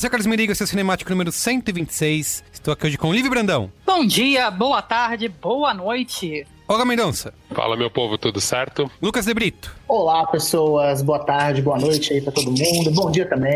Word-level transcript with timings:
Sou 0.00 0.08
Carlos 0.08 0.26
Merigo, 0.26 0.52
o 0.52 0.54
Cinemático 0.54 1.10
número 1.10 1.32
126. 1.32 2.44
Estou 2.52 2.72
aqui 2.72 2.86
hoje 2.86 2.96
com 2.96 3.08
o 3.08 3.12
Livre 3.12 3.28
Brandão. 3.28 3.72
Bom 3.84 4.06
dia, 4.06 4.48
boa 4.48 4.80
tarde, 4.80 5.26
boa 5.28 5.74
noite. 5.74 6.46
Olga 6.70 6.84
Mendonça. 6.84 7.32
Fala, 7.54 7.78
meu 7.78 7.90
povo, 7.90 8.18
tudo 8.18 8.42
certo? 8.42 8.90
Lucas 9.00 9.24
De 9.24 9.32
Brito. 9.32 9.74
Olá, 9.88 10.26
pessoas. 10.26 11.00
Boa 11.00 11.18
tarde, 11.18 11.62
boa 11.62 11.78
noite 11.78 12.12
aí 12.12 12.20
pra 12.20 12.30
todo 12.30 12.50
mundo. 12.50 12.90
Bom 12.90 13.10
dia 13.10 13.24
também. 13.26 13.54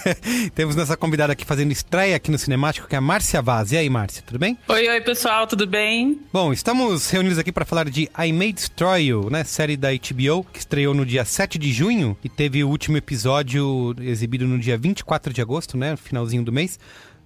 Temos 0.56 0.74
nossa 0.74 0.96
convidada 0.96 1.34
aqui 1.34 1.44
fazendo 1.44 1.72
estreia 1.72 2.16
aqui 2.16 2.30
no 2.30 2.38
Cinemático, 2.38 2.88
que 2.88 2.94
é 2.94 2.98
a 2.98 3.02
Márcia 3.02 3.42
Vaz. 3.42 3.70
E 3.72 3.76
aí, 3.76 3.90
Márcia, 3.90 4.22
tudo 4.26 4.38
bem? 4.38 4.56
Oi, 4.66 4.88
oi, 4.88 5.00
pessoal, 5.02 5.46
tudo 5.46 5.66
bem? 5.66 6.18
Bom, 6.32 6.54
estamos 6.54 7.10
reunidos 7.10 7.38
aqui 7.38 7.52
para 7.52 7.66
falar 7.66 7.90
de 7.90 8.08
I 8.18 8.32
May 8.32 8.54
Destroy 8.54 9.08
You, 9.08 9.28
né? 9.28 9.44
Série 9.44 9.76
da 9.76 9.90
HBO, 9.90 10.42
que 10.50 10.60
estreou 10.60 10.94
no 10.94 11.04
dia 11.04 11.26
7 11.26 11.58
de 11.58 11.70
junho 11.70 12.16
e 12.24 12.30
teve 12.30 12.64
o 12.64 12.70
último 12.70 12.96
episódio 12.96 13.94
exibido 14.00 14.46
no 14.46 14.58
dia 14.58 14.78
24 14.78 15.34
de 15.34 15.42
agosto, 15.42 15.76
né? 15.76 15.96
Finalzinho 15.96 16.42
do 16.42 16.50
mês. 16.50 16.78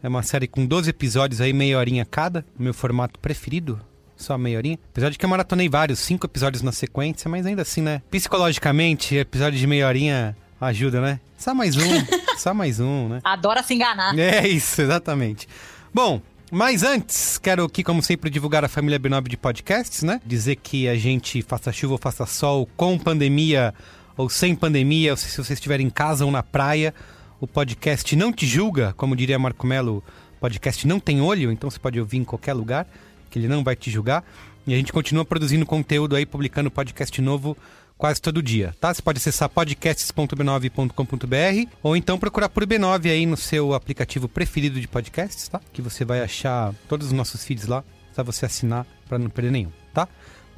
É 0.02 0.08
uma 0.08 0.22
série 0.22 0.48
com 0.48 0.66
12 0.66 0.90
episódios 0.90 1.40
aí, 1.40 1.52
meia 1.52 1.78
horinha 1.78 2.04
cada. 2.04 2.44
O 2.58 2.62
meu 2.62 2.74
formato 2.74 3.18
preferido, 3.20 3.80
só 4.18 4.36
meia 4.36 4.58
horinha. 4.58 4.78
Apesar 4.90 5.08
de 5.08 5.16
que 5.16 5.24
eu 5.24 5.28
maratonei 5.28 5.68
vários, 5.68 5.98
cinco 6.00 6.26
episódios 6.26 6.62
na 6.62 6.72
sequência, 6.72 7.30
mas 7.30 7.46
ainda 7.46 7.62
assim, 7.62 7.80
né? 7.80 8.02
Psicologicamente, 8.10 9.16
episódio 9.16 9.58
de 9.58 9.66
meia 9.66 9.86
horinha 9.86 10.36
ajuda, 10.60 11.00
né? 11.00 11.20
Só 11.38 11.54
mais 11.54 11.76
um, 11.76 11.82
só 12.36 12.52
mais 12.52 12.80
um, 12.80 13.08
né? 13.08 13.20
Adora 13.24 13.62
se 13.62 13.74
enganar. 13.74 14.18
É 14.18 14.46
isso, 14.46 14.82
exatamente. 14.82 15.48
Bom, 15.94 16.20
mas 16.50 16.82
antes, 16.82 17.38
quero 17.38 17.64
aqui, 17.64 17.84
como 17.84 18.02
sempre, 18.02 18.28
divulgar 18.28 18.64
a 18.64 18.68
família 18.68 18.98
B9 18.98 19.28
de 19.28 19.36
podcasts, 19.36 20.02
né? 20.02 20.20
Dizer 20.26 20.56
que 20.56 20.88
a 20.88 20.96
gente 20.96 21.40
faça 21.42 21.70
chuva 21.70 21.94
ou 21.94 21.98
faça 21.98 22.26
sol, 22.26 22.68
com 22.76 22.98
pandemia 22.98 23.72
ou 24.16 24.28
sem 24.28 24.54
pandemia, 24.54 25.12
ou 25.12 25.16
se 25.16 25.36
você 25.36 25.52
estiver 25.52 25.80
em 25.80 25.88
casa 25.88 26.24
ou 26.24 26.30
na 26.30 26.42
praia, 26.42 26.92
o 27.40 27.46
podcast 27.46 28.16
não 28.16 28.32
te 28.32 28.46
julga, 28.46 28.92
como 28.96 29.14
diria 29.14 29.38
Marco 29.38 29.64
Melo, 29.64 30.02
o 30.36 30.40
podcast 30.40 30.88
não 30.88 30.98
tem 30.98 31.20
olho, 31.20 31.52
então 31.52 31.70
você 31.70 31.78
pode 31.78 32.00
ouvir 32.00 32.16
em 32.16 32.24
qualquer 32.24 32.52
lugar, 32.52 32.86
que 33.28 33.38
ele 33.38 33.48
não 33.48 33.62
vai 33.64 33.76
te 33.76 33.90
julgar. 33.90 34.24
E 34.66 34.74
a 34.74 34.76
gente 34.76 34.92
continua 34.92 35.24
produzindo 35.24 35.64
conteúdo 35.64 36.14
aí, 36.16 36.26
publicando 36.26 36.70
podcast 36.70 37.20
novo 37.22 37.56
quase 37.96 38.20
todo 38.22 38.42
dia, 38.42 38.74
tá? 38.80 38.94
Você 38.94 39.02
pode 39.02 39.18
acessar 39.18 39.48
podcasts.b9.com.br 39.48 41.70
ou 41.82 41.96
então 41.96 42.16
procurar 42.18 42.48
por 42.48 42.64
B9 42.64 43.10
aí 43.10 43.26
no 43.26 43.36
seu 43.36 43.74
aplicativo 43.74 44.28
preferido 44.28 44.80
de 44.80 44.86
podcasts, 44.86 45.48
tá? 45.48 45.60
Que 45.72 45.82
você 45.82 46.04
vai 46.04 46.22
achar 46.22 46.72
todos 46.88 47.08
os 47.08 47.12
nossos 47.12 47.44
feeds 47.44 47.66
lá, 47.66 47.82
só 48.14 48.22
você 48.22 48.46
assinar 48.46 48.86
para 49.08 49.18
não 49.18 49.28
perder 49.28 49.50
nenhum, 49.50 49.72
tá? 49.92 50.06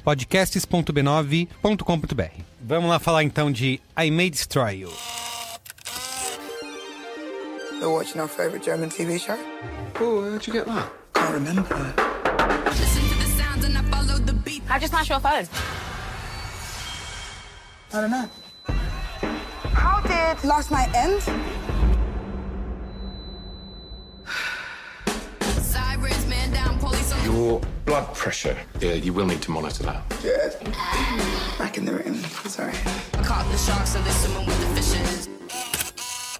podcasts.b9.com.br. 0.03 2.43
Vamos 2.61 2.89
lá 2.89 2.99
falar 2.99 3.23
então 3.23 3.51
de 3.51 3.79
I 3.97 4.11
May 4.11 4.29
Destroy 4.29 4.81
You. 4.81 4.91
You're 7.79 7.93
watching 7.93 8.19
our 8.19 8.27
favorite 8.27 8.63
German 8.63 8.89
TV 8.89 9.17
show? 9.17 9.37
Oh, 9.99 10.29
how'd 10.29 10.45
you 10.45 10.53
get 10.53 10.65
that? 10.65 10.91
Can't 11.13 11.33
remember. 11.33 12.20
How'd 14.71 14.81
you 14.81 14.87
smash 14.87 15.09
your 15.09 15.19
phone? 15.19 15.45
I 17.93 18.01
don't 18.01 18.09
know. 18.09 18.29
How 19.73 19.99
did 20.01 20.43
last 20.45 20.71
night 20.71 20.89
end? 20.95 21.21
Your 27.25 27.61
blood 27.85 28.13
pressure. 28.15 28.57
Yeah, 28.79 28.93
you 28.93 29.11
will 29.13 29.25
need 29.25 29.41
to 29.41 29.51
monitor 29.51 29.83
that. 29.83 30.09
Good. 30.21 30.55
Back 31.57 31.77
in 31.77 31.85
the 31.85 31.93
room. 31.93 32.15
Sorry. 32.47 32.73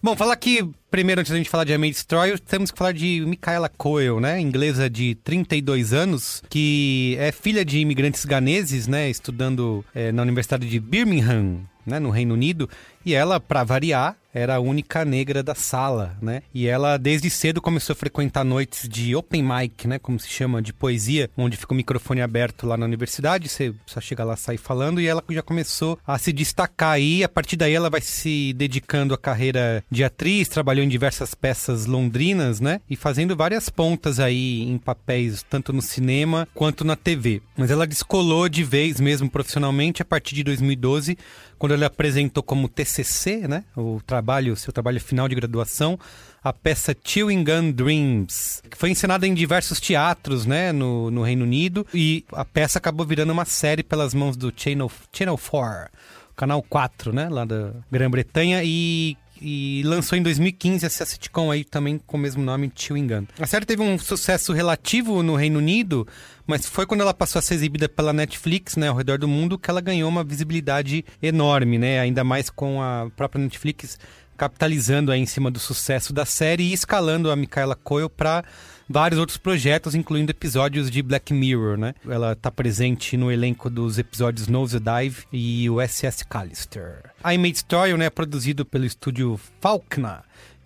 Bom, 0.04 0.16
falar 0.16 0.34
aqui, 0.34 0.68
primeiro, 0.90 1.22
antes 1.22 1.32
da 1.32 1.38
gente 1.38 1.48
falar 1.48 1.64
de 1.64 1.74
I 1.74 1.78
May 1.78 1.92
Destroy 1.92 2.30
You, 2.30 2.40
temos 2.40 2.72
que 2.72 2.78
falar 2.80 2.92
de 2.92 3.24
Micaela 3.24 3.70
Coel, 3.70 4.20
né? 4.20 4.40
Inglesa 4.40 4.90
de 4.90 5.14
32 5.14 5.94
anos, 5.94 6.42
que 6.50 7.16
é 7.20 7.32
filha 7.32 7.64
de 7.64 7.78
imigrantes 7.78 8.26
ganeses, 8.26 8.88
né? 8.88 9.12
Estudando 9.12 9.86
eh, 9.94 10.12
na 10.12 10.24
Universidade 10.24 10.68
de 10.68 10.80
Birmingham, 10.80 11.60
né? 11.86 12.00
No 12.00 12.10
Reino 12.10 12.34
Unido. 12.34 12.68
E 13.06 13.14
ela, 13.14 13.40
para 13.40 13.64
variar, 13.64 14.18
era 14.34 14.56
a 14.56 14.60
única 14.60 15.04
negra 15.06 15.44
da 15.44 15.56
sala, 15.56 16.18
né? 16.22 16.42
E 16.54 16.68
ela 16.68 16.98
desde 16.98 17.30
cedo 17.30 17.62
começou 17.62 17.94
a 17.94 17.96
frequentar 17.96 18.44
noites 18.44 18.88
de 18.88 19.16
open 19.16 19.44
mic, 19.44 19.88
né? 19.88 20.00
Como 20.00 20.20
se 20.20 20.30
chama, 20.30 20.62
de 20.62 20.74
poesia, 20.74 21.30
onde 21.38 21.58
fica 21.58 21.74
o 21.74 21.76
microfone 21.76 22.22
aberto 22.22 22.66
lá 22.66 22.78
na 22.78 22.86
universidade, 22.86 23.50
você 23.50 23.74
só 23.86 24.00
chega 24.00 24.24
lá, 24.24 24.36
sai 24.36 24.58
falando, 24.58 25.02
e 25.02 25.08
ela 25.08 25.24
já 25.30 25.42
começou 25.42 26.00
a 26.06 26.18
se 26.18 26.32
destacar 26.32 26.92
aí. 26.92 27.24
A 27.24 27.30
partir 27.30 27.56
daí 27.56 27.74
ela 27.74 27.90
vai 27.90 28.02
se 28.02 28.54
dedicando 28.54 29.14
à 29.14 29.18
carreira 29.18 29.84
de 29.90 30.04
atriz, 30.04 30.48
trabalhou 30.48 30.84
em 30.84 30.90
diversas 30.90 31.34
peças 31.34 31.86
londrinas, 31.86 32.60
né? 32.60 32.82
E 32.90 32.96
fazendo 32.96 33.36
várias 33.36 33.70
pontas 33.70 34.20
aí 34.20 34.62
em 34.64 34.78
papéis, 34.78 35.44
tanto 35.50 35.74
no 35.74 35.82
cinema 35.82 36.48
quanto 36.54 36.84
na 36.84 36.96
TV. 36.96 37.42
Mas 37.58 37.72
ela 37.72 37.88
descolou 37.88 38.48
de 38.48 38.64
vez 38.64 39.00
mesmo 39.00 39.30
profissionalmente 39.30 40.02
a 40.02 40.06
partir 40.06 40.36
de 40.36 40.44
2012 40.44 41.18
quando 41.62 41.76
ele 41.76 41.86
apresentou 41.86 42.42
como 42.42 42.68
TCC, 42.68 43.48
né, 43.48 43.64
o 43.78 44.02
trabalho, 44.04 44.56
seu 44.56 44.74
trabalho 44.74 45.00
final 45.00 45.28
de 45.28 45.36
graduação, 45.36 45.96
a 46.44 46.52
peça 46.52 46.98
Chewing 47.04 47.44
Gun 47.44 47.72
Dreams, 47.72 48.64
que 48.68 48.76
foi 48.76 48.90
encenada 48.90 49.28
em 49.28 49.34
diversos 49.36 49.80
teatros, 49.80 50.48
né, 50.48 50.72
no, 50.72 51.12
no 51.12 51.22
Reino 51.22 51.44
Unido, 51.44 51.86
e 51.94 52.26
a 52.34 52.44
peça 52.44 52.80
acabou 52.80 53.06
virando 53.06 53.32
uma 53.32 53.46
série 53.46 53.84
pelas 53.84 54.12
mãos 54.12 54.36
do 54.36 54.52
Channel, 54.56 54.92
Channel 55.14 55.38
4, 55.38 55.92
canal 56.36 56.64
4, 56.64 57.14
né, 57.14 57.30
lá 57.30 57.46
da 57.46 57.74
Grã-Bretanha, 57.92 58.64
e 58.64 59.16
e 59.42 59.82
lançou 59.84 60.16
em 60.16 60.22
2015 60.22 60.86
essa 60.86 61.04
sitcom 61.04 61.50
aí 61.50 61.64
também 61.64 61.98
com 61.98 62.16
o 62.16 62.20
mesmo 62.20 62.44
nome, 62.44 62.72
Chewing 62.76 63.08
Gun. 63.08 63.26
A 63.40 63.48
série 63.48 63.66
teve 63.66 63.82
um 63.82 63.98
sucesso 63.98 64.54
relativo 64.54 65.24
no 65.24 65.36
Reino 65.36 65.58
Unido, 65.58 66.08
mas 66.52 66.66
foi 66.66 66.86
quando 66.86 67.00
ela 67.00 67.14
passou 67.14 67.40
a 67.40 67.42
ser 67.42 67.54
exibida 67.54 67.88
pela 67.88 68.12
Netflix, 68.12 68.76
né, 68.76 68.90
ao 68.90 68.96
redor 68.98 69.18
do 69.18 69.26
mundo, 69.26 69.58
que 69.58 69.70
ela 69.70 69.80
ganhou 69.80 70.10
uma 70.10 70.22
visibilidade 70.22 71.06
enorme, 71.24 71.78
né, 71.78 71.98
ainda 72.02 72.26
mais 72.26 72.50
com 72.50 72.82
a 72.82 73.10
própria 73.16 73.42
Netflix 73.42 73.98
capitalizando 74.36 75.14
aí 75.14 75.22
em 75.22 75.26
cima 75.26 75.50
do 75.50 75.60
sucesso 75.60 76.12
da 76.12 76.26
série 76.26 76.64
e 76.64 76.74
escalando 76.74 77.32
a 77.32 77.38
Micaela 77.38 77.76
Coyle 77.76 78.10
para 78.10 78.44
vários 78.90 79.18
outros 79.18 79.38
projetos, 79.38 79.96
incluindo 79.96 80.32
episódios 80.32 80.92
de 80.92 81.02
Black 81.02 81.34
Mirror, 81.34 81.78
né? 81.78 81.94
Ela 82.06 82.34
está 82.34 82.52
presente 82.52 83.16
no 83.16 83.32
elenco 83.32 83.70
dos 83.70 83.98
episódios 83.98 84.48
Nose 84.48 84.80
Dive 84.80 85.24
e 85.32 85.70
o 85.70 85.80
SS 85.80 86.26
Callister. 86.28 87.12
I 87.24 87.38
Made 87.38 87.56
Story 87.56 87.96
né, 87.96 88.06
é 88.06 88.10
produzido 88.10 88.66
pelo 88.66 88.84
estúdio 88.84 89.40
Faulkner, 89.62 90.22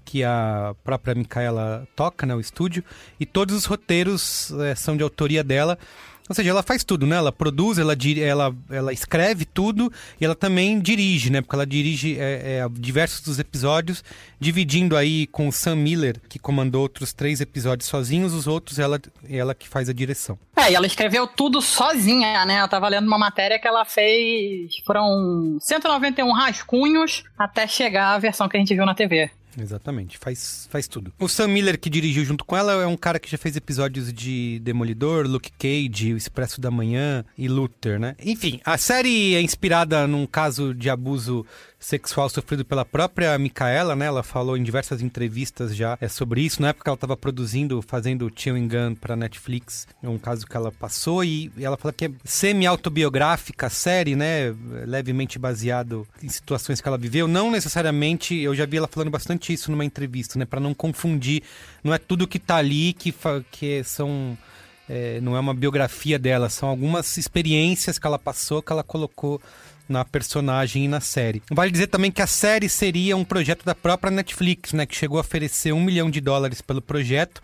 que 0.05 0.23
a 0.23 0.75
própria 0.83 1.15
Micaela 1.15 1.87
toca, 1.95 2.25
né, 2.25 2.35
o 2.35 2.39
estúdio, 2.39 2.83
e 3.19 3.25
todos 3.25 3.55
os 3.55 3.65
roteiros 3.65 4.51
é, 4.61 4.75
são 4.75 4.95
de 4.95 5.03
autoria 5.03 5.43
dela. 5.43 5.77
Ou 6.27 6.33
seja, 6.33 6.49
ela 6.49 6.63
faz 6.63 6.83
tudo, 6.83 7.05
né? 7.05 7.17
Ela 7.17 7.31
produz, 7.31 7.77
ela, 7.77 7.95
ela, 8.19 8.55
ela 8.71 8.91
escreve 8.91 9.45
tudo 9.45 9.93
e 10.19 10.25
ela 10.25 10.33
também 10.33 10.79
dirige, 10.79 11.29
né? 11.29 11.39
Porque 11.39 11.55
ela 11.55 11.67
dirige 11.67 12.19
é, 12.19 12.61
é, 12.61 12.69
diversos 12.71 13.21
dos 13.21 13.37
episódios, 13.37 14.03
dividindo 14.39 14.97
aí 14.97 15.27
com 15.27 15.47
o 15.47 15.51
Sam 15.51 15.75
Miller, 15.75 16.19
que 16.27 16.39
comandou 16.39 16.81
outros 16.81 17.13
três 17.13 17.41
episódios 17.41 17.87
sozinhos, 17.87 18.33
os 18.33 18.47
outros 18.47 18.79
ela, 18.79 18.99
ela 19.29 19.53
que 19.53 19.69
faz 19.69 19.87
a 19.87 19.93
direção. 19.93 20.37
É, 20.55 20.71
e 20.71 20.75
ela 20.75 20.87
escreveu 20.87 21.27
tudo 21.27 21.61
sozinha, 21.61 22.43
né? 22.43 22.59
Eu 22.59 22.67
tava 22.67 22.87
lendo 22.87 23.05
uma 23.05 23.19
matéria 23.19 23.59
que 23.59 23.67
ela 23.67 23.85
fez. 23.85 24.71
Foram 24.83 25.59
191 25.61 26.31
rascunhos 26.31 27.23
até 27.37 27.67
chegar 27.67 28.15
à 28.15 28.17
versão 28.17 28.49
que 28.49 28.57
a 28.57 28.59
gente 28.59 28.73
viu 28.73 28.85
na 28.85 28.95
TV. 28.95 29.29
Exatamente, 29.59 30.17
faz, 30.17 30.67
faz 30.69 30.87
tudo. 30.87 31.13
O 31.19 31.27
Sam 31.27 31.47
Miller, 31.47 31.79
que 31.79 31.89
dirigiu 31.89 32.25
junto 32.25 32.43
com 32.43 32.55
ela, 32.55 32.73
é 32.73 32.87
um 32.87 32.97
cara 32.97 33.19
que 33.19 33.29
já 33.29 33.37
fez 33.37 33.55
episódios 33.55 34.11
de 34.11 34.59
Demolidor, 34.59 35.27
Luke 35.27 35.51
Cage, 35.57 36.13
O 36.13 36.17
Expresso 36.17 36.59
da 36.59 36.69
Manhã 36.69 37.23
e 37.37 37.47
Luther, 37.47 37.99
né? 37.99 38.15
Enfim, 38.23 38.59
a 38.65 38.77
série 38.77 39.35
é 39.35 39.41
inspirada 39.41 40.05
num 40.07 40.25
caso 40.25 40.73
de 40.73 40.89
abuso 40.89 41.45
sexual 41.85 42.27
sofrido 42.27 42.65
pela 42.65 42.83
própria 42.83 43.37
Micaela, 43.37 43.95
né? 43.95 44.07
Ela 44.07 44.23
falou 44.23 44.57
em 44.57 44.63
diversas 44.63 45.03
entrevistas 45.03 45.75
já 45.75 45.95
é, 46.01 46.07
sobre 46.07 46.41
isso. 46.41 46.59
Na 46.59 46.69
época 46.69 46.89
ela 46.89 46.95
estava 46.95 47.15
produzindo, 47.15 47.79
fazendo 47.79 48.31
Chewing 48.35 48.67
Gun 48.67 48.95
para 48.95 49.15
Netflix, 49.15 49.87
é 50.01 50.09
um 50.09 50.17
caso 50.17 50.47
que 50.47 50.57
ela 50.57 50.71
passou 50.71 51.23
e 51.23 51.51
ela 51.59 51.77
fala 51.77 51.93
que 51.93 52.05
é 52.05 52.11
semi-autobiográfica 52.23 53.69
série, 53.69 54.15
né? 54.15 54.55
Levemente 54.87 55.37
baseado 55.37 56.07
em 56.23 56.29
situações 56.29 56.81
que 56.81 56.87
ela 56.87 56.97
viveu. 56.97 57.27
Não 57.27 57.51
necessariamente, 57.51 58.35
eu 58.35 58.55
já 58.55 58.65
vi 58.65 58.77
ela 58.77 58.87
falando 58.87 59.11
bastante 59.11 59.53
isso 59.53 59.69
numa 59.69 59.85
entrevista, 59.85 60.39
né? 60.39 60.45
Para 60.45 60.59
não 60.59 60.73
confundir. 60.73 61.43
Não 61.83 61.93
é 61.93 61.99
tudo 61.99 62.27
que 62.27 62.39
tá 62.39 62.55
ali 62.55 62.93
que, 62.93 63.13
que 63.51 63.83
são... 63.83 64.35
É, 64.87 65.19
não 65.19 65.35
é 65.35 65.39
uma 65.39 65.53
biografia 65.53 66.19
dela, 66.19 66.47
são 66.47 66.69
algumas 66.69 67.17
experiências 67.17 67.97
que 67.97 68.05
ela 68.05 68.19
passou 68.19 68.61
que 68.61 68.71
ela 68.71 68.83
colocou 68.83 69.41
na 69.87 70.03
personagem 70.03 70.85
e 70.85 70.87
na 70.87 70.99
série. 70.99 71.41
Vale 71.51 71.71
dizer 71.71 71.87
também 71.87 72.11
que 72.11 72.21
a 72.21 72.27
série 72.27 72.69
seria 72.69 73.15
um 73.15 73.23
projeto 73.23 73.65
da 73.65 73.75
própria 73.75 74.11
Netflix, 74.11 74.73
né? 74.73 74.85
Que 74.85 74.95
chegou 74.95 75.17
a 75.17 75.21
oferecer 75.21 75.71
um 75.73 75.81
milhão 75.81 76.09
de 76.09 76.21
dólares 76.21 76.61
pelo 76.61 76.81
projeto. 76.81 77.41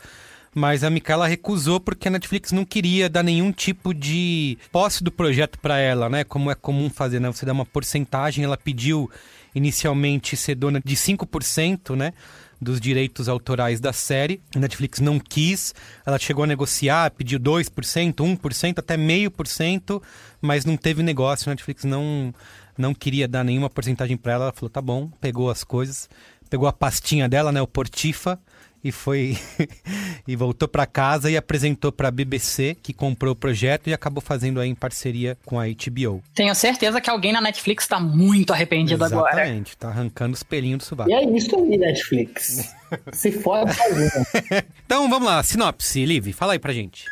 Mas 0.53 0.83
a 0.83 0.89
Micaela 0.89 1.27
recusou 1.27 1.79
porque 1.79 2.09
a 2.09 2.11
Netflix 2.11 2.51
não 2.51 2.65
queria 2.65 3.09
dar 3.09 3.23
nenhum 3.23 3.53
tipo 3.53 3.93
de 3.93 4.57
posse 4.69 5.01
do 5.01 5.09
projeto 5.09 5.57
para 5.57 5.79
ela, 5.79 6.09
né? 6.09 6.23
Como 6.25 6.51
é 6.51 6.55
comum 6.55 6.89
fazer, 6.89 7.21
né? 7.21 7.31
Você 7.31 7.45
dá 7.45 7.53
uma 7.53 7.65
porcentagem, 7.65 8.43
ela 8.43 8.57
pediu 8.57 9.09
inicialmente 9.55 10.35
ser 10.35 10.55
dona 10.55 10.81
de 10.83 10.95
5%, 10.95 11.95
né? 11.95 12.13
dos 12.61 12.79
direitos 12.79 13.27
autorais 13.27 13.79
da 13.79 13.91
série. 13.91 14.39
A 14.55 14.59
Netflix 14.59 14.99
não 14.99 15.19
quis, 15.19 15.73
ela 16.05 16.19
chegou 16.19 16.43
a 16.43 16.47
negociar, 16.47 17.09
pediu 17.11 17.39
2%, 17.39 18.13
1%, 18.13 18.77
até 18.77 18.95
meio 18.95 19.31
por 19.31 19.47
cento, 19.47 20.01
mas 20.41 20.65
não 20.65 20.75
teve 20.75 21.03
negócio. 21.03 21.49
A 21.49 21.53
Netflix 21.53 21.83
não, 21.83 22.33
não 22.77 22.93
queria 22.93 23.27
dar 23.27 23.43
nenhuma 23.43 23.69
porcentagem 23.69 24.17
para 24.17 24.33
ela. 24.33 24.45
Ela 24.45 24.53
falou: 24.53 24.69
tá 24.69 24.81
bom, 24.81 25.09
pegou 25.21 25.49
as 25.49 25.63
coisas, 25.63 26.09
pegou 26.49 26.67
a 26.67 26.73
pastinha 26.73 27.29
dela, 27.29 27.51
né, 27.51 27.61
o 27.61 27.67
Portifa, 27.67 28.39
e 28.83 28.91
foi 28.91 29.37
e 30.27 30.35
voltou 30.35 30.67
para 30.67 30.85
casa 30.85 31.29
e 31.29 31.37
apresentou 31.37 31.91
para 31.91 32.07
a 32.07 32.11
BBC 32.11 32.75
que 32.81 32.93
comprou 32.93 33.33
o 33.33 33.35
projeto 33.35 33.87
e 33.87 33.93
acabou 33.93 34.21
fazendo 34.21 34.59
aí 34.59 34.69
em 34.69 34.75
parceria 34.75 35.37
com 35.45 35.59
a 35.59 35.65
HBO. 35.67 36.23
Tenho 36.33 36.53
certeza 36.55 36.99
que 36.99 37.09
alguém 37.09 37.31
na 37.31 37.41
Netflix 37.41 37.83
está 37.83 37.99
muito 37.99 38.51
arrependido 38.51 39.03
Exatamente, 39.03 39.27
agora. 39.27 39.43
Exatamente, 39.43 39.77
tá 39.77 39.87
arrancando 39.89 40.33
os 40.33 40.43
pelinhos 40.43 40.79
do 40.79 40.83
subaco. 40.83 41.09
E 41.09 41.13
é 41.13 41.23
isso 41.23 41.55
aí, 41.55 41.77
Netflix. 41.77 42.75
Se 43.13 43.31
fode 43.31 43.71
então 44.85 45.09
vamos 45.09 45.27
lá, 45.27 45.41
sinopse, 45.43 46.05
Liv, 46.05 46.33
fala 46.33 46.53
aí 46.53 46.59
pra 46.59 46.73
gente. 46.73 47.05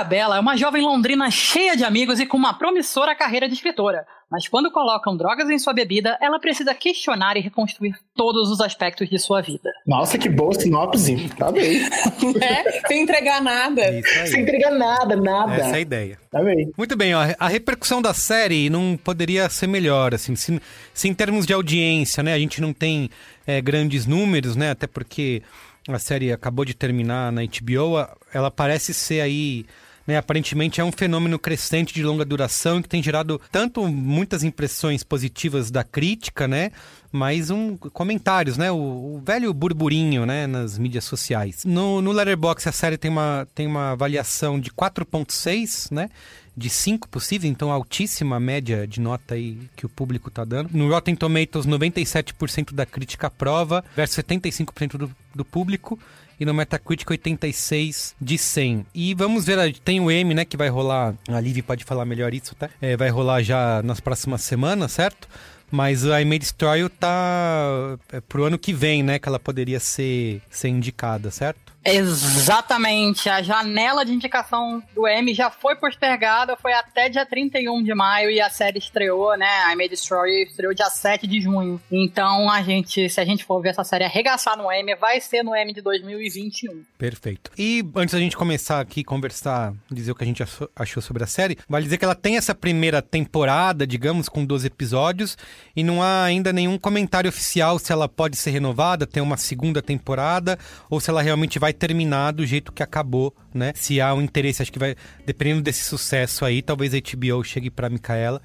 Arabella 0.00 0.36
é 0.36 0.40
uma 0.40 0.56
jovem 0.56 0.82
londrina 0.82 1.30
cheia 1.30 1.76
de 1.76 1.84
amigos 1.84 2.18
e 2.18 2.26
com 2.26 2.36
uma 2.36 2.54
promissora 2.54 3.14
carreira 3.14 3.46
de 3.46 3.52
escritora. 3.52 4.06
Mas 4.30 4.48
quando 4.48 4.70
colocam 4.70 5.14
drogas 5.14 5.50
em 5.50 5.58
sua 5.58 5.74
bebida, 5.74 6.16
ela 6.22 6.38
precisa 6.38 6.74
questionar 6.74 7.36
e 7.36 7.40
reconstruir 7.40 7.94
todos 8.14 8.50
os 8.50 8.62
aspectos 8.62 9.10
de 9.10 9.18
sua 9.18 9.42
vida. 9.42 9.70
Nossa, 9.86 10.16
que 10.16 10.28
boa 10.28 10.54
sinopse. 10.54 11.28
Tá 11.36 11.52
bem. 11.52 11.82
é, 12.40 12.86
sem 12.88 13.02
entregar 13.02 13.42
nada. 13.42 13.82
Sem 14.26 14.40
entregar 14.40 14.70
nada, 14.70 15.16
nada. 15.16 15.54
Essa 15.56 15.74
é 15.74 15.74
a 15.74 15.80
ideia. 15.80 16.18
Tá 16.30 16.42
bem. 16.42 16.72
Muito 16.78 16.96
bem, 16.96 17.14
ó, 17.14 17.20
a 17.38 17.48
repercussão 17.48 18.00
da 18.00 18.14
série 18.14 18.70
não 18.70 18.96
poderia 18.96 19.50
ser 19.50 19.66
melhor, 19.66 20.14
assim, 20.14 20.34
se, 20.34 20.58
se 20.94 21.08
em 21.08 21.12
termos 21.12 21.44
de 21.44 21.52
audiência, 21.52 22.22
né, 22.22 22.32
a 22.32 22.38
gente 22.38 22.60
não 22.62 22.72
tem 22.72 23.10
é, 23.46 23.60
grandes 23.60 24.06
números, 24.06 24.56
né, 24.56 24.70
até 24.70 24.86
porque 24.86 25.42
a 25.88 25.98
série 25.98 26.32
acabou 26.32 26.64
de 26.64 26.72
terminar 26.72 27.32
na 27.32 27.42
HBO, 27.42 28.06
ela 28.32 28.50
parece 28.50 28.94
ser 28.94 29.20
aí 29.20 29.66
né, 30.06 30.16
aparentemente 30.16 30.80
é 30.80 30.84
um 30.84 30.92
fenômeno 30.92 31.38
crescente 31.38 31.94
de 31.94 32.02
longa 32.02 32.24
duração 32.24 32.82
que 32.82 32.88
tem 32.88 33.02
gerado 33.02 33.40
tanto 33.50 33.86
muitas 33.86 34.42
impressões 34.42 35.02
positivas 35.02 35.70
da 35.70 35.84
crítica, 35.84 36.48
né? 36.48 36.70
Mas 37.12 37.50
um 37.50 37.76
comentários, 37.76 38.56
né? 38.56 38.70
O, 38.70 38.76
o 38.76 39.22
velho 39.24 39.52
burburinho, 39.52 40.24
né? 40.24 40.46
Nas 40.46 40.78
mídias 40.78 41.04
sociais. 41.04 41.64
No, 41.64 42.00
no 42.00 42.12
Letterboxd 42.12 42.68
a 42.68 42.72
série 42.72 42.96
tem 42.96 43.10
uma, 43.10 43.46
tem 43.54 43.66
uma 43.66 43.92
avaliação 43.92 44.58
de 44.58 44.70
4.6, 44.70 45.92
né? 45.92 46.08
de 46.56 46.68
5 46.68 47.08
possíveis, 47.08 47.50
então 47.50 47.70
altíssima 47.70 48.38
média 48.38 48.86
de 48.86 49.00
nota 49.00 49.34
aí 49.34 49.56
que 49.74 49.86
o 49.86 49.88
público 49.88 50.28
está 50.28 50.44
dando. 50.44 50.70
No 50.72 50.90
Rotten 50.90 51.14
Tomatoes, 51.14 51.66
97% 51.66 52.74
da 52.74 52.84
crítica 52.84 53.28
aprova, 53.28 53.82
versus 53.96 54.22
75% 54.22 54.98
do, 54.98 55.10
do 55.34 55.44
público 55.44 55.98
e 56.40 56.46
no 56.46 56.54
Metacritic 56.54 57.08
86 57.10 58.16
de 58.18 58.38
100. 58.38 58.86
E 58.94 59.14
vamos 59.14 59.44
ver, 59.44 59.78
tem 59.84 60.00
o 60.00 60.10
M, 60.10 60.32
né, 60.32 60.44
que 60.46 60.56
vai 60.56 60.70
rolar, 60.70 61.14
a 61.28 61.38
Liv 61.38 61.62
pode 61.62 61.84
falar 61.84 62.06
melhor 62.06 62.32
isso, 62.32 62.54
tá? 62.54 62.70
É, 62.80 62.96
vai 62.96 63.10
rolar 63.10 63.42
já 63.42 63.82
nas 63.82 64.00
próximas 64.00 64.40
semanas, 64.40 64.92
certo? 64.92 65.28
Mas 65.70 66.04
a 66.04 66.20
I 66.20 66.24
Made 66.24 66.44
Story 66.44 66.88
tá 66.88 67.96
é, 68.10 68.20
pro 68.20 68.44
ano 68.44 68.58
que 68.58 68.72
vem, 68.72 69.02
né, 69.02 69.18
que 69.18 69.28
ela 69.28 69.38
poderia 69.38 69.78
ser, 69.78 70.40
ser 70.50 70.68
indicada, 70.68 71.30
certo? 71.30 71.72
Exatamente. 71.84 73.28
A 73.28 73.42
janela 73.42 74.04
de 74.04 74.12
indicação 74.12 74.82
do 74.94 75.06
M 75.06 75.32
já 75.34 75.50
foi 75.50 75.74
postergada, 75.76 76.56
foi 76.56 76.72
até 76.72 77.08
dia 77.08 77.24
31 77.24 77.82
de 77.82 77.94
maio 77.94 78.30
e 78.30 78.40
a 78.40 78.50
série 78.50 78.78
estreou, 78.78 79.36
né? 79.36 79.72
I 79.72 79.76
May 79.76 79.88
Destroy 79.88 80.42
estreou 80.42 80.74
dia 80.74 80.90
7 80.90 81.26
de 81.26 81.40
junho. 81.40 81.80
Então 81.90 82.50
a 82.50 82.62
gente, 82.62 83.08
se 83.08 83.20
a 83.20 83.24
gente 83.24 83.44
for 83.44 83.60
ver 83.60 83.70
essa 83.70 83.84
série 83.84 84.04
arregaçar 84.04 84.56
no 84.56 84.70
M, 84.70 84.94
vai 84.96 85.20
ser 85.20 85.42
no 85.42 85.54
M 85.54 85.72
de 85.72 85.80
2021. 85.80 86.84
Perfeito. 86.98 87.50
E 87.56 87.84
antes 87.96 88.14
da 88.14 88.20
gente 88.20 88.36
começar 88.36 88.80
aqui 88.80 89.02
conversar, 89.02 89.72
dizer 89.90 90.12
o 90.12 90.14
que 90.14 90.24
a 90.24 90.26
gente 90.26 90.42
achou 90.76 91.02
sobre 91.02 91.24
a 91.24 91.26
série, 91.26 91.58
vale 91.68 91.84
dizer 91.84 91.98
que 91.98 92.04
ela 92.04 92.14
tem 92.14 92.36
essa 92.36 92.54
primeira 92.54 93.00
temporada, 93.00 93.86
digamos, 93.86 94.28
com 94.28 94.44
12 94.44 94.66
episódios, 94.66 95.36
e 95.74 95.82
não 95.82 96.02
há 96.02 96.24
ainda 96.24 96.52
nenhum 96.52 96.78
comentário 96.78 97.28
oficial 97.28 97.78
se 97.78 97.92
ela 97.92 98.08
pode 98.08 98.36
ser 98.36 98.50
renovada, 98.50 99.06
ter 99.06 99.20
uma 99.20 99.36
segunda 99.36 99.80
temporada, 99.80 100.58
ou 100.88 101.00
se 101.00 101.10
ela 101.10 101.22
realmente 101.22 101.58
vai 101.58 101.69
terminar 101.72 102.32
do 102.32 102.44
jeito 102.44 102.72
que 102.72 102.82
acabou, 102.82 103.34
né? 103.52 103.72
Se 103.74 104.00
há 104.00 104.12
um 104.14 104.22
interesse, 104.22 104.62
acho 104.62 104.72
que 104.72 104.78
vai, 104.78 104.94
dependendo 105.24 105.62
desse 105.62 105.84
sucesso 105.84 106.44
aí, 106.44 106.62
talvez 106.62 106.94
a 106.94 106.98
HBO 106.98 107.42
chegue 107.44 107.70
pra 107.70 107.88
Micaela 107.88 108.40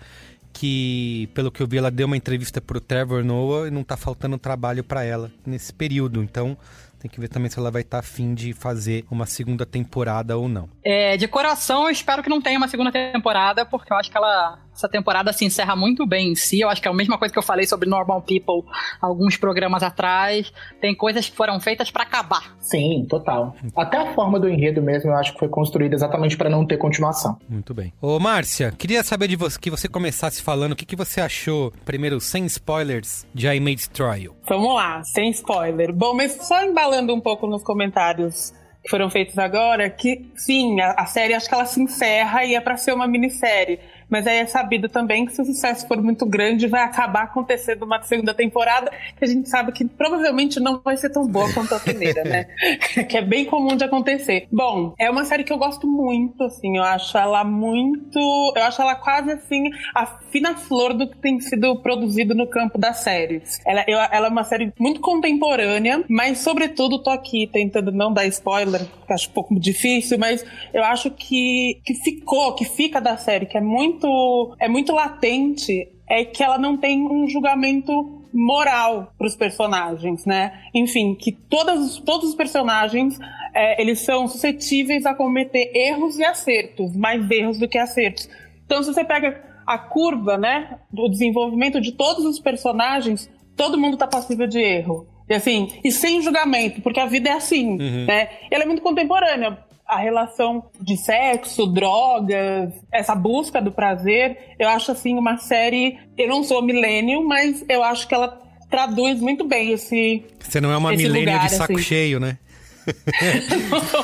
que, 0.55 1.29
pelo 1.33 1.51
que 1.51 1.61
eu 1.61 1.67
vi, 1.67 1.77
ela 1.77 1.91
deu 1.91 2.07
uma 2.07 2.15
entrevista 2.15 2.61
pro 2.61 2.79
Trevor 2.79 3.25
Noah 3.25 3.67
e 3.67 3.71
não 3.71 3.83
tá 3.83 3.97
faltando 3.97 4.37
trabalho 4.37 4.85
para 4.85 5.03
ela 5.03 5.29
nesse 5.45 5.73
período. 5.73 6.23
Então, 6.23 6.57
tem 6.97 7.11
que 7.11 7.19
ver 7.19 7.27
também 7.27 7.51
se 7.51 7.59
ela 7.59 7.69
vai 7.69 7.81
estar 7.81 7.97
tá 7.97 7.99
afim 7.99 8.33
de 8.33 8.53
fazer 8.53 9.05
uma 9.11 9.25
segunda 9.25 9.65
temporada 9.65 10.37
ou 10.37 10.47
não. 10.47 10.69
É, 10.83 11.17
de 11.17 11.27
coração, 11.27 11.83
eu 11.83 11.89
espero 11.89 12.23
que 12.23 12.29
não 12.29 12.41
tenha 12.41 12.57
uma 12.57 12.69
segunda 12.69 12.91
temporada, 12.91 13.65
porque 13.65 13.91
eu 13.91 13.97
acho 13.97 14.09
que 14.09 14.17
ela 14.17 14.57
essa 14.75 14.89
temporada 14.89 15.31
se 15.31 15.45
encerra 15.45 15.75
muito 15.75 16.05
bem 16.05 16.31
em 16.31 16.35
si. 16.35 16.59
Eu 16.59 16.69
acho 16.69 16.81
que 16.81 16.87
é 16.87 16.91
a 16.91 16.93
mesma 16.93 17.17
coisa 17.17 17.31
que 17.31 17.39
eu 17.39 17.43
falei 17.43 17.65
sobre 17.65 17.89
Normal 17.89 18.21
People 18.21 18.69
alguns 19.01 19.37
programas 19.37 19.81
atrás. 19.81 20.51
Tem 20.81 20.93
coisas 20.93 21.29
que 21.29 21.35
foram 21.35 21.59
feitas 21.59 21.89
para 21.89 22.03
acabar. 22.03 22.55
Sim, 22.59 23.05
total. 23.09 23.55
Até 23.75 23.97
a 23.97 24.13
forma 24.13 24.39
do 24.39 24.49
enredo 24.49 24.81
mesmo, 24.81 25.11
eu 25.11 25.15
acho 25.15 25.33
que 25.33 25.39
foi 25.39 25.47
construída 25.47 25.95
exatamente 25.95 26.35
para 26.35 26.49
não 26.49 26.65
ter 26.65 26.77
continuação. 26.77 27.37
Muito 27.47 27.73
bem. 27.73 27.93
Ô, 28.01 28.19
Márcia, 28.19 28.73
queria 28.77 29.03
saber 29.03 29.29
de 29.29 29.35
você 29.35 29.57
que 29.57 29.71
você 29.71 29.87
começasse 29.87 30.41
falando 30.41 30.73
o 30.73 30.75
que, 30.75 30.85
que 30.85 30.95
você 30.95 31.21
achou, 31.21 31.71
primeiro, 31.85 32.19
sem 32.19 32.45
spoilers, 32.45 33.25
de 33.33 33.47
I 33.47 33.59
May 33.59 33.75
Destroy 33.75 34.23
You. 34.23 34.35
Vamos 34.47 34.75
lá, 34.75 35.01
sem 35.03 35.29
spoiler. 35.31 35.93
Bom, 35.93 36.13
mas 36.13 36.33
só 36.33 36.63
embalando 36.63 37.13
um 37.13 37.21
pouco 37.21 37.47
nos 37.47 37.63
comentários 37.63 38.53
que 38.83 38.89
foram 38.89 39.09
feitos 39.09 39.37
agora, 39.39 39.89
que 39.89 40.29
sim, 40.35 40.79
a, 40.79 40.91
a 40.91 41.05
série 41.07 41.33
acho 41.33 41.47
que 41.47 41.55
ela 41.55 41.65
se 41.65 41.81
encerra 41.81 42.45
e 42.45 42.53
é 42.53 42.61
para 42.61 42.77
ser 42.77 42.93
uma 42.93 43.07
minissérie 43.07 43.79
mas 44.09 44.27
aí 44.27 44.37
é 44.37 44.45
sabido 44.45 44.89
também 44.89 45.25
que 45.25 45.33
se 45.33 45.41
o 45.41 45.45
sucesso 45.45 45.87
for 45.87 46.01
muito 46.01 46.25
grande, 46.25 46.67
vai 46.67 46.81
acabar 46.83 47.23
acontecendo 47.23 47.83
uma 47.83 48.01
segunda 48.01 48.33
temporada, 48.33 48.91
que 49.17 49.23
a 49.23 49.27
gente 49.27 49.49
sabe 49.49 49.71
que 49.71 49.85
provavelmente 49.85 50.59
não 50.59 50.81
vai 50.83 50.97
ser 50.97 51.09
tão 51.09 51.27
boa 51.27 51.51
quanto 51.53 51.73
a 51.75 51.79
primeira, 51.79 52.23
né? 52.23 52.45
que 53.07 53.17
é 53.17 53.21
bem 53.21 53.45
comum 53.45 53.75
de 53.75 53.83
acontecer. 53.83 54.47
Bom, 54.51 54.93
é 54.99 55.09
uma 55.09 55.25
série 55.25 55.43
que 55.43 55.51
eu 55.51 55.57
gosto 55.57 55.87
muito, 55.87 56.43
assim, 56.43 56.77
eu 56.77 56.83
acho 56.83 57.17
ela 57.17 57.43
muito. 57.43 58.19
Eu 58.55 58.63
acho 58.63 58.81
ela 58.81 58.95
quase 58.95 59.31
assim, 59.31 59.69
a 59.93 60.05
fina 60.05 60.55
flor 60.55 60.93
do 60.93 61.09
que 61.09 61.17
tem 61.17 61.39
sido 61.39 61.75
produzido 61.77 62.35
no 62.35 62.47
campo 62.47 62.77
das 62.77 62.99
séries. 62.99 63.59
Ela, 63.65 63.83
eu, 63.87 63.97
ela 63.97 64.27
é 64.27 64.29
uma 64.29 64.43
série 64.43 64.73
muito 64.79 64.99
contemporânea, 64.99 66.03
mas 66.09 66.39
sobretudo 66.39 67.01
tô 67.01 67.09
aqui 67.09 67.49
tentando 67.51 67.91
não 67.91 68.11
dar 68.11 68.25
spoiler, 68.27 68.81
que 69.07 69.13
acho 69.13 69.29
um 69.29 69.33
pouco 69.33 69.59
difícil, 69.59 70.17
mas 70.17 70.45
eu 70.73 70.83
acho 70.83 71.11
que, 71.11 71.79
que 71.85 71.93
ficou, 71.95 72.53
que 72.53 72.65
fica 72.65 72.99
da 72.99 73.17
série, 73.17 73.45
que 73.45 73.57
é 73.57 73.61
muito 73.61 73.94
muito 73.95 74.55
é 74.59 74.67
muito 74.67 74.93
latente 74.93 75.87
é 76.07 76.23
que 76.23 76.43
ela 76.43 76.57
não 76.57 76.77
tem 76.77 77.01
um 77.01 77.27
julgamento 77.27 78.21
moral 78.31 79.13
para 79.17 79.27
os 79.27 79.35
personagens, 79.35 80.25
né? 80.25 80.61
Enfim, 80.73 81.15
que 81.15 81.31
todas, 81.31 81.97
todos 81.99 82.29
os 82.29 82.35
personagens 82.35 83.17
é, 83.53 83.81
eles 83.81 84.01
são 84.01 84.27
suscetíveis 84.27 85.05
a 85.05 85.15
cometer 85.15 85.71
erros 85.73 86.19
e 86.19 86.23
acertos, 86.23 86.95
mais 86.95 87.29
erros 87.31 87.57
do 87.57 87.67
que 87.67 87.77
acertos. 87.77 88.29
Então, 88.65 88.83
se 88.83 88.93
você 88.93 89.03
pega 89.03 89.41
a 89.65 89.77
curva, 89.77 90.37
né, 90.37 90.77
do 90.91 91.07
desenvolvimento 91.09 91.81
de 91.81 91.93
todos 91.93 92.25
os 92.25 92.39
personagens, 92.39 93.29
todo 93.55 93.77
mundo 93.77 93.93
está 93.93 94.05
passível 94.05 94.45
de 94.45 94.59
erro. 94.59 95.07
E 95.27 95.33
assim, 95.33 95.71
e 95.83 95.91
sem 95.91 96.21
julgamento, 96.21 96.81
porque 96.81 96.99
a 96.99 97.07
vida 97.07 97.29
é 97.29 97.33
assim, 97.33 97.71
uhum. 97.71 98.05
né? 98.05 98.29
Ela 98.51 98.63
é 98.63 98.67
muito 98.67 98.83
contemporânea 98.83 99.57
a 99.95 99.99
relação 99.99 100.65
de 100.79 100.97
sexo, 100.97 101.65
drogas, 101.67 102.73
essa 102.91 103.15
busca 103.15 103.61
do 103.61 103.71
prazer, 103.71 104.55
eu 104.59 104.67
acho 104.67 104.91
assim 104.91 105.17
uma 105.17 105.37
série. 105.37 105.97
Eu 106.17 106.27
não 106.27 106.43
sou 106.43 106.61
milênio, 106.61 107.25
mas 107.25 107.63
eu 107.67 107.83
acho 107.83 108.07
que 108.07 108.13
ela 108.13 108.41
traduz 108.69 109.19
muito 109.19 109.45
bem 109.45 109.71
esse. 109.71 110.23
Você 110.39 110.59
não 110.59 110.71
é 110.71 110.77
uma 110.77 110.91
milênio 110.91 111.39
de 111.39 111.49
saco 111.49 111.73
assim. 111.73 111.81
cheio, 111.81 112.19
né? 112.19 112.37
não 113.71 113.81
sou 113.81 114.03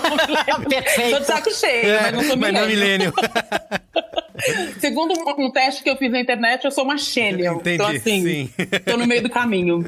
Perfeito. 0.67 1.09
Sou 1.11 1.19
de 1.19 1.25
saco 1.25 1.51
cheio, 1.53 1.87
é, 1.87 2.01
mas 2.01 2.13
não 2.13 2.23
sou. 2.23 2.37
Mas 2.37 2.53
não 2.53 2.67
milênio. 2.67 3.13
Segundo 4.79 5.13
um, 5.37 5.51
teste 5.51 5.83
que 5.83 5.89
eu 5.89 5.97
fiz 5.97 6.11
na 6.11 6.19
internet, 6.19 6.65
eu 6.65 6.71
sou 6.71 6.83
uma 6.83 6.97
xênia. 6.97 7.51
Entendi, 7.51 7.75
então, 7.75 7.87
assim, 7.87 8.23
sim. 8.23 8.49
tô 8.85 8.97
no 8.97 9.05
meio 9.05 9.21
do 9.21 9.29
caminho. 9.29 9.85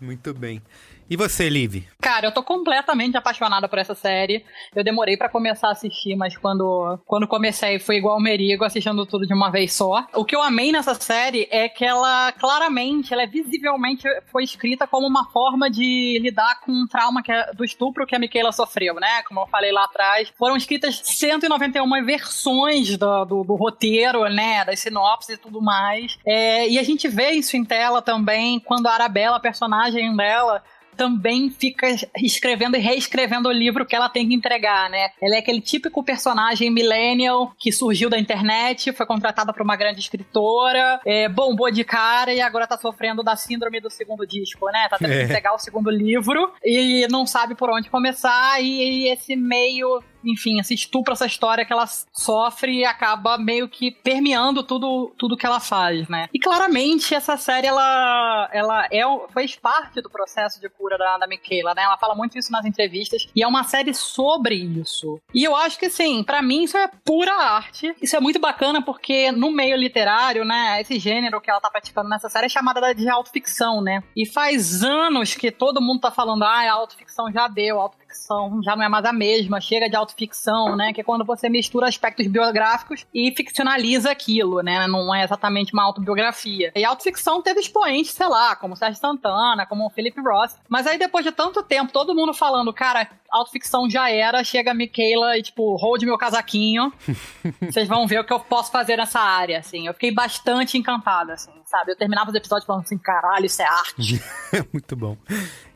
Muito 0.00 0.34
bem. 0.34 0.60
E 1.08 1.16
você, 1.16 1.48
Liv? 1.48 1.84
Cara, 2.00 2.26
eu 2.26 2.32
tô 2.32 2.42
completamente 2.42 3.16
apaixonada 3.16 3.68
por 3.68 3.78
essa 3.78 3.94
série. 3.94 4.44
Eu 4.74 4.82
demorei 4.82 5.16
para 5.16 5.28
começar 5.28 5.68
a 5.68 5.72
assistir, 5.72 6.16
mas 6.16 6.36
quando, 6.36 6.98
quando 7.06 7.28
comecei 7.28 7.78
foi 7.78 7.96
igual 7.96 8.16
o 8.16 8.22
Merigo, 8.22 8.64
assistindo 8.64 9.04
tudo 9.06 9.26
de 9.26 9.34
uma 9.34 9.50
vez 9.50 9.74
só. 9.74 10.06
O 10.14 10.24
que 10.24 10.34
eu 10.34 10.42
amei 10.42 10.72
nessa 10.72 10.94
série 10.94 11.46
é 11.50 11.68
que 11.68 11.84
ela 11.84 12.32
claramente, 12.32 13.12
ela 13.12 13.22
é 13.22 13.26
visivelmente 13.26 14.08
foi 14.30 14.44
escrita 14.44 14.86
como 14.86 15.06
uma 15.06 15.30
forma 15.30 15.70
de 15.70 16.18
lidar 16.22 16.60
com 16.60 16.72
um 16.72 16.86
trauma 16.86 17.22
que 17.22 17.32
é, 17.32 17.52
do 17.52 17.64
estupro 17.64 18.06
que 18.06 18.14
a 18.14 18.18
Michaela 18.18 18.52
sofreu, 18.52 18.94
né? 18.94 19.22
Como 19.28 19.40
eu 19.40 19.46
falei 19.46 19.72
lá 19.72 19.84
atrás. 19.84 20.32
Foram 20.38 20.56
escritas 20.56 21.00
191 21.04 22.04
versões 22.04 22.96
do, 22.96 23.24
do, 23.24 23.44
do 23.44 23.54
roteiro, 23.54 24.24
né? 24.28 24.64
Das 24.64 24.80
sinopses 24.80 25.36
e 25.36 25.38
tudo 25.38 25.60
mais. 25.60 26.18
É, 26.26 26.68
e 26.68 26.78
a 26.78 26.82
gente 26.82 27.08
vê 27.08 27.32
isso 27.32 27.56
em 27.56 27.64
tela 27.64 28.00
também 28.00 28.58
quando 28.60 28.86
a 28.86 28.92
Arabella, 28.92 29.36
a 29.36 29.40
personagem 29.40 30.14
dela, 30.16 30.62
também 30.94 31.50
fica 31.50 31.86
escrevendo 32.18 32.76
e 32.76 32.80
reescrevendo 32.80 33.48
o 33.48 33.52
livro 33.52 33.84
que 33.86 33.94
ela 33.94 34.08
tem 34.08 34.28
que 34.28 34.34
entregar, 34.34 34.88
né? 34.90 35.10
Ela 35.20 35.36
é 35.36 35.38
aquele 35.38 35.60
típico 35.60 36.02
personagem 36.02 36.70
millennial 36.70 37.52
que 37.58 37.72
surgiu 37.72 38.08
da 38.08 38.18
internet, 38.18 38.92
foi 38.92 39.06
contratada 39.06 39.52
por 39.52 39.62
uma 39.62 39.76
grande 39.76 40.00
escritora, 40.00 41.00
é, 41.04 41.28
bombou 41.28 41.70
de 41.70 41.84
cara 41.84 42.32
e 42.32 42.40
agora 42.40 42.66
tá 42.66 42.76
sofrendo 42.76 43.22
da 43.22 43.36
síndrome 43.36 43.80
do 43.80 43.90
segundo 43.90 44.26
disco, 44.26 44.66
né? 44.66 44.88
Tá 44.88 44.98
tendo 44.98 45.10
que 45.10 45.18
é. 45.18 45.22
entregar 45.24 45.54
o 45.54 45.58
segundo 45.58 45.90
livro 45.90 46.52
e 46.64 47.06
não 47.10 47.26
sabe 47.26 47.54
por 47.54 47.70
onde 47.70 47.90
começar 47.90 48.62
e, 48.62 49.06
e 49.06 49.12
esse 49.12 49.36
meio 49.36 50.02
enfim, 50.24 50.58
esse 50.58 50.74
estupro, 50.74 51.12
essa 51.12 51.26
história 51.26 51.64
que 51.64 51.72
ela 51.72 51.86
sofre 52.12 52.80
e 52.80 52.84
acaba 52.84 53.38
meio 53.38 53.68
que 53.68 53.90
permeando 53.90 54.62
tudo, 54.62 55.12
tudo 55.18 55.36
que 55.36 55.46
ela 55.46 55.60
faz, 55.60 56.08
né? 56.08 56.28
E 56.32 56.38
claramente 56.38 57.14
essa 57.14 57.36
série, 57.36 57.66
ela, 57.66 58.48
ela 58.52 58.86
é, 58.90 59.02
fez 59.32 59.56
parte 59.56 60.00
do 60.00 60.10
processo 60.10 60.60
de 60.60 60.68
cura 60.68 60.96
da, 60.98 61.18
da 61.18 61.26
Michaela, 61.26 61.74
né? 61.74 61.82
Ela 61.82 61.98
fala 61.98 62.14
muito 62.14 62.38
isso 62.38 62.52
nas 62.52 62.64
entrevistas 62.64 63.28
e 63.34 63.42
é 63.42 63.46
uma 63.46 63.64
série 63.64 63.94
sobre 63.94 64.54
isso. 64.54 65.20
E 65.34 65.44
eu 65.44 65.54
acho 65.54 65.78
que, 65.78 65.90
sim, 65.90 66.22
para 66.22 66.42
mim 66.42 66.64
isso 66.64 66.76
é 66.76 66.88
pura 67.04 67.34
arte. 67.34 67.94
Isso 68.00 68.16
é 68.16 68.20
muito 68.20 68.38
bacana 68.38 68.82
porque 68.82 69.32
no 69.32 69.50
meio 69.50 69.76
literário, 69.76 70.44
né, 70.44 70.80
esse 70.80 70.98
gênero 70.98 71.40
que 71.40 71.50
ela 71.50 71.60
tá 71.60 71.70
praticando 71.70 72.08
nessa 72.08 72.28
série 72.28 72.46
é 72.46 72.48
chamada 72.48 72.94
de 72.94 73.08
autoficção, 73.08 73.80
né? 73.80 74.02
E 74.16 74.26
faz 74.26 74.82
anos 74.82 75.34
que 75.34 75.50
todo 75.50 75.80
mundo 75.80 76.00
tá 76.00 76.10
falando, 76.10 76.42
ah, 76.42 76.60
a 76.60 76.72
autoficção 76.72 77.30
já 77.32 77.48
deu, 77.48 77.78
a 77.78 77.82
autoficção 77.82 78.03
autoficção 78.24 78.62
já 78.62 78.74
não 78.74 78.84
é 78.84 78.88
mais 78.88 79.04
a 79.04 79.12
mesma, 79.12 79.60
chega 79.60 79.88
de 79.88 79.96
autoficção, 79.96 80.76
né? 80.76 80.92
Que 80.92 81.00
é 81.00 81.04
quando 81.04 81.24
você 81.24 81.48
mistura 81.48 81.88
aspectos 81.88 82.26
biográficos 82.26 83.06
e 83.12 83.32
ficcionaliza 83.36 84.10
aquilo, 84.10 84.62
né? 84.62 84.86
Não 84.86 85.14
é 85.14 85.24
exatamente 85.24 85.72
uma 85.72 85.84
autobiografia. 85.84 86.72
E 86.74 86.84
a 86.84 86.88
autoficção 86.88 87.42
teve 87.42 87.60
expoentes, 87.60 88.12
sei 88.12 88.26
lá, 88.26 88.56
como 88.56 88.76
Sérgio 88.76 89.00
Santana, 89.00 89.66
como 89.66 89.86
o 89.86 89.90
Philip 89.90 90.18
Ross. 90.20 90.56
Mas 90.68 90.86
aí 90.86 90.98
depois 90.98 91.24
de 91.24 91.32
tanto 91.32 91.62
tempo, 91.62 91.92
todo 91.92 92.14
mundo 92.14 92.32
falando, 92.32 92.72
cara, 92.72 93.08
autoficção 93.30 93.88
já 93.90 94.10
era, 94.10 94.42
chega 94.42 94.70
a 94.70 94.74
Michaela 94.74 95.36
e, 95.36 95.42
tipo, 95.42 95.76
hold 95.76 96.02
meu 96.02 96.18
casaquinho. 96.18 96.92
Vocês 97.60 97.88
vão 97.88 98.06
ver 98.06 98.20
o 98.20 98.24
que 98.24 98.32
eu 98.32 98.40
posso 98.40 98.70
fazer 98.70 98.96
nessa 98.96 99.20
área, 99.20 99.58
assim. 99.58 99.86
Eu 99.86 99.92
fiquei 99.92 100.12
bastante 100.12 100.78
encantada, 100.78 101.34
assim, 101.34 101.52
sabe? 101.66 101.92
Eu 101.92 101.96
terminava 101.96 102.30
os 102.30 102.36
episódios 102.36 102.66
falando 102.66 102.82
assim, 102.82 102.98
caralho, 102.98 103.46
isso 103.46 103.60
é 103.60 103.66
arte. 103.66 104.22
Muito 104.72 104.96
bom. 104.96 105.16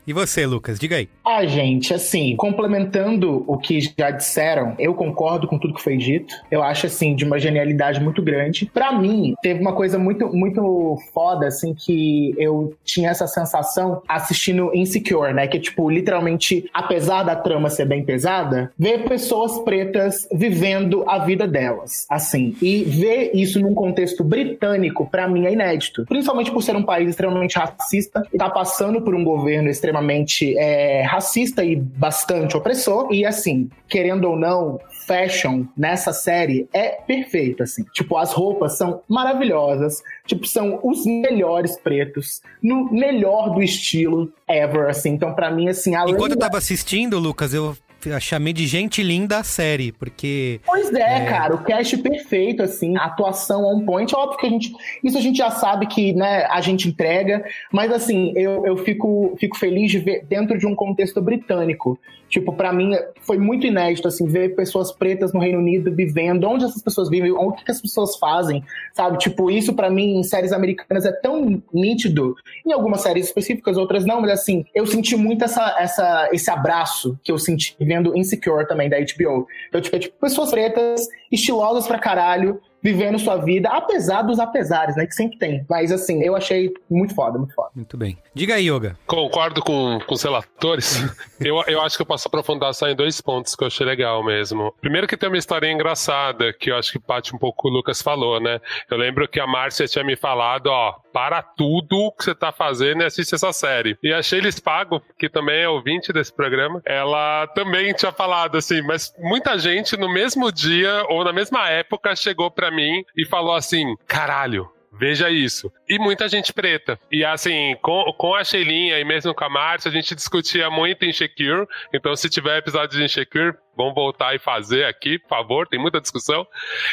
E 0.08 0.12
você, 0.14 0.46
Lucas, 0.46 0.78
diga 0.78 0.96
aí. 0.96 1.06
Ah, 1.22 1.44
gente, 1.44 1.92
assim, 1.92 2.34
complementando 2.34 3.44
o 3.46 3.58
que 3.58 3.78
já 3.78 4.10
disseram, 4.10 4.74
eu 4.78 4.94
concordo 4.94 5.46
com 5.46 5.58
tudo 5.58 5.74
que 5.74 5.82
foi 5.82 5.98
dito. 5.98 6.34
Eu 6.50 6.62
acho, 6.62 6.86
assim, 6.86 7.14
de 7.14 7.26
uma 7.26 7.38
genialidade 7.38 8.00
muito 8.00 8.22
grande. 8.22 8.70
Para 8.72 8.90
mim, 8.98 9.34
teve 9.42 9.60
uma 9.60 9.74
coisa 9.74 9.98
muito, 9.98 10.34
muito 10.34 10.96
foda, 11.12 11.46
assim, 11.46 11.74
que 11.74 12.34
eu 12.38 12.74
tinha 12.82 13.10
essa 13.10 13.26
sensação 13.26 14.00
assistindo 14.08 14.74
Insecure, 14.74 15.34
né? 15.34 15.46
Que, 15.46 15.60
tipo, 15.60 15.90
literalmente, 15.90 16.70
apesar 16.72 17.22
da 17.24 17.36
trama 17.36 17.68
ser 17.68 17.84
bem 17.84 18.02
pesada, 18.02 18.72
ver 18.78 19.04
pessoas 19.04 19.58
pretas 19.58 20.26
vivendo 20.32 21.04
a 21.06 21.18
vida 21.18 21.46
delas, 21.46 22.06
assim. 22.08 22.56
E 22.62 22.82
ver 22.82 23.32
isso 23.34 23.60
num 23.60 23.74
contexto 23.74 24.24
britânico, 24.24 25.06
para 25.06 25.28
mim, 25.28 25.44
é 25.44 25.52
inédito. 25.52 26.06
Principalmente 26.06 26.50
por 26.50 26.62
ser 26.62 26.74
um 26.76 26.82
país 26.82 27.10
extremamente 27.10 27.58
racista 27.58 28.22
e 28.32 28.38
tá 28.38 28.48
passando 28.48 29.02
por 29.02 29.14
um 29.14 29.22
governo 29.22 29.68
extremamente 29.68 29.97
extremamente 29.98 30.56
é, 30.56 31.02
racista 31.02 31.64
e 31.64 31.76
bastante 31.76 32.56
opressor. 32.56 33.12
E 33.12 33.24
assim, 33.24 33.68
querendo 33.88 34.24
ou 34.28 34.36
não, 34.36 34.80
fashion 35.06 35.64
nessa 35.76 36.12
série 36.12 36.68
é 36.72 37.00
perfeito, 37.06 37.62
assim. 37.62 37.84
Tipo, 37.92 38.16
as 38.16 38.32
roupas 38.32 38.76
são 38.76 39.02
maravilhosas. 39.08 40.02
Tipo, 40.26 40.46
são 40.46 40.80
os 40.82 41.04
melhores 41.04 41.76
pretos. 41.76 42.40
No 42.62 42.90
melhor 42.90 43.50
do 43.50 43.62
estilo 43.62 44.32
ever, 44.48 44.88
assim. 44.88 45.10
Então, 45.10 45.34
para 45.34 45.50
mim, 45.50 45.68
assim, 45.68 45.94
além 45.94 46.14
Enquanto 46.14 46.32
eu 46.32 46.38
tava 46.38 46.58
assistindo, 46.58 47.18
Lucas, 47.18 47.52
eu 47.52 47.76
f- 48.16 48.20
chamei 48.20 48.52
de 48.52 48.66
gente 48.66 49.02
linda 49.02 49.38
a 49.38 49.44
série, 49.44 49.92
porque. 49.92 50.60
Pois 50.66 50.92
é, 50.92 51.24
cara, 51.26 51.54
o 51.54 51.64
cast 51.64 51.96
perfeito, 51.98 52.62
assim, 52.62 52.96
a 52.96 53.04
atuação 53.04 53.64
on 53.64 53.84
point. 53.84 54.14
Óbvio 54.14 54.38
que 54.38 54.46
a 54.46 54.50
gente. 54.50 54.72
Isso 55.02 55.18
a 55.18 55.20
gente 55.20 55.38
já 55.38 55.50
sabe 55.50 55.86
que, 55.86 56.12
né, 56.12 56.44
a 56.50 56.60
gente 56.60 56.88
entrega, 56.88 57.44
mas 57.72 57.92
assim, 57.92 58.32
eu, 58.36 58.64
eu 58.66 58.76
fico, 58.78 59.36
fico 59.38 59.56
feliz 59.58 59.90
de 59.90 59.98
ver 59.98 60.24
dentro 60.24 60.58
de 60.58 60.66
um 60.66 60.74
contexto 60.74 61.20
britânico. 61.20 61.98
Tipo, 62.28 62.52
pra 62.52 62.72
mim 62.72 62.92
foi 63.22 63.38
muito 63.38 63.66
inédito, 63.66 64.06
assim, 64.06 64.26
ver 64.26 64.54
pessoas 64.54 64.92
pretas 64.92 65.32
no 65.32 65.40
Reino 65.40 65.58
Unido 65.58 65.94
vivendo, 65.94 66.44
onde 66.44 66.64
essas 66.64 66.82
pessoas 66.82 67.08
vivem, 67.08 67.32
o 67.32 67.52
que, 67.52 67.70
as 67.70 67.80
pessoas 67.80 68.16
fazem, 68.16 68.62
sabe? 68.92 69.18
Tipo, 69.18 69.50
isso 69.50 69.74
pra 69.74 69.90
mim 69.90 70.18
em 70.18 70.22
séries 70.22 70.52
americanas 70.52 71.04
é 71.06 71.12
tão 71.12 71.62
nítido. 71.72 72.34
Em 72.66 72.72
algumas 72.72 73.00
séries 73.00 73.26
específicas, 73.26 73.76
outras 73.76 74.04
não, 74.04 74.20
mas 74.20 74.30
assim, 74.30 74.64
eu 74.74 74.86
senti 74.86 75.16
muito 75.16 75.44
essa, 75.44 75.76
essa, 75.78 76.28
esse 76.32 76.50
abraço 76.50 77.18
que 77.22 77.32
eu 77.32 77.38
senti 77.38 77.74
vendo 77.80 78.16
Insecure 78.16 78.66
também, 78.66 78.88
da 78.88 78.98
HBO. 78.98 79.46
Então, 79.68 79.80
tipo, 79.80 79.96
é, 79.96 79.98
tipo, 79.98 80.18
pessoas 80.20 80.50
pretas, 80.50 81.06
estilosas 81.30 81.86
pra 81.86 81.98
caralho, 81.98 82.60
vivendo 82.82 83.18
sua 83.18 83.36
vida, 83.36 83.68
apesar 83.68 84.22
dos 84.22 84.38
apesares, 84.38 84.96
né, 84.96 85.06
que 85.06 85.14
sempre 85.14 85.38
tem. 85.38 85.64
Mas 85.68 85.90
assim, 85.90 86.22
eu 86.22 86.36
achei 86.36 86.72
muito 86.90 87.14
foda, 87.14 87.38
muito 87.38 87.54
foda. 87.54 87.70
Muito 87.74 87.96
bem. 87.96 88.18
Diga 88.34 88.54
aí, 88.54 88.70
Yoga. 88.70 88.96
Concordo 89.06 89.62
com, 89.62 89.98
com 90.06 90.14
os 90.14 90.22
relatores. 90.22 91.02
eu, 91.40 91.62
eu 91.66 91.80
acho 91.82 91.96
que 91.96 92.02
eu 92.02 92.06
posso 92.06 92.28
aprofundar 92.28 92.72
só 92.74 92.88
em 92.88 92.96
dois 92.96 93.20
pontos 93.20 93.54
que 93.54 93.62
eu 93.62 93.68
achei 93.68 93.84
legal 93.84 94.24
mesmo. 94.24 94.74
Primeiro 94.80 95.06
que 95.06 95.16
tem 95.16 95.28
uma 95.28 95.38
história 95.38 95.70
engraçada, 95.70 96.52
que 96.52 96.70
eu 96.70 96.76
acho 96.76 96.92
que 96.92 96.98
bate 96.98 97.34
um 97.34 97.38
pouco 97.38 97.58
o 97.58 97.62
que 97.62 97.68
o 97.68 97.72
Lucas 97.76 98.00
falou, 98.00 98.40
né? 98.40 98.60
Eu 98.90 98.96
lembro 98.96 99.26
que 99.26 99.40
a 99.40 99.46
Márcia 99.46 99.86
tinha 99.86 100.04
me 100.04 100.16
falado, 100.16 100.68
ó, 100.68 100.94
para 101.12 101.42
tudo 101.42 102.12
que 102.16 102.24
você 102.24 102.34
tá 102.34 102.52
fazendo 102.52 103.02
e 103.02 103.04
assiste 103.04 103.34
essa 103.34 103.52
série. 103.52 103.98
E 104.02 104.12
a 104.12 104.22
Sheilis 104.22 104.60
Pago, 104.60 105.02
que 105.18 105.28
também 105.28 105.62
é 105.62 105.68
ouvinte 105.68 106.12
desse 106.12 106.32
programa, 106.32 106.80
ela 106.84 107.46
também 107.48 107.92
tinha 107.92 108.12
falado 108.12 108.56
assim, 108.56 108.82
mas 108.82 109.12
muita 109.18 109.58
gente 109.58 109.96
no 109.96 110.12
mesmo 110.12 110.52
dia 110.52 111.04
ou 111.08 111.24
na 111.24 111.32
mesma 111.32 111.68
época 111.68 112.14
chegou 112.14 112.50
pra 112.50 112.67
mim 112.70 113.04
e 113.16 113.26
falou 113.26 113.54
assim, 113.54 113.94
caralho, 114.06 114.70
Veja 114.98 115.30
isso. 115.30 115.72
E 115.88 115.96
muita 115.96 116.28
gente 116.28 116.52
preta. 116.52 116.98
E 117.10 117.24
assim, 117.24 117.76
com, 117.80 118.12
com 118.18 118.34
a 118.34 118.42
Sheilinha 118.42 118.98
e 118.98 119.04
mesmo 119.04 119.32
com 119.32 119.44
a 119.44 119.48
Márcia, 119.48 119.88
a 119.88 119.92
gente 119.92 120.12
discutia 120.12 120.68
muito 120.68 121.04
em 121.04 121.12
Shekir. 121.12 121.66
Então, 121.94 122.16
se 122.16 122.28
tiver 122.28 122.58
episódio 122.58 122.98
de 122.98 123.08
Shekir, 123.08 123.56
vamos 123.76 123.94
voltar 123.94 124.34
e 124.34 124.40
fazer 124.40 124.84
aqui, 124.86 125.18
por 125.20 125.28
favor. 125.28 125.68
Tem 125.68 125.78
muita 125.78 126.00
discussão. 126.00 126.44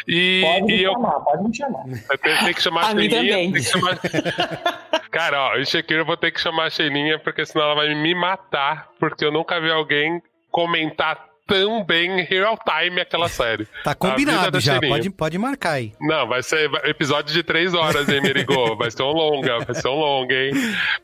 E, 0.08 0.42
Pode 0.44 0.66
me 0.66 0.76
e 0.78 0.84
eu. 0.84 0.92
chamar, 0.94 1.20
pode 1.22 1.44
me 1.48 1.56
chamar. 1.56 1.84
Tem, 2.22 2.38
tem 2.38 2.54
que 2.54 2.62
chamar 2.62 2.82
a 2.82 2.88
A 2.88 2.92
Sheilinha. 2.92 3.52
que 3.52 3.64
chamar... 3.64 4.00
Cara, 5.10 5.42
ó, 5.42 5.58
em 5.58 5.66
Shekir 5.66 5.98
eu 5.98 6.06
vou 6.06 6.18
ter 6.18 6.32
que 6.32 6.40
chamar 6.40 6.66
a 6.66 6.70
Sheilinha, 6.70 7.18
porque 7.18 7.44
senão 7.44 7.66
ela 7.66 7.76
vai 7.76 7.96
me 7.96 8.14
matar, 8.14 8.90
porque 9.00 9.26
eu 9.26 9.32
nunca 9.32 9.60
vi 9.60 9.72
alguém 9.72 10.22
comentar 10.52 11.35
tão 11.46 11.84
bem 11.84 12.22
em 12.22 12.24
real 12.24 12.58
time 12.58 13.02
aquela 13.02 13.28
série. 13.30 13.68
Tá 13.84 13.94
combinado 13.94 14.60
já, 14.60 14.80
pode, 14.82 15.10
pode 15.12 15.38
marcar 15.38 15.74
aí. 15.74 15.94
Não, 16.02 16.28
vai 16.28 16.42
ser 16.42 16.72
episódio 16.86 17.34
de 17.34 17.44
três 17.44 17.74
horas, 17.74 18.10
hein, 18.10 18.22
Merigo? 18.22 18.54
Vai 18.76 18.90
ser 18.90 19.04
um 19.04 19.12
longa, 19.12 19.60
vai 19.60 19.76
ser 19.76 19.88
um 19.88 19.96
longa, 19.96 20.34
hein? 20.34 20.52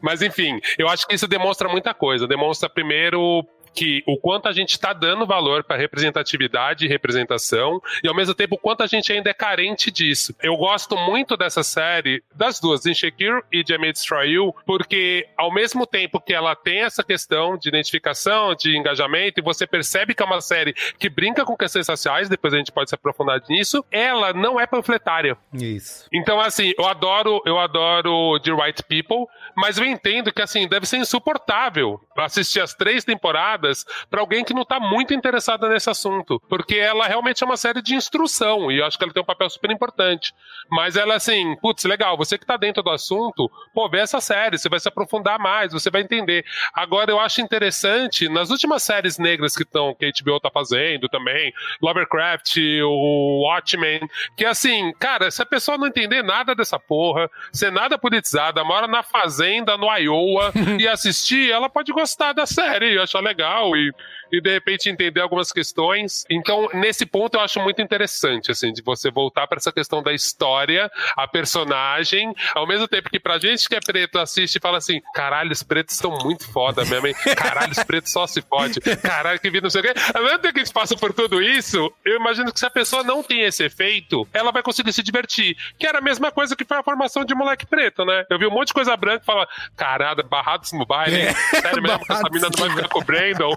Mas 0.02 0.22
enfim, 0.22 0.60
eu 0.78 0.88
acho 0.88 1.08
que 1.08 1.14
isso 1.14 1.28
demonstra 1.28 1.70
muita 1.70 1.94
coisa. 1.94 2.28
Demonstra 2.28 2.70
primeiro 2.70 3.46
que 3.74 4.04
o 4.06 4.18
quanto 4.18 4.48
a 4.48 4.52
gente 4.52 4.72
está 4.72 4.94
dando 4.94 5.26
valor 5.26 5.64
para 5.64 5.78
representatividade 5.78 6.86
e 6.86 6.88
representação 6.88 7.82
e 8.04 8.08
ao 8.08 8.16
mesmo 8.16 8.34
tempo 8.34 8.56
o 8.56 8.58
quanto 8.58 8.84
a 8.84 8.88
gente 8.88 9.12
ainda 9.12 9.30
é 9.30 9.34
carente 9.34 9.90
disso. 9.90 10.36
Eu 10.42 10.56
gosto 10.58 10.96
muito 10.98 11.38
dessa 11.38 11.64
série, 11.64 12.24
das 12.36 12.60
duas, 12.60 12.86
Insecure 12.86 13.44
e 13.52 13.64
The 13.64 13.78
May 13.78 13.94
Destroy 13.94 14.30
You, 14.30 14.54
porque 14.66 15.28
ao 15.38 15.54
mesmo 15.54 15.86
tempo 15.86 16.20
que 16.20 16.34
ela 16.34 16.56
tem 16.56 16.82
essa 16.82 17.04
questão 17.04 17.58
de 17.58 17.70
identificação, 17.70 18.56
de 18.56 18.76
engajamento, 18.76 19.40
e 19.40 19.44
você 19.44 19.66
percebe 19.66 20.14
que 20.14 20.22
é 20.22 20.26
uma 20.26 20.42
série 20.42 20.74
que 20.98 21.10
brinca 21.10 21.46
com 21.46 21.56
questões 21.56 21.86
sociais, 21.86 22.30
depois 22.30 22.54
a 22.54 22.58
gente 22.58 22.72
pode 22.72 22.90
se 22.90 22.96
aprofundar 22.96 23.42
nisso, 23.50 23.84
ela 23.92 24.34
não 24.34 24.60
é 24.60 24.66
panfletária. 24.66 25.38
Isso. 25.54 26.08
Então, 26.14 26.40
assim, 26.40 26.74
eu 26.78 26.86
adoro, 26.86 27.42
eu 27.46 27.60
adoro 27.60 28.40
The 28.40 28.52
Right 28.52 28.84
People, 28.84 29.28
mas 29.56 29.78
eu 29.78 29.86
entendo 29.86 30.32
que, 30.32 30.42
assim, 30.42 30.68
deve 30.68 30.86
ser 30.86 30.98
insuportável 30.98 32.00
assistir 32.18 32.60
as 32.60 32.74
três 32.74 33.04
temporadas 33.04 33.61
pra 34.10 34.22
alguém 34.22 34.44
que 34.44 34.54
não 34.54 34.66
tá 34.66 34.80
muito 34.80 35.14
interessado 35.14 35.68
nesse 35.70 35.90
assunto. 35.90 36.42
Porque 36.50 36.76
ela 36.76 37.08
realmente 37.08 37.44
é 37.44 37.46
uma 37.46 37.58
série 37.58 37.82
de 37.82 37.96
instrução, 37.96 38.72
e 38.72 38.80
eu 38.80 38.86
acho 38.86 38.98
que 38.98 39.04
ela 39.04 39.14
tem 39.14 39.24
um 39.24 39.26
papel 39.26 39.50
super 39.50 39.72
importante. 39.72 40.34
Mas 40.70 40.96
ela, 40.96 41.16
assim, 41.16 41.56
putz, 41.62 41.84
legal, 41.84 42.18
você 42.18 42.38
que 42.38 42.46
tá 42.46 42.58
dentro 42.58 42.84
do 42.84 42.90
assunto, 42.90 43.50
pô, 43.74 43.90
vê 43.90 44.00
essa 44.00 44.20
série, 44.20 44.58
você 44.58 44.70
vai 44.70 44.80
se 44.80 44.88
aprofundar 44.88 45.40
mais, 45.40 45.74
você 45.74 45.90
vai 45.90 46.02
entender. 46.02 46.46
Agora, 46.74 47.12
eu 47.12 47.20
acho 47.20 47.42
interessante, 47.42 48.28
nas 48.30 48.50
últimas 48.50 48.84
séries 48.84 49.18
negras 49.18 49.56
que, 49.56 49.66
tão, 49.66 49.94
que 49.94 50.06
a 50.06 50.12
HBO 50.12 50.40
tá 50.40 50.50
fazendo 50.50 51.08
também, 51.10 51.54
Lovecraft, 51.82 52.58
o 52.84 53.44
Watchmen, 53.48 54.02
que 54.36 54.46
assim, 54.46 54.94
cara, 55.00 55.30
se 55.30 55.42
a 55.42 55.46
pessoa 55.46 55.78
não 55.78 55.88
entender 55.88 56.24
nada 56.24 56.56
dessa 56.56 56.80
porra, 56.80 57.30
ser 57.52 57.72
nada 57.72 57.98
politizada, 57.98 58.64
mora 58.64 58.88
na 58.88 59.04
fazenda, 59.04 59.78
no 59.78 59.88
Iowa, 59.98 60.52
e 60.80 60.88
assistir, 60.88 61.52
ela 61.52 61.70
pode 61.70 61.92
gostar 61.92 62.34
da 62.34 62.46
série, 62.46 63.00
achar 63.00 63.22
legal 63.22 63.51
e, 63.76 63.92
e 64.32 64.42
de 64.42 64.52
repente 64.52 64.90
entender 64.90 65.22
algumas 65.22 65.52
questões. 65.52 66.24
Então, 66.30 66.70
nesse 66.74 67.06
ponto, 67.06 67.36
eu 67.36 67.42
acho 67.42 67.60
muito 67.60 67.82
interessante, 67.82 68.52
assim, 68.52 68.72
de 68.72 68.82
você 68.82 69.12
voltar 69.12 69.48
para 69.48 69.58
essa 69.58 69.72
questão 69.72 70.02
da 70.02 70.14
história, 70.14 70.92
a 71.18 71.28
personagem, 71.28 72.34
ao 72.56 72.68
mesmo 72.68 72.88
tempo 72.88 73.10
que 73.10 73.20
pra 73.20 73.38
gente 73.38 73.68
que 73.68 73.76
é 73.76 73.80
preto 73.80 74.20
assiste 74.20 74.56
e 74.56 74.60
fala 74.60 74.78
assim: 74.78 75.02
caralho, 75.14 75.52
os 75.52 75.64
pretos 75.64 75.96
estão 75.96 76.12
muito 76.24 76.50
foda 76.52 76.86
mesmo, 76.86 77.08
hein? 77.08 77.16
Caralho, 77.36 77.72
os 77.72 77.84
pretos 77.84 78.12
só 78.12 78.26
se 78.28 78.42
fode. 78.42 78.80
Caralho, 79.02 79.40
que 79.40 79.50
vida, 79.50 79.64
não 79.64 79.70
sei 79.70 79.82
o 79.82 79.84
quê. 79.84 79.94
Ao 80.14 80.24
mesmo 80.24 80.40
tempo 80.40 80.54
que 80.54 80.60
a 80.60 80.64
gente 80.64 80.74
passa 80.74 80.96
por 80.96 81.14
tudo 81.14 81.42
isso, 81.42 81.92
eu 82.06 82.16
imagino 82.16 82.52
que 82.52 82.60
se 82.60 82.66
a 82.66 82.70
pessoa 82.70 83.04
não 83.04 83.24
tem 83.24 83.42
esse 83.42 83.64
efeito, 83.64 84.28
ela 84.34 84.52
vai 84.52 84.64
conseguir 84.64 84.94
se 84.94 85.04
divertir. 85.04 85.56
Que 85.78 85.88
era 85.88 86.00
a 86.00 86.02
mesma 86.02 86.32
coisa 86.32 86.56
que 86.56 86.66
foi 86.66 86.78
a 86.78 86.84
formação 86.84 87.26
de 87.26 87.36
moleque 87.36 87.66
preto, 87.66 88.06
né? 88.06 88.26
Eu 88.30 88.40
vi 88.40 88.46
um 88.46 88.52
monte 88.52 88.68
de 88.68 88.74
coisa 88.74 88.96
branca 88.96 89.24
e 89.24 89.26
fala: 89.26 89.48
caralho, 89.76 90.24
barrados 90.24 90.72
no 90.72 90.86
baile, 90.86 91.22
hein? 91.28 91.36
Sério 91.62 91.82
mesmo 91.82 92.02
essa 92.10 92.30
mina 92.30 92.50
não 92.50 92.68
vai 92.68 92.76
ficar 92.76 92.90
com 92.90 93.00
o 93.00 93.04
Brandon? 93.04 93.56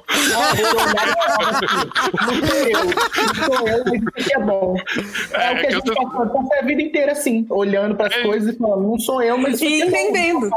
Não 3.36 3.44
sou 3.56 3.68
eu, 3.68 3.84
mas 3.84 4.02
isso 4.16 4.32
é 4.32 4.38
bom. 4.40 4.74
É, 5.32 5.52
o 5.52 5.58
que 5.60 5.66
a 5.66 5.70
gente 5.70 5.94
passa, 5.94 6.26
passa 6.26 6.54
a 6.60 6.62
vida 6.64 6.82
inteira 6.82 7.12
assim, 7.12 7.46
olhando 7.50 7.94
para 7.94 8.08
as 8.08 8.22
coisas 8.22 8.54
e 8.54 8.58
falando, 8.58 8.82
não 8.88 8.98
sou 8.98 9.22
eu, 9.22 9.36
mas 9.38 9.54
isso 9.54 9.64
E 9.64 9.82
aqui 9.82 9.82
é 9.82 9.90
bom. 9.90 9.96
entendendo. 9.96 10.50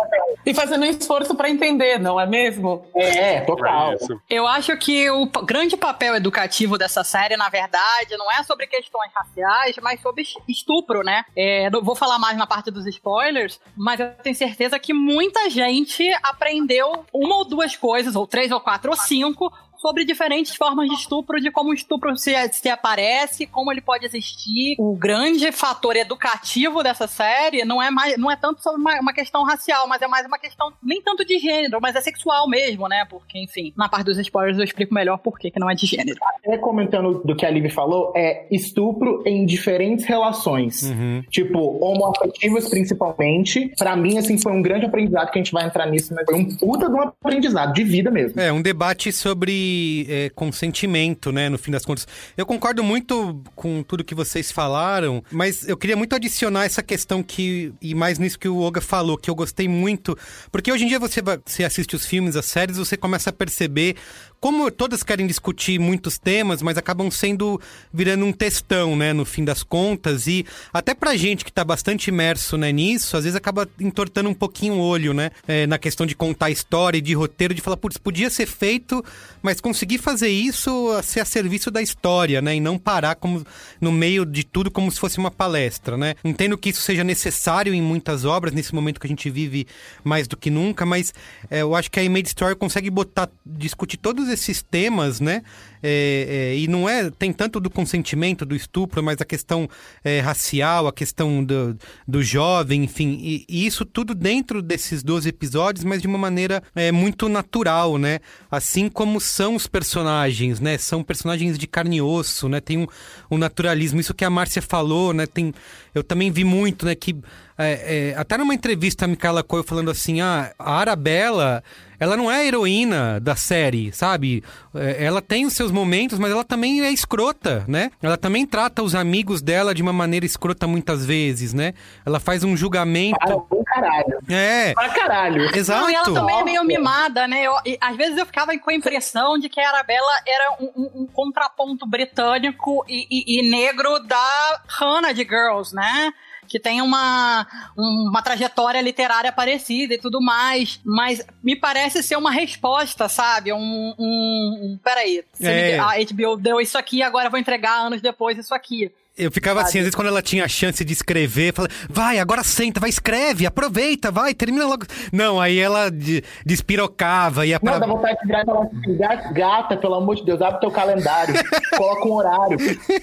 E 0.45 0.53
fazendo 0.53 0.81
um 0.83 0.85
esforço 0.85 1.35
pra 1.35 1.49
entender, 1.49 1.99
não 1.99 2.19
é 2.19 2.25
mesmo? 2.25 2.85
É, 2.95 3.41
total. 3.41 3.93
Eu 4.29 4.47
acho 4.47 4.75
que 4.77 5.09
o 5.09 5.25
grande 5.43 5.75
papel 5.75 6.15
educativo 6.15 6.77
dessa 6.77 7.03
série, 7.03 7.35
na 7.37 7.49
verdade, 7.49 8.15
não 8.17 8.31
é 8.31 8.43
sobre 8.43 8.67
questões 8.67 9.11
raciais, 9.13 9.75
mas 9.81 10.01
sobre 10.01 10.21
es- 10.21 10.35
estupro, 10.47 11.03
né? 11.03 11.23
É, 11.35 11.69
não 11.69 11.81
vou 11.83 11.95
falar 11.95 12.17
mais 12.19 12.37
na 12.37 12.47
parte 12.47 12.71
dos 12.71 12.85
spoilers, 12.87 13.59
mas 13.75 13.99
eu 13.99 14.09
tenho 14.23 14.35
certeza 14.35 14.79
que 14.79 14.93
muita 14.93 15.49
gente 15.49 16.07
aprendeu 16.23 17.05
uma 17.13 17.35
ou 17.37 17.45
duas 17.45 17.75
coisas, 17.75 18.15
ou 18.15 18.25
três 18.25 18.51
ou 18.51 18.59
quatro 18.59 18.91
ou 18.91 18.97
cinco, 18.97 19.51
sobre 19.87 20.03
diferentes 20.03 20.53
formas 20.53 20.89
de 20.89 20.95
estupro, 20.95 21.39
de 21.39 21.49
como 21.49 21.69
o 21.69 21.73
estupro 21.73 22.15
se, 22.17 22.33
se 22.51 22.69
aparece, 22.69 23.47
como 23.47 23.71
ele 23.71 23.79
pode 23.79 24.05
existir. 24.05 24.75
O 24.77 24.93
grande 24.95 25.49
fator 25.53 25.95
educativo 25.95 26.83
dessa 26.83 27.07
série 27.07 27.63
não 27.63 27.81
é 27.81 27.89
mais, 27.89 28.17
não 28.17 28.29
é 28.29 28.35
tanto 28.35 28.61
sobre 28.61 28.81
uma, 28.81 28.99
uma 28.99 29.13
questão 29.13 29.43
racial, 29.43 29.87
mas 29.87 30.01
é 30.01 30.07
mais 30.07 30.25
uma 30.25 30.37
questão 30.37 30.73
nem 30.83 31.01
tanto 31.01 31.23
de 31.23 31.39
gênero, 31.39 31.79
mas 31.81 31.95
é 31.95 32.01
sexual 32.01 32.49
mesmo, 32.49 32.89
né? 32.89 33.05
Porque, 33.09 33.39
enfim, 33.39 33.71
na 33.77 33.87
parte 33.87 34.07
dos 34.07 34.17
spoilers 34.17 34.57
eu 34.57 34.65
explico 34.65 34.93
melhor 34.93 35.17
por 35.19 35.39
que 35.39 35.49
que 35.49 35.59
não 35.59 35.69
é 35.69 35.75
de 35.75 35.85
gênero. 35.85 36.19
Até 36.21 36.57
comentando 36.57 37.21
do 37.23 37.33
que 37.33 37.45
a 37.45 37.49
Liv 37.49 37.69
falou, 37.69 38.11
é 38.13 38.45
estupro 38.51 39.23
em 39.25 39.45
diferentes 39.45 40.05
relações. 40.05 40.93
Tipo, 41.29 41.77
homoafetivas 41.81 42.67
principalmente. 42.67 43.71
Pra 43.77 43.95
mim, 43.95 44.17
assim, 44.17 44.37
foi 44.37 44.51
um 44.51 44.61
grande 44.61 44.85
aprendizado 44.85 45.31
que 45.31 45.39
a 45.39 45.41
gente 45.41 45.53
vai 45.53 45.65
entrar 45.65 45.85
nisso, 45.85 46.13
mas 46.13 46.25
foi 46.25 46.35
um 46.35 46.57
puta 46.57 46.89
de 46.89 46.93
um 46.93 47.01
aprendizado 47.01 47.73
de 47.73 47.85
vida 47.85 48.11
mesmo. 48.11 48.41
É, 48.41 48.51
um 48.51 48.61
debate 48.61 49.13
sobre 49.13 49.76
é, 50.07 50.29
consentimento, 50.29 51.31
né, 51.31 51.49
no 51.49 51.57
fim 51.57 51.71
das 51.71 51.85
contas. 51.85 52.07
Eu 52.35 52.45
concordo 52.45 52.83
muito 52.83 53.41
com 53.55 53.83
tudo 53.83 54.03
que 54.03 54.15
vocês 54.15 54.51
falaram, 54.51 55.23
mas 55.31 55.67
eu 55.67 55.77
queria 55.77 55.95
muito 55.95 56.15
adicionar 56.15 56.65
essa 56.65 56.83
questão 56.83 57.21
que, 57.23 57.73
e 57.81 57.93
mais 57.93 58.19
nisso 58.19 58.39
que 58.39 58.47
o 58.47 58.59
Oga 58.59 58.81
falou, 58.81 59.17
que 59.17 59.29
eu 59.29 59.35
gostei 59.35 59.67
muito, 59.67 60.17
porque 60.51 60.71
hoje 60.71 60.85
em 60.85 60.87
dia 60.87 60.99
você, 60.99 61.21
você 61.45 61.63
assiste 61.63 61.95
os 61.95 62.05
filmes, 62.05 62.35
as 62.35 62.45
séries, 62.45 62.77
você 62.77 62.97
começa 62.97 63.29
a 63.29 63.33
perceber 63.33 63.95
como 64.39 64.69
todas 64.69 65.03
querem 65.03 65.25
discutir 65.25 65.79
muitos 65.79 66.17
temas, 66.17 66.61
mas 66.61 66.77
acabam 66.77 67.09
sendo 67.09 67.59
virando 67.91 68.25
um 68.25 68.31
textão, 68.31 68.95
né, 68.95 69.13
no 69.13 69.25
fim 69.25 69.43
das 69.43 69.63
contas. 69.63 70.27
E 70.27 70.45
até 70.71 70.93
pra 70.93 71.15
gente 71.15 71.43
que 71.43 71.51
tá 71.51 71.63
bastante 71.63 72.09
imerso 72.09 72.57
né, 72.57 72.71
nisso, 72.71 73.17
às 73.17 73.23
vezes 73.23 73.35
acaba 73.35 73.67
entortando 73.79 74.29
um 74.29 74.33
pouquinho 74.33 74.75
o 74.75 74.79
olho, 74.79 75.13
né? 75.13 75.31
É, 75.47 75.65
na 75.65 75.77
questão 75.77 76.05
de 76.05 76.15
contar 76.15 76.49
história 76.49 76.97
e 76.97 77.01
de 77.01 77.13
roteiro, 77.13 77.53
de 77.53 77.61
falar, 77.61 77.77
putz, 77.77 77.97
podia 77.97 78.29
ser 78.29 78.45
feito, 78.45 79.03
mas 79.41 79.59
conseguir 79.59 79.97
fazer 79.97 80.29
isso 80.29 80.91
a 80.91 81.01
ser 81.01 81.21
a 81.21 81.25
serviço 81.25 81.71
da 81.71 81.81
história, 81.81 82.41
né? 82.41 82.55
E 82.55 82.59
não 82.59 82.77
parar 82.77 83.15
como 83.15 83.45
no 83.81 83.91
meio 83.91 84.25
de 84.25 84.43
tudo 84.43 84.69
como 84.69 84.91
se 84.91 84.99
fosse 84.99 85.17
uma 85.17 85.31
palestra, 85.31 85.97
né? 85.97 86.15
Entendo 86.23 86.57
que 86.57 86.69
isso 86.69 86.81
seja 86.81 87.03
necessário 87.03 87.73
em 87.73 87.81
muitas 87.81 88.25
obras, 88.25 88.53
nesse 88.53 88.73
momento 88.73 88.99
que 88.99 89.07
a 89.07 89.09
gente 89.09 89.29
vive 89.29 89.67
mais 90.03 90.27
do 90.27 90.37
que 90.37 90.49
nunca, 90.49 90.85
mas 90.85 91.13
é, 91.49 91.61
eu 91.61 91.75
acho 91.75 91.89
que 91.89 91.99
a 91.99 92.03
Image 92.03 92.27
Story 92.27 92.55
consegue 92.55 92.89
botar, 92.89 93.29
discutir 93.45 93.97
todos 93.97 94.26
esses 94.29 94.61
temas, 94.61 95.19
né? 95.19 95.43
É, 95.81 96.53
é, 96.53 96.57
e 96.57 96.67
não 96.67 96.89
é 96.89 97.09
tem 97.11 97.31
tanto 97.31 97.59
do 97.59 97.69
consentimento 97.69 98.43
do 98.43 98.55
estupro 98.55 99.03
mas 99.03 99.21
a 99.21 99.25
questão 99.25 99.69
é, 100.03 100.19
racial 100.19 100.87
a 100.87 100.91
questão 100.91 101.43
do, 101.43 101.77
do 102.07 102.23
jovem 102.23 102.83
enfim. 102.83 103.19
E, 103.21 103.45
e, 103.47 103.65
isso 103.67 103.85
tudo 103.85 104.15
dentro 104.15 104.61
desses 104.61 105.03
12 105.03 105.29
episódios 105.29 105.85
mas 105.85 106.01
de 106.01 106.07
uma 106.07 106.17
maneira 106.17 106.63
é, 106.75 106.91
muito 106.91 107.29
natural 107.29 107.97
né? 107.97 108.19
Assim 108.49 108.89
como 108.89 109.21
são 109.21 109.55
os 109.55 109.67
personagens 109.67 110.59
né? 110.59 110.77
São 110.77 111.03
personagens 111.03 111.57
de 111.57 111.67
carne 111.67 111.97
e 111.97 112.01
osso 112.01 112.49
né? 112.49 112.59
Tem 112.59 112.77
um, 112.79 112.87
um 113.29 113.37
naturalismo. 113.37 113.99
Isso 113.99 114.13
que 114.13 114.25
a 114.25 114.29
Márcia 114.29 114.61
falou 114.61 115.13
né? 115.13 115.27
Tem 115.27 115.53
eu 115.93 116.03
também 116.03 116.31
vi 116.31 116.43
muito 116.43 116.85
né? 116.85 116.95
Que 116.95 117.15
é, 117.57 118.13
é, 118.13 118.15
até 118.17 118.37
numa 118.37 118.53
entrevista 118.53 119.05
a 119.05 119.07
Micaela 119.07 119.43
Coelho 119.43 119.63
falando 119.63 119.91
assim 119.91 120.21
ah, 120.21 120.51
a 120.57 120.73
Arabella 120.79 121.63
ela 121.99 122.15
não 122.15 122.31
é 122.31 122.37
a 122.37 122.45
heroína 122.45 123.19
da 123.19 123.35
série, 123.35 123.91
sabe? 123.91 124.43
É, 124.73 125.05
ela 125.05 125.21
tem 125.21 125.45
os 125.45 125.53
seus 125.53 125.71
momentos, 125.71 126.19
mas 126.19 126.31
ela 126.31 126.43
também 126.43 126.81
é 126.81 126.91
escrota, 126.91 127.65
né? 127.67 127.91
Ela 128.01 128.17
também 128.17 128.45
trata 128.45 128.83
os 128.83 128.93
amigos 128.93 129.41
dela 129.41 129.73
de 129.73 129.81
uma 129.81 129.93
maneira 129.93 130.25
escrota 130.25 130.67
muitas 130.67 131.05
vezes, 131.05 131.53
né? 131.53 131.73
Ela 132.05 132.19
faz 132.19 132.43
um 132.43 132.55
julgamento. 132.55 133.17
Para 133.19 133.35
um 133.35 133.63
caralho. 133.63 134.19
É. 134.29 134.73
Para 134.73 134.89
caralho. 134.89 135.57
Exato. 135.57 135.81
Não, 135.81 135.89
e 135.89 135.95
ela 135.95 136.13
também 136.13 136.39
é 136.39 136.43
meio 136.43 136.63
mimada, 136.63 137.27
né? 137.27 137.43
Eu, 137.43 137.53
e, 137.65 137.77
às 137.81 137.95
vezes 137.95 138.17
eu 138.17 138.25
ficava 138.25 138.57
com 138.57 138.69
a 138.69 138.73
impressão 138.73 139.37
de 139.37 139.49
que 139.49 139.59
a 139.59 139.69
Arabella 139.69 140.11
era 140.25 140.57
um, 140.59 140.71
um, 140.75 141.01
um 141.01 141.07
contraponto 141.07 141.87
britânico 141.87 142.85
e, 142.87 143.07
e, 143.09 143.39
e 143.39 143.49
negro 143.49 143.99
da 143.99 144.61
Hannah 144.67 145.13
de 145.13 145.23
Girls, 145.23 145.73
né? 145.73 146.13
Que 146.47 146.59
tem 146.59 146.81
uma, 146.81 147.45
uma 147.75 148.21
trajetória 148.21 148.81
literária 148.81 149.31
parecida 149.31 149.93
e 149.93 149.97
tudo 149.97 150.21
mais, 150.21 150.79
mas 150.83 151.25
me 151.43 151.55
parece 151.55 152.01
ser 152.01 152.15
uma 152.15 152.31
resposta, 152.31 153.07
sabe? 153.09 153.53
Um. 153.53 153.93
um, 153.97 154.59
um 154.63 154.79
peraí, 154.83 155.23
é. 155.41 155.77
a 155.79 155.93
HBO 155.97 156.37
deu 156.37 156.59
isso 156.59 156.77
aqui, 156.77 157.03
agora 157.03 157.27
eu 157.27 157.31
vou 157.31 157.39
entregar 157.39 157.79
anos 157.79 158.01
depois 158.01 158.37
isso 158.37 158.53
aqui. 158.53 158.91
Eu 159.17 159.31
ficava 159.31 159.61
assim, 159.61 159.79
às 159.79 159.85
vezes 159.85 159.95
quando 159.95 160.07
ela 160.09 160.21
tinha 160.21 160.45
a 160.45 160.47
chance 160.47 160.85
de 160.85 160.93
escrever, 160.93 161.51
falava, 161.51 161.73
vai, 161.89 162.19
agora 162.19 162.43
senta, 162.43 162.79
vai, 162.79 162.89
escreve, 162.89 163.47
aproveita, 163.47 164.11
vai, 164.11 164.33
termina 164.33 164.67
logo. 164.67 164.85
Não, 165.11 165.41
aí 165.41 165.57
ela 165.57 165.89
de, 165.89 166.23
despirocava, 166.45 167.43
ia 167.43 167.59
pra... 167.59 167.73
Não, 167.73 167.79
dá 167.79 167.87
vontade 167.87 168.17
de 168.21 168.27
virar 168.27 169.31
e 169.31 169.33
gata, 169.33 169.75
pelo 169.75 169.95
amor 169.95 170.17
de 170.17 170.25
Deus, 170.25 170.39
abre 170.39 170.59
teu 170.59 170.69
calendário, 170.69 171.33
coloca 171.75 172.07
um 172.07 172.13
horário, 172.13 172.57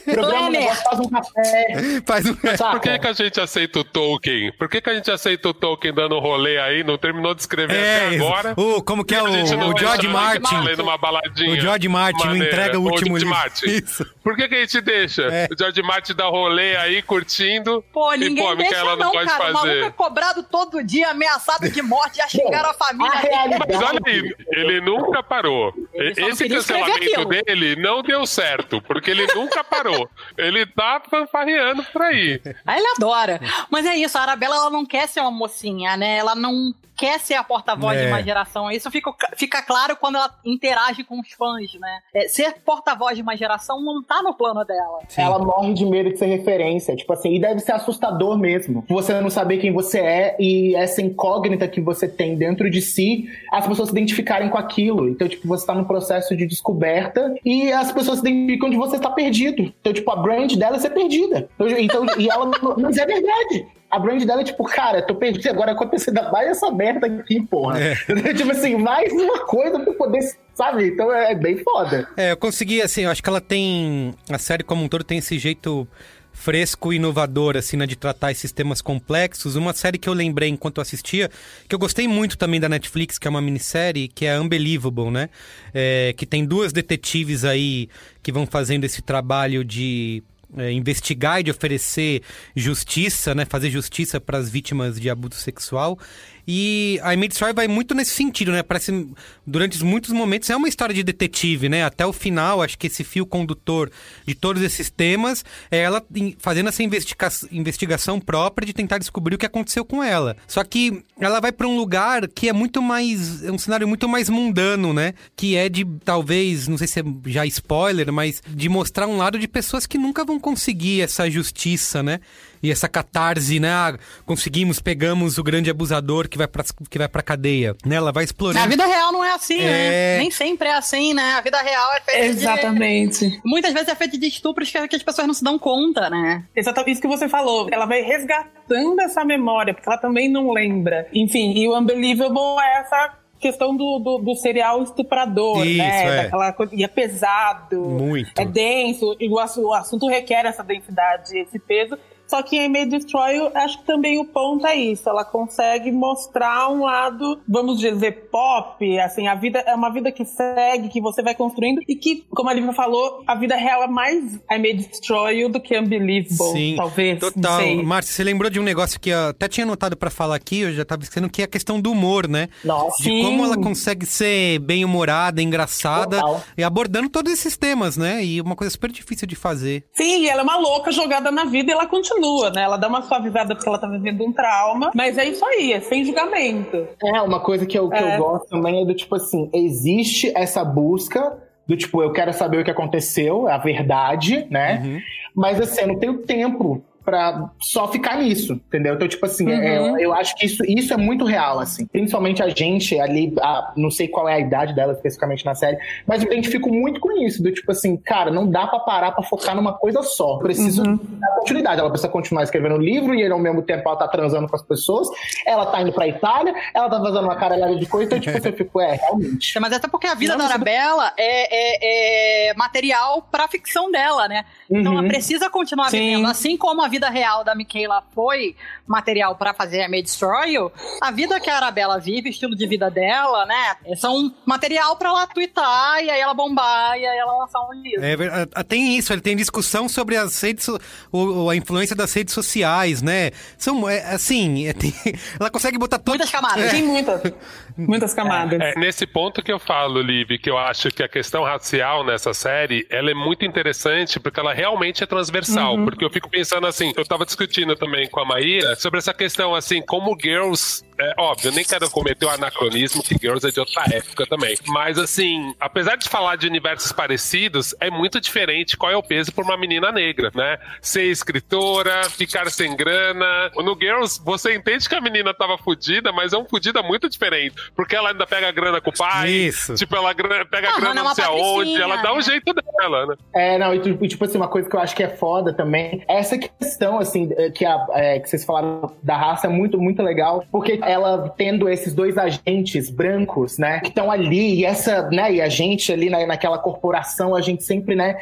programa 0.04 0.46
um 0.46 0.50
negócio, 0.50 0.84
faz 0.84 1.00
um 1.00 1.08
café. 1.08 1.64
Faz 2.06 2.26
um... 2.26 2.34
Por 2.34 2.80
que, 2.80 2.98
que 2.98 3.06
a 3.06 3.12
gente 3.12 3.40
aceita 3.40 3.78
o 3.80 3.84
Tolkien? 3.84 4.52
Por 4.52 4.68
que, 4.68 4.80
que 4.80 4.90
a 4.90 4.94
gente 4.94 5.10
aceita 5.10 5.48
o 5.48 5.54
Tolkien 5.54 5.92
dando 5.92 6.18
rolê 6.18 6.58
aí, 6.58 6.84
não 6.84 6.96
terminou 6.96 7.34
de 7.34 7.40
escrever 7.40 7.74
é, 7.74 8.06
até 8.06 8.16
agora? 8.16 8.54
O, 8.56 8.82
como 8.82 9.04
que 9.04 9.14
é 9.14 9.22
o, 9.22 9.26
o 9.26 9.78
George 9.78 10.08
Martin? 10.08 10.54
Numa 10.76 10.96
baladinha, 10.96 11.50
o 11.50 11.60
George 11.60 11.88
Martin 11.88 12.26
não 12.26 12.36
entrega 12.36 12.78
o 12.78 12.82
último 12.82 13.16
livro. 13.16 13.30
Martin. 13.30 13.66
Isso. 13.70 14.13
Por 14.24 14.34
que, 14.36 14.48
que 14.48 14.54
a 14.54 14.60
gente 14.60 14.80
deixa 14.80 15.22
é. 15.24 15.48
o 15.52 15.56
George 15.56 15.82
Martin 15.82 16.04
te 16.04 16.14
dar 16.14 16.28
rolê 16.28 16.76
aí, 16.76 17.02
curtindo. 17.02 17.84
Pô, 17.92 18.12
ninguém 18.12 18.44
e, 18.44 18.48
pô, 18.48 18.54
deixa 18.54 18.84
não, 18.84 18.96
não 18.96 19.12
pode 19.12 19.26
cara. 19.26 19.38
Fazer. 19.38 19.50
O 19.50 19.54
maluco 19.54 19.86
é 19.86 19.90
cobrado 19.90 20.42
todo 20.42 20.82
dia, 20.82 21.10
ameaçado 21.10 21.68
de 21.68 21.82
morte, 21.82 22.16
já 22.16 22.28
xingaram 22.28 22.70
a 22.70 22.74
família 22.74 23.20
dele. 23.20 23.58
Mas 23.68 23.82
olha 23.82 24.00
aí, 24.06 24.34
ele 24.48 24.80
nunca 24.80 25.22
parou. 25.22 25.74
Ele 25.92 26.10
Esse 26.10 26.48
cancelamento 26.48 27.24
dele 27.26 27.76
não 27.76 28.02
deu 28.02 28.26
certo, 28.26 28.80
porque 28.82 29.10
ele 29.10 29.26
nunca 29.34 29.62
parou. 29.62 30.08
ele 30.38 30.64
tá 30.64 31.02
fanfarreando 31.08 31.84
por 31.84 32.02
aí. 32.02 32.40
Aí 32.64 32.78
ele 32.78 32.88
adora. 32.96 33.40
Mas 33.70 33.84
é 33.84 33.94
isso, 33.94 34.16
a 34.16 34.22
Arabella, 34.22 34.56
ela 34.56 34.70
não 34.70 34.86
quer 34.86 35.06
ser 35.06 35.20
uma 35.20 35.30
mocinha, 35.30 35.96
né? 35.96 36.16
Ela 36.16 36.34
não 36.34 36.74
quer 36.96 37.18
ser 37.20 37.34
a 37.34 37.44
porta-voz 37.44 37.98
é. 37.98 38.02
de 38.02 38.08
uma 38.08 38.22
geração. 38.22 38.70
Isso 38.70 38.90
fica, 38.90 39.12
fica 39.36 39.62
claro 39.62 39.96
quando 39.96 40.16
ela 40.16 40.30
interage 40.44 41.04
com 41.04 41.20
os 41.20 41.30
fãs, 41.32 41.74
né? 41.80 42.00
É, 42.14 42.28
ser 42.28 42.54
porta-voz 42.64 43.16
de 43.16 43.22
uma 43.22 43.36
geração 43.36 43.82
não 43.82 44.02
tá 44.02 44.22
no 44.22 44.34
plano 44.34 44.64
dela. 44.64 45.00
Sim. 45.08 45.22
Ela 45.22 45.38
morre 45.38 45.72
de 45.72 45.84
medo 45.84 46.10
de 46.10 46.18
ser 46.18 46.26
referência, 46.26 46.94
tipo 46.96 47.12
assim, 47.12 47.34
e 47.34 47.40
deve 47.40 47.60
ser 47.60 47.72
assustador 47.72 48.38
mesmo. 48.38 48.84
Você 48.88 49.20
não 49.20 49.30
saber 49.30 49.58
quem 49.58 49.72
você 49.72 49.98
é 49.98 50.36
e 50.38 50.74
essa 50.74 51.02
incógnita 51.02 51.68
que 51.68 51.80
você 51.80 52.08
tem 52.08 52.36
dentro 52.36 52.70
de 52.70 52.80
si, 52.80 53.28
as 53.50 53.66
pessoas 53.66 53.88
se 53.88 53.94
identificarem 53.94 54.48
com 54.48 54.58
aquilo. 54.58 55.08
Então, 55.08 55.28
tipo, 55.28 55.46
você 55.46 55.66
tá 55.66 55.74
num 55.74 55.84
processo 55.84 56.36
de 56.36 56.46
descoberta 56.46 57.34
e 57.44 57.72
as 57.72 57.92
pessoas 57.92 58.20
se 58.20 58.26
identificam 58.26 58.70
de 58.70 58.76
você 58.76 58.98
tá 58.98 59.10
perdido. 59.10 59.72
Então, 59.80 59.92
tipo, 59.92 60.10
a 60.10 60.16
brand 60.16 60.54
dela 60.54 60.76
é 60.76 60.78
ser 60.78 60.90
perdida. 60.90 61.48
Então, 61.78 62.04
e 62.18 62.28
ela, 62.28 62.50
mas 62.78 62.96
é 62.96 63.06
verdade 63.06 63.66
a 63.94 63.98
brand 63.98 64.24
dela 64.24 64.40
é 64.40 64.44
tipo, 64.44 64.64
cara, 64.64 65.00
tô 65.02 65.14
perdido 65.14 65.48
agora 65.48 65.72
acontecendo 65.72 66.20
mais 66.32 66.48
essa 66.48 66.70
merda 66.70 67.06
aqui, 67.06 67.40
porra. 67.46 67.78
É. 67.80 67.94
tipo 68.34 68.50
assim, 68.50 68.74
mais 68.76 69.12
uma 69.12 69.40
coisa 69.46 69.78
pra 69.78 69.92
poder 69.94 70.20
sabe? 70.54 70.88
Então 70.88 71.12
é, 71.12 71.32
é 71.32 71.34
bem 71.34 71.58
foda. 71.58 72.08
É, 72.16 72.32
eu 72.32 72.36
consegui, 72.36 72.82
assim, 72.82 73.02
eu 73.02 73.10
acho 73.10 73.22
que 73.22 73.28
ela 73.28 73.40
tem. 73.40 74.14
A 74.28 74.38
série 74.38 74.64
como 74.64 74.84
um 74.84 74.88
todo 74.88 75.04
tem 75.04 75.18
esse 75.18 75.38
jeito 75.38 75.86
fresco 76.32 76.92
e 76.92 76.96
inovador, 76.96 77.56
assim, 77.56 77.76
né, 77.76 77.86
de 77.86 77.94
tratar 77.94 78.32
esses 78.32 78.50
temas 78.50 78.80
complexos. 78.82 79.54
Uma 79.54 79.72
série 79.72 79.96
que 79.96 80.08
eu 80.08 80.12
lembrei 80.12 80.48
enquanto 80.48 80.80
assistia, 80.80 81.30
que 81.68 81.74
eu 81.74 81.78
gostei 81.78 82.08
muito 82.08 82.36
também 82.36 82.58
da 82.58 82.68
Netflix, 82.68 83.18
que 83.18 83.28
é 83.28 83.30
uma 83.30 83.40
minissérie, 83.40 84.08
que 84.08 84.26
é 84.26 84.38
Unbelievable, 84.40 85.10
né? 85.10 85.28
É, 85.72 86.12
que 86.16 86.26
tem 86.26 86.44
duas 86.44 86.72
detetives 86.72 87.44
aí 87.44 87.88
que 88.22 88.32
vão 88.32 88.46
fazendo 88.46 88.82
esse 88.82 89.00
trabalho 89.00 89.64
de 89.64 90.22
é, 90.56 90.72
investigar 90.72 91.40
e 91.40 91.42
de 91.42 91.50
oferecer 91.50 92.22
justiça, 92.54 93.34
né, 93.34 93.44
fazer 93.44 93.70
justiça 93.70 94.20
para 94.20 94.38
as 94.38 94.48
vítimas 94.48 94.98
de 95.00 95.10
abuso 95.10 95.36
sexual. 95.36 95.98
E 96.46 97.00
a 97.02 97.14
Image 97.14 97.32
Story 97.32 97.54
vai 97.54 97.68
muito 97.68 97.94
nesse 97.94 98.12
sentido, 98.12 98.52
né? 98.52 98.62
Parece, 98.62 99.08
durante 99.46 99.82
muitos 99.84 100.10
momentos, 100.10 100.50
é 100.50 100.56
uma 100.56 100.68
história 100.68 100.94
de 100.94 101.02
detetive, 101.02 101.68
né? 101.68 101.84
Até 101.84 102.04
o 102.06 102.12
final, 102.12 102.62
acho 102.62 102.78
que 102.78 102.86
esse 102.86 103.02
fio 103.02 103.26
condutor 103.26 103.90
de 104.26 104.34
todos 104.34 104.62
esses 104.62 104.90
temas 104.90 105.44
é 105.70 105.78
ela 105.78 106.04
fazendo 106.38 106.68
essa 106.68 106.82
investiga 106.82 107.28
investigação 107.50 108.20
própria 108.20 108.66
de 108.66 108.72
tentar 108.72 108.98
descobrir 108.98 109.34
o 109.34 109.38
que 109.38 109.46
aconteceu 109.46 109.84
com 109.84 110.02
ela. 110.02 110.36
Só 110.46 110.62
que 110.64 111.02
ela 111.18 111.40
vai 111.40 111.52
para 111.52 111.66
um 111.66 111.76
lugar 111.76 112.28
que 112.28 112.48
é 112.48 112.52
muito 112.52 112.82
mais. 112.82 113.42
É 113.42 113.50
um 113.50 113.58
cenário 113.58 113.88
muito 113.88 114.08
mais 114.08 114.28
mundano, 114.28 114.92
né? 114.92 115.14
Que 115.36 115.56
é 115.56 115.68
de, 115.68 115.84
talvez, 116.04 116.68
não 116.68 116.76
sei 116.76 116.86
se 116.86 117.00
é 117.00 117.04
já 117.26 117.46
spoiler, 117.46 118.12
mas 118.12 118.42
de 118.48 118.68
mostrar 118.68 119.06
um 119.06 119.16
lado 119.16 119.38
de 119.38 119.48
pessoas 119.48 119.86
que 119.86 119.98
nunca 119.98 120.24
vão 120.24 120.38
conseguir 120.38 121.00
essa 121.00 121.30
justiça, 121.30 122.02
né? 122.02 122.20
E 122.64 122.70
essa 122.70 122.88
catarse, 122.88 123.60
né? 123.60 123.68
Ah, 123.68 123.98
conseguimos, 124.24 124.80
pegamos 124.80 125.36
o 125.36 125.42
grande 125.42 125.68
abusador 125.68 126.30
que 126.30 126.38
vai 126.38 126.48
pra, 126.48 126.64
que 126.88 126.96
vai 126.96 127.06
pra 127.06 127.22
cadeia, 127.22 127.76
né? 127.84 127.96
Ela 127.96 128.10
vai 128.10 128.24
explorando. 128.24 128.58
Na 128.58 128.66
vida 128.66 128.86
real 128.86 129.12
não 129.12 129.22
é 129.22 129.34
assim, 129.34 129.58
né? 129.58 129.64
é... 129.64 129.90
né? 129.90 130.18
Nem 130.18 130.30
sempre 130.30 130.68
é 130.68 130.74
assim, 130.74 131.12
né? 131.12 131.34
A 131.34 131.42
vida 131.42 131.60
real 131.60 131.92
é 131.92 132.00
feita 132.00 132.24
Exatamente. 132.24 133.28
De... 133.28 133.40
Muitas 133.44 133.74
vezes 133.74 133.88
é 133.88 133.94
feita 133.94 134.16
de 134.16 134.26
estupros 134.26 134.70
que, 134.70 134.88
que 134.88 134.96
as 134.96 135.02
pessoas 135.02 135.26
não 135.26 135.34
se 135.34 135.44
dão 135.44 135.58
conta, 135.58 136.08
né? 136.08 136.44
Exatamente 136.56 136.94
isso 136.94 137.02
que 137.02 137.08
você 137.08 137.28
falou. 137.28 137.68
Ela 137.70 137.84
vai 137.84 138.00
resgatando 138.00 138.98
essa 139.00 139.24
memória, 139.26 139.74
porque 139.74 139.88
ela 139.88 139.98
também 139.98 140.30
não 140.30 140.50
lembra. 140.50 141.06
Enfim, 141.12 141.52
e 141.54 141.68
o 141.68 141.78
Unbelievable 141.78 142.58
é 142.62 142.80
essa 142.80 143.18
questão 143.38 143.76
do, 143.76 143.98
do, 143.98 144.18
do 144.18 144.34
serial 144.36 144.82
estuprador, 144.82 145.66
Isso, 145.66 145.76
né? 145.76 146.04
É. 146.04 146.22
Daquela 146.22 146.52
coisa, 146.54 146.74
e 146.74 146.82
é 146.82 146.88
pesado, 146.88 147.78
Muito. 147.78 148.40
é 148.40 148.44
denso, 148.46 149.14
e 149.20 149.28
o, 149.28 149.34
o 149.34 149.74
assunto 149.74 150.08
requer 150.08 150.46
essa 150.46 150.64
densidade, 150.64 151.38
esse 151.38 151.58
peso. 151.58 151.98
Só 152.34 152.42
que 152.42 152.56
em 152.56 152.68
May 152.68 152.84
Destroy, 152.86 153.38
eu 153.38 153.52
acho 153.54 153.78
que 153.78 153.84
também 153.84 154.18
o 154.18 154.24
ponto 154.24 154.66
é 154.66 154.74
isso. 154.74 155.08
Ela 155.08 155.24
consegue 155.24 155.92
mostrar 155.92 156.68
um 156.68 156.82
lado, 156.82 157.40
vamos 157.48 157.78
dizer, 157.78 158.28
pop. 158.28 158.98
Assim, 158.98 159.28
a 159.28 159.36
vida 159.36 159.60
é 159.60 159.72
uma 159.72 159.88
vida 159.88 160.10
que 160.10 160.24
segue, 160.24 160.88
que 160.88 161.00
você 161.00 161.22
vai 161.22 161.36
construindo 161.36 161.80
e 161.86 161.94
que, 161.94 162.24
como 162.30 162.50
a 162.50 162.52
Lívia 162.52 162.72
falou, 162.72 163.22
a 163.24 163.36
vida 163.36 163.54
real 163.54 163.84
é 163.84 163.86
mais 163.86 164.34
I 164.50 164.58
May 164.58 164.74
Destroy 164.74 165.42
You 165.42 165.48
do 165.48 165.60
que 165.60 165.78
Unbelievable. 165.78 166.52
Sim, 166.52 166.74
talvez. 166.76 167.20
Total. 167.20 167.84
Márcia, 167.84 168.12
você 168.12 168.24
lembrou 168.24 168.50
de 168.50 168.58
um 168.58 168.64
negócio 168.64 168.98
que 168.98 169.10
eu 169.10 169.28
até 169.28 169.46
tinha 169.46 169.62
anotado 169.62 169.96
para 169.96 170.10
falar 170.10 170.34
aqui, 170.34 170.62
eu 170.62 170.72
já 170.72 170.84
tava 170.84 171.04
esquecendo, 171.04 171.30
que 171.30 171.40
é 171.40 171.44
a 171.44 171.48
questão 171.48 171.80
do 171.80 171.92
humor, 171.92 172.26
né? 172.26 172.48
Nossa. 172.64 173.00
De 173.00 173.10
Sim. 173.10 173.22
como 173.22 173.44
ela 173.44 173.56
consegue 173.56 174.06
ser 174.06 174.58
bem 174.58 174.84
humorada, 174.84 175.40
engraçada 175.40 176.18
Total. 176.18 176.42
e 176.58 176.64
abordando 176.64 177.08
todos 177.08 177.32
esses 177.32 177.56
temas, 177.56 177.96
né? 177.96 178.24
E 178.24 178.40
uma 178.40 178.56
coisa 178.56 178.72
super 178.72 178.90
difícil 178.90 179.28
de 179.28 179.36
fazer. 179.36 179.84
Sim, 179.92 180.22
e 180.22 180.28
ela 180.28 180.40
é 180.40 180.42
uma 180.42 180.56
louca 180.56 180.90
jogada 180.90 181.30
na 181.30 181.44
vida 181.44 181.70
e 181.70 181.72
ela 181.72 181.86
continua 181.86 182.23
continua, 182.24 182.50
né? 182.50 182.62
Ela 182.62 182.76
dá 182.76 182.88
uma 182.88 183.02
suavizada 183.02 183.54
porque 183.54 183.68
ela 183.68 183.78
tá 183.78 183.86
vivendo 183.86 184.24
um 184.24 184.32
trauma, 184.32 184.90
mas 184.94 185.18
é 185.18 185.24
isso 185.26 185.44
aí, 185.44 185.72
é 185.72 185.80
sem 185.80 186.04
julgamento. 186.04 186.86
É, 187.02 187.20
uma 187.22 187.40
coisa 187.40 187.66
que 187.66 187.78
eu, 187.78 187.88
que 187.88 187.96
É. 187.96 188.14
eu 188.16 188.18
gosto 188.18 188.48
também 188.48 188.82
é 188.82 188.84
do 188.86 188.94
tipo 188.94 189.14
assim, 189.14 189.50
existe 189.52 190.32
essa 190.36 190.64
busca 190.64 191.38
do 191.66 191.76
tipo, 191.76 192.02
eu 192.02 192.12
quero 192.12 192.32
saber 192.32 192.58
o 192.58 192.64
que 192.64 192.70
aconteceu, 192.70 193.48
a 193.48 193.56
verdade, 193.56 194.46
né? 194.50 195.00
Mas 195.34 195.60
assim, 195.60 195.80
eu 195.82 195.88
não 195.88 195.98
tenho 195.98 196.18
tempo 196.18 196.82
pra 197.04 197.50
só 197.60 197.86
ficar 197.88 198.16
nisso, 198.18 198.54
entendeu? 198.54 198.94
Então, 198.94 199.06
tipo 199.06 199.24
assim, 199.26 199.50
é, 199.50 199.80
Uhum. 199.80 199.98
eu 199.98 200.12
acho 200.14 200.34
que 200.36 200.46
isso, 200.46 200.62
isso 200.66 200.92
é 200.92 200.96
muito 200.96 201.24
real, 201.24 201.60
assim. 201.60 201.86
Principalmente 201.86 202.42
a 202.42 202.48
gente 202.48 202.98
ali, 202.98 203.34
a- 203.40 203.72
não 203.76 203.90
sei 203.90 204.08
qual 204.08 204.28
é 204.28 204.34
a 204.34 204.40
idade 204.40 204.74
dela 204.74 204.92
especificamente 204.92 205.44
na 205.44 205.54
série, 205.54 205.76
mas 206.06 206.22
eu 206.22 206.32
identifico 206.32 206.68
muito 206.70 207.00
com 207.00 207.12
isso, 207.24 207.42
do 207.42 207.52
tipo 207.52 207.70
assim, 207.70 207.96
cara, 207.96 208.30
não 208.30 208.48
dá 208.48 208.66
pra 208.66 208.78
parar 208.80 209.12
pra 209.12 209.22
focar 209.22 209.54
numa 209.54 209.72
coisa 209.74 210.02
só. 210.02 210.38
Preciso 210.38 210.82
dar 210.82 211.28
continuidade. 211.40 211.80
Ela 211.80 211.90
precisa 211.90 212.08
continuar 212.08 212.42
escrevendo 212.42 212.76
livro 212.78 213.14
e 213.14 213.26
ao 213.26 213.38
mesmo 213.38 213.62
tempo 213.62 213.88
ela 213.88 213.96
tá 213.98 214.08
transando 214.08 214.48
com 214.48 214.56
as 214.56 214.62
pessoas, 214.62 215.08
ela 215.46 215.66
tá 215.66 215.80
indo 215.82 215.92
pra 215.92 216.08
Itália, 216.08 216.54
ela 216.74 216.88
tá 216.88 216.98
fazendo 216.98 217.20
uma 217.24 217.36
caralhada 217.36 217.76
de 217.76 217.86
coisa, 217.86 218.06
então, 218.06 218.20
tipo 218.20 218.36
assim, 218.36 218.48
eu 218.48 218.56
fico, 218.56 218.80
é, 218.80 218.94
realmente. 218.94 219.58
Mas 219.60 219.72
até 219.72 219.88
porque 219.88 220.06
a 220.06 220.14
vida 220.14 220.36
da 220.36 220.44
Arabella 220.44 221.12
é, 221.18 222.48
é- 222.48 222.48
é 222.50 222.54
material 222.54 223.26
pra 223.30 223.46
ficção 223.48 223.90
dela, 223.90 224.26
né? 224.28 224.44
Então 224.70 224.92
Uhum. 224.92 224.98
ela 224.98 225.08
precisa 225.08 225.50
continuar 225.50 225.90
Sim. 225.90 225.98
vivendo. 225.98 226.26
Assim 226.26 226.56
como 226.56 226.82
a 226.82 226.88
vida 226.94 227.10
real 227.10 227.42
da 227.42 227.54
Michaela 227.56 228.02
foi 228.14 228.54
material 228.86 229.34
pra 229.34 229.52
fazer 229.52 229.82
a 229.82 229.88
May 229.88 230.02
Destroy 230.02 230.52
You, 230.52 230.70
a 231.00 231.10
vida 231.10 231.40
que 231.40 231.50
a 231.50 231.56
Arabella 231.56 231.98
vive, 231.98 232.28
o 232.28 232.30
estilo 232.30 232.54
de 232.54 232.66
vida 232.68 232.88
dela, 232.90 233.44
né? 233.46 233.74
São 233.96 234.32
material 234.46 234.96
pra 234.96 235.08
ela 235.08 235.26
twittar 235.26 236.02
e 236.04 236.08
aí 236.10 236.20
ela 236.20 236.34
bombar 236.34 236.96
e 236.96 237.04
aí 237.04 237.18
ela 237.18 237.36
lançar 237.38 237.60
um 237.68 237.72
livro. 237.72 238.04
É, 238.04 238.16
ver- 238.16 238.48
ah, 238.54 238.62
tem 238.62 238.96
isso, 238.96 239.12
ele 239.12 239.20
tem 239.22 239.34
discussão 239.36 239.88
sobre 239.88 240.16
as 240.16 240.40
redes, 240.40 240.68
o, 241.10 241.50
a 241.50 241.56
influência 241.56 241.96
das 241.96 242.12
redes 242.12 242.32
sociais, 242.32 243.02
né? 243.02 243.32
São, 243.58 243.88
é, 243.88 244.00
assim, 244.14 244.66
é, 244.68 244.72
tem- 244.72 244.94
ela 245.40 245.50
consegue 245.50 245.76
botar 245.78 245.98
todas 245.98 246.14
Muitas 246.14 246.30
camadas. 246.30 246.70
Tem 246.70 246.82
muitas, 246.82 247.20
muitas 247.76 248.14
camadas. 248.14 248.60
É 248.60 248.78
nesse 248.78 249.06
ponto 249.06 249.42
que 249.42 249.52
eu 249.52 249.58
falo, 249.58 250.00
Liv, 250.00 250.38
que 250.38 250.50
eu 250.50 250.58
acho 250.58 250.90
que 250.90 251.02
a 251.02 251.08
questão 251.08 251.42
racial 251.42 252.04
nessa 252.04 252.32
série, 252.32 252.86
ela 252.90 253.10
é 253.10 253.14
muito 253.14 253.44
interessante 253.44 254.18
porque 254.20 254.40
ela 254.40 254.52
realmente 254.52 255.02
é 255.02 255.06
transversal. 255.06 255.76
Uhum. 255.76 255.84
Porque 255.84 256.04
eu 256.04 256.10
fico 256.10 256.28
pensando 256.28 256.66
assim, 256.66 256.92
eu 256.96 257.04
tava 257.04 257.24
discutindo 257.24 257.74
também 257.76 258.08
com 258.08 258.20
a 258.20 258.24
Maíra 258.24 258.76
sobre 258.76 258.98
essa 258.98 259.12
questão 259.12 259.54
assim, 259.54 259.82
como 259.82 260.16
Girls, 260.20 260.84
é 260.98 261.14
óbvio, 261.18 261.48
eu 261.48 261.52
nem 261.52 261.64
quero 261.64 261.88
cometer 261.90 262.26
o 262.26 262.30
anacronismo 262.30 263.02
que 263.02 263.16
Girls 263.20 263.46
é 263.46 263.50
de 263.50 263.60
outra 263.60 263.84
época 263.92 264.26
também. 264.26 264.56
Mas 264.66 264.98
assim, 264.98 265.54
apesar 265.60 265.96
de 265.96 266.08
falar 266.08 266.36
de 266.36 266.46
universos 266.46 266.92
parecidos, 266.92 267.74
é 267.80 267.90
muito 267.90 268.20
diferente 268.20 268.76
qual 268.76 268.90
é 268.92 268.96
o 268.96 269.02
peso 269.02 269.32
pra 269.32 269.44
uma 269.44 269.56
menina 269.56 269.90
negra, 269.92 270.30
né? 270.34 270.58
Ser 270.80 271.04
escritora, 271.04 272.04
ficar 272.10 272.50
sem 272.50 272.76
grana. 272.76 273.50
No 273.56 273.76
Girls, 273.78 274.20
você 274.24 274.54
entende 274.54 274.88
que 274.88 274.94
a 274.94 275.00
menina 275.00 275.32
tava 275.34 275.56
fudida, 275.58 276.12
mas 276.12 276.32
é 276.32 276.38
um 276.38 276.44
fudida 276.44 276.82
muito 276.82 277.08
diferente. 277.08 277.54
Porque 277.74 277.94
ela 277.96 278.10
ainda 278.10 278.26
pega 278.26 278.50
grana 278.52 278.80
com 278.80 278.90
o 278.90 278.96
pai. 278.96 279.30
Isso. 279.30 279.74
Tipo, 279.74 279.96
ela 279.96 280.14
pega 280.14 280.70
Ah, 280.70 280.80
grana 280.80 280.90
é 280.90 280.94
não 280.94 281.02
uma 281.02 281.14
sei 281.14 281.24
aonde. 281.24 281.80
Ela 281.80 281.96
dá 281.96 282.12
um 282.12 282.16
né? 282.16 282.22
jeito 282.22 282.52
dela, 282.52 283.06
né? 283.06 283.14
É, 283.34 283.58
não, 283.58 283.74
e 283.74 283.84
e, 284.00 284.08
tipo 284.08 284.24
assim, 284.24 284.36
uma 284.38 284.48
coisa 284.48 284.68
que 284.68 284.74
eu 284.74 284.80
acho 284.80 284.94
que 284.96 285.02
é 285.02 285.08
foda 285.08 285.52
também, 285.52 286.02
essa 286.08 286.36
questão, 286.38 286.98
assim, 286.98 287.30
é, 287.36 287.50
que, 287.50 287.64
a- 287.64 287.86
é, 287.92 288.18
que 288.18 288.28
vocês 288.28 288.44
falaram 288.44 288.90
da 289.02 289.16
raça 289.16 289.46
é 289.46 289.50
muito, 289.50 289.78
muito 289.78 290.02
legal, 290.02 290.44
porque 290.50 290.78
ela 290.88 291.28
tendo 291.36 291.68
esses 291.68 291.94
dois 291.94 292.16
agentes 292.16 292.90
brancos, 292.90 293.58
né, 293.58 293.80
que 293.80 293.88
estão 293.88 294.10
ali, 294.10 294.60
e 294.60 294.64
essa, 294.64 295.08
né, 295.10 295.34
e 295.34 295.40
a 295.40 295.48
gente 295.48 295.92
ali 295.92 296.10
na, 296.10 296.26
naquela 296.26 296.58
corporação, 296.58 297.34
a 297.34 297.40
gente 297.40 297.64
sempre, 297.64 297.94
né, 297.94 298.16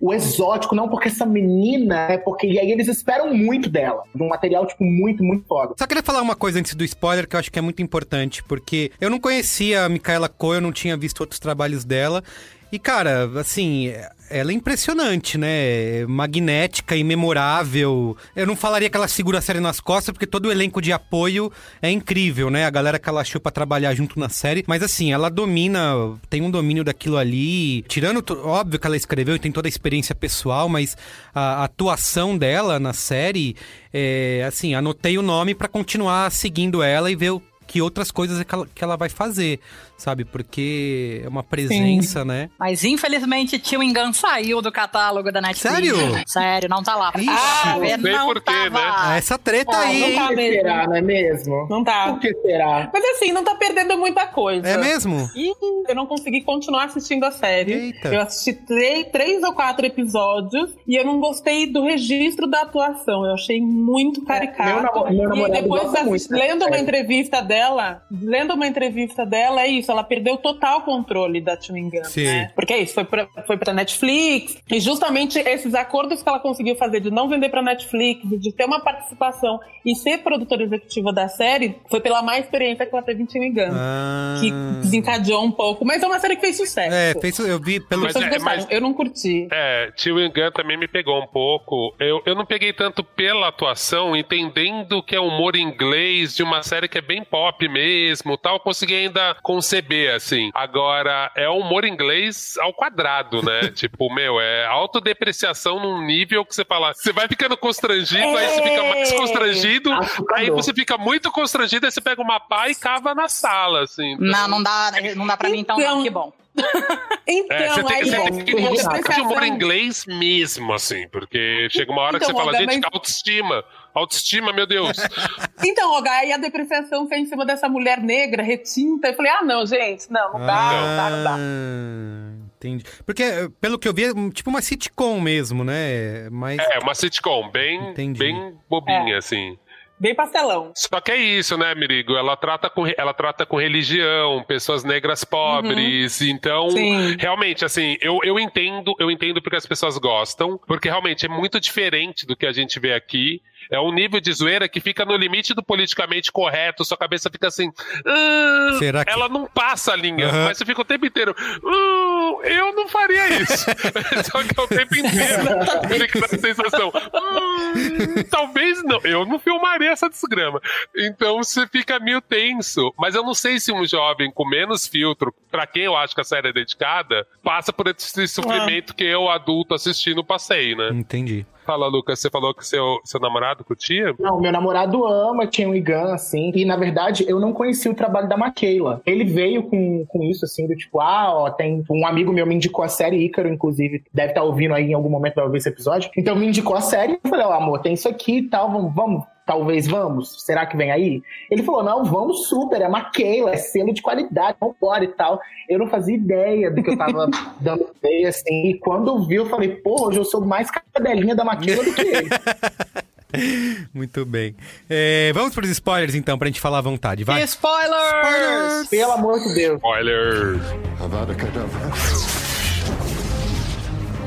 o 0.00 0.12
exótico, 0.12 0.74
não 0.74 0.88
porque 0.88 1.08
essa 1.08 1.24
menina, 1.24 2.06
é 2.10 2.18
porque, 2.18 2.46
e 2.46 2.58
aí 2.58 2.70
eles 2.70 2.88
esperam 2.88 3.32
muito 3.32 3.68
dela, 3.68 4.02
de 4.14 4.22
um 4.22 4.28
material, 4.28 4.66
tipo, 4.66 4.84
muito, 4.84 5.24
muito 5.24 5.46
foda. 5.46 5.74
Só 5.78 5.86
queria 5.86 6.02
falar 6.02 6.20
uma 6.20 6.36
coisa 6.36 6.58
antes 6.58 6.74
do 6.74 6.84
spoiler 6.84 7.26
que 7.26 7.34
eu 7.34 7.40
acho 7.40 7.50
que 7.50 7.58
é 7.58 7.62
muito 7.62 7.82
importante, 7.82 8.42
porque 8.44 8.92
eu 9.00 9.08
não 9.08 9.18
conhecia 9.18 9.84
a 9.84 9.88
Micaela 9.88 10.28
Coe, 10.28 10.56
eu 10.56 10.60
não 10.60 10.72
tinha 10.72 10.96
visto 10.96 11.20
outros 11.20 11.40
trabalhos 11.40 11.84
dela. 11.84 12.22
E, 12.70 12.78
cara, 12.78 13.30
assim, 13.40 13.92
ela 14.30 14.50
é 14.50 14.54
impressionante, 14.54 15.38
né? 15.38 16.06
Magnética, 16.06 16.96
imemorável. 16.96 18.16
Eu 18.34 18.46
não 18.46 18.56
falaria 18.56 18.90
que 18.90 18.96
ela 18.96 19.08
segura 19.08 19.38
a 19.38 19.40
série 19.40 19.60
nas 19.60 19.80
costas, 19.80 20.12
porque 20.12 20.26
todo 20.26 20.46
o 20.46 20.52
elenco 20.52 20.80
de 20.80 20.92
apoio 20.92 21.52
é 21.80 21.90
incrível, 21.90 22.50
né? 22.50 22.64
A 22.64 22.70
galera 22.70 22.98
que 22.98 23.08
ela 23.08 23.20
achou 23.20 23.40
pra 23.40 23.52
trabalhar 23.52 23.94
junto 23.94 24.18
na 24.18 24.28
série. 24.28 24.64
Mas, 24.66 24.82
assim, 24.82 25.12
ela 25.12 25.30
domina, 25.30 26.18
tem 26.28 26.42
um 26.42 26.50
domínio 26.50 26.84
daquilo 26.84 27.16
ali. 27.16 27.82
Tirando, 27.82 28.24
óbvio 28.44 28.78
que 28.78 28.86
ela 28.86 28.96
escreveu 28.96 29.36
e 29.36 29.38
tem 29.38 29.52
toda 29.52 29.68
a 29.68 29.70
experiência 29.70 30.14
pessoal, 30.14 30.68
mas 30.68 30.96
a 31.34 31.64
atuação 31.64 32.36
dela 32.36 32.78
na 32.80 32.92
série, 32.92 33.56
é, 33.92 34.44
assim, 34.46 34.74
anotei 34.74 35.18
o 35.18 35.22
nome 35.22 35.54
pra 35.54 35.68
continuar 35.68 36.30
seguindo 36.30 36.82
ela 36.82 37.10
e 37.10 37.16
ver 37.16 37.30
o 37.30 37.42
que 37.66 37.82
outras 37.82 38.10
coisas 38.10 38.40
é 38.40 38.44
que 38.44 38.54
ela, 38.54 38.68
que 38.72 38.84
ela 38.84 38.96
vai 38.96 39.08
fazer, 39.08 39.58
sabe? 39.96 40.24
Porque 40.24 41.22
é 41.24 41.28
uma 41.28 41.42
presença, 41.42 42.24
né? 42.24 42.50
Mas 42.58 42.84
infelizmente 42.84 43.60
Chewing 43.62 43.92
Gun 43.92 44.12
saiu 44.12 44.60
do 44.62 44.70
catálogo 44.72 45.30
da 45.32 45.40
Netflix. 45.40 45.74
Sério? 45.74 45.96
Sério, 46.26 46.68
não 46.68 46.82
tá 46.82 46.94
lá. 46.96 47.12
Ixi. 47.16 47.26
Ah, 47.28 47.76
Não 47.78 47.86
sei 47.86 47.96
não 48.12 48.26
por 48.26 48.34
quê, 48.42 48.52
tava. 48.52 48.70
né? 48.70 48.92
Ah, 48.96 49.16
essa 49.16 49.38
treta 49.38 49.76
Ah, 49.76 49.80
aí. 49.80 50.00
não 50.00 50.14
tá 50.14 50.32
mesmo. 50.34 50.54
será, 50.56 50.86
não 50.86 50.96
é 50.96 51.00
mesmo? 51.02 51.66
Não 51.70 51.84
tá. 51.84 52.08
Por 52.08 52.20
que 52.20 52.34
será? 52.42 52.90
Mas 52.92 53.04
assim, 53.16 53.32
não 53.32 53.44
tá 53.44 53.54
perdendo 53.54 53.96
muita 53.98 54.26
coisa. 54.26 54.66
É 54.68 54.76
mesmo? 54.76 55.30
E 55.34 55.52
eu 55.88 55.94
não 55.94 56.06
consegui 56.06 56.42
continuar 56.42 56.84
assistindo 56.84 57.24
a 57.24 57.30
série. 57.30 57.72
Eita. 57.72 58.08
Eu 58.08 58.20
assisti 58.20 58.52
três, 58.52 59.06
três 59.10 59.42
ou 59.42 59.52
quatro 59.52 59.86
episódios 59.86 60.74
e 60.86 60.96
eu 60.98 61.04
não 61.04 61.18
gostei 61.20 61.66
do 61.70 61.82
registro 61.84 62.46
da 62.46 62.62
atuação. 62.62 63.24
Eu 63.24 63.34
achei 63.34 63.60
muito 63.60 64.24
caricato. 64.24 64.66
meu 65.12 65.28
namo- 65.28 65.36
meu 65.36 65.46
e 65.48 65.50
depois, 65.50 65.82
gosta 65.82 66.00
assi- 66.00 66.08
muito, 66.08 66.30
né? 66.32 66.38
lendo 66.38 66.66
uma 66.66 66.76
É. 66.76 66.80
entrevista 66.80 67.40
dela, 67.40 68.02
lendo 68.10 68.54
uma 68.54 68.66
entrevista 68.66 69.24
dela, 69.24 69.62
é 69.62 69.66
isso. 69.68 69.85
Ela 69.92 70.04
perdeu 70.04 70.36
total 70.36 70.82
controle 70.82 71.40
da 71.40 71.60
Chewing 71.60 71.90
Gum, 71.90 72.04
Sim. 72.04 72.24
né? 72.24 72.50
Porque 72.54 72.72
é 72.72 72.78
isso, 72.82 72.94
foi 72.94 73.04
pra, 73.04 73.26
foi 73.46 73.56
pra 73.56 73.72
Netflix. 73.72 74.56
E 74.70 74.80
justamente 74.80 75.38
esses 75.38 75.74
acordos 75.74 76.22
que 76.22 76.28
ela 76.28 76.38
conseguiu 76.40 76.76
fazer 76.76 77.00
de 77.00 77.10
não 77.10 77.28
vender 77.28 77.48
pra 77.48 77.62
Netflix, 77.62 78.22
de 78.40 78.52
ter 78.52 78.64
uma 78.64 78.80
participação 78.80 79.58
e 79.84 79.94
ser 79.94 80.18
produtora 80.18 80.62
executiva 80.64 81.12
da 81.12 81.28
série, 81.28 81.76
foi 81.90 82.00
pela 82.00 82.22
má 82.22 82.38
experiência 82.38 82.84
que 82.86 82.94
ela 82.94 83.02
teve 83.04 83.22
em 83.22 83.28
Chewing 83.28 83.52
Gum. 83.54 83.70
Ah. 83.72 84.36
Que 84.40 84.50
desencadeou 84.82 85.44
um 85.44 85.50
pouco. 85.50 85.84
Mas 85.84 86.02
é 86.02 86.06
uma 86.06 86.18
série 86.18 86.36
que 86.36 86.42
fez 86.42 86.56
sucesso. 86.56 86.94
É, 86.94 87.14
fez, 87.20 87.38
eu 87.38 87.60
vi 87.60 87.80
pelo. 87.80 88.02
Mas 88.02 88.16
é- 88.16 88.38
mas- 88.38 88.66
Eu 88.70 88.80
não 88.80 88.92
curti. 88.92 89.48
É, 89.52 89.90
Chewing 89.96 90.28
Gun 90.30 90.50
também 90.54 90.76
me 90.76 90.88
pegou 90.88 91.20
um 91.22 91.26
pouco. 91.26 91.94
Eu, 91.98 92.20
eu 92.26 92.34
não 92.34 92.44
peguei 92.44 92.72
tanto 92.72 93.02
pela 93.04 93.48
atuação, 93.48 94.14
entendendo 94.16 95.02
que 95.02 95.14
é 95.14 95.20
humor 95.20 95.56
inglês 95.56 96.34
de 96.34 96.42
uma 96.42 96.62
série 96.62 96.88
que 96.88 96.98
é 96.98 97.02
bem 97.02 97.24
pop 97.24 97.68
mesmo, 97.68 98.36
tal. 98.36 98.56
Eu 98.56 98.60
consegui 98.60 98.94
ainda 98.94 99.34
conceber, 99.42 99.75
assim. 100.14 100.50
Agora, 100.54 101.30
é 101.34 101.48
humor 101.48 101.84
inglês 101.84 102.56
ao 102.60 102.72
quadrado, 102.72 103.42
né? 103.42 103.68
tipo, 103.74 104.12
meu, 104.12 104.40
é 104.40 104.66
autodepreciação 104.66 105.80
num 105.80 106.02
nível 106.04 106.44
que 106.44 106.54
você 106.54 106.64
fala, 106.64 106.92
você 106.94 107.12
vai 107.12 107.28
ficando 107.28 107.56
constrangido, 107.56 108.36
aí 108.36 108.48
você 108.48 108.62
fica 108.62 108.82
mais 108.82 109.12
É. 109.12 109.16
constrangido, 109.16 109.92
Assustador. 109.92 110.34
aí 110.38 110.50
você 110.50 110.72
fica 110.74 110.96
muito 110.98 111.30
constrangido, 111.30 111.86
aí 111.86 111.92
você 111.92 112.00
pega 112.00 112.20
uma 112.22 112.38
pá 112.40 112.68
e 112.68 112.74
cava 112.74 113.14
na 113.14 113.28
sala, 113.28 113.82
assim. 113.82 114.12
Então- 114.12 114.26
Não, 114.26 114.48
não 114.48 114.62
dá, 114.62 114.92
não 115.14 115.26
dá 115.26 115.36
pra 115.36 115.48
mim 115.48 115.60
então, 115.60 115.78
Então- 115.80 115.96
não. 115.96 116.02
Que 116.02 116.10
bom. 116.10 116.32
Então, 117.28 117.56
É, 117.56 117.68
você 117.70 117.82
tem, 117.84 117.96
aí 117.96 118.04
você 118.08 118.16
é 118.16 118.30
tem 118.30 118.44
que 118.44 118.54
bom, 118.54 118.68
gostar 118.68 118.98
de 119.00 119.20
humor 119.20 119.42
inglês 119.42 120.06
mesmo, 120.06 120.72
assim, 120.72 121.08
porque 121.08 121.66
chega 121.70 121.90
uma 121.90 122.02
hora 122.02 122.18
que 122.20 122.24
Então, 122.24 122.28
você 122.36 122.40
fala, 122.44 122.52
Olga, 122.56 122.58
gente, 122.72 122.82
mas- 122.84 122.94
autoestima, 122.94 123.64
autoestima, 124.00 124.52
meu 124.52 124.66
Deus. 124.66 124.96
Então, 125.64 125.90
Olga, 125.90 126.10
aí 126.10 126.32
a 126.32 126.36
depreciação 126.36 127.08
foi 127.08 127.18
em 127.18 127.26
cima 127.26 127.44
dessa 127.44 127.66
mulher 127.66 127.98
negra, 127.98 128.42
retinta. 128.42 129.08
Eu 129.08 129.14
falei, 129.14 129.32
ah, 129.32 129.42
não, 129.42 129.64
gente, 129.64 130.12
não, 130.12 130.34
não 130.34 130.46
dá, 130.46 130.72
não 130.72 130.96
dá, 130.96 131.10
não 131.10 131.24
dá. 131.24 131.36
Ah, 131.38 132.46
Entendi. 132.56 132.84
Porque, 133.04 133.24
pelo 133.60 133.78
que 133.78 133.88
eu 133.88 133.94
vi, 133.94 134.04
é 134.04 134.12
tipo 134.32 134.50
uma 134.50 134.60
sitcom 134.60 135.20
mesmo, 135.20 135.64
né? 135.64 136.28
Mas. 136.30 136.58
É, 136.58 136.78
uma 136.78 136.94
sitcom 136.94 137.50
bem, 137.50 137.90
Entendi. 137.90 138.18
bem 138.18 138.54
bobinha, 138.68 139.18
assim. 139.18 139.56
Bem 139.98 140.14
pastelão. 140.14 140.72
Só 140.74 141.00
que 141.00 141.10
é 141.10 141.16
isso, 141.16 141.56
né, 141.56 141.74
Mirigo? 141.74 142.14
Ela 142.16 142.36
trata 142.36 142.68
com, 142.68 142.84
ela 142.98 143.14
trata 143.14 143.46
com 143.46 143.56
religião, 143.56 144.44
pessoas 144.46 144.84
negras 144.84 145.24
pobres. 145.24 146.20
Então, 146.20 146.68
Sim. 146.70 147.16
realmente, 147.18 147.64
assim, 147.64 147.96
eu, 148.02 148.20
eu 148.22 148.38
entendo, 148.38 148.94
eu 148.98 149.10
entendo 149.10 149.40
porque 149.40 149.56
as 149.56 149.64
pessoas 149.64 149.96
gostam, 149.96 150.60
porque 150.66 150.88
realmente 150.88 151.24
é 151.24 151.28
muito 151.30 151.58
diferente 151.58 152.26
do 152.26 152.36
que 152.36 152.44
a 152.44 152.52
gente 152.52 152.78
vê 152.78 152.92
aqui. 152.92 153.40
É 153.70 153.78
um 153.80 153.92
nível 153.92 154.20
de 154.20 154.32
zoeira 154.32 154.68
que 154.68 154.80
fica 154.80 155.04
no 155.04 155.16
limite 155.16 155.54
do 155.54 155.62
politicamente 155.62 156.30
correto, 156.32 156.84
sua 156.84 156.96
cabeça 156.96 157.28
fica 157.30 157.48
assim. 157.48 157.70
"Ah", 158.06 158.76
Será 158.78 159.04
que- 159.04 159.10
Ela 159.10 159.28
não 159.28 159.46
passa 159.46 159.92
a 159.92 159.96
linha, 159.96 160.26
Aham. 160.28 160.44
mas 160.46 160.58
você 160.58 160.64
fica 160.64 160.80
o 160.80 160.84
tempo 160.84 161.06
inteiro. 161.06 161.34
"Ah, 161.38 162.46
eu 162.48 162.72
não 162.74 162.88
faria 162.88 163.28
isso. 163.42 163.64
Só 164.30 164.42
que 164.42 164.58
é 164.58 164.62
o 164.62 164.68
tempo 164.68 164.94
inteiro 164.96 165.98
fica 166.00 166.24
essa 166.24 166.38
sensação. 166.38 166.92
"Hum, 166.94 168.22
talvez 168.30 168.82
não. 168.84 169.00
Eu 169.04 169.24
não 169.26 169.38
filmaria 169.38 169.90
essa 169.90 170.08
desgrama. 170.08 170.60
Então 170.96 171.38
você 171.38 171.66
fica 171.66 171.98
meio 171.98 172.20
tenso. 172.20 172.92
Mas 172.98 173.14
eu 173.14 173.22
não 173.22 173.34
sei 173.34 173.58
se 173.60 173.72
um 173.72 173.84
jovem 173.86 174.30
com 174.30 174.46
menos 174.48 174.86
filtro, 174.86 175.34
pra 175.50 175.66
quem 175.66 175.84
eu 175.84 175.96
acho 175.96 176.14
que 176.14 176.20
a 176.20 176.24
série 176.24 176.48
é 176.48 176.52
dedicada, 176.52 177.26
passa 177.42 177.72
por 177.72 177.86
esse 177.88 178.26
sofrimento 178.28 178.94
que 178.94 179.04
eu, 179.04 179.28
adulto, 179.28 179.74
assistindo, 179.74 180.24
passei, 180.24 180.74
né? 180.74 180.90
Entendi. 180.92 181.46
Fala, 181.66 181.88
Lucas, 181.88 182.20
você 182.20 182.30
falou 182.30 182.54
que 182.54 182.64
seu, 182.64 183.00
seu 183.04 183.18
namorado 183.18 183.64
curtia? 183.64 184.14
Não, 184.20 184.40
meu 184.40 184.52
namorado 184.52 185.04
ama 185.04 185.48
Chen 185.50 185.66
Wigan, 185.66 186.14
assim, 186.14 186.52
e 186.54 186.64
na 186.64 186.76
verdade 186.76 187.24
eu 187.28 187.40
não 187.40 187.52
conhecia 187.52 187.90
o 187.90 187.94
trabalho 187.94 188.28
da 188.28 188.36
Maquila. 188.36 189.02
Ele 189.04 189.24
veio 189.24 189.64
com, 189.64 190.06
com 190.06 190.22
isso, 190.22 190.44
assim, 190.44 190.68
do 190.68 190.76
tipo, 190.76 191.00
ah, 191.00 191.34
ó, 191.34 191.50
tem 191.50 191.84
um 191.90 192.06
amigo 192.06 192.32
meu 192.32 192.46
me 192.46 192.54
indicou 192.54 192.84
a 192.84 192.88
série 192.88 193.16
Ícaro, 193.16 193.48
inclusive, 193.48 194.04
deve 194.14 194.28
estar 194.28 194.44
ouvindo 194.44 194.74
aí 194.74 194.90
em 194.90 194.94
algum 194.94 195.10
momento, 195.10 195.34
vai 195.34 195.44
ouvir 195.44 195.58
esse 195.58 195.68
episódio. 195.68 196.08
Então 196.16 196.36
me 196.36 196.46
indicou 196.46 196.76
a 196.76 196.80
série, 196.80 197.14
eu 197.14 197.28
falei, 197.28 197.44
ó, 197.44 197.52
amor, 197.52 197.80
tem 197.80 197.94
isso 197.94 198.08
aqui 198.08 198.38
e 198.38 198.48
tal, 198.48 198.70
vamos, 198.70 198.94
vamos 198.94 199.24
talvez 199.46 199.86
vamos? 199.86 200.42
Será 200.44 200.66
que 200.66 200.76
vem 200.76 200.90
aí? 200.90 201.22
Ele 201.50 201.62
falou, 201.62 201.82
não, 201.82 202.04
vamos 202.04 202.48
super, 202.48 202.82
é 202.82 202.88
Maquila, 202.88 203.52
é 203.52 203.56
selo 203.56 203.94
de 203.94 204.02
qualidade, 204.02 204.58
vambora 204.60 205.04
e 205.04 205.08
tal. 205.08 205.40
Eu 205.68 205.78
não 205.78 205.88
fazia 205.88 206.16
ideia 206.16 206.70
do 206.70 206.82
que 206.82 206.90
eu 206.90 206.98
tava 206.98 207.30
dando 207.60 207.88
ideia, 207.96 208.28
assim, 208.28 208.66
e 208.66 208.78
quando 208.78 209.24
vi, 209.24 209.36
eu 209.36 209.46
falei, 209.46 209.68
pô, 209.68 210.08
hoje 210.08 210.18
eu 210.18 210.24
sou 210.24 210.44
mais 210.44 210.68
cadelinha 210.70 211.34
da 211.34 211.44
Maquila 211.44 211.84
do 211.84 211.94
que 211.94 212.02
ele. 212.02 212.28
Muito 213.92 214.24
bem. 214.24 214.56
É, 214.88 215.32
vamos 215.34 215.54
para 215.54 215.64
os 215.64 215.70
spoilers, 215.70 216.14
então, 216.14 216.38
pra 216.38 216.46
gente 216.46 216.60
falar 216.60 216.78
à 216.78 216.82
vontade. 216.82 217.22
Vai. 217.24 217.42
Spoilers! 217.42 218.24
Spoilers! 218.24 218.88
Pelo 218.88 219.12
amor 219.12 219.40
de 219.40 219.54
Deus. 219.54 219.76
Spoilers! 219.76 220.62
Avada 221.00 221.34
Kedavra. 221.34 221.92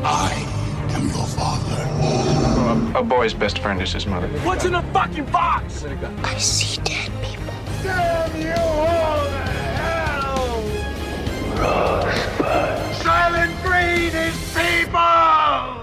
I 0.01 0.95
am 0.95 1.07
your 1.09 1.25
father. 1.27 2.38
A 2.69 3.01
boy's 3.01 3.33
best 3.33 3.57
friend 3.59 3.81
is 3.81 3.93
his 3.93 4.05
mother. 4.05 4.27
What's 4.43 4.63
in 4.63 4.73
the 4.73 4.83
fucking 4.93 5.25
box? 5.25 5.83
I 5.85 6.37
see 6.37 6.79
dead 6.83 7.11
people. 7.23 7.51
Damn 7.81 8.39
you 8.39 8.53
all 8.53 9.25
to 9.25 9.31
hell! 9.79 10.61
Rosebud. 11.57 12.95
Silent 12.97 13.63
Breed 13.63 14.13
is 14.13 14.37
people! 14.53 15.78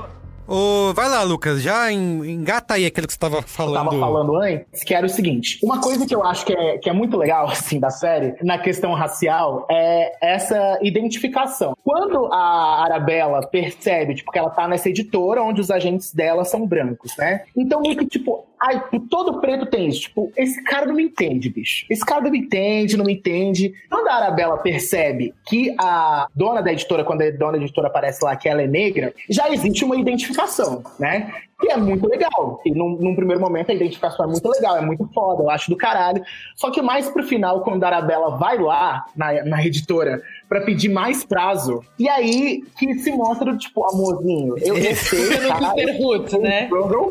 Ô, 0.49 0.93
vai 0.95 1.09
lá, 1.09 1.23
Lucas, 1.23 1.61
já 1.63 1.91
en- 1.93 2.25
engata 2.25 2.75
aí 2.75 2.87
aquilo 2.87 3.07
que 3.07 3.13
você 3.13 3.19
tava 3.19 3.43
falando. 3.43 3.85
tava 3.91 3.99
falando 3.99 4.37
antes, 4.37 4.83
que 4.85 4.95
era 4.95 5.05
o 5.07 5.09
seguinte: 5.09 5.59
uma 5.63 5.81
coisa 5.81 6.07
que 6.07 6.15
eu 6.15 6.25
acho 6.25 6.45
que 6.47 6.53
é, 6.53 6.79
que 6.79 6.89
é 6.89 6.93
muito 6.93 7.17
legal, 7.17 7.47
assim, 7.51 7.81
da 7.81 7.91
série, 7.91 8.35
na 8.43 8.59
questão 8.59 8.93
racial, 8.95 9.67
é 9.71 10.13
essa 10.21 10.79
identificação. 10.83 11.75
Quando 11.85 12.27
a 12.33 12.85
Arabella 12.85 13.47
percebe, 13.47 14.15
tipo, 14.15 14.31
que 14.31 14.39
ela 14.39 14.51
tá 14.51 14.69
nessa 14.69 14.89
editora 14.89 15.43
onde 15.43 15.61
os 15.61 15.71
agentes 15.71 16.13
dela 16.13 16.45
são 16.45 16.67
brancos, 16.67 17.13
né? 17.19 17.43
Então, 17.57 17.81
meio 17.81 17.97
que, 17.97 18.07
tipo, 18.07 18.45
ai, 18.61 18.83
todo 19.11 19.41
preto 19.41 19.67
tem 19.67 19.89
isso. 19.89 20.03
Tipo, 20.03 20.33
esse 20.37 20.63
cara 20.65 20.87
não 20.87 20.95
me 20.95 21.05
entende, 21.05 21.51
bicho. 21.51 21.87
Esse 21.91 22.05
cara 22.05 22.23
não 22.23 22.31
me 22.31 22.39
entende, 22.39 22.97
não 22.97 23.05
me 23.05 23.15
entende. 23.15 23.73
Quando 23.91 24.09
a 24.09 24.15
Arabella 24.15 24.57
percebe 24.59 25.35
que 25.47 25.75
a 25.79 26.27
dona 26.35 26.63
da 26.63 26.73
editora, 26.73 27.05
quando 27.05 27.23
a 27.23 27.31
dona 27.31 27.59
da 27.59 27.65
editora 27.65 27.89
aparece 27.89 28.25
lá, 28.25 28.35
que 28.37 28.49
ela 28.49 28.63
é 28.63 28.67
negra, 28.67 29.15
já 29.29 29.51
existe 29.51 29.85
uma 29.85 29.97
identificação, 29.97 30.83
né? 30.99 31.33
Que 31.59 31.71
é 31.71 31.77
muito 31.77 32.07
legal. 32.07 32.61
E 32.65 32.71
num, 32.71 32.97
num 32.97 33.15
primeiro 33.15 33.41
momento 33.41 33.71
a 33.71 33.75
identificação 33.75 34.27
é 34.27 34.29
muito 34.29 34.47
legal, 34.49 34.77
é 34.77 34.83
muito 34.83 35.09
foda, 35.15 35.43
eu 35.43 35.51
acho 35.51 35.71
do 35.71 35.77
caralho. 35.77 36.23
Só 36.55 36.71
que 36.71 36.83
mais 36.83 37.09
pro 37.09 37.23
final, 37.23 37.63
quando 37.63 37.83
a 37.85 37.89
Arabella 37.89 38.37
vai 38.37 38.59
lá 38.59 39.07
na, 39.17 39.45
na 39.45 39.65
editora 39.65 40.23
pra 40.49 40.61
pedir 40.61 40.89
mais 40.89 41.25
prazo, 41.25 41.83
e 41.99 42.09
aí 42.09 42.63
que 42.79 42.95
se 42.99 43.11
mostra, 43.13 43.57
tipo, 43.57 43.85
amorzinho, 43.89 44.55
eu, 44.59 44.75
No 44.75 45.49
caralho, 45.49 45.79
Sisterhood, 45.79 46.39
né? 46.39 46.69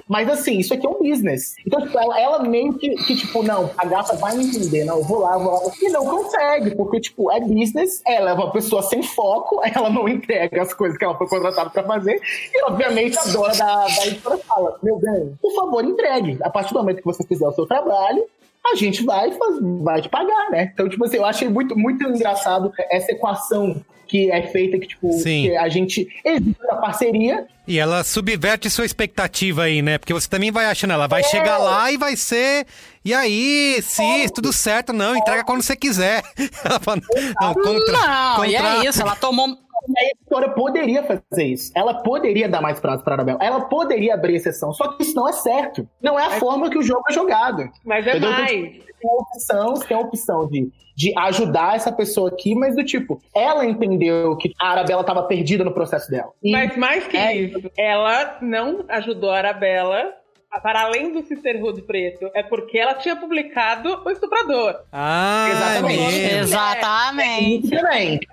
Mas 0.08 0.30
assim, 0.30 0.60
isso 0.60 0.74
aqui 0.74 0.86
é 0.86 0.90
um 0.90 1.00
business. 1.00 1.56
Então, 1.66 1.82
tipo, 1.82 1.98
ela, 1.98 2.20
ela 2.20 2.44
meio 2.44 2.74
que, 2.74 2.96
que, 2.96 3.16
tipo, 3.16 3.44
não, 3.44 3.70
a 3.78 3.86
gata 3.86 4.16
vai 4.16 4.36
me 4.36 4.46
entender, 4.46 4.86
não, 4.86 4.98
eu 4.98 5.04
vou 5.04 5.20
lá, 5.20 5.34
eu 5.34 5.40
vou 5.40 5.54
lá. 5.54 5.72
E 5.82 5.90
não 5.90 6.06
consegue, 6.06 6.76
porque, 6.76 7.00
tipo, 7.00 7.32
é 7.32 7.40
business, 7.40 8.02
ela 8.06 8.32
é 8.32 8.34
uma 8.34 8.52
pessoa 8.52 8.82
sem 8.84 9.04
foco, 9.04 9.62
ela 9.76 9.90
não 9.90 10.08
entrega 10.08 10.62
as 10.62 10.74
coisas 10.74 10.98
que 10.98 11.04
ela 11.04 11.18
foi 11.18 11.28
contratada 11.28 11.70
pra 11.70 11.84
fazer, 11.84 12.20
e 12.54 12.64
obviamente 12.66 13.18
a 13.18 13.24
dona 13.24 13.54
da, 13.54 13.86
da 13.86 14.08
editora 14.08 14.38
fala, 14.38 14.78
meu 14.82 14.98
bem, 14.98 15.38
por 15.42 15.54
favor, 15.54 15.84
entregue. 15.84 16.38
A 16.42 16.50
partir 16.50 16.74
do 16.74 16.80
momento 16.80 16.98
que 16.98 17.06
você 17.06 17.24
fizer 17.24 17.48
o 17.48 17.52
seu 17.52 17.66
trabalho, 17.66 18.26
a 18.72 18.76
gente 18.76 19.04
vai, 19.04 19.32
faz- 19.32 19.60
vai 19.82 20.02
te 20.02 20.10
pagar, 20.10 20.50
né? 20.52 20.72
Então, 20.74 20.88
tipo 20.90 21.04
assim, 21.06 21.18
eu 21.18 21.26
achei 21.26 21.48
muito, 21.50 21.78
muito 21.78 22.04
engraçado 22.04 22.72
essa 22.92 23.12
equação 23.12 23.82
que 24.08 24.30
é 24.32 24.44
feita, 24.48 24.78
que, 24.78 24.88
tipo, 24.88 25.12
Sim. 25.14 25.44
que 25.50 25.58
a 25.58 25.68
gente 25.68 26.08
existe 26.24 26.62
a 26.70 26.76
parceria, 26.76 27.48
E 27.68 27.80
ela 27.80 28.04
subverte 28.04 28.70
sua 28.70 28.86
expectativa 28.86 29.64
aí, 29.64 29.82
né? 29.82 29.98
Porque 29.98 30.14
você 30.14 30.30
também 30.30 30.52
vai 30.52 30.66
achando, 30.68 30.94
ela 30.94 31.08
vai 31.08 31.24
chegar 31.24 31.58
lá 31.58 31.92
e 31.92 31.98
vai 31.98 32.16
ser. 32.16 32.68
E 33.04 33.12
aí, 33.12 33.80
se 33.82 34.30
tudo 34.34 34.54
certo, 34.54 34.94
não, 34.94 35.16
entrega 35.18 35.44
quando 35.44 35.64
você 35.64 35.76
quiser. 35.76 36.22
Ela 36.64 36.80
fala, 36.80 37.02
não, 37.42 37.54
contra, 37.56 37.92
Não, 37.94 38.46
e 38.46 38.54
contra- 38.54 38.84
é 38.86 38.88
isso, 38.88 39.02
ela 39.02 39.16
tomou. 39.16 39.58
A 39.98 40.04
editora 40.06 40.50
poderia 40.50 41.04
fazer 41.04 41.46
isso. 41.46 41.72
Ela 41.76 41.96
poderia 42.02 42.48
dar 42.50 42.62
mais 42.62 42.80
prazo 42.80 43.04
para 43.04 43.16
Arabella. 43.16 43.40
Ela 43.42 43.62
poderia 43.62 44.14
abrir 44.14 44.36
exceção. 44.36 44.74
Só 44.74 44.90
que 44.94 45.04
isso 45.04 45.16
não 45.16 45.28
é 45.28 45.34
certo. 45.34 45.88
Não 46.02 46.20
é 46.20 46.26
a 46.26 46.32
forma 46.32 46.70
que 46.70 46.78
o 46.78 46.82
jogo 46.84 47.04
é 47.10 47.14
jogado. 47.14 47.70
Mas 47.86 48.06
é? 48.08 48.18
Então, 48.18 48.32
mais. 48.32 48.52
tipo, 48.52 48.86
Tem 49.00 49.10
a 49.10 49.14
opção, 49.14 49.76
você 49.76 49.88
tem 49.88 49.98
a 49.98 50.00
opção 50.00 50.48
de, 50.48 50.70
de 50.96 51.14
ajudar 51.18 51.76
essa 51.76 51.92
pessoa 51.92 52.30
aqui, 52.30 52.56
mas 52.56 52.76
do 52.76 52.84
tipo, 52.84 53.20
ela 53.36 53.66
entendeu 53.66 54.36
que 54.38 54.52
a 54.62 54.70
Arabella 54.72 55.02
estava 55.02 55.24
perdida 55.24 55.64
no 55.64 55.74
processo 55.74 56.10
dela. 56.10 56.32
E 56.44 56.52
Mas 56.52 56.76
mais 56.78 57.06
que 57.08 57.18
É. 57.18 57.36
isso, 57.36 57.72
ela 57.78 58.38
não 58.42 58.86
ajudou 58.90 59.30
a 59.32 59.38
Arabella 59.38 60.14
para 60.60 60.82
além 60.82 61.12
do 61.12 61.22
Sisterhood 61.24 61.82
preto. 61.84 62.30
É 62.34 62.42
porque 62.44 62.78
ela 62.78 62.94
tinha 62.96 63.16
publicado 63.16 64.02
O 64.06 64.10
Estuprador. 64.10 64.82
Ah, 64.92 65.48
Exatamente. 65.52 65.98
mesmo. 66.14 66.40
Exatamente. 66.40 67.70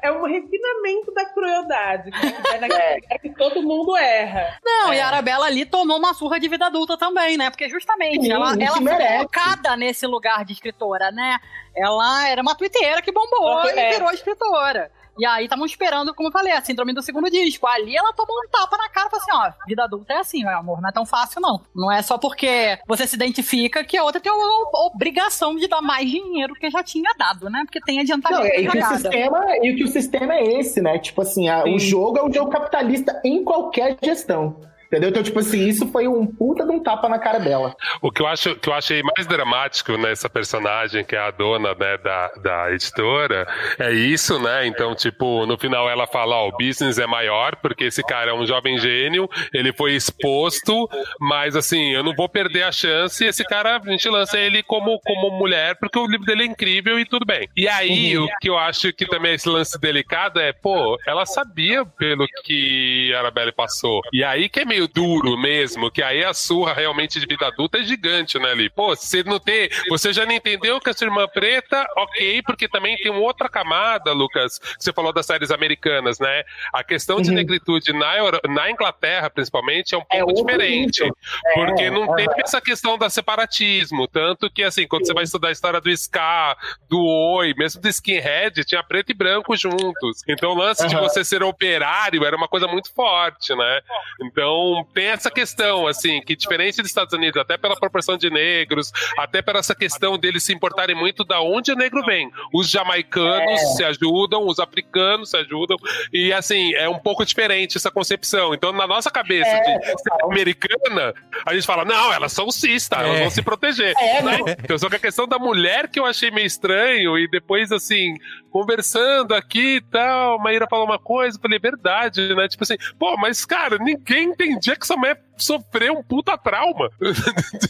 É 0.03 0.13
um 0.13 0.23
refinamento 0.25 1.13
da 1.15 1.25
crueldade. 1.27 2.11
Que, 2.11 2.55
é 2.55 2.59
naquele 2.61 3.19
que 3.21 3.31
todo 3.31 3.63
mundo 3.63 3.97
erra. 3.97 4.59
Não, 4.65 4.93
É. 4.93 4.97
e 4.97 5.01
a 5.01 5.07
Arabella 5.07 5.47
ali 5.47 5.65
tomou 5.65 5.99
uma 5.99 6.15
surra 6.15 6.39
de 6.41 6.49
vida 6.49 6.67
adulta 6.67 6.97
também, 6.97 7.37
né? 7.37 7.51
Porque 7.51 7.69
justamente 7.69 8.23
Sim, 8.27 8.33
ela, 8.33 8.53
ela 8.55 8.77
foi 8.77 8.81
merece. 8.85 9.17
colocada 9.17 9.77
nesse 9.77 10.07
lugar 10.07 10.45
de 10.45 10.53
escritora, 10.53 11.11
né? 11.11 11.39
Ela 11.77 12.29
era 12.29 12.43
uma 12.43 12.55
twitteira 12.55 13.01
que 13.03 13.13
bombou 13.13 13.61
Ela 13.61 13.75
e 13.75 13.79
é. 13.79 13.91
virou 13.93 14.11
escritora. 14.13 14.91
E 15.19 15.27
aí 15.27 15.45
estavam 15.45 15.67
esperando, 15.67 16.15
como 16.15 16.29
eu 16.29 16.33
falei, 16.33 16.53
a 16.53 16.63
síndrome 16.63 16.93
do 16.95 17.03
segundo 17.03 17.31
disco. 17.31 17.67
Ali 17.67 17.97
ela 17.97 18.13
tomou 18.13 18.35
um 18.37 18.49
tapa 18.51 18.77
na 18.79 18.89
cara 18.89 19.09
e 19.09 19.11
falou 19.11 19.23
assim: 19.23 19.33
ó, 19.61 19.67
vida 19.67 19.85
adulta 19.85 20.13
é 20.15 20.19
assim, 20.19 20.43
meu 20.45 20.57
amor, 20.57 20.81
não 20.81 20.89
é 20.89 20.93
tão 20.93 21.05
fácil, 21.05 21.41
não. 21.41 21.61
Não 21.75 21.93
é 21.93 22.01
só 22.03 22.17
porque 22.19 22.79
você 22.87 23.07
se 23.07 23.15
identifica 23.17 23.85
que 23.85 23.97
a 23.97 24.05
outra 24.05 24.21
tem 24.21 24.33
a 24.33 24.87
obrigação 24.87 25.57
de 25.57 25.69
dar 25.69 25.83
mais 25.83 26.09
dinheiro 26.11 26.55
que 26.55 26.71
já 26.71 26.83
tinha 26.83 27.13
dado, 27.19 27.51
né? 27.51 27.63
Porque 27.65 27.81
tem 27.81 28.01
adiantamento 28.01 28.41
Não, 28.43 28.47
e, 28.47 28.69
que 28.69 28.79
o 28.79 28.87
sistema, 28.87 29.57
e 29.63 29.75
que 29.75 29.85
o 29.85 29.89
sistema 29.89 30.35
é 30.35 30.45
esse, 30.59 30.81
né? 30.81 30.99
Tipo 30.99 31.23
assim, 31.23 31.49
a- 31.49 31.65
o 31.65 31.79
jogo 31.79 32.19
é 32.19 32.25
um 32.25 32.33
jogo 32.33 32.51
capitalista 32.51 33.21
em 33.25 33.45
qualquer 33.45 33.97
gestão. 34.03 34.57
Entendeu? 34.93 35.09
Então, 35.09 35.23
tipo 35.23 35.39
assim, 35.39 35.67
isso 35.67 35.87
foi 35.87 36.07
um 36.07 36.27
puta 36.27 36.67
de 36.67 36.71
um 36.71 36.79
tapa 36.79 37.09
na 37.09 37.19
cara 37.19 37.39
dela. 37.39 37.75
O 38.03 38.13
que 38.13 38.21
eu, 38.21 38.27
acho, 38.27 38.55
que 38.57 38.69
eu 38.69 38.75
achei 38.75 39.03
mais 39.03 39.27
dramático 39.27 39.97
nessa 39.97 40.29
personagem, 40.29 41.03
que 41.03 41.17
é 41.17 41.19
a 41.19 41.31
dona 41.31 41.75
né, 41.75 41.97
da, 41.97 42.29
da 42.43 42.73
editora, 42.73 43.47
é 43.79 43.91
isso, 43.91 44.39
né? 44.39 44.67
Então, 44.67 44.95
tipo, 44.95 45.47
no 45.47 45.57
final 45.57 45.89
ela 45.89 46.07
fala, 46.07 46.37
ó, 46.37 46.49
o 46.49 46.53
business 46.59 46.99
é 46.99 47.07
maior, 47.07 47.57
porque 47.57 47.85
esse 47.85 48.03
cara 48.03 48.33
é 48.33 48.35
um 48.35 48.45
jovem 48.45 48.77
gênio, 48.77 49.31
ele 49.55 49.73
foi 49.73 49.95
exposto, 49.95 50.87
mas 51.19 51.57
assim, 51.57 51.93
eu 51.93 52.03
não 52.03 52.15
vou 52.15 52.29
perder 52.29 52.65
a 52.65 52.73
chance, 52.73 53.25
e 53.25 53.29
esse 53.29 53.45
cara, 53.45 53.79
a 53.79 53.91
gente 53.91 54.07
lança 54.11 54.39
ele 54.39 54.63
como, 54.63 55.01
como 55.01 55.39
mulher, 55.39 55.75
porque 55.81 55.99
o 55.99 56.07
livro 56.07 56.27
dele 56.27 56.43
é 56.43 56.47
incrível 56.47 57.01
e 57.01 57.07
tudo 57.07 57.25
bem. 57.25 57.49
E 57.57 57.67
aí, 57.67 58.19
o 58.19 58.29
que 58.43 58.51
eu 58.51 58.59
acho 58.59 58.93
que 58.93 59.07
também 59.07 59.33
é 59.33 59.35
esse 59.37 59.49
lance 59.49 59.81
delicado 59.81 60.39
é, 60.39 60.53
pô, 60.53 60.99
ela 61.07 61.25
sabia 61.25 61.87
pelo 61.87 62.27
que 62.45 63.11
a 63.15 63.21
Arabelle 63.21 63.53
passou. 63.53 64.03
E 64.13 64.23
aí 64.23 64.51
que 64.51 64.61
é 64.61 64.65
meio 64.67 64.82
duro 64.89 65.37
mesmo, 65.37 65.91
que 65.91 66.03
aí 66.03 66.25
a 66.25 66.33
surra 66.35 66.73
realmente 66.73 67.19
de 67.21 67.27
vida 67.27 67.47
adulta 67.47 67.79
é 67.79 67.85
gigante, 67.85 68.39
né, 68.39 68.51
ali? 68.53 68.71
Pô, 68.71 68.95
você 68.95 69.23
não 69.23 69.39
tem. 69.39 69.69
Você 69.89 70.13
já 70.13 70.25
não 70.27 70.33
entendeu 70.33 70.81
que 70.81 70.91
a 70.91 70.93
sua 70.95 71.07
irmã 71.07 71.27
preta, 71.29 71.87
ok, 71.97 72.43
porque 72.43 72.69
também 72.69 72.97
tem 72.97 73.11
uma 73.11 73.21
outra 73.21 73.49
camada, 73.49 74.13
Lucas, 74.13 74.59
que 74.59 74.77
você 74.85 74.93
falou 74.93 75.13
das 75.13 75.27
séries 75.27 75.51
americanas, 75.51 76.19
né? 76.19 76.43
A 76.73 76.83
questão 76.85 77.21
de 77.21 77.31
negritude 77.31 77.93
na, 77.93 78.17
Euro- 78.17 78.41
na 78.49 78.71
Inglaterra, 78.71 79.29
principalmente, 79.31 79.95
é 79.95 79.99
um 79.99 80.05
pouco 80.05 80.27
outro 80.29 80.45
diferente. 80.45 81.01
nível. 81.03 81.17
Porque 81.55 81.85
É, 81.85 81.91
não 81.91 82.15
tem 82.15 82.27
aham. 82.27 82.35
essa 82.45 82.61
questão 82.61 82.97
da 82.97 83.11
separatismo. 83.11 84.07
Tanto 84.09 84.51
que, 84.51 84.63
assim, 84.63 84.87
quando 84.87 85.07
você 85.07 85.13
vai 85.15 85.25
estudar 85.25 85.49
a 85.49 85.53
história 85.53 85.81
do 85.81 85.91
Ska, 85.91 86.57
do 86.89 87.03
Oi, 87.05 87.55
mesmo 87.57 87.81
do 87.81 87.89
Skinhead, 87.89 88.65
tinha 88.65 88.83
preto 88.83 89.11
e 89.11 89.15
branco 89.15 89.57
juntos. 89.57 90.23
Então 90.29 90.53
o 90.53 90.55
lance 90.55 90.87
de 90.87 90.95
Aham. 90.95 91.09
você 91.09 91.25
ser 91.25 91.43
operário 91.43 92.25
era 92.25 92.37
uma 92.37 92.49
coisa 92.49 92.67
muito 92.67 92.93
forte, 92.95 93.55
né? 93.55 93.81
Então 94.21 94.72
tem 94.95 95.07
essa 95.07 95.31
questão, 95.31 95.87
assim, 95.87 96.21
que 96.23 96.35
diferente 96.37 96.77
dos 96.83 96.91
Estados 96.91 97.13
Unidos, 97.13 97.41
até 97.41 97.57
pela 97.57 97.77
proporção 97.77 98.17
de 98.17 98.31
negros, 98.31 98.93
até 99.19 99.41
pela 99.43 99.59
essa 99.59 99.75
questão 99.75 100.19
deles 100.19 100.43
se 100.43 100.53
importarem 100.53 100.97
muito 100.97 101.25
da 101.25 101.41
onde 101.41 101.71
o 101.73 101.77
negro 101.77 102.03
vem. 102.05 102.31
Os 102.53 102.69
jamaicanos 102.69 103.61
É. 103.61 103.67
se 103.77 103.85
ajudam, 103.85 104.47
os 104.47 104.59
africanos 104.59 105.31
se 105.31 105.37
ajudam, 105.37 105.77
e 106.13 106.33
assim, 106.33 106.75
é 106.75 106.89
um 106.89 106.99
pouco 106.99 107.25
diferente 107.25 107.77
essa 107.77 107.91
concepção. 107.91 108.55
Então, 108.55 108.73
na 108.73 108.87
nossa 108.87 109.11
cabeça 109.11 109.49
É, 109.51 109.79
de 109.79 109.87
ser 110.03 110.13
americana, 110.25 111.15
a 111.47 111.55
gente 111.55 111.67
fala, 111.67 111.85
não, 111.85 112.13
elas 112.13 112.33
são 112.33 112.51
cis, 112.51 112.89
tá? 112.89 113.01
Elas 113.03 113.17
É. 113.17 113.21
vão 113.21 113.31
se 113.31 113.43
proteger. 113.43 113.95
É, 113.99 114.23
né? 114.23 114.39
Então, 114.63 114.79
só 114.79 114.89
que 114.89 114.97
a 114.97 115.01
questão 115.01 115.27
da 115.29 115.39
mulher 115.39 115.89
que 115.89 115.99
eu 116.01 116.05
achei 116.07 116.31
meio 116.31 116.47
estranho, 116.47 117.19
e 117.19 117.29
depois, 117.29 117.71
assim, 117.73 118.15
conversando 118.51 119.35
aqui 119.35 119.77
e 119.77 119.81
tal, 119.81 120.39
Maíra 120.39 120.67
falou 120.69 120.85
uma 120.85 120.99
coisa, 120.99 121.37
eu 121.37 121.41
falei, 121.43 121.59
verdade, 121.59 122.35
né? 122.35 122.47
Tipo 122.49 122.63
assim, 122.65 122.77
pô, 122.99 123.17
mas 123.17 123.45
cara, 123.45 123.79
ninguém 123.79 124.25
entendia 124.29 124.62
dia 124.63 124.77
que 124.77 124.85
essa 124.85 124.97
mulher 124.97 125.21
sofreu 125.37 125.95
um 125.95 126.03
puta 126.05 126.39
trauma. 126.39 126.89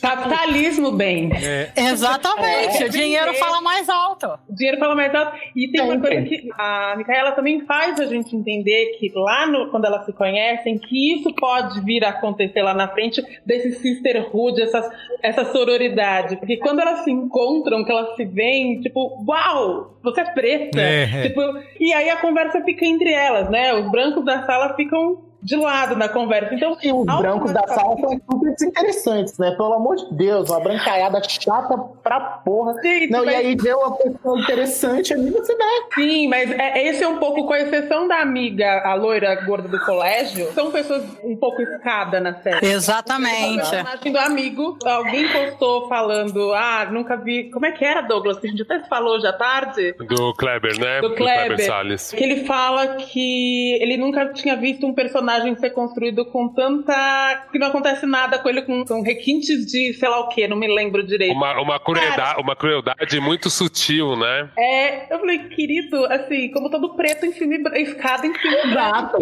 Capitalismo 0.00 0.92
bem. 0.92 1.31
É. 1.33 1.72
Exatamente, 1.74 2.83
É. 2.83 2.87
o 2.87 2.90
dinheiro 2.90 3.33
fala 3.35 3.61
mais 3.62 3.88
alto. 3.88 4.26
O 4.48 4.55
dinheiro 4.55 4.78
fala 4.78 4.94
mais 4.94 5.14
alto. 5.14 5.37
E 5.57 5.70
tem 5.70 5.81
uma 5.81 5.98
coisa 5.98 6.22
que 6.22 6.50
a 6.59 6.94
Micaela 6.96 7.33
também 7.33 7.64
faz 7.64 7.98
a 7.98 8.05
gente 8.05 8.37
entender 8.37 8.96
que 8.98 9.11
lá 9.14 9.46
no, 9.46 9.70
quando 9.70 9.87
elas 9.87 10.05
se 10.05 10.12
conhecem, 10.12 10.79
que 10.79 11.14
isso 11.14 11.33
pode 11.35 11.81
vir 11.81 12.04
a 12.04 12.10
acontecer 12.10 12.62
lá 12.62 12.75
na 12.75 12.88
frente 12.88 13.23
desse 13.46 13.73
sisterhood, 13.81 14.60
essa, 14.60 14.90
essa 15.23 15.44
sororidade. 15.50 16.37
Porque 16.37 16.58
quando 16.58 16.81
elas 16.81 17.04
se 17.04 17.10
encontram, 17.10 17.85
que 17.85 17.90
elas 17.90 18.14
se 18.17 18.25
veem, 18.27 18.81
tipo, 18.83 19.25
uau, 19.27 19.96
você 20.02 20.21
é 20.21 20.25
preta. 20.33 20.79
É, 20.81 21.02
é. 21.04 21.23
Tipo, 21.23 21.40
e 21.81 21.92
aí 21.94 22.10
a 22.10 22.17
conversa 22.17 22.62
fica 22.62 22.85
entre 22.85 23.10
elas, 23.12 23.48
né? 23.48 23.73
Os 23.75 23.90
brancos 23.90 24.25
da 24.25 24.44
sala 24.44 24.75
ficam 24.75 25.31
de 25.43 25.57
lado 25.57 25.97
na 25.97 26.09
conversa. 26.09 26.55
Então, 26.55 26.77
E 26.83 26.93
os 26.93 27.05
brancos 27.05 27.53
da 27.53 27.67
sala 27.67 27.97
são 27.99 28.21
super 28.31 28.51
desinteressantes, 28.53 29.38
né? 29.38 29.51
Pelo 29.57 29.75
amor 29.75 29.97
de 29.97 30.15
Deus, 30.15 30.49
uma 30.49 30.61
brancaiada 30.61 31.21
chata 31.29 31.77
pra 32.03 32.21
porra. 32.21 32.75
Sim, 32.81 33.09
não, 33.09 33.25
mas- 33.25 33.35
e 33.35 33.37
aí 33.38 33.57
vê 33.57 33.75
uma 33.75 33.97
pessoa 33.97 34.40
interessante 34.40 35.13
ali, 35.13 35.31
você 35.31 35.57
dá. 35.57 35.65
Sim, 35.95 36.29
mas 36.29 36.51
é, 36.51 36.87
esse 36.88 37.03
é 37.03 37.09
um 37.09 37.19
pouco, 37.19 37.47
com 37.47 37.55
exceção 37.55 38.07
da 38.07 38.21
amiga, 38.21 38.83
a 38.85 38.95
loira 38.95 39.35
gorda 39.45 39.69
do 39.69 39.81
colégio, 39.85 40.53
são 40.53 40.71
pessoas 40.71 41.03
um 41.25 41.37
pouco 41.37 41.61
escada 41.63 42.21
na 42.21 42.35
série. 42.35 42.67
Exatamente. 42.67 44.11
Do 44.11 44.19
amigo, 44.19 44.79
alguém 44.85 45.29
postou 45.29 45.88
falando, 45.88 46.53
ah, 46.55 46.87
nunca 46.90 47.17
vi. 47.17 47.51
Como 47.51 47.67
é 47.67 47.73
que 47.73 47.85
era, 47.85 48.01
Douglas? 48.03 48.38
Que 48.38 48.47
a 48.47 48.51
gente 48.51 48.63
até 48.63 48.81
se 48.81 48.88
falou 48.88 49.21
já 49.21 49.33
tarde. 49.33 49.93
Do 49.95 50.35
Kleber, 50.35 50.79
né? 50.79 51.01
Do 51.01 51.15
Kleber, 51.15 51.61
Salles. 51.65 52.11
que 52.13 52.23
ele 52.23 52.45
fala 52.45 52.97
que 52.97 53.79
ele 53.83 53.97
nunca 53.97 54.27
tinha 54.33 54.57
visto 54.57 54.87
um 54.87 54.95
personagem 54.95 55.31
ser 55.58 55.70
construído 55.70 56.24
com 56.26 56.48
tanta. 56.48 57.46
que 57.50 57.58
não 57.58 57.68
acontece 57.68 58.06
nada 58.06 58.38
com 58.38 58.48
ele, 58.48 58.62
com, 58.62 58.85
com 58.85 59.02
requintes 59.02 59.66
de 59.66 59.94
sei 59.94 60.08
lá 60.08 60.20
o 60.20 60.28
que, 60.28 60.46
não 60.48 60.56
me 60.56 60.66
lembro 60.66 61.02
direito. 61.06 61.35
Uma, 61.35 61.60
uma, 61.60 61.80
crueldade, 61.80 62.40
uma 62.40 62.56
crueldade 62.56 63.20
muito 63.20 63.50
sutil, 63.50 64.16
né? 64.16 64.50
É, 64.58 65.12
eu 65.12 65.18
falei, 65.18 65.48
querido, 65.48 66.04
assim, 66.06 66.50
como 66.50 66.70
todo 66.70 66.94
preto 66.94 67.26
em 67.26 67.33
filme, 67.33 67.62
escada 67.76 68.26
em 68.26 68.35
filme 68.35 68.70
branco. 68.70 69.18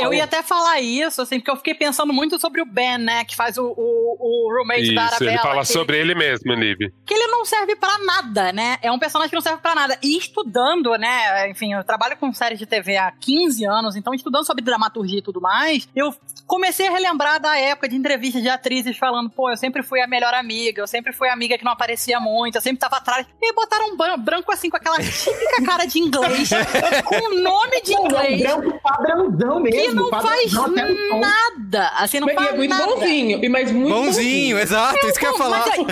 Eu 0.00 0.12
ia 0.12 0.24
até 0.24 0.42
falar 0.42 0.80
isso, 0.80 1.22
assim, 1.22 1.38
porque 1.38 1.50
eu 1.50 1.56
fiquei 1.56 1.74
pensando 1.74 2.12
muito 2.12 2.38
sobre 2.38 2.60
o 2.60 2.66
Ben, 2.66 2.98
né, 2.98 3.24
que 3.24 3.36
faz 3.36 3.56
o, 3.58 3.64
o, 3.64 4.16
o 4.18 4.56
roommate 4.56 4.94
da 4.94 5.04
Isso, 5.04 5.14
Arabella. 5.14 5.32
ele 5.32 5.38
fala 5.38 5.60
que 5.60 5.68
sobre 5.68 5.98
ele 5.98 6.14
mesmo, 6.14 6.52
Lib. 6.54 6.92
que 7.06 7.14
ele 7.14 7.26
não 7.28 7.44
serve 7.44 7.76
pra 7.76 7.98
nada, 7.98 8.52
né? 8.52 8.78
É 8.82 8.90
um 8.90 8.98
personagem 8.98 9.30
que 9.30 9.36
não 9.36 9.42
serve 9.42 9.60
pra 9.60 9.74
nada. 9.74 9.98
E 10.02 10.16
estudando, 10.16 10.96
né? 10.96 11.50
Enfim, 11.50 11.72
eu 11.72 11.84
trabalho 11.84 12.16
com 12.16 12.32
séries 12.32 12.58
de 12.58 12.66
TV 12.66 12.96
há 12.96 13.12
15 13.12 13.64
anos, 13.66 13.96
então 13.96 14.14
estudando 14.14 14.46
sobre 14.46 14.64
dramaturgia 14.64 15.18
e 15.18 15.22
tudo 15.22 15.40
mais, 15.46 15.88
eu 15.94 16.14
comecei 16.46 16.86
a 16.86 16.90
relembrar 16.92 17.40
da 17.40 17.58
época 17.58 17.88
de 17.88 17.96
entrevistas 17.96 18.40
de 18.40 18.48
atrizes 18.48 18.96
falando, 18.96 19.28
pô, 19.30 19.50
eu 19.50 19.56
sempre 19.56 19.82
fui 19.82 20.00
a 20.00 20.06
melhor 20.06 20.32
amiga, 20.32 20.80
eu 20.80 20.86
sempre 20.86 21.12
fui 21.12 21.28
a 21.28 21.32
amiga 21.32 21.58
que 21.58 21.64
não 21.64 21.72
aparecia 21.72 22.20
muito, 22.20 22.54
eu 22.54 22.60
sempre 22.60 22.78
tava 22.78 22.96
atrás. 22.98 23.26
E 23.42 23.46
aí 23.46 23.52
botaram 23.52 23.92
um 23.92 23.96
bran- 23.96 24.16
branco 24.18 24.52
assim, 24.52 24.70
com 24.70 24.76
aquela 24.76 24.96
típica 24.98 25.64
cara 25.64 25.86
de 25.86 25.98
inglês, 25.98 26.48
com 27.04 27.16
um 27.16 27.40
nome 27.42 27.80
de 27.82 27.92
Não, 27.92 27.98
é 27.98 28.02
um 28.02 28.06
inglês. 28.06 28.42
branco 28.42 28.80
padrãozão 28.80 29.60
mesmo. 29.60 29.80
Que 29.80 29.94
não 29.94 30.08
faz 30.08 30.52
nada. 30.52 31.88
Assim, 31.96 32.20
não 32.20 32.26
Mas 32.26 32.36
faz 32.36 32.48
é 32.48 32.56
muito 32.56 32.70
nada. 32.70 32.86
bonzinho, 32.86 33.44
e 33.44 33.48
mas 33.48 33.72
muito 33.72 33.88
Bonzinho, 33.94 34.58
exato, 34.58 35.06
isso 35.06 35.18
que 35.18 35.26
eu 35.26 35.32
ia 35.32 35.38
falar. 35.38 35.64
aí, 35.64 35.84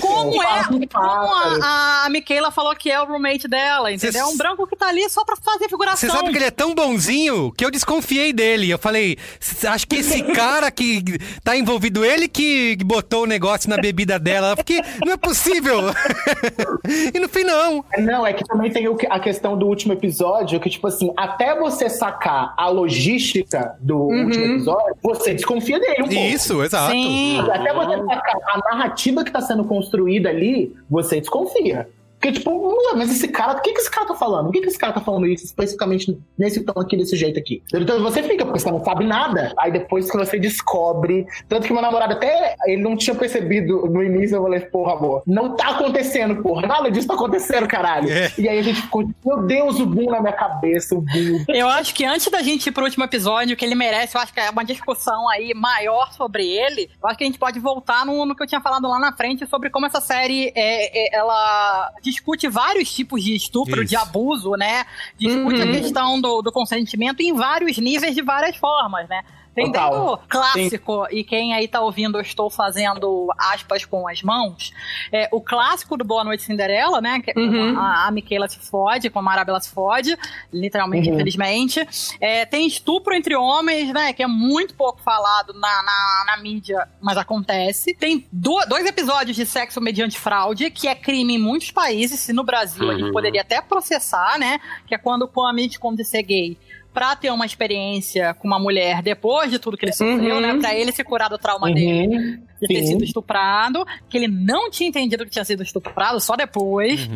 como 0.00 0.42
é, 0.42 0.46
Faz 0.46 0.68
um 0.70 0.80
como 0.86 1.34
a, 1.62 2.04
a 2.04 2.08
Michaela 2.10 2.50
falou 2.50 2.74
que 2.74 2.90
é 2.90 3.00
o 3.00 3.04
roommate 3.06 3.48
dela, 3.48 3.92
entendeu? 3.92 4.22
É 4.22 4.26
um 4.26 4.36
branco 4.36 4.66
que 4.66 4.76
tá 4.76 4.88
ali 4.88 5.08
só 5.08 5.24
pra 5.24 5.36
fazer 5.36 5.68
figuração. 5.68 6.08
Você 6.08 6.14
sabe 6.16 6.30
que 6.30 6.38
ele 6.38 6.44
é 6.46 6.50
tão 6.50 6.74
bonzinho 6.74 7.52
que 7.56 7.64
eu 7.64 7.70
desconfiei 7.70 8.32
dele. 8.32 8.75
Eu 8.76 8.78
falei, 8.78 9.16
"C- 9.40 9.66
acho 9.66 9.86
que 9.86 9.96
esse 9.96 10.22
cara 10.22 10.70
que 10.70 11.02
tá 11.42 11.56
envolvido, 11.56 12.04
ele 12.04 12.28
que 12.28 12.76
botou 12.84 13.24
o 13.24 13.26
negócio 13.26 13.68
na 13.68 13.76
bebida 13.76 14.18
dela. 14.18 14.50
Eu 14.52 14.56
fiquei, 14.58 14.80
não 15.04 15.12
é 15.12 15.16
possível. 15.16 15.80
e 17.14 17.18
no 17.18 17.28
fim, 17.28 17.44
não. 17.44 17.84
Não, 17.98 18.26
é 18.26 18.32
que 18.32 18.44
também 18.44 18.70
tem 18.70 18.86
a 19.10 19.20
questão 19.20 19.56
do 19.58 19.66
último 19.66 19.92
episódio, 19.92 20.60
que, 20.60 20.70
tipo 20.70 20.86
assim, 20.86 21.12
até 21.16 21.58
você 21.58 21.88
sacar 21.88 22.54
a 22.56 22.68
logística 22.68 23.74
do 23.80 23.96
último 23.98 24.44
episódio, 24.44 24.94
você 25.02 25.34
desconfia 25.34 25.78
dele 25.80 26.02
um 26.02 26.08
pouco. 26.08 26.14
Isso, 26.14 26.62
exato. 26.62 26.92
Sim. 26.92 27.40
Até 27.50 27.72
você 27.72 27.96
sacar 27.96 28.34
a 28.48 28.58
narrativa 28.70 29.24
que 29.24 29.30
tá 29.30 29.40
sendo 29.40 29.64
construída 29.64 30.28
ali, 30.28 30.74
você 30.88 31.20
desconfia. 31.20 31.88
Porque, 32.18 32.32
tipo, 32.32 32.76
mas 32.96 33.10
esse 33.10 33.28
cara, 33.28 33.52
o 33.58 33.60
que, 33.60 33.72
que 33.72 33.80
esse 33.80 33.90
cara 33.90 34.06
tá 34.06 34.14
falando? 34.14 34.46
Por 34.46 34.52
que, 34.52 34.60
que 34.62 34.68
esse 34.68 34.78
cara 34.78 34.92
tá 34.92 35.00
falando 35.00 35.26
isso 35.26 35.44
especificamente 35.44 36.18
nesse 36.38 36.64
tom 36.64 36.80
aqui, 36.80 36.96
desse 36.96 37.16
jeito 37.16 37.38
aqui? 37.38 37.62
Então 37.74 38.02
você 38.02 38.22
fica, 38.22 38.44
porque 38.44 38.58
você 38.58 38.70
não 38.70 38.82
sabe 38.82 39.04
nada. 39.04 39.52
Aí 39.58 39.70
depois 39.70 40.10
que 40.10 40.16
você 40.16 40.38
descobre. 40.38 41.26
Tanto 41.48 41.66
que 41.66 41.72
meu 41.72 41.82
namorado 41.82 42.14
até 42.14 42.56
ele 42.66 42.82
não 42.82 42.96
tinha 42.96 43.14
percebido 43.14 43.86
no 43.86 44.02
início, 44.02 44.36
eu 44.36 44.42
falei, 44.42 44.60
porra, 44.60 44.92
amor, 44.94 45.22
não 45.26 45.54
tá 45.54 45.70
acontecendo, 45.70 46.42
porra. 46.42 46.66
Nada 46.66 46.90
disso 46.90 47.06
tá 47.06 47.14
acontecendo, 47.14 47.68
caralho. 47.68 48.10
É. 48.10 48.32
E 48.38 48.48
aí 48.48 48.58
a 48.58 48.62
gente 48.62 48.80
ficou, 48.82 49.08
meu 49.24 49.42
Deus, 49.42 49.78
o 49.78 49.86
boom 49.86 50.10
na 50.10 50.20
minha 50.20 50.32
cabeça, 50.32 50.94
o 50.94 51.00
boom. 51.00 51.44
Eu 51.48 51.68
acho 51.68 51.94
que 51.94 52.04
antes 52.04 52.30
da 52.30 52.42
gente 52.42 52.66
ir 52.68 52.72
pro 52.72 52.84
último 52.84 53.04
episódio, 53.04 53.56
que 53.56 53.64
ele 53.64 53.74
merece, 53.74 54.16
eu 54.16 54.20
acho 54.20 54.32
que 54.32 54.40
é 54.40 54.50
uma 54.50 54.64
discussão 54.64 55.28
aí 55.28 55.52
maior 55.54 56.12
sobre 56.12 56.46
ele. 56.46 56.90
Eu 57.02 57.08
acho 57.08 57.18
que 57.18 57.24
a 57.24 57.26
gente 57.26 57.38
pode 57.38 57.60
voltar 57.60 58.04
no, 58.06 58.24
no 58.24 58.34
que 58.34 58.42
eu 58.42 58.46
tinha 58.46 58.60
falado 58.60 58.88
lá 58.88 58.98
na 58.98 59.12
frente 59.12 59.46
sobre 59.46 59.70
como 59.70 59.86
essa 59.86 60.00
série 60.00 60.52
é, 60.54 61.14
é- 61.14 61.16
ela 61.16 61.92
discute 62.16 62.48
vários 62.48 62.92
tipos 62.92 63.22
de 63.22 63.34
estupro, 63.34 63.82
Isso. 63.82 63.90
de 63.90 63.96
abuso, 63.96 64.52
né? 64.52 64.84
Discute 65.18 65.60
a 65.60 65.66
questão 65.66 66.20
do, 66.20 66.42
do 66.42 66.50
consentimento 66.50 67.20
em 67.20 67.32
vários 67.34 67.78
níveis 67.78 68.14
de 68.14 68.22
várias 68.22 68.56
formas, 68.56 69.08
né? 69.08 69.22
Tem 69.56 69.72
Total. 69.72 70.22
clássico, 70.28 71.06
e 71.10 71.24
quem 71.24 71.54
aí 71.54 71.66
tá 71.66 71.80
ouvindo, 71.80 72.18
eu 72.18 72.22
estou 72.22 72.50
fazendo 72.50 73.26
aspas 73.38 73.86
com 73.86 74.06
as 74.06 74.22
mãos, 74.22 74.70
é, 75.10 75.28
o 75.32 75.40
clássico 75.40 75.96
do 75.96 76.04
Boa 76.04 76.22
Noite 76.22 76.42
Cinderela, 76.42 77.00
né? 77.00 77.20
Que 77.20 77.30
é 77.30 77.34
Uhum. 77.38 77.78
a, 77.78 78.06
a 78.06 78.10
Michaela 78.10 78.48
se 78.48 78.58
fode, 78.58 79.08
como 79.08 79.30
a 79.30 79.32
Arabella 79.32 79.58
se 79.58 79.70
fode, 79.70 80.14
literalmente, 80.52 81.08
Uhum. 81.08 81.14
infelizmente. 81.14 81.88
É, 82.20 82.44
tem 82.44 82.66
estupro 82.66 83.14
entre 83.14 83.34
homens, 83.34 83.92
né? 83.94 84.12
Que 84.12 84.22
é 84.22 84.26
muito 84.26 84.74
pouco 84.74 85.00
falado 85.02 85.54
na, 85.54 85.82
na, 85.82 86.24
na 86.26 86.36
mídia, 86.42 86.86
mas 87.00 87.16
acontece. 87.16 87.94
Tem 87.94 88.26
do- 88.30 88.64
dois 88.68 88.84
episódios 88.84 89.34
de 89.36 89.46
sexo 89.46 89.80
mediante 89.80 90.18
fraude, 90.18 90.70
que 90.70 90.86
é 90.86 90.94
crime 90.94 91.36
em 91.36 91.38
muitos 91.38 91.70
países, 91.70 92.20
se 92.20 92.32
no 92.34 92.44
Brasil 92.44 92.90
a 92.90 92.92
gente 92.94 93.04
Uhum. 93.06 93.12
poderia 93.12 93.40
até 93.40 93.62
processar, 93.62 94.38
né? 94.38 94.60
Que 94.86 94.94
é 94.94 94.98
quando 94.98 95.22
o 95.22 95.28
Kwame 95.28 95.66
como 95.78 95.96
de 95.96 96.04
ser 96.04 96.22
gay 96.22 96.58
pra 96.96 97.14
ter 97.14 97.30
uma 97.30 97.44
experiência 97.44 98.32
com 98.32 98.48
uma 98.48 98.58
mulher 98.58 99.02
depois 99.02 99.50
de 99.50 99.58
tudo 99.58 99.76
que 99.76 99.84
ele 99.84 99.92
sofreu, 99.92 100.36
Uhum. 100.36 100.40
né? 100.40 100.56
Pra 100.58 100.74
ele 100.74 100.90
se 100.92 101.04
curar 101.04 101.28
do 101.28 101.36
trauma 101.36 101.70
dele 101.70 102.40
Uhum. 102.60 102.68
de 102.68 102.74
ter 102.74 102.80
Sim. 102.80 102.86
sido 102.92 103.04
estuprado, 103.04 103.84
que 104.08 104.16
ele 104.16 104.28
não 104.28 104.70
tinha 104.70 104.88
entendido 104.88 105.24
que 105.24 105.30
tinha 105.30 105.44
sido 105.44 105.62
estuprado 105.62 106.20
só 106.20 106.36
depois. 106.36 107.08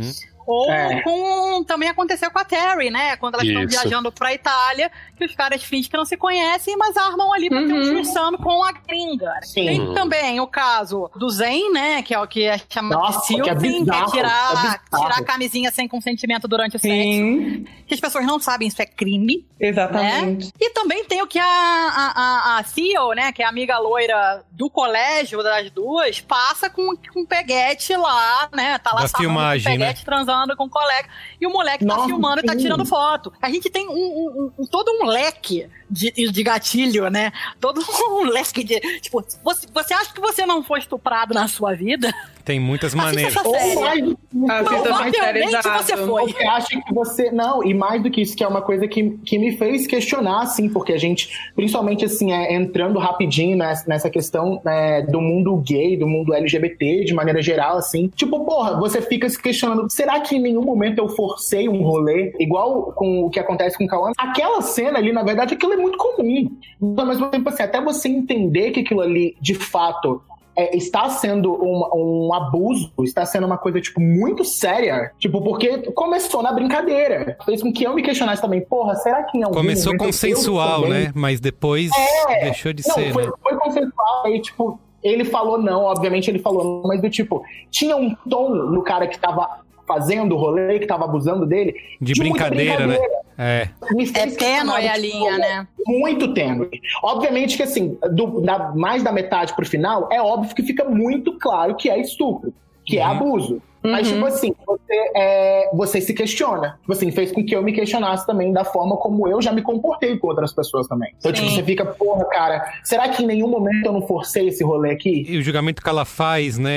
Ou 0.47 0.69
É. 0.73 1.01
com. 1.03 1.63
Também 1.65 1.89
aconteceu 1.89 2.29
com 2.31 2.39
a 2.39 2.45
Terry, 2.45 2.91
né? 2.91 3.15
Quando 3.17 3.35
elas 3.35 3.47
estão 3.47 3.65
viajando 3.69 4.11
pra 4.11 4.35
Itália, 4.35 4.91
que 5.17 5.25
os 5.25 5.33
caras 5.35 5.63
fingem 5.63 5.89
que 5.89 5.97
não 5.97 6.05
se 6.05 6.17
conhecem, 6.17 6.77
mas 6.77 6.97
armam 6.97 7.33
ali 7.33 7.49
pra 7.49 7.59
ter 7.59 7.73
um 7.73 7.77
Uhum. 7.77 8.37
com 8.39 8.65
a 8.65 8.73
gringa. 8.73 9.31
Sim. 9.43 9.67
Tem 9.67 9.95
também 9.95 10.41
o 10.41 10.47
caso 10.49 11.09
do 11.15 11.29
Zen, 11.31 11.71
né? 11.73 12.03
Que 12.03 12.15
é 12.15 12.19
o 12.19 12.27
que 12.27 12.45
é 12.45 12.59
chamado 12.69 12.99
Nossa, 13.01 13.21
de 13.21 13.27
que 13.43 13.49
é 13.51 13.55
Silting, 13.55 13.63
que 13.63 13.71
é 13.71 13.79
bizarro, 13.85 14.11
tirar, 14.11 14.51
é 14.51 14.57
bizarro. 14.57 15.05
tirar 15.05 15.19
a 15.19 15.25
camisinha 15.25 15.71
sem 15.71 15.87
consentimento 15.87 16.49
durante 16.49 16.77
o 16.77 16.81
sexo. 16.81 16.95
Sim, 16.95 17.65
Que 17.87 17.95
as 17.95 18.01
pessoas 18.01 18.27
não 18.27 18.41
sabem 18.41 18.67
isso 18.67 18.81
é 18.83 18.87
crime. 18.87 19.47
exatamente. 19.61 20.51
E 20.59 20.71
também 20.71 21.05
tem 21.05 21.23
o 21.23 21.27
que 21.29 21.39
a, 21.39 21.45
a, 21.45 22.13
a, 22.57 22.59
a 22.59 22.63
Theo, 22.65 23.13
né, 23.13 23.31
que 23.31 23.43
é 23.43 23.47
a 23.47 23.49
amiga 23.51 23.79
loira 23.79 24.43
do 24.51 24.69
colégio 24.71 25.40
das 25.43 25.71
duas, 25.71 26.21
passa 26.21 26.69
com, 26.71 26.97
com 27.13 27.23
o 27.23 27.27
peguete 27.27 27.95
lá, 27.97 28.49
né? 28.55 28.79
Tá 28.79 28.93
lá 28.93 29.03
Da 29.03 29.09
sarrando 29.09 29.29
filmagem, 29.29 29.65
com 29.65 29.71
o 29.71 29.73
peguete, 29.79 30.05
transando 30.05 30.57
com 30.57 30.65
o 30.65 30.71
colega. 30.71 31.09
E 31.41 31.47
o 31.47 31.51
moleque 31.51 31.85
tá 31.85 31.95
Nossa, 31.97 32.07
filmando 32.09 32.41
e 32.41 32.45
tá 32.45 32.53
sim. 32.53 32.59
tirando 32.59 32.85
foto. 32.85 33.33
A 33.41 33.51
gente 33.51 33.69
tem 33.71 33.89
um, 33.89 33.93
um- 33.93 34.53
um- 34.59 34.67
todo 34.67 34.91
um 35.01 35.07
leque 35.07 35.69
de, 35.91 36.11
de 36.11 36.43
gatilho, 36.43 37.09
né? 37.11 37.33
Todo 37.61 37.81
um 38.11 38.25
leque 38.25 38.63
de. 38.65 38.79
Tipo, 39.01 39.25
você, 39.43 39.67
você 39.73 39.95
acha 39.95 40.13
que 40.13 40.21
você 40.21 40.47
não 40.47 40.63
foi 40.63 40.79
estuprado 40.81 41.35
na 41.35 41.49
sua 41.49 41.75
vida? 41.75 42.13
Tem 42.51 42.59
muitas 42.59 42.93
Assista 42.93 43.07
maneiras. 43.07 43.37
essa 43.37 43.81
série. 43.81 44.17
Ou 44.35 44.41
mais 44.41 44.65
do 44.65 45.13
que 45.13 45.21
Assista 45.21 45.39
exato. 45.39 45.85
você 45.85 45.97
foi. 45.97 46.33
Você 46.33 46.45
acha 46.45 46.83
que 46.83 46.93
você. 46.93 47.31
Não, 47.31 47.63
e 47.63 47.73
mais 47.73 48.03
do 48.03 48.11
que 48.11 48.23
isso, 48.23 48.37
que 48.37 48.43
é 48.43 48.49
uma 48.49 48.61
coisa 48.61 48.89
que, 48.89 49.11
que 49.25 49.39
me 49.39 49.57
fez 49.57 49.87
questionar, 49.87 50.43
assim, 50.43 50.69
porque 50.69 50.93
a 50.93 50.99
gente, 50.99 51.31
principalmente 51.55 52.05
assim, 52.05 52.33
é, 52.33 52.53
entrando 52.53 52.99
rapidinho 52.99 53.57
nessa, 53.57 53.89
nessa 53.89 54.11
questão 54.11 54.61
né, 54.65 55.03
do 55.03 55.21
mundo 55.21 55.57
gay, 55.59 55.97
do 55.97 56.09
mundo 56.09 56.35
LGBT, 56.35 57.05
de 57.05 57.15
maneira 57.15 57.41
geral, 57.41 57.77
assim. 57.77 58.09
Tipo, 58.17 58.45
porra, 58.45 58.81
você 58.81 59.01
fica 59.01 59.29
se 59.29 59.41
questionando: 59.41 59.89
será 59.89 60.19
que 60.19 60.35
em 60.35 60.41
nenhum 60.41 60.65
momento 60.65 60.99
eu 60.99 61.09
forcei 61.09 61.69
um 61.69 61.85
rolê, 61.85 62.35
igual 62.41 62.93
com 62.97 63.27
o 63.27 63.31
que 63.31 63.39
acontece 63.39 63.79
com 63.79 63.85
o 63.85 63.87
Cauã? 63.87 64.11
Aquela 64.19 64.61
cena 64.61 64.99
ali, 64.99 65.13
na 65.13 65.23
verdade, 65.23 65.55
aquilo 65.55 65.75
é 65.75 65.77
muito 65.77 65.97
comum. 65.97 66.51
Mas, 66.81 66.99
ao 66.99 67.07
mesmo 67.07 67.27
tempo, 67.29 67.49
assim, 67.49 67.63
até 67.63 67.81
você 67.81 68.09
entender 68.09 68.73
que 68.73 68.81
aquilo 68.81 69.03
ali, 69.03 69.37
de 69.41 69.55
fato, 69.55 70.21
é, 70.61 70.77
está 70.77 71.09
sendo 71.09 71.53
um, 71.53 72.27
um, 72.29 72.35
abuso, 72.35 72.93
está 73.03 73.25
sendo 73.25 73.47
uma 73.47 73.57
coisa, 73.57 73.81
tipo, 73.81 73.99
muito 73.99 74.45
séria. 74.45 75.13
Tipo, 75.19 75.41
porque 75.41 75.91
começou 75.93 76.43
na 76.43 76.53
brincadeira. 76.53 77.39
Fez 77.47 77.63
com 77.63 77.73
que 77.73 77.85
eu 77.85 77.95
me 77.95 78.03
questionasse 78.03 78.43
também, 78.43 78.61
porra, 78.61 78.95
será 78.97 79.23
que 79.23 79.39
em 79.39 79.43
algum 79.43 79.57
Começou 79.57 79.97
consensual, 79.97 80.87
né? 80.87 81.11
Mas 81.15 81.41
depois 81.41 81.91
é, 82.29 82.45
deixou 82.45 82.75
de 82.75 82.87
não, 82.87 82.95
ser, 82.95 83.13
foi, 83.13 83.25
né? 83.25 83.33
Foi 83.43 83.57
consensual, 83.57 84.27
aí, 84.27 84.41
tipo, 84.43 84.79
ele 85.03 85.25
falou 85.25 85.57
não, 85.57 85.85
obviamente 85.85 86.31
ele 86.31 86.39
falou 86.39 86.83
não, 86.83 86.83
mas 86.83 87.01
do 87.01 87.09
tipo, 87.09 87.43
tinha 87.71 87.97
um 87.97 88.15
tom 88.29 88.51
no 88.51 88.83
cara 88.83 89.07
que 89.07 89.19
tava 89.19 89.61
fazendo 89.91 90.37
o 90.37 90.39
rolê, 90.39 90.79
que 90.79 90.87
tava 90.87 91.05
abusando 91.05 91.45
dele. 91.45 91.75
De 92.01 92.15
brincadeira, 92.15 92.87
né? 92.87 92.97
É. 93.37 93.69
É 94.15 94.27
tênue 94.27 94.87
a 94.87 94.97
linha, 94.97 95.37
né? 95.37 95.67
Muito 95.85 96.33
tênue. 96.33 96.69
Obviamente 97.03 97.57
que, 97.57 97.63
assim, 97.65 97.99
do, 98.13 98.41
da, 98.41 98.73
mais 98.77 99.03
da 99.03 99.11
metade 99.11 99.53
pro 99.57 99.67
final, 99.67 100.09
é 100.13 100.23
óbvio 100.23 100.55
que 100.55 100.63
fica 100.63 100.85
muito 100.85 101.37
claro 101.39 101.75
que 101.75 101.91
é 101.91 101.99
estupro, 102.01 102.55
que 102.85 102.99
é 102.99 103.05
uhum. 103.05 103.13
é 103.13 103.17
abuso. 103.17 103.63
Uhum. 103.83 103.91
Mas, 103.91 104.09
tipo 104.09 104.25
assim, 104.27 104.55
você, 104.67 105.13
é, 105.17 105.71
você 105.73 106.01
se 106.01 106.13
questiona. 106.13 106.79
Tipo 106.81 106.93
assim, 106.93 107.11
fez 107.11 107.33
com 107.33 107.45
que 107.45 107.55
eu 107.55 107.63
me 107.63 107.73
questionasse 107.73 108.27
também 108.27 108.53
da 108.53 108.65
forma 108.65 108.97
como 108.97 109.27
eu 109.27 109.41
já 109.41 109.53
me 109.53 109.63
comportei 109.63 110.19
com 110.19 110.29
outras 110.29 110.53
pessoas 110.53 110.87
também. 110.87 111.15
Então, 111.19 111.33
tipo, 111.33 111.49
Sim. 111.49 111.55
tipo, 111.55 111.67
você 111.67 111.67
fica, 111.67 111.87
porra, 111.87 112.25
cara, 112.27 112.73
será 112.85 113.09
que 113.09 113.23
em 113.23 113.27
nenhum 113.27 113.49
momento 113.49 113.87
eu 113.87 113.93
não 113.93 114.03
forcei 114.03 114.49
esse 114.49 114.63
rolê 114.63 114.91
aqui? 114.93 115.25
E 115.29 115.39
o 115.39 115.43
julgamento 115.43 115.83
que 115.83 115.89
ela 115.89 116.05
faz, 116.05 116.59
né, 116.59 116.71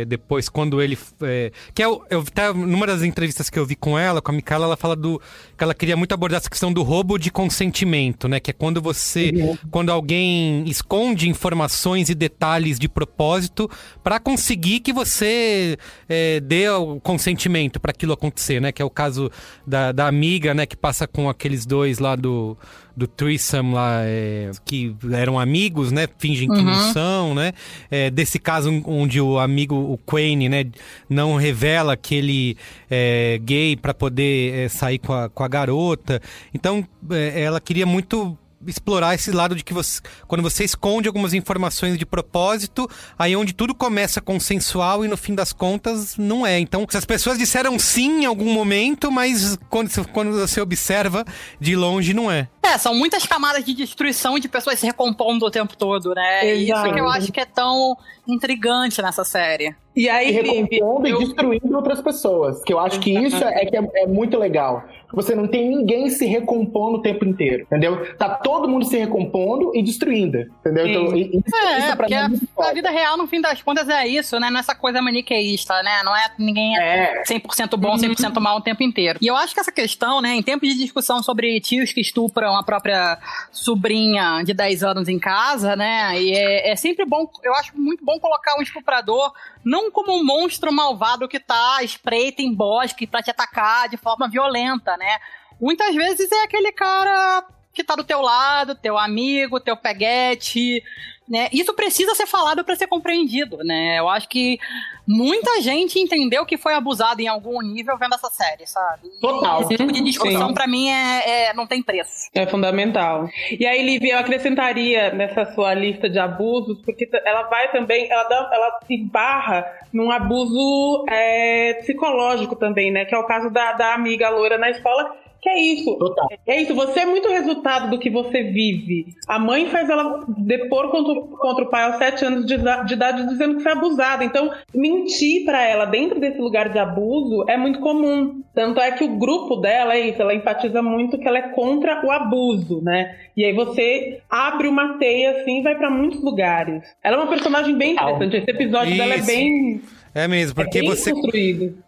é, 0.00 0.04
depois, 0.04 0.48
quando 0.48 0.80
ele. 0.80 0.96
É, 1.22 1.50
que 1.74 1.82
é, 1.82 1.86
eu, 1.86 2.24
tá, 2.32 2.52
numa 2.52 2.86
das 2.86 3.02
entrevistas 3.02 3.50
que 3.50 3.58
eu 3.58 3.66
vi 3.66 3.74
com 3.74 3.98
ela, 3.98 4.22
com 4.22 4.30
a 4.30 4.34
Micaela, 4.34 4.66
ela 4.66 4.76
fala 4.76 4.94
do. 4.94 5.20
Que 5.58 5.64
ela 5.64 5.74
queria 5.74 5.96
muito 5.96 6.12
abordar 6.12 6.38
essa 6.38 6.48
questão 6.48 6.72
do 6.72 6.84
roubo 6.84 7.18
de 7.18 7.32
consentimento, 7.32 8.28
né? 8.28 8.38
Que 8.38 8.52
é 8.52 8.54
quando 8.54 8.80
você. 8.80 9.32
Uhum. 9.34 9.58
Quando 9.70 9.90
alguém 9.90 10.62
esconde 10.68 11.28
informações 11.28 12.08
e 12.08 12.14
detalhes 12.14 12.78
de 12.78 12.88
propósito 12.88 13.68
para 14.02 14.20
conseguir 14.20 14.80
que 14.80 14.92
você. 14.92 15.76
É, 16.08 16.38
dê 16.40 16.68
o 16.68 17.00
consentimento 17.00 17.80
para 17.80 17.90
aquilo 17.90 18.12
acontecer, 18.12 18.60
né? 18.60 18.70
Que 18.70 18.80
é 18.80 18.84
o 18.84 18.90
caso 18.90 19.30
da, 19.66 19.90
da 19.90 20.06
amiga, 20.06 20.54
né? 20.54 20.64
Que 20.64 20.76
passa 20.76 21.08
com 21.08 21.28
aqueles 21.28 21.66
dois 21.66 21.98
lá 21.98 22.14
do, 22.14 22.56
do 22.98 23.06
threesome 23.06 23.72
lá, 23.72 24.00
é, 24.02 24.50
que 24.64 24.94
eram 25.12 25.38
amigos, 25.38 25.92
né? 25.92 26.08
Fingem 26.18 26.48
que 26.48 26.58
uhum. 26.58 26.64
não 26.64 26.92
são, 26.92 27.34
né? 27.34 27.52
É, 27.88 28.10
desse 28.10 28.38
caso 28.40 28.82
onde 28.84 29.20
o 29.20 29.38
amigo, 29.38 29.76
o 29.76 29.96
Quane, 29.98 30.48
né? 30.48 30.64
Não 31.08 31.36
revela 31.36 31.96
que 31.96 32.16
ele 32.16 32.56
é 32.90 33.38
gay 33.42 33.76
para 33.76 33.94
poder 33.94 34.54
é, 34.54 34.68
sair 34.68 34.98
com 34.98 35.12
a, 35.12 35.28
com 35.28 35.44
a 35.44 35.48
garota. 35.48 36.20
Então, 36.52 36.84
é, 37.10 37.40
ela 37.40 37.60
queria 37.60 37.86
muito 37.86 38.36
explorar 38.68 39.14
esse 39.14 39.30
lado 39.30 39.54
de 39.54 39.64
que 39.64 39.72
você, 39.72 40.00
quando 40.26 40.42
você 40.42 40.64
esconde 40.64 41.08
algumas 41.08 41.34
informações 41.34 41.98
de 41.98 42.06
propósito, 42.06 42.88
aí 43.18 43.34
onde 43.34 43.52
tudo 43.52 43.74
começa 43.74 44.20
consensual 44.20 45.04
e 45.04 45.08
no 45.08 45.16
fim 45.16 45.34
das 45.34 45.52
contas 45.52 46.16
não 46.16 46.46
é. 46.46 46.58
Então, 46.58 46.86
se 46.88 46.96
as 46.96 47.04
pessoas 47.04 47.38
disseram 47.38 47.78
sim 47.78 48.22
em 48.22 48.24
algum 48.26 48.52
momento, 48.52 49.10
mas 49.10 49.58
quando, 49.68 49.90
quando 50.08 50.32
você 50.32 50.60
observa 50.60 51.24
de 51.60 51.74
longe 51.76 52.14
não 52.14 52.30
é. 52.30 52.48
É, 52.62 52.76
são 52.76 52.94
muitas 52.94 53.24
camadas 53.24 53.64
de 53.64 53.72
destruição 53.72 54.38
de 54.38 54.48
pessoas 54.48 54.78
se 54.78 54.86
recompondo 54.86 55.46
o 55.46 55.50
tempo 55.50 55.74
todo, 55.76 56.14
né? 56.14 56.46
Exato. 56.46 56.86
Isso 56.86 56.94
que 56.94 57.00
eu 57.00 57.08
acho 57.08 57.32
que 57.32 57.40
é 57.40 57.46
tão 57.46 57.96
intrigante 58.26 59.00
nessa 59.00 59.24
série. 59.24 59.74
E 59.98 60.08
aí, 60.08 60.28
e 60.28 60.30
recompondo 60.30 61.08
eu... 61.08 61.16
e 61.16 61.24
destruindo 61.24 61.76
outras 61.76 62.00
pessoas. 62.00 62.62
Que 62.62 62.72
eu 62.72 62.78
acho 62.78 63.00
que 63.00 63.10
isso 63.10 63.42
é, 63.44 63.66
que 63.66 63.76
é, 63.76 63.90
é, 63.96 64.06
muito 64.06 64.38
legal. 64.38 64.84
Você 65.12 65.34
não 65.34 65.48
tem 65.48 65.68
ninguém 65.68 66.08
se 66.08 66.24
recompondo 66.24 66.98
o 66.98 67.02
tempo 67.02 67.24
inteiro, 67.24 67.62
entendeu? 67.64 68.14
Tá 68.16 68.28
todo 68.28 68.68
mundo 68.68 68.84
se 68.84 68.96
recompondo 68.96 69.74
e 69.74 69.82
destruindo, 69.82 70.38
entendeu? 70.60 70.86
Então, 70.86 71.16
isso, 71.16 71.56
é, 71.56 71.78
isso 71.78 71.88
é 71.88 71.96
porque 71.96 72.14
a, 72.14 72.26
a, 72.26 72.72
vida 72.72 72.90
real, 72.90 73.16
no 73.16 73.26
fim 73.26 73.40
das 73.40 73.60
contas, 73.60 73.88
é 73.88 74.06
isso, 74.06 74.38
né? 74.38 74.50
Nessa 74.50 74.72
é 74.72 74.74
coisa 74.76 75.02
maniqueísta, 75.02 75.82
né? 75.82 76.02
Não 76.04 76.14
é 76.14 76.30
ninguém 76.38 76.78
é, 76.78 77.20
é 77.20 77.22
100% 77.24 77.76
bom, 77.76 77.96
100% 77.96 78.36
uhum. 78.36 78.42
mal 78.42 78.58
o 78.58 78.60
tempo 78.60 78.84
inteiro. 78.84 79.18
E 79.20 79.26
eu 79.26 79.34
acho 79.34 79.52
que 79.52 79.60
essa 79.60 79.72
questão, 79.72 80.20
né, 80.20 80.36
em 80.36 80.42
tempos 80.42 80.68
de 80.68 80.76
discussão 80.76 81.22
sobre 81.22 81.58
tios 81.60 81.92
que 81.92 82.00
estupram 82.00 82.54
a 82.54 82.62
própria 82.62 83.18
sobrinha 83.50 84.42
de 84.44 84.54
10 84.54 84.84
anos 84.84 85.08
em 85.08 85.18
casa, 85.18 85.74
né? 85.74 86.20
E 86.20 86.32
é, 86.32 86.70
é 86.70 86.76
sempre 86.76 87.04
bom, 87.04 87.28
eu 87.42 87.54
acho 87.54 87.72
muito 87.74 88.04
bom 88.04 88.20
colocar 88.20 88.56
um 88.58 88.62
estuprador 88.62 89.32
não 89.68 89.90
como 89.90 90.18
um 90.18 90.24
monstro 90.24 90.72
malvado 90.72 91.28
que 91.28 91.38
tá 91.38 91.82
espreita 91.82 92.40
em 92.40 92.54
bosque 92.54 93.06
pra 93.06 93.22
te 93.22 93.30
atacar 93.30 93.86
de 93.86 93.98
forma 93.98 94.26
violenta, 94.26 94.96
né? 94.96 95.18
Muitas 95.60 95.94
vezes 95.94 96.32
é 96.32 96.44
aquele 96.44 96.72
cara 96.72 97.44
que 97.74 97.84
tá 97.84 97.94
do 97.94 98.02
teu 98.02 98.22
lado, 98.22 98.74
teu 98.74 98.96
amigo, 98.96 99.60
teu 99.60 99.76
peguete, 99.76 100.82
né? 101.28 101.48
Isso 101.52 101.74
precisa 101.74 102.14
ser 102.14 102.26
falado 102.26 102.64
para 102.64 102.74
ser 102.76 102.86
compreendido, 102.86 103.58
né? 103.58 103.98
Eu 103.98 104.08
acho 104.08 104.28
que 104.28 104.58
muita 105.06 105.60
gente 105.60 105.98
entendeu 105.98 106.44
que 106.46 106.56
foi 106.56 106.74
abusado 106.74 107.20
em 107.20 107.28
algum 107.28 107.60
nível 107.60 107.96
vendo 107.98 108.14
essa 108.14 108.28
série, 108.28 108.66
sabe? 108.66 109.08
Total. 109.20 109.62
Esse 109.62 109.76
tipo 109.76 109.92
de 109.92 110.02
discussão 110.02 110.52
para 110.54 110.66
mim 110.66 110.88
é, 110.88 111.48
é, 111.48 111.54
não 111.54 111.66
tem 111.66 111.82
preço. 111.82 112.28
É 112.34 112.46
fundamental. 112.46 113.28
E 113.58 113.66
aí, 113.66 113.82
Lívia, 113.82 114.14
eu 114.14 114.18
acrescentaria 114.18 115.12
nessa 115.12 115.52
sua 115.54 115.74
lista 115.74 116.08
de 116.08 116.18
abusos, 116.18 116.78
porque 116.84 117.08
ela 117.24 117.42
vai 117.44 117.70
também, 117.70 118.10
ela, 118.10 118.24
dá, 118.24 118.50
ela 118.52 118.80
se 118.86 118.96
barra 119.04 119.66
num 119.92 120.10
abuso 120.10 121.04
é, 121.08 121.74
psicológico 121.80 122.56
também, 122.56 122.90
né? 122.90 123.04
Que 123.04 123.14
é 123.14 123.18
o 123.18 123.26
caso 123.26 123.50
da, 123.50 123.72
da 123.72 123.94
amiga 123.94 124.28
loira 124.30 124.58
na 124.58 124.70
escola 124.70 125.14
que 125.40 125.48
é 125.48 125.58
isso. 125.58 125.96
Total. 125.96 126.28
É 126.46 126.60
isso. 126.60 126.74
Você 126.74 127.00
é 127.00 127.06
muito 127.06 127.28
resultado 127.28 127.90
do 127.90 127.98
que 127.98 128.10
você 128.10 128.42
vive. 128.44 129.06
A 129.26 129.38
mãe 129.38 129.68
faz 129.68 129.88
ela 129.88 130.24
depor 130.38 130.90
contra, 130.90 131.14
contra 131.36 131.64
o 131.64 131.70
pai 131.70 131.84
aos 131.84 131.96
sete 131.96 132.24
anos 132.24 132.44
de, 132.44 132.56
de 132.56 132.94
idade 132.94 133.28
dizendo 133.28 133.56
que 133.56 133.62
foi 133.62 133.72
abusada. 133.72 134.24
Então, 134.24 134.50
mentir 134.74 135.44
para 135.44 135.62
ela 135.66 135.84
dentro 135.84 136.18
desse 136.18 136.38
lugar 136.38 136.68
de 136.70 136.78
abuso 136.78 137.44
é 137.48 137.56
muito 137.56 137.80
comum. 137.80 138.42
Tanto 138.54 138.80
é 138.80 138.92
que 138.92 139.04
o 139.04 139.16
grupo 139.18 139.56
dela 139.56 139.94
é 139.94 140.08
isso. 140.08 140.20
Ela 140.20 140.34
enfatiza 140.34 140.82
muito 140.82 141.18
que 141.18 141.28
ela 141.28 141.38
é 141.38 141.48
contra 141.50 142.04
o 142.04 142.10
abuso, 142.10 142.82
né? 142.82 143.16
E 143.36 143.44
aí 143.44 143.52
você 143.52 144.20
abre 144.28 144.66
uma 144.66 144.98
teia 144.98 145.30
assim 145.40 145.60
e 145.60 145.62
vai 145.62 145.76
para 145.76 145.90
muitos 145.90 146.22
lugares. 146.22 146.82
Ela 147.02 147.16
é 147.16 147.20
uma 147.20 147.28
personagem 147.28 147.76
bem 147.76 147.92
interessante. 147.92 148.36
Esse 148.36 148.50
episódio 148.50 148.94
isso. 148.94 148.98
dela 148.98 149.14
é 149.14 149.22
bem 149.22 149.80
é 150.14 150.26
mesmo, 150.26 150.54
porque 150.54 150.78
é 150.78 150.82
você, 150.82 151.12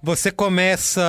você 0.02 0.30
começa. 0.30 1.02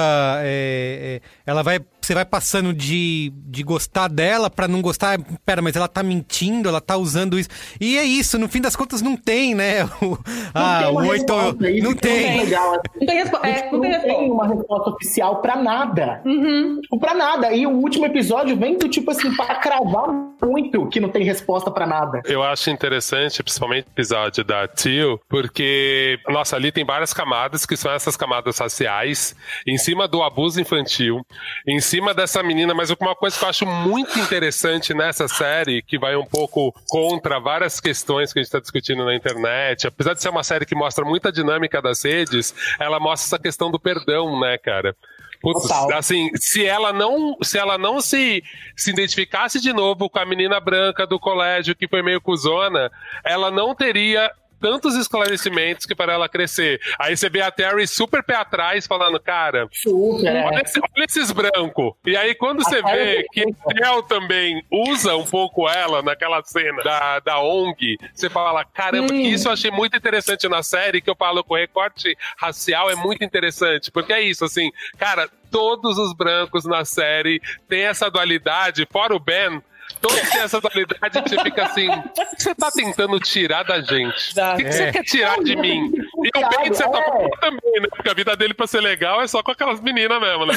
É, 0.43 1.19
é, 1.19 1.21
ela 1.45 1.61
vai. 1.61 1.79
Você 2.01 2.13
vai 2.13 2.25
passando 2.25 2.73
de, 2.73 3.31
de 3.35 3.63
gostar 3.63 4.07
dela 4.07 4.49
para 4.49 4.67
não 4.67 4.81
gostar. 4.81 5.19
Pera, 5.45 5.61
mas 5.61 5.75
ela 5.75 5.87
tá 5.87 6.01
mentindo, 6.01 6.67
ela 6.67 6.81
tá 6.81 6.97
usando 6.97 7.37
isso. 7.37 7.49
E 7.79 7.97
é 7.97 8.03
isso, 8.03 8.39
no 8.39 8.47
fim 8.47 8.59
das 8.59 8.75
contas 8.75 9.01
não 9.01 9.15
tem, 9.15 9.55
né? 9.55 9.89
O, 10.01 10.17
ah, 10.53 10.89
o 10.91 10.95
oito. 11.07 11.33
Não 11.81 11.93
tem. 11.93 12.43
Legal, 12.43 12.71
assim. 12.71 12.99
Não 12.99 13.07
tem, 13.07 13.15
respo 13.17 13.37
é, 13.43 13.71
não, 13.71 13.79
não 13.79 14.01
tem, 14.01 14.31
uma 14.31 14.47
resposta 14.47 14.89
oficial 14.89 15.41
para 15.41 15.55
nada. 15.55 16.21
Uhum. 16.25 16.79
Tipo, 16.81 16.99
pra 16.99 17.13
nada. 17.13 17.53
E 17.53 17.65
o 17.67 17.69
último 17.69 18.05
episódio 18.05 18.57
vem 18.57 18.77
do 18.77 18.89
tipo 18.89 19.11
assim, 19.11 19.33
para 19.35 19.55
cravar 19.55 20.09
muito 20.45 20.87
que 20.87 20.99
não 20.99 21.09
tem 21.09 21.23
resposta 21.23 21.69
para 21.69 21.85
nada. 21.85 22.21
Eu 22.25 22.43
acho 22.43 22.69
interessante, 22.69 23.43
principalmente 23.43 23.85
o 23.85 23.91
episódio 23.91 24.43
da 24.43 24.67
Tio, 24.67 25.19
porque, 25.29 26.19
nossa, 26.27 26.55
ali 26.55 26.71
tem 26.71 26.83
várias 26.83 27.13
camadas, 27.13 27.65
que 27.65 27.77
são 27.77 27.91
essas 27.91 28.17
camadas 28.17 28.57
raciais, 28.57 29.35
em 29.67 29.77
cima 29.77 30.07
do 30.07 30.23
abuso 30.23 30.59
infantil, 30.59 31.21
em 31.67 31.79
cima 31.91 32.13
dessa 32.13 32.41
menina, 32.41 32.73
mas 32.73 32.89
uma 32.89 33.13
coisa 33.13 33.37
que 33.37 33.43
eu 33.43 33.49
acho 33.49 33.65
muito 33.65 34.17
interessante 34.17 34.93
nessa 34.93 35.27
série, 35.27 35.81
que 35.81 35.99
vai 35.99 36.15
um 36.15 36.25
pouco 36.25 36.73
contra 36.87 37.37
várias 37.37 37.81
questões 37.81 38.31
que 38.31 38.39
a 38.39 38.41
gente 38.41 38.47
está 38.47 38.61
discutindo 38.61 39.03
na 39.03 39.13
internet, 39.13 39.87
apesar 39.87 40.13
de 40.13 40.21
ser 40.21 40.29
uma 40.29 40.41
série 40.41 40.65
que 40.65 40.73
mostra 40.73 41.03
muita 41.03 41.33
dinâmica 41.33 41.81
das 41.81 42.01
redes, 42.05 42.55
ela 42.79 42.97
mostra 42.97 43.27
essa 43.27 43.43
questão 43.43 43.69
do 43.69 43.77
perdão, 43.77 44.39
né, 44.39 44.57
cara? 44.57 44.95
Putz, 45.41 45.69
assim, 45.93 46.29
se 46.35 46.65
ela 46.65 46.93
não, 46.93 47.35
se 47.43 47.57
ela 47.57 47.77
não 47.77 47.99
se, 47.99 48.41
se 48.73 48.91
identificasse 48.91 49.59
de 49.59 49.73
novo 49.73 50.09
com 50.09 50.19
a 50.19 50.25
menina 50.25 50.61
branca 50.61 51.05
do 51.05 51.19
colégio 51.19 51.75
que 51.75 51.89
foi 51.89 52.01
meio 52.01 52.21
cuzona, 52.21 52.89
ela 53.25 53.51
não 53.51 53.75
teria 53.75 54.31
tantos 54.61 54.95
esclarecimentos 54.95 55.85
que 55.85 55.95
para 55.95 56.13
ela 56.13 56.29
crescer. 56.29 56.79
Aí 56.99 57.17
você 57.17 57.29
vê 57.29 57.41
a 57.41 57.51
Terry 57.51 57.87
super 57.87 58.23
pé 58.23 58.35
atrás, 58.35 58.85
falando, 58.85 59.19
cara, 59.19 59.67
super, 59.71 60.45
olha, 60.45 60.59
é. 60.59 60.61
esse, 60.61 60.79
olha 60.79 61.05
esses 61.05 61.31
brancos. 61.31 61.93
E 62.05 62.15
aí 62.15 62.35
quando 62.35 62.63
você 62.63 62.81
vê 62.83 63.25
que 63.33 63.43
Tel 63.73 64.03
também 64.03 64.63
usa 64.69 65.15
um 65.15 65.25
pouco 65.25 65.67
ela 65.67 66.01
naquela 66.01 66.41
cena 66.43 66.83
da, 66.83 67.19
da 67.19 67.39
ONG, 67.41 67.97
você 68.13 68.29
fala, 68.29 68.63
caramba, 68.63 69.13
hum. 69.13 69.17
isso 69.17 69.47
eu 69.47 69.53
achei 69.53 69.71
muito 69.71 69.97
interessante 69.97 70.47
na 70.47 70.61
série, 70.61 71.01
que 71.01 71.09
eu 71.09 71.15
falo 71.15 71.43
com 71.43 71.55
o 71.55 71.57
recorte 71.57 72.15
racial 72.37 72.89
é 72.89 72.95
muito 72.95 73.23
interessante, 73.23 73.91
porque 73.91 74.13
é 74.13 74.21
isso, 74.21 74.45
assim, 74.45 74.71
cara, 74.97 75.27
todos 75.49 75.97
os 75.97 76.13
brancos 76.13 76.65
na 76.65 76.85
série 76.85 77.41
têm 77.67 77.83
essa 77.83 78.09
dualidade, 78.09 78.87
fora 78.89 79.15
o 79.15 79.19
Ben, 79.19 79.61
Todos 79.99 80.19
têm 80.29 80.41
essa 80.41 80.59
dualidade 80.61 81.21
que 81.23 81.29
você 81.29 81.39
fica 81.43 81.65
assim, 81.65 81.89
o 81.89 82.01
que 82.35 82.41
você 82.43 82.55
tá 82.55 82.69
tentando 82.71 83.19
tirar 83.19 83.63
da 83.63 83.81
gente? 83.81 84.31
O 84.39 84.55
que, 84.57 84.63
que 84.63 84.71
você 84.71 84.83
É. 84.83 84.91
quer 84.91 85.03
tirar 85.03 85.37
de 85.43 85.55
mim? 85.55 85.91
E 86.23 86.29
o 86.37 86.49
Ben, 86.49 86.69
de 86.71 86.77
certa 86.77 86.97
É. 86.99 87.03
forma, 87.03 87.29
também, 87.39 87.81
né? 87.81 87.87
Porque 87.89 88.09
a 88.09 88.13
vida 88.13 88.35
dele 88.35 88.53
pra 88.53 88.67
ser 88.67 88.81
legal 88.81 89.21
é 89.21 89.27
só 89.27 89.41
com 89.43 89.51
aquelas 89.51 89.81
meninas 89.81 90.19
mesmo, 90.21 90.45
né? 90.45 90.53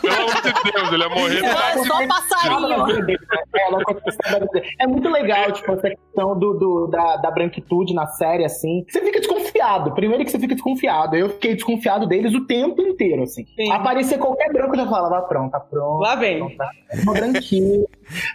Pelo 0.00 0.14
amor 0.14 0.42
de 0.42 0.72
Deus, 0.72 0.92
ele 0.92 1.02
ia 1.02 1.08
morrer. 1.08 1.44
É, 1.44 1.84
só 1.84 2.06
passarinho. 2.06 3.18
É. 3.54 4.84
É 4.84 4.86
muito 4.86 5.08
legal, 5.08 5.52
tipo, 5.52 5.72
essa 5.72 5.88
questão 5.90 6.38
do, 6.38 6.54
do- 6.54 6.86
da, 6.88 7.16
da 7.16 7.30
branquitude 7.30 7.94
na 7.94 8.06
série, 8.06 8.44
assim. 8.44 8.84
Você 8.88 9.00
fica 9.00 9.18
desconfiado. 9.20 9.92
Primeiro 9.94 10.24
que 10.24 10.30
você 10.30 10.38
fica 10.38 10.54
desconfiado. 10.54 11.16
Eu 11.16 11.30
fiquei 11.30 11.54
desconfiado 11.54 12.06
deles 12.06 12.34
o 12.34 12.46
tempo 12.46 12.82
inteiro, 12.82 13.22
assim. 13.22 13.44
Aparecer 13.72 14.18
qualquer 14.18 14.52
branco, 14.52 14.74
eu 14.74 14.84
já 14.84 14.88
falava, 14.90 15.22
pronto, 15.26 15.50
tá 15.52 15.60
pronto. 15.60 16.00
Lá 16.00 16.14
vem. 16.16 16.38
Pronto, 16.38 16.56
tá. 16.56 16.70
Uma 17.02 17.12
branquinha. 17.14 17.84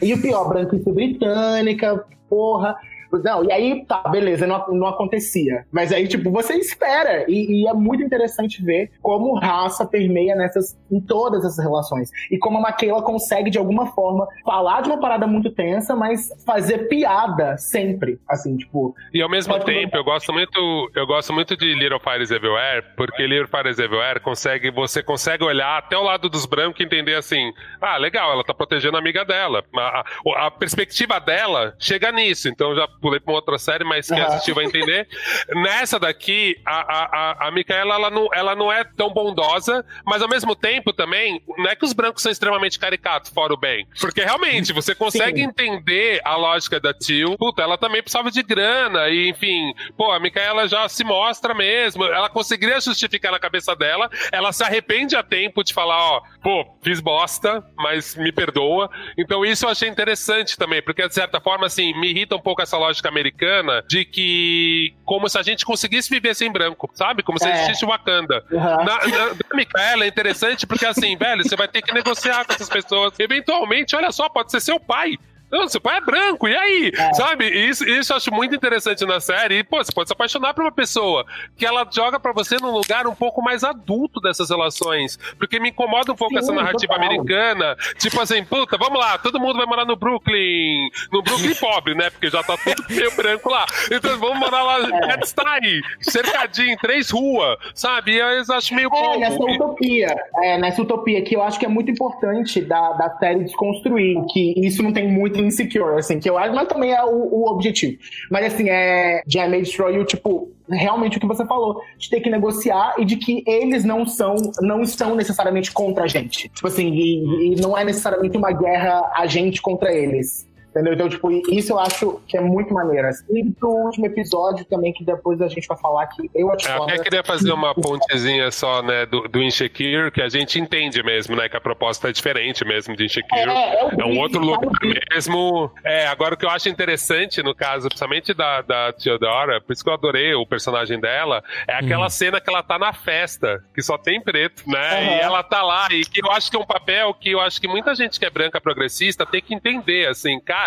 E 0.01 0.13
o 0.13 0.21
pior, 0.21 0.47
branquice 0.47 0.91
britânica, 0.91 2.03
porra. 2.29 2.75
Não, 3.23 3.43
e 3.43 3.51
aí, 3.51 3.85
tá, 3.85 4.03
beleza, 4.09 4.45
não, 4.45 4.65
não 4.69 4.87
acontecia. 4.87 5.65
Mas 5.71 5.91
aí, 5.91 6.07
tipo, 6.07 6.31
você 6.31 6.53
espera. 6.55 7.25
E, 7.29 7.63
e 7.63 7.67
é 7.67 7.73
muito 7.73 8.03
interessante 8.03 8.63
ver 8.63 8.91
como 9.01 9.35
raça 9.39 9.85
permeia 9.85 10.35
nessas, 10.35 10.77
em 10.91 10.99
todas 10.99 11.43
essas 11.43 11.59
relações. 11.63 12.09
E 12.31 12.37
como 12.37 12.57
a 12.57 12.61
Maquela 12.61 13.01
consegue, 13.01 13.49
de 13.49 13.57
alguma 13.57 13.87
forma, 13.87 14.27
falar 14.45 14.81
de 14.81 14.89
uma 14.89 14.99
parada 14.99 15.25
muito 15.27 15.49
tensa, 15.51 15.95
mas 15.95 16.29
fazer 16.45 16.87
piada 16.87 17.57
sempre. 17.57 18.19
Assim, 18.27 18.57
tipo. 18.57 18.95
E 19.13 19.21
ao 19.21 19.29
mesmo 19.29 19.57
tempo, 19.63 19.95
eu 19.97 20.03
gosto 20.03 20.31
muito, 20.33 20.91
eu 20.95 21.07
gosto 21.07 21.33
muito 21.33 21.55
de 21.57 21.73
Little 21.73 21.99
Fires 21.99 22.31
Everywhere, 22.31 22.85
porque 22.95 23.25
Little 23.25 23.47
Fires 23.47 23.79
Everywhere 23.79 24.19
consegue, 24.19 24.71
você 24.71 25.01
consegue 25.01 25.43
olhar 25.43 25.77
até 25.77 25.97
o 25.97 26.03
lado 26.03 26.29
dos 26.29 26.45
brancos 26.45 26.79
e 26.79 26.83
entender 26.83 27.15
assim, 27.15 27.51
ah, 27.81 27.97
legal, 27.97 28.31
ela 28.31 28.43
tá 28.43 28.53
protegendo 28.53 28.97
a 28.97 28.99
amiga 28.99 29.23
dela. 29.25 29.63
A, 29.75 29.99
a- 29.99 30.47
a 30.47 30.51
perspectiva 30.51 31.19
dela 31.19 31.73
chega 31.79 32.11
nisso, 32.11 32.47
então 32.49 32.75
já 32.75 32.87
pulei 32.99 33.19
pra 33.19 33.31
uma 33.31 33.37
outra 33.37 33.57
série, 33.57 33.83
mas 33.83 34.07
quem 34.07 34.21
assistiu 34.21 34.55
vai 34.55 34.65
entender. 34.65 35.07
Nessa 35.49 35.99
daqui, 35.99 36.59
a, 36.65 36.79
a, 36.79 37.03
a, 37.05 37.47
a 37.47 37.51
Micaela, 37.51 37.95
ela 37.95 38.09
não, 38.09 38.29
ela 38.33 38.55
não 38.55 38.71
é 38.71 38.83
tão 38.83 39.11
bondosa, 39.11 39.85
mas 40.05 40.21
ao 40.21 40.29
mesmo 40.29 40.55
tempo 40.55 40.93
também, 40.93 41.41
não 41.57 41.69
é 41.69 41.75
que 41.75 41.85
os 41.85 41.93
brancos 41.93 42.21
são 42.21 42.31
extremamente 42.31 42.77
caricatos, 42.77 43.31
fora 43.31 43.53
o 43.53 43.57
bem. 43.57 43.87
Porque 43.99 44.21
realmente, 44.21 44.73
você 44.73 44.93
consegue 44.93 45.39
Sim. 45.39 45.47
entender 45.47 46.21
a 46.23 46.35
lógica 46.35 46.79
da 46.79 46.93
Tio. 46.93 47.37
Puta, 47.37 47.61
ela 47.61 47.77
também 47.77 48.01
precisava 48.01 48.29
de 48.29 48.43
grana, 48.43 49.09
e 49.09 49.29
enfim, 49.29 49.73
pô, 49.97 50.11
a 50.11 50.19
Micaela 50.19 50.67
já 50.67 50.87
se 50.89 51.03
mostra 51.03 51.53
mesmo. 51.53 52.03
Ela 52.05 52.29
conseguiria 52.29 52.79
justificar 52.79 53.31
na 53.31 53.39
cabeça 53.39 53.75
dela, 53.75 54.09
ela 54.31 54.51
se 54.51 54.63
arrepende 54.63 55.15
a 55.15 55.23
tempo 55.23 55.63
de 55.63 55.73
falar, 55.73 55.97
ó, 55.97 56.21
pô, 56.43 56.65
fiz 56.81 56.99
bosta, 56.99 57.63
mas 57.77 58.15
me 58.15 58.31
perdoa. 58.31 58.89
Então 59.17 59.45
isso 59.45 59.65
eu 59.65 59.69
achei 59.69 59.87
interessante 59.87 60.57
também, 60.57 60.81
porque 60.81 61.07
de 61.07 61.13
certa 61.13 61.39
forma, 61.39 61.65
assim, 61.65 61.93
me 61.99 62.09
irrita 62.09 62.35
um 62.35 62.41
pouco 62.41 62.61
essa 62.61 62.77
lógica 62.77 62.88
americana 63.07 63.83
de 63.87 64.05
que, 64.05 64.93
como 65.05 65.27
se 65.29 65.37
a 65.37 65.41
gente 65.41 65.65
conseguisse 65.65 66.09
viver 66.09 66.35
sem 66.35 66.51
branco, 66.51 66.89
sabe? 66.93 67.23
Como 67.23 67.37
se 67.39 67.47
É. 67.47 67.51
existisse 67.53 67.85
Wakanda. 67.85 68.43
Uhum. 68.51 68.59
Na, 68.59 68.83
na, 69.07 69.25
da 69.29 69.55
Micaela 69.55 70.05
é 70.05 70.07
interessante 70.07 70.65
porque, 70.65 70.85
assim, 70.85 71.15
velho, 71.17 71.43
você 71.43 71.55
vai 71.55 71.67
ter 71.67 71.81
que 71.81 71.93
negociar 71.93 72.45
com 72.45 72.53
essas 72.53 72.69
pessoas. 72.69 73.13
Eventualmente, 73.19 73.95
olha 73.95 74.11
só, 74.11 74.27
pode 74.29 74.51
ser 74.51 74.59
seu 74.59 74.79
pai. 74.79 75.17
Não, 75.51 75.67
seu 75.67 75.81
pai 75.81 75.97
é 75.97 76.01
branco, 76.01 76.47
e 76.47 76.55
aí? 76.55 76.91
Sabe? 77.13 77.47
Isso, 77.47 77.87
isso 77.87 78.11
eu 78.13 78.17
acho 78.17 78.31
muito 78.33 78.55
interessante 78.55 79.05
na 79.05 79.19
série. 79.19 79.59
E, 79.59 79.63
pô, 79.63 79.77
você 79.83 79.91
pode 79.91 80.09
se 80.09 80.13
apaixonar 80.13 80.53
por 80.53 80.63
uma 80.63 80.71
pessoa 80.71 81.25
que 81.57 81.65
ela 81.65 81.87
joga 81.91 82.19
pra 82.19 82.31
você 82.31 82.57
num 82.61 82.71
lugar 82.71 83.07
um 83.07 83.15
pouco 83.15 83.41
mais 83.41 83.63
adulto 83.63 84.19
dessas 84.21 84.49
relações. 84.49 85.17
Porque 85.37 85.59
me 85.59 85.69
incomoda 85.69 86.11
um 86.11 86.15
pouco 86.15 86.33
Sim, 86.33 86.39
essa 86.39 86.53
narrativa 86.53 86.93
total. 86.93 87.05
americana. 87.07 87.75
Tipo 87.97 88.21
assim, 88.21 88.43
puta, 88.43 88.77
vamos 88.77 88.99
lá, 88.99 89.17
todo 89.17 89.39
mundo 89.39 89.57
vai 89.57 89.65
morar 89.65 89.85
no 89.85 89.95
Brooklyn. 89.95 90.89
No 91.11 91.21
Brooklyn 91.21 91.55
pobre, 91.59 91.95
né? 91.95 92.09
Porque 92.09 92.29
já 92.29 92.43
tá 92.43 92.55
tudo 92.57 92.83
meio 92.89 93.15
branco 93.15 93.49
lá. 93.49 93.65
Então 93.91 94.17
vamos 94.19 94.39
morar 94.39 94.63
lá, 94.63 94.79
É. 94.79 95.07
Bed-Stuy, 95.07 95.81
cercadinho, 96.01 96.77
três 96.77 97.09
ruas, 97.09 97.57
sabe? 97.73 98.13
E 98.13 98.17
eu 98.19 98.25
acho 98.55 98.73
meio 98.75 98.87
É, 98.87 98.89
bobo. 98.89 99.19
nessa 99.19 99.43
utopia. 99.43 100.15
É, 100.43 100.57
nessa 100.57 100.81
utopia 100.81 101.21
que 101.23 101.35
eu 101.35 101.41
acho 101.43 101.59
que 101.59 101.65
é 101.65 101.69
muito 101.69 101.89
importante 101.91 102.61
da, 102.61 102.93
da 102.93 103.09
série 103.17 103.43
desconstruir. 103.43 104.17
Que 104.31 104.53
isso 104.65 104.83
não 104.83 104.91
tem 104.93 105.07
muito 105.07 105.38
insecure, 105.41 105.97
assim, 105.97 106.19
que 106.19 106.29
eu 106.29 106.37
acho, 106.37 106.53
mas 106.53 106.67
também 106.67 106.93
é 106.93 107.03
o, 107.03 107.09
o 107.09 107.47
objetivo. 107.49 107.97
Mas 108.29 108.53
assim, 108.53 108.69
é. 108.69 109.21
I 109.27 109.47
May 109.47 109.61
Destroy 109.61 109.95
You, 109.95 110.05
tipo, 110.05 110.51
realmente 110.69 111.17
o 111.17 111.19
que 111.19 111.27
você 111.27 111.45
falou, 111.45 111.81
de 111.97 112.09
ter 112.09 112.19
que 112.19 112.29
negociar 112.29 112.95
e 112.97 113.05
de 113.05 113.15
que 113.15 113.43
eles 113.47 113.83
não 113.83 114.05
são, 114.05 114.35
não 114.61 114.81
estão 114.81 115.15
necessariamente 115.15 115.71
contra 115.71 116.03
a 116.03 116.07
gente. 116.07 116.49
Tipo 116.49 116.67
assim, 116.67 116.89
e, 116.89 117.53
e 117.53 117.61
não 117.61 117.77
é 117.77 117.83
necessariamente 117.83 118.37
uma 118.37 118.51
guerra 118.51 119.11
a 119.15 119.25
gente 119.25 119.61
contra 119.61 119.93
eles. 119.93 120.48
Entendeu? 120.69 120.93
Então, 120.93 121.09
tipo, 121.09 121.31
isso 121.51 121.73
eu 121.73 121.79
acho 121.79 122.21
que 122.27 122.37
é 122.37 122.41
muito 122.41 122.73
maneiro. 122.73 123.07
assim. 123.07 123.25
E 123.31 123.51
pro 123.51 123.69
último 123.69 124.05
episódio 124.05 124.63
também, 124.65 124.93
que 124.93 125.03
depois 125.03 125.41
a 125.41 125.47
gente 125.47 125.67
vai 125.67 125.77
falar 125.77 126.07
que 126.07 126.29
eu 126.35 126.51
acho 126.51 126.67
Eu 126.69 126.77
foda. 126.77 126.93
até 126.93 127.03
queria 127.03 127.23
fazer 127.23 127.51
uma 127.51 127.73
pontezinha 127.73 128.51
só, 128.51 128.83
né, 128.83 129.05
do, 129.07 129.27
do 129.27 129.41
Insecure, 129.41 130.11
que 130.11 130.21
a 130.21 130.29
gente 130.29 130.59
entende 130.59 131.01
mesmo, 131.01 131.35
né, 131.35 131.49
que 131.49 131.57
a 131.57 131.61
proposta 131.61 132.09
é 132.09 132.11
diferente 132.11 132.63
mesmo 132.63 132.95
de 132.95 133.05
Insecure. 133.05 133.49
É, 133.49 133.85
é 133.85 133.89
É 133.99 134.05
um 134.05 134.19
outro 134.19 134.39
lugar 134.39 134.69
mesmo. 135.11 135.71
É, 135.83 136.05
agora 136.07 136.35
o 136.35 136.37
que 136.37 136.45
eu 136.45 136.49
acho 136.49 136.69
interessante, 136.69 137.41
no 137.41 137.55
caso, 137.55 137.87
principalmente 137.87 138.33
da, 138.33 138.61
da 138.61 138.93
Theodora, 138.93 139.59
por 139.59 139.73
isso 139.73 139.83
que 139.83 139.89
eu 139.89 139.93
adorei 139.93 140.35
o 140.35 140.45
personagem 140.45 140.99
dela, 140.99 141.43
é 141.67 141.73
aquela 141.73 142.09
cena 142.11 142.39
que 142.39 142.49
ela 142.49 142.61
tá 142.61 142.77
na 142.77 142.93
festa, 142.93 143.63
que 143.73 143.81
só 143.81 143.97
tem 143.97 144.21
preto, 144.21 144.69
né? 144.69 144.77
Aham. 144.77 145.15
E 145.15 145.19
ela 145.19 145.41
tá 145.43 145.63
lá, 145.63 145.87
e 145.91 146.05
que 146.05 146.23
eu 146.23 146.31
acho 146.31 146.51
que 146.51 146.57
é 146.57 146.59
um 146.59 146.65
papel 146.65 147.11
que 147.15 147.31
eu 147.31 147.41
acho 147.41 147.59
que 147.59 147.67
muita 147.67 147.95
gente 147.95 148.19
que 148.19 148.25
é 148.25 148.29
branca 148.29 148.61
progressista 148.61 149.25
tem 149.25 149.41
que 149.41 149.55
entender, 149.55 150.07
assim, 150.07 150.39
cara. 150.39 150.58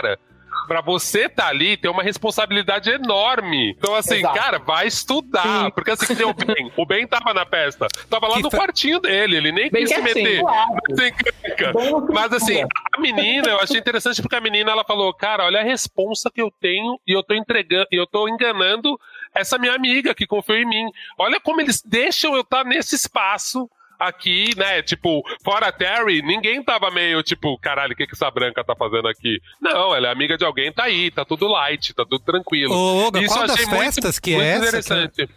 Pra 0.68 0.80
você 0.80 1.28
tá 1.28 1.49
ali, 1.49 1.76
tem 1.76 1.90
uma 1.90 2.03
responsabilidade 2.03 2.88
enorme. 2.88 3.70
Então, 3.76 3.95
assim, 3.95 4.18
Exato. 4.18 4.38
cara, 4.38 4.59
vai 4.59 4.86
estudar. 4.86 5.64
Sim. 5.64 5.70
Porque 5.74 5.90
assim, 5.90 6.14
nem 6.14 6.24
o 6.24 6.32
Ben. 6.32 6.72
O 6.76 6.86
Ben 6.86 7.07
tava 7.07 7.34
na 7.34 7.45
festa. 7.45 7.88
Tava 8.09 8.28
lá 8.28 8.36
Que 8.36 8.43
no 8.43 8.51
quartinho 8.51 9.01
dele. 9.01 9.36
Ele 9.36 9.51
nem 9.53 9.70
Bem 9.70 9.82
quis 9.84 9.95
se 9.95 10.01
quietinho, 10.01 10.24
meter. 10.24 10.40
claro. 10.40 10.70
Sem 10.95 11.12
crítica. 11.12 11.72
Bem 11.72 11.90
no 11.90 12.07
Mas 12.12 12.32
assim, 12.32 12.62
a 12.62 13.01
menina, 13.01 13.49
eu 13.49 13.61
achei 13.61 13.78
interessante 13.78 14.22
porque 14.22 14.36
a 14.36 14.40
menina 14.40 14.70
ela 14.70 14.84
falou: 14.84 15.12
Cara, 15.12 15.45
olha 15.45 15.61
a 15.61 15.64
responsa 15.64 16.30
que 16.32 16.40
eu 16.40 16.51
tenho 16.61 16.99
e 17.07 17.12
eu 17.12 17.22
tô 17.24 17.34
entregando, 17.34 17.86
e 17.90 17.97
eu 17.97 18.07
tô 18.07 18.28
enganando 18.28 18.99
essa 19.34 19.59
minha 19.59 19.74
amiga 19.74 20.14
que 20.14 20.26
confiou 20.26 20.59
em 20.59 20.66
mim. 20.66 20.86
Olha 21.18 21.40
como 21.40 21.61
eles 21.61 21.82
deixam 21.84 22.34
eu 22.34 22.43
estar 22.43 22.64
nesse 22.64 22.95
espaço. 22.95 23.68
Aqui, 24.09 24.50
né? 24.57 24.82
Tipo, 24.82 25.22
fora 25.44 25.68
a 25.68 25.72
Terry, 25.72 26.22
ninguém 26.22 26.62
tava 26.62 26.90
meio 26.90 27.22
tipo, 27.22 27.57
caralho, 27.59 27.92
o 27.92 27.96
que, 27.96 28.07
que 28.07 28.14
essa 28.14 28.30
branca 28.30 28.64
tá 28.64 28.74
fazendo 28.74 29.07
aqui? 29.09 29.40
Não, 29.61 29.94
ela 29.94 30.09
é 30.09 30.11
amiga 30.11 30.36
de 30.36 30.44
alguém, 30.44 30.72
tá 30.72 30.84
aí, 30.84 31.11
tá 31.11 31.24
tudo 31.24 31.46
light, 31.46 31.94
tá 31.94 32.05
tudo 32.05 32.18
tranquilo. 32.24 32.74
Ô, 32.74 33.05
Olga, 33.05 33.20
Isso 33.20 33.28
qual 33.28 33.42
eu 33.42 33.46
das 33.48 33.57
achei 33.57 33.66
muito- 33.66 33.84
festas 33.84 34.18
que 34.18 34.34
é 34.34 34.36
muito 34.36 34.48
essa, 34.66 34.94
interessante. 34.94 35.28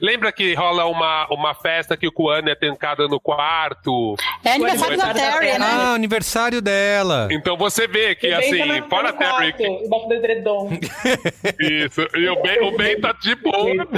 Lembra 0.00 0.30
que 0.30 0.52
rola 0.54 0.84
uma, 0.84 1.26
uma 1.30 1.54
festa 1.54 1.96
que 1.96 2.06
o 2.06 2.12
Kuane 2.12 2.50
é 2.50 2.54
trancado 2.54 3.08
no 3.08 3.18
quarto? 3.18 4.14
É 4.44 4.52
aniversário 4.52 4.96
da 4.98 5.04
aniversário 5.04 5.32
da 5.34 5.40
Terry, 5.40 5.58
né? 5.58 5.66
Ah, 5.66 5.94
aniversário 5.94 6.60
dela. 6.62 7.28
Então 7.32 7.56
você 7.56 7.88
vê 7.88 8.14
que, 8.14 8.28
tá 8.30 8.38
assim, 8.38 8.64
na- 8.66 8.82
fora 8.88 9.08
a 9.08 9.12
Terry, 9.14 9.52
quarto, 9.52 9.62
Embaixo 9.84 10.08
do 10.08 10.14
edredom. 10.14 10.70
Isso. 11.58 12.06
E 12.14 12.28
o 12.28 12.42
Ben, 12.42 12.60
o 12.68 12.76
ben 12.76 13.00
tá 13.00 13.12
de 13.12 13.34
boa. 13.36 13.88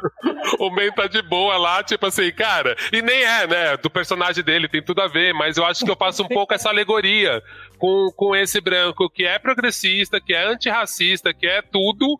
O 0.58 0.70
Ben 0.70 0.92
tá 0.92 1.06
de 1.06 1.22
boa 1.22 1.56
lá, 1.56 1.82
tipo 1.82 2.06
assim, 2.06 2.30
cara. 2.32 2.76
E 2.92 3.00
nem 3.00 3.22
é, 3.22 3.46
né? 3.46 3.76
Do 3.76 3.88
personagem 3.88 4.42
dele, 4.42 4.68
tem 4.68 4.82
tudo 4.82 5.00
a 5.00 5.06
ver, 5.06 5.32
mas 5.32 5.56
eu 5.56 5.64
acho 5.64 5.84
que 5.84 5.90
eu 5.90 5.96
faço 5.96 6.22
um 6.22 6.28
pouco 6.28 6.52
essa 6.52 6.68
alegoria 6.68 7.42
com, 7.78 8.10
com 8.16 8.34
esse 8.34 8.60
branco 8.60 9.08
que 9.08 9.24
é 9.24 9.38
progressista, 9.38 10.20
que 10.20 10.34
é 10.34 10.44
antirracista, 10.44 11.32
que 11.32 11.46
é 11.46 11.62
tudo. 11.62 12.18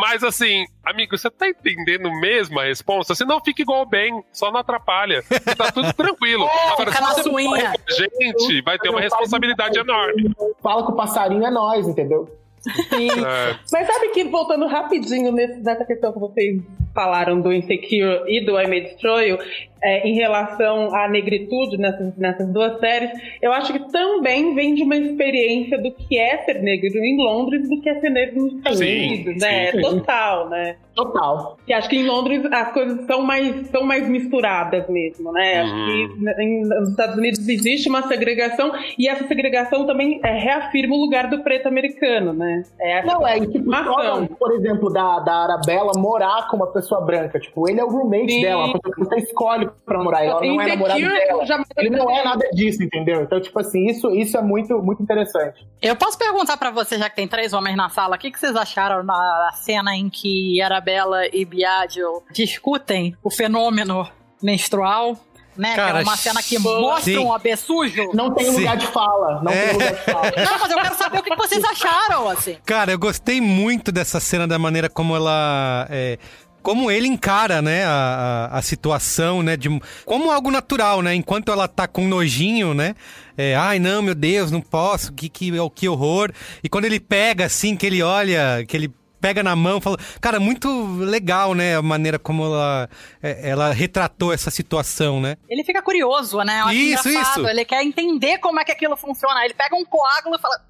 Mas 0.00 0.24
assim, 0.24 0.64
amigo, 0.84 1.18
você 1.18 1.30
tá 1.30 1.48
entendendo 1.48 2.10
mesmo 2.18 2.58
a 2.58 2.64
resposta? 2.64 3.14
Se 3.14 3.24
não, 3.24 3.42
fica 3.44 3.60
igual 3.60 3.82
o 3.82 3.86
Ben, 3.86 4.24
só 4.32 4.50
não 4.50 4.60
atrapalha. 4.60 5.22
Tá 5.56 5.70
tudo 5.70 5.92
tranquilo. 5.92 6.48
Agora, 6.72 6.90
fica 6.90 7.02
na 7.02 7.10
se 7.10 7.22
você 7.22 7.30
for 7.30 7.32
com 7.32 7.92
gente, 7.92 8.62
vai 8.62 8.78
ter 8.78 8.88
uma 8.88 9.00
responsabilidade 9.00 9.78
enorme. 9.78 10.34
Fala 10.62 10.86
que 10.86 10.92
o 10.92 10.96
passarinho 10.96 11.44
é 11.44 11.50
nós, 11.50 11.86
entendeu? 11.86 12.41
Sim. 12.62 13.08
É. 13.24 13.56
Mas 13.72 13.86
sabe 13.86 14.08
que, 14.10 14.24
voltando 14.24 14.66
rapidinho 14.66 15.32
nesse- 15.32 15.60
nessa 15.60 15.84
questão 15.84 16.12
que 16.12 16.18
vocês 16.18 16.62
falaram 16.94 17.40
do 17.40 17.52
Insecure 17.52 18.22
e 18.28 18.44
do 18.44 18.58
I 18.60 18.66
May 18.68 18.80
Destroy 18.82 19.30
You, 19.30 19.38
é, 19.82 20.06
em 20.08 20.14
relação 20.14 20.94
à 20.94 21.08
negritude 21.08 21.76
nessas, 21.78 22.16
nessas 22.16 22.48
duas 22.52 22.78
séries, 22.80 23.10
eu 23.40 23.52
acho 23.52 23.72
que 23.72 23.90
também 23.92 24.54
vem 24.54 24.74
de 24.74 24.82
uma 24.82 24.96
experiência 24.96 25.78
do 25.78 25.90
que 25.92 26.18
é 26.18 26.38
ser 26.44 26.62
negro 26.62 26.88
em 26.98 27.16
Londres 27.16 27.68
do 27.68 27.80
que 27.80 27.88
é 27.88 28.00
ser 28.00 28.10
negro 28.10 28.42
nos 28.42 28.54
Estados 28.54 28.78
Sim, 28.78 29.06
Unidos, 29.08 29.40
né? 29.42 29.70
sim. 29.72 29.80
Total, 29.80 30.48
né? 30.48 30.76
Total. 30.94 31.56
Que 31.66 31.72
acho 31.72 31.88
que 31.88 31.96
em 31.96 32.06
Londres 32.06 32.44
as 32.52 32.72
coisas 32.72 33.06
são 33.06 33.22
mais, 33.22 33.66
são 33.68 33.82
mais 33.82 34.06
misturadas 34.06 34.86
mesmo, 34.88 35.32
né? 35.32 35.60
Acho 35.62 35.72
Uhum. 35.74 35.86
que 36.16 36.22
né, 36.24 36.34
em- 36.38 36.68
nos 36.68 36.90
Estados 36.90 37.16
Unidos 37.16 37.48
existe 37.48 37.88
uma 37.88 38.02
segregação 38.02 38.70
e 38.98 39.08
essa 39.08 39.26
segregação 39.26 39.86
também 39.86 40.20
é, 40.22 40.32
reafirma 40.38 40.94
o 40.94 40.98
lugar 41.00 41.28
do 41.30 41.42
preto 41.42 41.66
americano, 41.66 42.32
né? 42.34 42.62
É, 42.78 43.02
Não, 43.06 43.26
é, 43.26 43.38
e, 43.38 43.46
tipo, 43.50 43.72
só, 43.74 44.26
por 44.38 44.52
exemplo, 44.52 44.92
da, 44.92 45.18
da 45.20 45.32
Arabella 45.44 45.92
morar 45.96 46.46
com 46.50 46.56
uma 46.56 46.70
pessoa 46.70 47.00
branca. 47.00 47.40
Tipo, 47.40 47.68
ele 47.70 47.80
é 47.80 47.84
o 47.84 47.88
roommate 47.88 48.32
Sim. 48.32 48.42
dela, 48.42 48.64
uma 48.66 48.72
pessoa 48.78 48.94
que 48.94 49.00
você 49.04 49.16
escolhe 49.20 49.68
pra 49.84 49.98
namorar. 49.98 50.24
Ela 50.24 50.40
não 50.40 50.60
é 50.60 50.68
namorada 50.68 51.00
dela. 51.00 51.46
já- 51.46 51.62
Ele 51.76 51.90
não 51.90 52.10
é 52.10 52.24
nada 52.24 52.48
disso, 52.52 52.82
entendeu? 52.82 53.22
Então, 53.22 53.40
tipo 53.40 53.58
assim, 53.60 53.86
isso, 53.86 54.10
isso 54.14 54.36
é 54.36 54.42
muito, 54.42 54.78
muito 54.82 55.02
interessante. 55.02 55.66
Eu 55.80 55.96
posso 55.96 56.16
perguntar 56.18 56.56
pra 56.56 56.70
você, 56.70 56.98
já 56.98 57.08
que 57.10 57.16
tem 57.16 57.26
três 57.28 57.52
homens 57.52 57.76
na 57.76 57.88
sala, 57.88 58.16
o 58.16 58.18
que, 58.18 58.30
que 58.30 58.38
vocês 58.38 58.54
acharam 58.56 59.02
na 59.02 59.50
cena 59.62 59.94
em 59.96 60.08
que 60.10 60.60
Arabella 60.62 61.26
e 61.32 61.44
Biagio 61.44 62.22
discutem 62.32 63.16
o 63.22 63.30
fenômeno 63.30 64.08
menstrual? 64.42 65.16
Né? 65.54 65.76
Cara, 65.76 65.92
que 65.92 65.98
é 65.98 66.02
uma 66.04 66.16
cena 66.16 66.40
que 66.42 66.56
sim. 66.56 66.58
mostra 66.58 67.20
um 67.20 67.30
AB 67.30 67.54
sujo. 67.58 68.10
Não 68.14 68.32
tem 68.32 68.46
Sim. 68.46 68.56
lugar 68.60 68.74
de 68.74 68.86
fala. 68.86 69.42
Não 69.42 69.52
É. 69.52 69.64
tem 69.66 69.72
lugar 69.74 69.92
de 69.92 70.00
fala. 70.00 70.22
Não, 70.50 70.58
mas 70.58 70.70
eu 70.70 70.78
quero 70.78 70.94
saber 70.94 71.18
o 71.18 71.22
que 71.22 71.28
que 71.30 71.36
vocês 71.36 71.62
acharam, 71.62 72.26
assim. 72.26 72.56
Cara, 72.64 72.90
eu 72.92 72.98
gostei 72.98 73.38
muito 73.38 73.92
dessa 73.92 74.18
cena, 74.18 74.48
da 74.48 74.58
maneira 74.58 74.88
como 74.88 75.14
ela. 75.14 75.86
é, 75.90 76.18
como 76.62 76.90
ele 76.90 77.06
encara, 77.06 77.60
né, 77.60 77.84
a, 77.84 78.48
a, 78.52 78.58
a 78.58 78.62
situação, 78.62 79.42
né, 79.42 79.56
de, 79.56 79.68
como 80.04 80.30
algo 80.30 80.50
natural, 80.50 81.02
né, 81.02 81.14
enquanto 81.14 81.50
ela 81.50 81.68
tá 81.68 81.86
com 81.86 82.06
nojinho, 82.06 82.72
né, 82.74 82.94
é, 83.36 83.54
ai 83.54 83.78
não, 83.78 84.02
meu 84.02 84.14
Deus, 84.14 84.50
não 84.50 84.60
posso, 84.60 85.12
que, 85.12 85.28
que, 85.28 85.50
que 85.74 85.88
horror, 85.88 86.32
e 86.62 86.68
quando 86.68 86.84
ele 86.84 87.00
pega, 87.00 87.46
assim, 87.46 87.76
que 87.76 87.86
ele 87.86 88.02
olha, 88.02 88.64
que 88.66 88.76
ele 88.76 88.92
pega 89.22 89.40
na 89.40 89.54
mão, 89.54 89.80
fala, 89.80 89.96
cara, 90.20 90.40
muito 90.40 90.68
legal, 90.98 91.54
né, 91.54 91.76
a 91.76 91.82
maneira 91.82 92.18
como 92.18 92.44
ela, 92.44 92.90
é, 93.22 93.50
ela 93.50 93.72
retratou 93.72 94.32
essa 94.32 94.50
situação, 94.50 95.20
né. 95.20 95.36
Ele 95.48 95.62
fica 95.62 95.80
curioso, 95.80 96.38
né? 96.38 96.60
Eu 96.60 96.64
acho 96.64 96.74
Isso, 96.74 97.08
engraçado. 97.08 97.40
isso. 97.40 97.48
Ele 97.48 97.64
quer 97.64 97.84
entender 97.84 98.38
como 98.38 98.58
é 98.58 98.64
que 98.64 98.72
aquilo 98.72 98.96
funciona. 98.96 99.44
Ele 99.44 99.54
pega 99.54 99.76
um 99.76 99.84
coágulo 99.84 100.34
e 100.34 100.40
fala. 100.40 100.60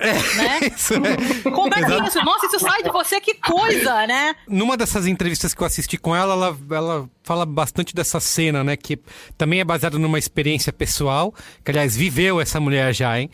Né? 0.00 0.70
Isso, 0.74 0.98
né? 1.00 1.16
Como 1.42 1.68
é 1.74 1.78
que 1.78 1.84
Exato. 1.84 2.08
isso? 2.08 2.24
Nossa, 2.24 2.46
isso 2.46 2.58
sai 2.60 2.82
de 2.82 2.90
você, 2.90 3.20
que 3.20 3.34
coisa, 3.34 4.06
né? 4.06 4.34
Numa 4.48 4.76
dessas 4.76 5.06
entrevistas 5.06 5.52
que 5.52 5.60
eu 5.62 5.66
assisti 5.66 5.98
com 5.98 6.14
ela, 6.14 6.32
ela, 6.34 6.58
ela 6.70 7.10
fala 7.22 7.44
bastante 7.44 7.94
dessa 7.94 8.18
cena, 8.20 8.62
né? 8.64 8.76
Que 8.76 8.98
também 9.36 9.60
é 9.60 9.64
baseada 9.64 9.98
numa 9.98 10.18
experiência 10.18 10.72
pessoal, 10.72 11.34
que 11.64 11.70
aliás 11.70 11.96
viveu 11.96 12.40
essa 12.40 12.58
mulher 12.60 12.94
já, 12.94 13.18
hein? 13.20 13.30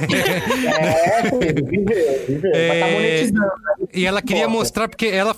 É, 0.00 1.22
viveu, 1.22 2.26
viveu. 2.26 2.50
Mas 2.52 2.52
tá 2.52 2.58
É, 2.58 2.92
monetizando. 2.92 3.40
né? 3.40 3.86
E 3.92 4.06
ela 4.06 4.22
queria 4.22 4.48
mostrar, 4.48 4.88
porque 4.88 5.06
ela, 5.06 5.36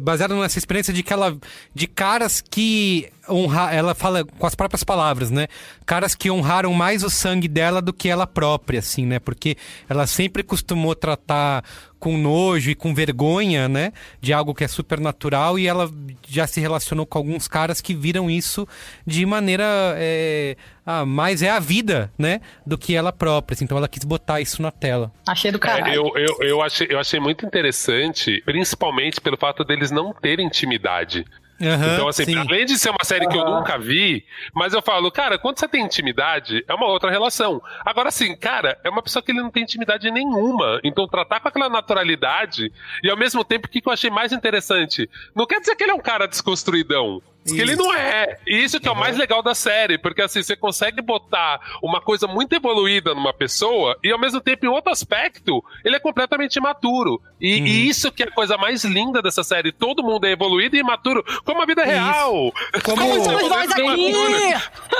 baseada 0.00 0.34
nessa 0.34 0.58
experiência 0.58 0.92
de 0.92 1.02
que 1.02 1.12
ela. 1.12 1.36
de 1.74 1.86
caras 1.86 2.40
que 2.40 3.08
honra, 3.30 3.72
ela 3.72 3.94
fala 3.94 4.24
com 4.24 4.46
as 4.46 4.54
próprias 4.54 4.84
palavras, 4.84 5.30
né? 5.30 5.46
Caras 5.86 6.14
que 6.14 6.30
honraram 6.30 6.72
mais 6.72 7.02
o 7.02 7.10
sangue 7.10 7.48
dela 7.48 7.80
do 7.80 7.92
que 7.92 8.08
ela 8.08 8.26
própria, 8.26 8.78
assim, 8.80 9.06
né? 9.06 9.18
Porque 9.18 9.56
ela 9.88 10.06
sempre 10.06 10.42
costumou 10.42 10.94
tratar 10.94 11.64
com 11.98 12.16
nojo 12.16 12.70
e 12.70 12.74
com 12.74 12.94
vergonha, 12.94 13.68
né? 13.68 13.92
De 14.20 14.32
algo 14.32 14.54
que 14.54 14.64
é 14.64 14.68
super 14.68 14.98
natural 14.98 15.58
e 15.58 15.66
ela 15.66 15.88
já 16.26 16.46
se 16.46 16.58
relacionou 16.60 17.04
com 17.04 17.18
alguns 17.18 17.46
caras 17.46 17.80
que 17.80 17.94
viram 17.94 18.30
isso 18.30 18.66
de 19.06 19.24
maneira. 19.26 19.64
É, 19.96 20.56
ah, 20.84 21.04
mais 21.04 21.42
é 21.42 21.50
a 21.50 21.60
vida, 21.60 22.10
né? 22.18 22.40
Do 22.66 22.76
que 22.78 22.96
ela 22.96 23.12
própria. 23.12 23.54
assim. 23.54 23.64
Então 23.64 23.76
ela 23.76 23.86
quis 23.86 24.02
botar 24.02 24.40
isso 24.40 24.60
na 24.62 24.70
tela. 24.70 25.12
Achei 25.28 25.52
do 25.52 25.56
É, 25.56 25.60
caralho. 25.60 25.94
eu, 25.94 26.12
eu, 26.16 26.36
eu, 26.40 26.62
achei, 26.62 26.88
eu 26.90 26.98
achei 26.98 27.20
muito 27.20 27.44
interessante, 27.46 28.42
principalmente 28.44 29.20
pelo 29.20 29.36
fato 29.36 29.62
deles 29.62 29.90
não 29.90 30.12
terem 30.12 30.46
intimidade. 30.46 31.24
Aham, 31.60 31.94
então, 31.94 32.08
assim, 32.08 32.24
sim. 32.24 32.36
além 32.36 32.64
de 32.64 32.78
ser 32.78 32.90
uma 32.90 33.04
série 33.04 33.28
que 33.28 33.36
eu 33.36 33.44
nunca 33.44 33.78
vi, 33.78 34.24
mas 34.54 34.72
eu 34.72 34.80
falo, 34.80 35.10
cara, 35.10 35.38
quando 35.38 35.58
você 35.58 35.68
tem 35.68 35.84
intimidade, 35.84 36.64
é 36.66 36.74
uma 36.74 36.86
outra 36.86 37.10
relação. 37.10 37.62
Agora, 37.84 38.08
assim, 38.08 38.34
cara, 38.34 38.78
é 38.82 38.88
uma 38.88 39.02
pessoa 39.02 39.22
que 39.22 39.30
ele 39.30 39.42
não 39.42 39.50
tem 39.50 39.62
intimidade 39.62 40.10
nenhuma. 40.10 40.80
Então, 40.82 41.06
tratar 41.06 41.40
com 41.40 41.48
aquela 41.48 41.68
naturalidade, 41.68 42.72
e 43.02 43.10
ao 43.10 43.16
mesmo 43.16 43.44
tempo, 43.44 43.66
o 43.66 43.70
que 43.70 43.80
que 43.80 43.88
eu 43.88 43.92
achei 43.92 44.10
mais 44.10 44.32
interessante? 44.32 45.08
Não 45.34 45.46
quer 45.46 45.60
dizer 45.60 45.76
que 45.76 45.84
ele 45.84 45.92
é 45.92 45.94
um 45.94 46.00
cara 46.00 46.26
desconstruidão. 46.26 47.22
Diz 47.44 47.54
Que 47.54 47.60
ele 47.62 47.74
não 47.76 47.94
é. 47.94 48.36
E 48.46 48.62
isso 48.64 48.78
que 48.78 48.86
é 48.86 48.90
o 48.90 48.96
mais 48.96 49.16
legal 49.16 49.42
da 49.42 49.54
série, 49.54 49.96
porque 49.96 50.20
assim, 50.22 50.42
você 50.42 50.54
consegue 50.54 51.00
botar 51.00 51.58
uma 51.82 52.00
coisa 52.00 52.26
muito 52.26 52.54
evoluída 52.54 53.14
numa 53.14 53.32
pessoa 53.32 53.96
e 54.04 54.10
ao 54.12 54.18
mesmo 54.20 54.40
tempo, 54.40 54.66
em 54.66 54.68
outro 54.68 54.92
aspecto, 54.92 55.64
ele 55.84 55.96
é 55.96 56.00
completamente 56.00 56.56
imaturo. 56.56 57.20
E, 57.40 57.58
e 57.60 57.88
isso 57.88 58.12
que 58.12 58.22
é 58.22 58.26
a 58.26 58.30
coisa 58.30 58.58
mais 58.58 58.84
linda 58.84 59.22
dessa 59.22 59.42
série. 59.42 59.72
Todo 59.72 60.02
mundo 60.02 60.26
é 60.26 60.32
evoluído 60.32 60.76
e 60.76 60.80
imaturo, 60.80 61.24
como 61.44 61.62
a 61.62 61.66
vida 61.66 61.82
real. 61.82 62.52
Como- 62.84 62.98
Como 63.00 63.24
somos 63.24 63.48
nós 63.48 63.70
aqui! 63.70 64.12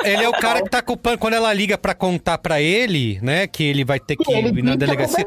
Ele 0.05 0.24
é 0.24 0.28
o 0.28 0.32
cara 0.32 0.62
que 0.62 0.70
tá 0.70 0.80
culpando 0.80 1.18
quando 1.18 1.34
ela 1.34 1.53
liga 1.53 1.76
pra 1.76 1.95
contar 1.95 2.38
pra 2.38 2.61
ele, 2.61 3.18
né? 3.22 3.47
Que 3.47 3.64
ele 3.64 3.84
vai 3.84 4.01
ter 4.01 4.16
que 4.16 4.32
Ele 4.32 4.61
ir 4.61 4.62
na 4.62 4.76
delegacia. 4.76 5.26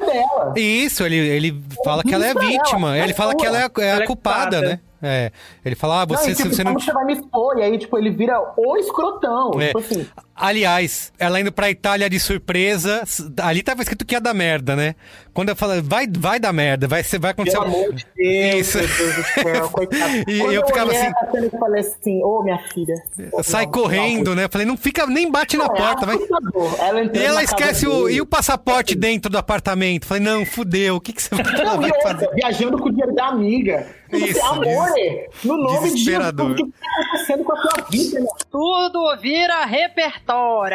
é. 0.56 0.60
Isso, 0.60 1.04
ele, 1.04 1.18
ele 1.18 1.64
fala 1.86 2.02
que 2.04 2.14
ela 2.14 2.26
é 2.26 2.34
vítima. 2.34 2.96
ela, 2.98 3.06
Ele 3.06 3.14
fala 3.14 3.36
que 3.36 3.46
ela 3.46 3.60
é, 3.60 3.64
a- 3.66 3.72
é 3.80 3.84
a 3.92 3.94
Ela 3.96 4.04
é 4.04 4.08
culpada, 4.08 4.44
culpada. 4.58 4.62
né? 4.62 4.80
É. 5.04 5.32
Ele 5.66 5.76
fala, 5.76 6.02
ah, 6.02 6.06
você, 6.06 6.28
não, 6.28 6.32
e, 6.32 6.36
tipo, 6.36 6.50
você 6.50 6.64
não. 6.64 6.74
você 6.74 6.94
vai 6.94 7.06
me 7.06 7.14
expor? 7.14 7.58
E 7.58 7.64
aí, 7.64 7.78
tipo, 7.78 7.98
ele 7.98 8.10
vira 8.10 8.40
o 8.56 8.78
escrotão. 8.78 9.52
É. 9.60 9.68
Tipo 9.68 9.80
assim, 9.80 10.08
Aliás, 10.36 11.14
ela 11.20 11.40
indo 11.40 11.52
pra 11.52 11.70
Itália 11.70 12.10
de 12.10 12.20
surpresa, 12.20 13.04
ali 13.42 13.62
tava 13.62 13.82
escrito 13.84 14.04
que 14.04 14.16
ia 14.16 14.22
dar 14.22 14.34
merda, 14.34 14.76
né? 14.76 14.96
Quando 15.32 15.50
eu 15.50 15.56
falo, 15.56 15.82
vai, 15.84 16.08
vai 16.08 16.40
dar 16.40 16.52
merda, 16.54 16.88
vai, 16.88 17.04
vai 17.04 17.32
acontecer. 17.32 17.58
pelo 17.60 17.70
amor 17.70 17.94
de 17.94 18.06
Deus, 18.16 18.68
Isso. 18.68 18.78
meu 18.78 18.88
Deus 18.88 19.16
do 19.16 19.24
céu, 19.24 19.70
coitado. 19.74 20.14
E 20.28 20.38
Quando 20.40 20.54
eu 20.54 20.66
ficava 20.68 20.92
assim- 20.92 21.12
Eu 21.36 21.60
falei 21.60 21.82
assim, 21.82 22.24
ô 22.24 22.44
minha 22.44 22.58
filha. 22.72 22.96
Sai 23.44 23.66
não, 23.66 23.72
correndo, 23.72 24.36
né? 24.36 24.46
Eu 24.46 24.50
falei, 24.50 24.66
não 24.68 24.78
fica, 24.78 25.06
nem 25.08 25.32
bate 25.32 25.56
na 25.58 25.66
não, 25.68 25.76
é 25.76 25.78
porta, 25.78 26.06
vai. 26.06 26.18
Ela 26.80 27.02
E 27.14 27.18
ela 27.24 27.36
na 27.36 27.44
esquece 27.44 27.88
o, 27.88 28.06
dele. 28.06 28.18
e 28.18 28.22
o 28.22 28.26
passaporte 28.26 28.96
dentro 28.96 29.30
do 29.32 29.38
apartamento. 29.38 30.06
Falei, 30.06 30.24
não, 30.24 30.46
fudeu, 30.46 30.96
o 30.96 31.02
que, 31.02 31.14
que 31.14 31.22
você 31.22 31.34
vai, 31.36 32.02
fazer? 32.02 32.30
viajando 32.34 32.78
com 32.80 32.90
o 32.90 32.92
dinheiro 32.92 33.14
da 33.16 33.28
amiga. 33.28 33.88
Isso, 34.12 34.38
assim, 34.40 34.48
amor, 34.48 34.90
no 35.44 35.58
nome 35.58 35.68
de 35.70 35.74
Jesus, 35.80 35.94
desesperador. 35.94 36.52
o 36.52 36.56
que 36.56 36.64
tá 36.66 37.02
acontecendo 37.02 37.44
com 37.44 37.52
a 37.52 37.56
tua 37.62 37.86
vida, 37.90 38.20
né? 38.20 38.28
Tudo 38.52 39.18
vira 39.20 39.66
repertório. 39.66 40.23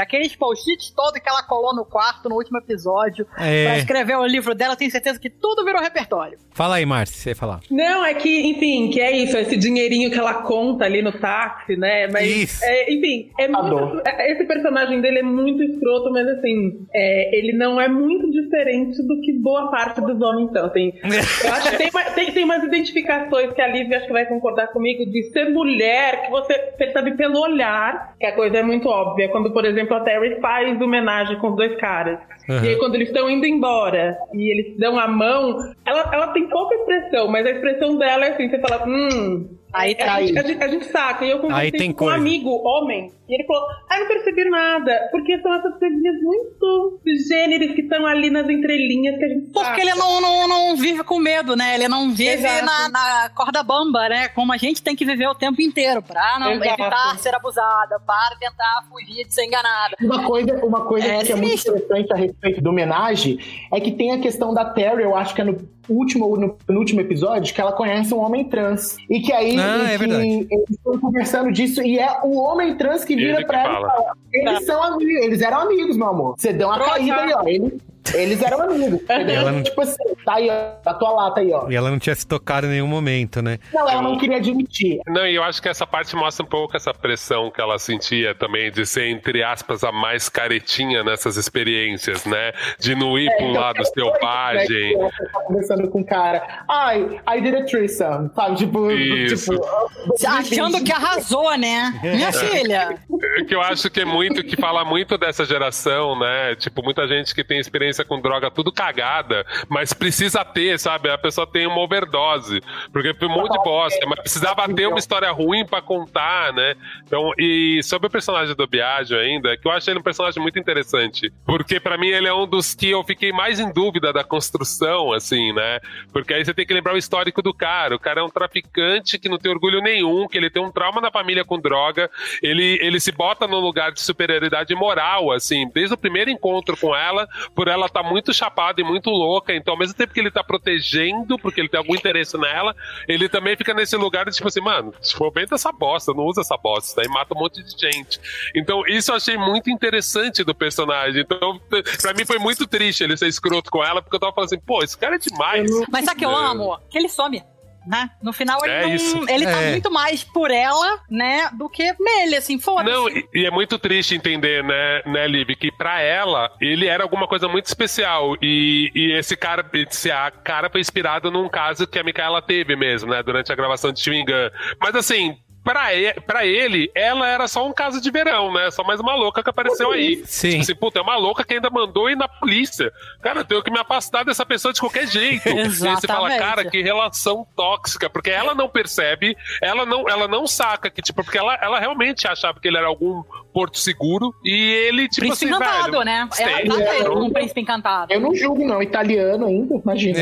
Aqueles 0.00 0.34
post-its 0.36 0.90
todos 0.90 1.20
que 1.20 1.28
ela 1.28 1.42
colou 1.42 1.74
no 1.74 1.84
quarto 1.84 2.28
no 2.28 2.36
último 2.36 2.58
episódio 2.58 3.26
É. 3.38 3.64
pra 3.66 3.78
escrever 3.78 4.16
o 4.16 4.26
livro 4.26 4.54
dela, 4.54 4.76
tenho 4.76 4.90
certeza 4.90 5.18
que 5.18 5.30
tudo 5.30 5.64
virou 5.64 5.80
repertório. 5.80 6.38
Fala 6.52 6.76
aí, 6.76 6.86
Márcio, 6.86 7.16
você 7.16 7.30
ia 7.30 7.36
falar. 7.36 7.60
Não, 7.70 8.04
é 8.04 8.14
que, 8.14 8.40
enfim, 8.50 8.90
que 8.90 9.00
é 9.00 9.10
isso, 9.12 9.36
esse 9.36 9.56
dinheirinho 9.56 10.10
que 10.10 10.18
ela 10.18 10.42
conta 10.42 10.84
ali 10.84 11.02
no 11.02 11.12
táxi, 11.12 11.76
né? 11.76 12.08
Mas, 12.08 12.26
Isso. 12.28 12.64
é, 12.64 12.92
enfim, 12.92 13.30
é 13.38 13.44
Adoro. 13.44 13.86
muito, 13.94 14.06
é- 14.08 14.32
esse 14.32 14.44
personagem 14.44 15.00
dele 15.00 15.20
é 15.20 15.22
muito 15.22 15.62
escroto, 15.62 16.10
mas 16.10 16.26
assim, 16.28 16.86
é, 16.94 17.36
ele 17.38 17.52
não 17.56 17.80
é 17.80 17.88
muito 17.88 18.30
diferente 18.30 19.00
do 19.06 19.20
que 19.20 19.32
boa 19.40 19.70
parte 19.70 20.00
dos 20.00 20.20
homens 20.20 20.50
são. 20.52 20.68
Tem, 20.70 20.92
eu 21.02 21.52
acho 21.52 21.70
que 21.70 21.76
tem, 21.76 21.90
uma- 21.90 22.04
tem, 22.10 22.32
tem 22.32 22.44
umas 22.44 22.62
identificações 22.64 23.52
que 23.52 23.60
a 23.60 23.66
Lívia 23.68 23.98
acho 23.98 24.06
que 24.06 24.12
vai 24.12 24.26
concordar 24.26 24.68
comigo 24.68 25.04
de 25.10 25.22
ser 25.30 25.50
mulher, 25.50 26.22
que 26.24 26.30
você 26.30 26.54
percebe 26.76 27.16
pelo 27.16 27.40
olhar, 27.40 28.14
que 28.18 28.26
a 28.26 28.34
coisa 28.34 28.58
é 28.58 28.62
muito 28.62 28.88
óbvia. 28.88 29.28
Quando, 29.38 29.52
por 29.52 29.64
exemplo, 29.64 29.96
a 29.96 30.00
Terry 30.00 30.40
faz 30.40 30.80
homenagem 30.80 31.38
com 31.38 31.50
os 31.50 31.56
dois 31.56 31.76
caras. 31.76 32.18
Uhum. 32.48 32.64
E 32.64 32.68
aí, 32.68 32.76
quando 32.76 32.94
eles 32.94 33.08
estão 33.08 33.28
indo 33.28 33.44
embora 33.44 34.16
e 34.32 34.50
eles 34.50 34.78
dão 34.78 34.98
a 34.98 35.06
mão, 35.06 35.58
ela, 35.86 36.10
ela 36.12 36.28
tem 36.28 36.48
pouca 36.48 36.74
expressão, 36.74 37.28
mas 37.28 37.46
a 37.46 37.50
expressão 37.50 37.96
dela 37.96 38.24
é 38.24 38.32
assim: 38.32 38.48
você 38.48 38.58
fala, 38.58 38.86
hum. 38.86 39.58
Aí 39.72 39.92
a, 39.92 39.96
tá 39.96 40.20
gente, 40.22 40.38
a, 40.38 40.42
gente, 40.42 40.64
a 40.64 40.68
gente 40.68 40.84
saca. 40.86 41.26
E 41.26 41.30
eu 41.30 41.40
conversei 41.40 41.78
com 41.78 41.90
um 41.90 41.92
coisa. 41.94 42.14
amigo, 42.14 42.48
homem, 42.66 43.12
e 43.28 43.34
ele 43.34 43.44
falou: 43.46 43.62
Ah, 43.88 43.96
eu 43.96 44.00
não 44.00 44.08
percebi 44.08 44.48
nada, 44.48 45.08
porque 45.10 45.38
são 45.42 45.52
essas 45.54 45.78
coisinhas 45.78 46.14
muito 46.22 47.00
gêneros 47.28 47.74
que 47.74 47.82
estão 47.82 48.06
ali 48.06 48.30
nas 48.30 48.48
entrelinhas 48.48 49.18
que 49.18 49.24
a 49.24 49.28
gente 49.28 49.50
Porque 49.50 49.66
saca. 49.68 49.80
ele 49.82 49.94
não, 49.94 50.20
não, 50.20 50.48
não 50.48 50.76
vive 50.76 51.04
com 51.04 51.18
medo, 51.18 51.54
né? 51.54 51.74
Ele 51.74 51.86
não 51.86 52.12
vive 52.12 52.62
na, 52.62 52.88
na 52.88 53.30
corda 53.34 53.62
bamba, 53.62 54.08
né? 54.08 54.28
Como 54.28 54.52
a 54.52 54.56
gente 54.56 54.82
tem 54.82 54.96
que 54.96 55.04
viver 55.04 55.28
o 55.28 55.34
tempo 55.34 55.60
inteiro 55.60 56.00
pra 56.02 56.38
não 56.40 56.52
Exato. 56.52 56.80
evitar 56.82 57.18
ser 57.18 57.34
abusada, 57.34 58.00
para 58.06 58.36
tentar 58.40 58.84
fugir 58.88 59.26
de 59.26 59.34
ser 59.34 59.44
enganada. 59.44 59.96
Uma 60.00 60.24
coisa, 60.24 60.64
uma 60.64 60.84
coisa 60.86 61.06
É 61.06 61.24
que 61.24 61.32
é 61.32 61.36
muito 61.36 61.60
interessante 61.60 62.10
a 62.12 62.16
respeito 62.16 62.37
do 62.60 62.70
homenagem 62.70 63.38
é 63.72 63.80
que 63.80 63.90
tem 63.92 64.12
a 64.12 64.18
questão 64.18 64.54
da 64.54 64.64
Terry, 64.64 65.02
eu 65.02 65.16
acho 65.16 65.34
que 65.34 65.40
é 65.40 65.44
no 65.44 65.56
último 65.88 66.26
ou 66.26 66.36
no 66.38 66.50
penúltimo 66.50 67.00
episódio, 67.00 67.52
que 67.54 67.60
ela 67.60 67.72
conhece 67.72 68.12
um 68.14 68.18
homem 68.18 68.44
trans. 68.44 68.96
E 69.08 69.20
que 69.20 69.32
aí 69.32 69.58
Ah, 69.58 69.78
e 69.78 69.86
é 69.86 69.90
que 69.92 69.98
verdade. 69.98 70.28
eles 70.50 70.70
estão 70.70 70.98
conversando 70.98 71.50
disso, 71.52 71.82
e 71.82 71.98
é 71.98 72.18
o 72.22 72.36
homem 72.38 72.76
trans 72.76 73.04
que 73.04 73.16
vira 73.16 73.30
Ele 73.34 73.38
que 73.38 73.46
pra 73.46 73.62
ela 73.64 73.78
e 73.78 73.82
fala. 73.82 74.12
Eles 74.32 74.66
são 74.66 74.82
amigos, 74.82 75.24
eles 75.24 75.40
eram 75.42 75.60
amigos, 75.60 75.96
meu 75.96 76.08
amor. 76.08 76.34
Você 76.36 76.52
deu 76.52 76.68
uma 76.68 76.76
Troca. 76.76 76.92
caída 76.92 77.16
aí, 77.16 77.32
ó. 77.34 77.42
Eles, 77.46 77.72
eles 78.14 78.42
eram 78.42 78.62
amigos. 78.62 79.00
não- 79.44 79.62
Tipo 79.62 79.80
assim, 79.82 79.96
tá 80.24 80.34
aí, 80.34 80.48
ó, 80.50 80.88
a 80.88 80.94
tua 80.94 81.10
lata 81.10 81.40
aí, 81.40 81.52
ó. 81.52 81.68
E 81.70 81.76
ela 81.76 81.90
não 81.90 81.98
tinha 81.98 82.14
se 82.14 82.26
tocado 82.26 82.66
em 82.66 82.70
nenhum 82.70 82.86
momento, 82.86 83.42
né? 83.42 83.58
Não, 83.72 83.88
ela 83.88 84.02
não 84.02 84.16
queria 84.18 84.36
admitir. 84.36 85.00
Não, 85.06 85.26
e 85.26 85.34
eu 85.34 85.42
acho 85.42 85.60
que 85.60 85.68
essa 85.68 85.86
parte 85.86 86.14
mostra 86.16 86.44
um 86.44 86.48
pouco 86.48 86.76
essa 86.76 86.92
pressão 86.94 87.50
que 87.50 87.60
ela 87.60 87.78
sentia 87.78 88.34
também 88.34 88.70
de 88.70 88.84
ser, 88.86 89.06
entre 89.08 89.42
aspas, 89.42 89.82
a 89.84 89.92
mais 89.92 90.28
caretinha 90.28 91.02
nessas 91.04 91.36
experiências, 91.36 92.24
né? 92.24 92.52
De 92.78 92.94
não 92.94 93.18
ir 93.18 93.28
É, 93.28 93.36
pra 93.36 93.46
um 93.46 93.50
então, 93.50 93.62
lado 93.62 93.80
é 93.80 93.84
selvagem. 93.84 94.96
Você 94.96 95.26
tá 95.32 95.40
conversando 95.46 95.88
com 95.90 96.00
o 96.00 96.04
cara. 96.06 96.64
Ai, 96.68 97.20
I 97.36 97.40
did 97.40 97.54
a 97.54 97.64
threesome. 97.64 98.30
Sabe? 98.34 98.56
Tipo, 98.56 98.90
Isso. 98.90 99.50
tipo. 99.52 100.26
Achando 100.26 100.82
que 100.84 100.92
arrasou, 100.92 101.56
né? 101.56 101.98
Minha 102.02 102.32
filha. 102.32 102.98
É 103.38 103.44
Que 103.44 103.54
eu 103.54 103.60
acho 103.60 103.90
que 103.90 104.00
é 104.00 104.04
muito, 104.04 104.42
que 104.44 104.56
fala 104.56 104.84
muito 104.84 105.16
dessa 105.18 105.44
geração, 105.44 106.18
né? 106.18 106.54
Tipo, 106.56 106.82
muita 106.82 107.06
gente 107.06 107.34
que 107.34 107.42
tem 107.44 107.58
experiências 107.58 107.97
experiência 107.98 108.04
com 108.04 108.20
droga 108.20 108.50
tudo 108.50 108.72
cagada, 108.72 109.44
mas 109.68 109.92
precisa 109.92 110.44
ter, 110.44 110.78
sabe? 110.78 111.10
A 111.10 111.18
pessoa 111.18 111.46
tem 111.46 111.66
uma 111.66 111.80
overdose, 111.80 112.60
porque 112.92 113.14
foi 113.14 113.28
um 113.28 113.32
monte 113.32 113.52
de 113.52 113.62
bosta, 113.62 114.06
mas 114.06 114.20
precisava 114.20 114.68
ter 114.72 114.86
uma 114.86 114.98
história 114.98 115.30
ruim 115.30 115.66
pra 115.66 115.80
contar, 115.80 116.52
né? 116.52 116.74
Então, 117.04 117.32
e 117.38 117.80
sobre 117.82 118.06
o 118.06 118.10
personagem 118.10 118.54
do 118.54 118.66
Biagio 118.66 119.18
ainda, 119.18 119.56
que 119.56 119.66
eu 119.66 119.72
achei 119.72 119.92
ele 119.92 120.00
um 120.00 120.02
personagem 120.02 120.42
muito 120.42 120.58
interessante, 120.58 121.32
porque 121.44 121.80
pra 121.80 121.98
mim 121.98 122.08
ele 122.08 122.28
é 122.28 122.34
um 122.34 122.46
dos 122.46 122.74
que 122.74 122.90
eu 122.90 123.02
fiquei 123.04 123.32
mais 123.32 123.58
em 123.58 123.72
dúvida 123.72 124.12
da 124.12 124.22
construção, 124.22 125.12
assim, 125.12 125.52
né? 125.52 125.80
Porque 126.12 126.34
aí 126.34 126.44
você 126.44 126.54
tem 126.54 126.66
que 126.66 126.74
lembrar 126.74 126.94
o 126.94 126.98
histórico 126.98 127.42
do 127.42 127.52
cara. 127.52 127.96
O 127.96 127.98
cara 127.98 128.20
é 128.20 128.22
um 128.22 128.28
traficante 128.28 129.18
que 129.18 129.28
não 129.28 129.38
tem 129.38 129.50
orgulho 129.50 129.80
nenhum, 129.80 130.28
que 130.28 130.36
ele 130.36 130.50
tem 130.50 130.62
um 130.62 130.70
trauma 130.70 131.00
na 131.00 131.10
família 131.10 131.44
com 131.44 131.58
droga, 131.58 132.10
ele, 132.42 132.78
ele 132.82 133.00
se 133.00 133.12
bota 133.12 133.46
num 133.46 133.58
lugar 133.58 133.92
de 133.92 134.00
superioridade 134.00 134.74
moral, 134.74 135.32
assim, 135.32 135.68
desde 135.72 135.94
o 135.94 135.98
primeiro 135.98 136.30
encontro 136.30 136.76
com 136.76 136.94
ela, 136.94 137.26
por 137.54 137.68
ela 137.68 137.77
estar 137.86 138.02
tá 138.02 138.08
muito 138.08 138.32
chapada 138.32 138.80
e 138.80 138.84
muito 138.84 139.10
louca, 139.10 139.54
então 139.54 139.74
ao 139.74 139.78
mesmo 139.78 139.94
tempo 139.94 140.12
que 140.12 140.20
ele 140.20 140.30
tá 140.30 140.42
protegendo, 140.42 141.38
porque 141.38 141.60
ele 141.60 141.68
tem 141.68 141.78
algum 141.78 141.94
interesse 141.94 142.36
nela, 142.38 142.74
ele 143.06 143.28
também 143.28 143.56
fica 143.56 143.74
nesse 143.74 143.96
lugar 143.96 144.24
de 144.24 144.32
tipo 144.32 144.48
assim, 144.48 144.60
mano, 144.60 144.92
venta 145.34 145.54
essa 145.54 145.72
bosta, 145.72 146.12
não 146.12 146.24
usa 146.24 146.40
essa 146.40 146.56
bosta, 146.56 147.00
aí 147.00 147.08
mata 147.08 147.34
um 147.34 147.38
monte 147.38 147.62
de 147.62 147.70
gente. 147.78 148.20
Então 148.54 148.82
isso 148.86 149.10
eu 149.10 149.16
achei 149.16 149.36
muito 149.36 149.70
interessante 149.70 150.44
do 150.44 150.54
personagem. 150.54 151.22
Então, 151.22 151.60
pra 152.00 152.14
mim 152.14 152.24
foi 152.24 152.38
muito 152.38 152.66
triste 152.66 153.04
ele 153.04 153.16
ser 153.16 153.28
escroto 153.28 153.70
com 153.70 153.82
ela, 153.84 154.02
porque 154.02 154.16
eu 154.16 154.20
tava 154.20 154.32
falando 154.32 154.46
assim, 154.46 154.60
pô, 154.60 154.82
esse 154.82 154.96
cara 154.96 155.16
é 155.16 155.18
demais. 155.18 155.70
Mas 155.90 156.04
sabe 156.04 156.16
o 156.16 156.18
que 156.18 156.24
eu 156.24 156.30
É. 156.30 156.50
amo? 156.50 156.78
Que 156.90 156.98
ele 156.98 157.08
some. 157.08 157.42
Né? 157.88 158.10
No 158.22 158.34
final 158.34 158.62
ele, 158.62 158.74
É 158.74 158.82
não, 158.82 158.94
isso. 158.94 159.24
ele 159.30 159.46
tá 159.46 159.62
É. 159.62 159.70
muito 159.70 159.90
mais 159.90 160.22
por 160.22 160.50
ela, 160.50 161.00
né, 161.10 161.48
do 161.56 161.70
que 161.70 161.94
nele, 161.98 162.36
assim, 162.36 162.58
foda-se. 162.60 162.94
Não, 162.94 163.08
e, 163.08 163.26
e 163.34 163.46
é 163.46 163.50
muito 163.50 163.78
triste 163.78 164.14
entender, 164.14 164.62
né, 164.62 165.02
né, 165.06 165.26
Liv, 165.26 165.56
que 165.56 165.72
pra 165.72 165.98
ela, 166.02 166.50
ele 166.60 166.86
era 166.86 167.02
alguma 167.02 167.26
coisa 167.26 167.48
muito 167.48 167.64
especial. 167.64 168.36
E, 168.42 168.90
e 168.94 169.12
esse 169.12 169.34
cara, 169.36 169.64
esse 169.72 170.10
a 170.10 170.30
cara 170.30 170.68
foi 170.68 170.82
inspirado 170.82 171.30
num 171.30 171.48
caso 171.48 171.86
que 171.86 171.98
a 171.98 172.04
Micaela 172.04 172.42
teve 172.42 172.76
mesmo, 172.76 173.10
né, 173.10 173.22
durante 173.22 173.50
a 173.50 173.56
gravação 173.56 173.90
de 173.90 174.00
Chewing 174.00 174.26
Gun. 174.26 174.50
Mas 174.80 174.94
assim. 174.94 175.36
Pra 175.68 175.92
ele, 175.92 176.20
pra 176.22 176.46
ele, 176.46 176.90
ela 176.94 177.28
era 177.28 177.46
só 177.46 177.66
um 177.66 177.74
caso 177.74 178.00
de 178.00 178.10
verão, 178.10 178.50
né? 178.50 178.70
Só 178.70 178.82
mais 178.82 179.00
uma 179.00 179.14
louca 179.14 179.42
que 179.42 179.50
apareceu 179.50 179.92
aí. 179.92 180.22
Sim. 180.24 180.48
Tipo 180.48 180.62
assim, 180.62 180.74
puta, 180.74 180.98
é 180.98 181.02
uma 181.02 181.16
louca 181.16 181.44
que 181.44 181.52
ainda 181.52 181.68
mandou 181.68 182.08
ir 182.08 182.16
na 182.16 182.26
polícia. 182.26 182.90
Cara, 183.20 183.40
eu 183.40 183.44
tenho 183.44 183.62
que 183.62 183.70
me 183.70 183.78
afastar 183.78 184.24
dessa 184.24 184.46
pessoa 184.46 184.72
de 184.72 184.80
qualquer 184.80 185.06
jeito. 185.06 185.44
e 185.46 185.60
aí 185.60 185.68
você 185.68 186.06
fala, 186.06 186.28
Exatamente. 186.28 186.38
cara, 186.38 186.70
que 186.70 186.80
relação 186.80 187.46
tóxica, 187.54 188.08
porque 188.08 188.30
ela 188.30 188.54
não 188.54 188.66
percebe, 188.66 189.36
ela 189.60 189.84
não, 189.84 190.08
ela 190.08 190.26
não 190.26 190.46
saca 190.46 190.88
que, 190.88 191.02
tipo, 191.02 191.22
porque 191.22 191.36
ela, 191.36 191.58
ela 191.60 191.78
realmente 191.78 192.26
achava 192.26 192.58
que 192.58 192.66
ele 192.66 192.78
era 192.78 192.86
algum 192.86 193.22
porto 193.52 193.78
seguro 193.78 194.34
e 194.44 194.52
ele, 194.88 195.08
tipo 195.08 195.26
Príncipe 195.26 195.52
assim, 195.52 195.54
encantado, 195.54 195.92
velho, 195.92 196.04
né? 196.04 196.28
trata 196.36 196.52
ele 196.60 196.68
então- 197.00 197.22
um 197.22 197.30
príncipe 197.30 197.60
encantado. 197.60 198.12
Eu 198.12 198.20
não 198.20 198.34
julgo, 198.34 198.66
não. 198.66 198.82
Italiano 198.82 199.46
ainda, 199.46 199.74
imagina. 199.74 200.18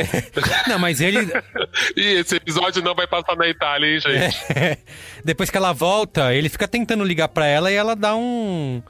Não, 0.68 0.78
mas 0.78 1.00
ele. 1.00 1.18
Ih, 1.96 2.20
esse 2.20 2.36
episódio 2.36 2.82
não 2.82 2.94
vai 2.94 3.06
passar 3.06 3.36
na 3.36 3.46
Itália, 3.48 3.94
hein, 3.94 4.00
gente? 4.00 4.78
Depois 5.24 5.50
que 5.50 5.56
ela 5.56 5.72
volta, 5.72 6.34
ele 6.34 6.48
fica 6.48 6.66
tentando 6.68 7.04
ligar 7.04 7.28
pra 7.28 7.46
ela 7.46 7.70
e 7.70 7.74
ela 7.74 7.94
dá 7.94 8.14
um. 8.16 8.82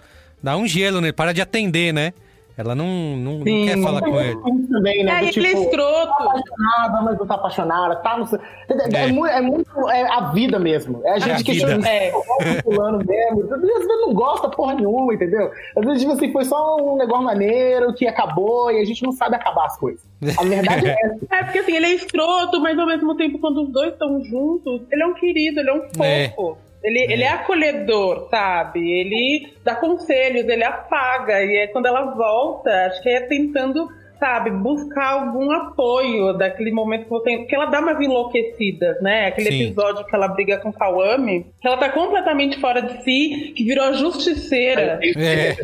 dá 0.43 0.57
um 0.57 0.67
gelo, 0.67 1.01
né? 1.01 1.13
Para 1.13 1.33
de 1.33 1.41
atender, 1.41 1.93
né? 1.93 2.13
Ela 2.59 2.75
não, 2.75 2.87
não, 3.17 3.39
não 3.39 3.45
quer 3.45 3.79
falar 3.83 4.01
com 4.01 4.19
ele. 4.19 4.41
Também, 4.71 5.05
né? 5.05 5.13
É, 5.13 5.31
do 5.31 5.39
ele 5.39 5.47
é 5.47 5.51
tipo, 5.51 5.63
escroto. 5.63 6.07
Tá 6.07 6.25
apaixonada, 6.25 7.03
mas 7.03 7.19
não 7.19 7.27
tá 7.27 7.35
apaixonada, 7.35 7.97
tá 7.97 8.17
no... 8.17 9.27
é. 9.27 9.31
É. 9.31 9.39
é 9.39 9.41
muito. 9.43 9.91
É 9.91 10.03
a 10.11 10.33
vida 10.33 10.59
mesmo. 10.59 11.03
É 11.05 11.13
a 11.13 11.19
gente 11.19 11.43
a 11.43 11.45
que 11.45 11.55
chama 11.55 11.87
é. 11.87 12.13
fulano 12.65 12.99
mesmo. 13.05 13.55
Às 13.55 13.61
vezes 13.61 13.87
não 13.87 14.15
gosta 14.15 14.49
porra 14.49 14.75
nenhuma, 14.75 15.13
entendeu? 15.13 15.51
Às 15.77 15.85
vezes, 15.85 16.01
tipo 16.01 16.13
assim, 16.15 16.33
foi 16.33 16.45
só 16.47 16.77
um 16.77 16.97
negócio 16.97 17.25
maneiro 17.25 17.93
que 17.93 18.07
acabou 18.07 18.71
e 18.73 18.81
a 18.81 18.85
gente 18.87 19.03
não 19.03 19.13
sabe 19.13 19.37
acabar 19.37 19.67
as 19.67 19.77
coisas. 19.79 20.01
A 20.39 20.43
verdade 20.43 20.89
é 20.89 20.97
essa. 21.05 21.27
É, 21.31 21.45
porque 21.45 21.59
assim, 21.59 21.77
ele 21.77 21.87
é 21.87 21.95
escroto, 21.95 22.59
mas 22.61 22.79
ao 22.79 22.87
mesmo 22.87 23.15
tempo, 23.17 23.39
quando 23.39 23.65
os 23.65 23.69
dois 23.71 23.93
estão 23.93 24.25
juntos, 24.25 24.81
ele 24.91 25.03
é 25.03 25.07
um 25.07 25.15
querido, 25.15 25.61
ele 25.61 25.69
é 25.69 25.75
um 25.75 26.03
É. 26.03 26.29
fofo. 26.31 26.66
Ele, 26.83 27.13
ele 27.13 27.23
é 27.25 27.31
acolhedor, 27.31 28.29
sabe? 28.31 28.81
Ele 28.81 29.53
dá 29.65 29.75
conselhos, 29.75 30.47
ele 30.49 30.65
apaga. 30.65 31.43
E 31.43 31.57
é 31.57 31.67
quando 31.69 31.87
ela 31.87 32.15
volta, 32.15 32.71
acho 32.87 33.03
que 33.03 33.09
é 33.09 33.21
tentando, 33.23 33.89
sabe, 34.19 34.51
buscar 34.51 35.13
algum 35.13 35.51
apoio 35.51 36.33
daquele 36.33 36.73
momento 36.73 37.05
que 37.05 37.11
você. 37.11 37.39
Porque 37.39 37.55
ela 37.55 37.67
dá 37.67 37.81
umas 37.81 38.01
enlouquecidas, 38.01 39.01
né? 39.01 39.29
Aquele 39.29 39.51
Sim. 39.51 39.65
episódio 39.65 40.05
que 40.05 40.15
ela 40.15 40.29
briga 40.29 40.59
com 40.59 40.69
o 40.69 40.73
Kawami, 40.73 41.47
que 41.61 41.67
ela 41.67 41.77
tá 41.77 41.89
completamente 41.91 42.61
fora 42.61 42.83
de 42.83 43.03
si, 43.03 43.53
que 43.57 43.65
virou 43.65 43.85
a 43.85 43.93
justiceira. 43.93 45.01
É. 45.17 45.57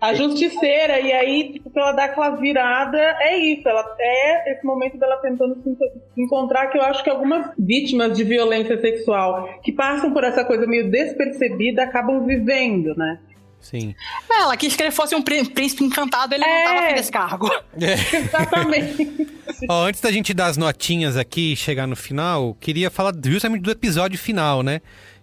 A 0.00 0.14
justiceira, 0.14 1.00
e 1.00 1.12
aí, 1.12 1.52
tipo, 1.52 1.70
ela 1.78 1.92
dá 1.92 2.04
aquela 2.04 2.30
virada, 2.30 2.98
é 3.20 3.36
isso, 3.36 3.68
ela 3.68 3.84
é 3.98 4.52
esse 4.52 4.64
momento 4.64 4.98
dela 4.98 5.16
tentando 5.16 5.56
se 5.62 5.70
se 6.14 6.22
encontrar, 6.22 6.66
que 6.68 6.78
eu 6.78 6.82
acho 6.82 7.02
que 7.02 7.10
algumas 7.10 7.50
vítimas 7.58 8.16
de 8.16 8.24
violência 8.24 8.78
sexual 8.80 9.60
que 9.62 9.72
passam 9.72 10.12
por 10.12 10.24
essa 10.24 10.44
coisa 10.44 10.66
meio 10.66 10.90
despercebida 10.90 11.82
acabam 11.82 12.26
vivendo, 12.26 12.94
né? 12.96 13.18
Sim. 13.60 13.94
É, 14.30 14.40
Ela 14.42 14.56
quis 14.56 14.74
que 14.74 14.82
ele 14.82 14.90
fosse 14.90 15.14
um 15.14 15.22
prí- 15.22 15.48
príncipe 15.48 15.84
encantado, 15.84 16.34
ele 16.34 16.44
não 16.44 16.64
tava 16.64 16.94
desse 16.94 17.12
cargo. 17.12 17.50
Exatamente. 17.78 19.28
Ó, 19.68 19.84
antes 19.86 20.00
da 20.00 20.10
gente 20.10 20.32
dar 20.34 20.46
as 20.46 20.56
notinhas 20.56 21.16
aqui 21.16 21.52
e 21.52 21.56
chegar 21.56 21.86
no 21.86 21.96
final, 21.96 22.54
queria 22.60 22.90
falar 22.90 23.12
justamente 23.24 23.62
do 23.62 23.70
episódio 23.70 24.18
final, 24.18 24.62
né? 24.62 24.80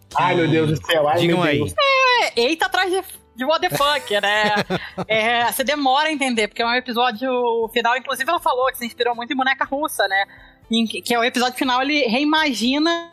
Que- 0.09 0.15
Ai, 0.21 0.35
meu 0.35 0.47
Deus 0.47 0.79
do 0.79 0.85
céu. 0.85 1.07
Ai, 1.07 1.19
Digam 1.19 1.39
meu 1.39 1.47
aí. 1.47 1.57
Deus. 1.57 1.73
É, 1.77 2.41
eita 2.41 2.67
atrás 2.67 2.89
de, 2.91 3.01
de 3.35 3.43
what 3.45 3.59
the 3.67 3.75
fuck, 3.75 4.13
né? 4.21 4.51
É, 5.07 5.51
você 5.51 5.63
demora 5.63 6.09
a 6.09 6.11
entender, 6.11 6.47
porque 6.47 6.61
é 6.61 6.65
um 6.65 6.73
episódio 6.75 7.29
final, 7.73 7.97
inclusive 7.97 8.29
ela 8.29 8.39
falou 8.39 8.67
que 8.71 8.77
se 8.77 8.85
inspirou 8.85 9.15
muito 9.15 9.33
em 9.33 9.35
boneca 9.35 9.65
russa, 9.65 10.07
né? 10.07 10.23
Em 10.69 10.85
que, 10.85 11.01
que 11.01 11.13
é 11.13 11.19
o 11.19 11.23
episódio 11.23 11.57
final, 11.57 11.81
ele 11.81 12.05
reimagina 12.07 13.09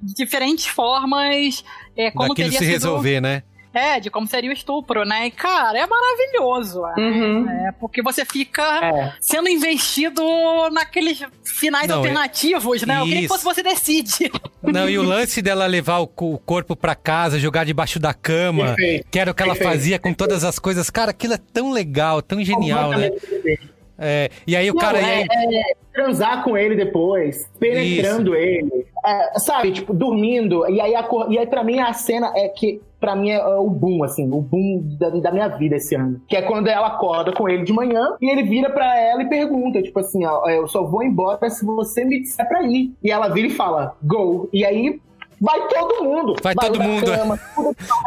de 0.00 0.14
diferentes 0.14 0.66
formas 0.66 1.64
é, 1.96 2.10
como 2.10 2.28
Daquilo 2.28 2.34
teria 2.50 2.58
se 2.58 2.64
sido- 2.64 2.72
resolver, 2.72 3.20
né? 3.20 3.42
É, 3.76 4.00
de 4.00 4.08
como 4.10 4.26
seria 4.26 4.48
o 4.48 4.52
estupro, 4.52 5.04
né? 5.04 5.26
E, 5.26 5.30
cara, 5.30 5.78
é 5.78 5.86
maravilhoso. 5.86 6.80
Uhum. 6.96 7.46
É, 7.48 7.72
porque 7.72 8.00
você 8.00 8.24
fica 8.24 8.62
É. 8.84 9.12
sendo 9.20 9.48
investido 9.50 10.22
naqueles 10.72 11.22
finais 11.44 11.86
Não, 11.88 11.98
alternativos, 11.98 12.82
né? 12.82 12.98
Eu 13.00 13.04
queria 13.04 13.20
que 13.22 13.28
fosse 13.28 13.44
você 13.44 13.62
decide. 13.62 14.30
Não, 14.62 14.88
e 14.88 14.98
o 14.98 15.02
lance 15.02 15.42
dela 15.42 15.66
levar 15.66 15.98
o, 15.98 16.06
co- 16.06 16.32
o 16.32 16.38
corpo 16.38 16.74
pra 16.74 16.94
casa, 16.94 17.38
jogar 17.38 17.64
debaixo 17.64 17.98
da 17.98 18.14
cama, 18.14 18.68
Perfeito. 18.74 19.06
que 19.10 19.18
era 19.18 19.30
o 19.30 19.34
que 19.34 19.42
ela 19.42 19.52
Perfeito. 19.54 19.72
fazia 19.72 19.98
com 19.98 20.14
todas 20.14 20.42
as 20.42 20.58
coisas. 20.58 20.88
Cara, 20.88 21.10
aquilo 21.10 21.34
é 21.34 21.38
tão 21.52 21.70
legal, 21.70 22.22
tão 22.22 22.42
genial, 22.42 22.90
né? 22.92 23.10
É, 23.98 24.30
e 24.46 24.54
aí 24.54 24.70
o 24.70 24.74
Não, 24.74 24.80
cara. 24.80 24.98
é, 24.98 25.04
aí- 25.04 25.26
é 25.54 25.62
transar 25.94 26.44
com 26.44 26.56
ele 26.58 26.76
depois, 26.76 27.50
penetrando 27.58 28.34
ele, 28.34 28.86
é, 29.04 29.38
sabe, 29.38 29.72
tipo, 29.72 29.94
dormindo. 29.94 30.68
E 30.68 30.78
aí, 30.80 30.94
a, 30.94 31.08
e 31.30 31.38
aí, 31.38 31.46
pra 31.46 31.64
mim, 31.64 31.80
a 31.80 31.90
cena 31.94 32.30
é 32.36 32.48
que, 32.48 32.82
pra 33.00 33.16
mim, 33.16 33.30
é, 33.30 33.36
é 33.36 33.46
o 33.56 33.70
boom, 33.70 34.04
assim, 34.04 34.30
o 34.30 34.42
boom 34.42 34.82
da, 34.98 35.08
da 35.08 35.32
minha 35.32 35.48
vida 35.48 35.76
esse 35.76 35.94
ano. 35.94 36.20
Que 36.28 36.36
é 36.36 36.42
quando 36.42 36.68
ela 36.68 36.88
acorda 36.88 37.32
com 37.32 37.48
ele 37.48 37.64
de 37.64 37.72
manhã 37.72 38.14
e 38.20 38.30
ele 38.30 38.42
vira 38.42 38.68
pra 38.68 38.98
ela 39.00 39.22
e 39.22 39.28
pergunta, 39.30 39.80
tipo 39.82 39.98
assim, 39.98 40.26
ó, 40.26 40.46
eu 40.50 40.68
só 40.68 40.84
vou 40.84 41.02
embora 41.02 41.48
se 41.48 41.64
você 41.64 42.04
me 42.04 42.20
disser 42.20 42.46
pra 42.46 42.62
ir. 42.64 42.92
E 43.02 43.10
ela 43.10 43.28
vira 43.28 43.46
e 43.48 43.50
fala, 43.50 43.96
go. 44.02 44.50
E 44.52 44.64
aí. 44.66 45.00
Vai 45.40 45.68
todo 45.68 46.02
mundo. 46.04 46.34
Vai 46.42 46.54
todo 46.54 46.76
o 46.76 46.78
da 46.78 46.84
mundo, 46.84 47.12
é. 47.12 47.16
cama, 47.18 47.40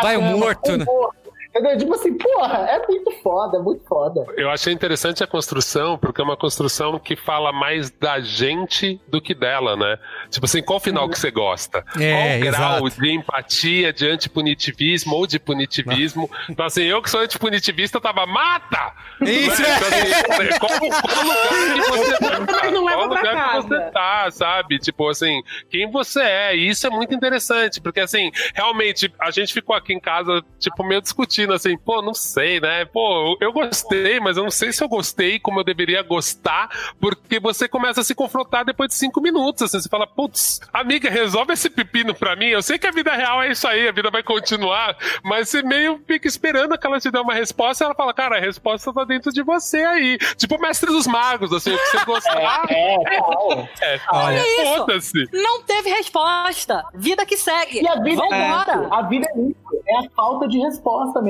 Vai 0.01 0.17
o 0.17 0.21
morto, 0.21 0.77
né? 0.77 0.83
morto. 0.85 1.28
Entendeu? 1.49 1.77
Tipo 1.79 1.95
assim, 1.95 2.15
porra, 2.15 2.57
é 2.69 2.85
muito 2.87 3.11
foda, 3.23 3.57
é 3.57 3.59
muito 3.59 3.83
foda. 3.85 4.23
Eu 4.37 4.51
achei 4.51 4.71
interessante 4.71 5.23
a 5.23 5.27
construção, 5.27 5.97
porque 5.97 6.21
é 6.21 6.23
uma 6.23 6.37
construção 6.37 6.99
que 6.99 7.15
fala 7.15 7.51
mais 7.51 7.89
da 7.89 8.19
gente 8.19 9.01
do 9.07 9.19
que 9.19 9.33
dela, 9.33 9.75
né? 9.75 9.97
Tipo 10.29 10.45
assim, 10.45 10.61
qual 10.61 10.79
final 10.79 11.09
que 11.09 11.17
você 11.17 11.31
gosta? 11.31 11.83
É, 11.99 12.39
qual 12.39 12.51
grau 12.51 12.87
exato. 12.87 13.01
de 13.01 13.11
empatia, 13.11 13.91
de 13.91 14.07
antipunitivismo 14.07 15.15
ou 15.15 15.25
de 15.25 15.39
punitivismo? 15.39 16.29
Então, 16.47 16.65
assim, 16.65 16.83
eu 16.83 17.01
que 17.01 17.09
sou 17.09 17.19
antipunitivista 17.21 17.99
tava, 17.99 18.25
mata! 18.27 18.93
Isso, 19.21 19.61
Né? 19.61 19.67
é. 19.69 19.75
Então, 19.75 20.37
assim, 20.37 20.59
qual, 20.59 20.71
qual 21.01 21.25
lugar 21.25 21.73
que 21.73 21.81
você 21.89 22.17
tá? 22.17 22.71
Não 22.71 22.83
Qual 22.83 23.09
pra 23.09 23.17
lugar 23.17 23.21
que 23.21 23.51
casa. 23.51 23.67
você 23.67 23.91
tá, 23.91 24.31
sabe? 24.31 24.79
Tipo 24.79 25.09
assim, 25.09 25.41
quem 25.69 25.89
você 25.89 26.21
é. 26.21 26.55
E 26.55 26.69
isso 26.69 26.85
é 26.85 26.89
muito 26.89 27.13
interessante, 27.13 27.81
porque 27.81 27.99
assim, 27.99 28.31
realmente, 28.53 29.11
a 29.19 29.31
gente 29.31 29.53
ficou 29.53 29.75
aqui 29.75 29.93
em 29.93 29.99
casa, 29.99 30.43
tipo, 30.59 30.83
meio 30.83 31.01
discutindo 31.01 31.48
assim, 31.53 31.77
pô, 31.77 32.01
não 32.01 32.13
sei, 32.13 32.59
né? 32.59 32.85
Pô, 32.85 33.37
eu 33.41 33.51
gostei, 33.51 34.19
mas 34.19 34.37
eu 34.37 34.43
não 34.43 34.51
sei 34.51 34.71
se 34.71 34.83
eu 34.83 34.89
gostei 34.89 35.39
como 35.39 35.59
eu 35.59 35.63
deveria 35.63 36.01
gostar, 36.01 36.69
porque 36.99 37.39
você 37.39 37.67
começa 37.67 38.01
a 38.01 38.03
se 38.03 38.13
confrontar 38.15 38.65
depois 38.65 38.89
de 38.89 38.95
cinco 38.95 39.21
minutos, 39.21 39.63
assim, 39.63 39.79
você 39.79 39.89
fala, 39.89 40.07
putz, 40.07 40.59
amiga, 40.73 41.09
resolve 41.09 41.53
esse 41.53 41.69
pepino 41.69 42.13
pra 42.13 42.35
mim. 42.35 42.47
Eu 42.47 42.61
sei 42.61 42.77
que 42.77 42.87
a 42.87 42.91
vida 42.91 43.13
real 43.13 43.41
é 43.43 43.51
isso 43.51 43.67
aí, 43.67 43.87
a 43.87 43.91
vida 43.91 44.09
vai 44.09 44.23
continuar, 44.23 44.95
mas 45.23 45.49
você 45.49 45.61
meio 45.61 45.99
fica 46.07 46.27
esperando 46.27 46.77
que 46.77 46.87
ela 46.87 46.99
te 46.99 47.11
dê 47.11 47.19
uma 47.19 47.33
resposta 47.33 47.83
e 47.83 47.85
ela 47.85 47.95
fala, 47.95 48.13
cara, 48.13 48.37
a 48.37 48.39
resposta 48.41 48.93
tá 48.93 49.03
dentro 49.03 49.31
de 49.31 49.41
você 49.43 49.77
aí. 49.83 50.17
Tipo 50.37 50.55
o 50.55 50.61
mestre 50.61 50.89
dos 50.91 51.07
magos, 51.07 51.51
assim, 51.53 51.73
o 51.73 51.77
que 51.77 51.85
você 51.97 52.05
gostar. 52.05 52.39
É. 52.69 53.95
É, 53.95 53.99
Olha, 54.11 54.37
É 54.37 54.63
isso. 54.63 54.77
foda-se. 54.77 55.25
Não 55.33 55.61
teve 55.63 55.89
resposta. 55.89 56.83
Vida 56.93 57.25
que 57.25 57.37
segue. 57.37 57.81
E 57.81 57.87
a 57.87 57.95
vida 58.01 58.21
é 58.25 58.29
Vambora. 58.29 58.83
isso. 58.83 58.93
A 58.93 59.01
vida 59.03 59.27
é 59.35 59.39
isso. 59.41 59.55
É 59.87 59.97
a 60.05 60.09
falta 60.15 60.47
de 60.47 60.59
resposta 60.59 61.21
mesmo. 61.21 61.28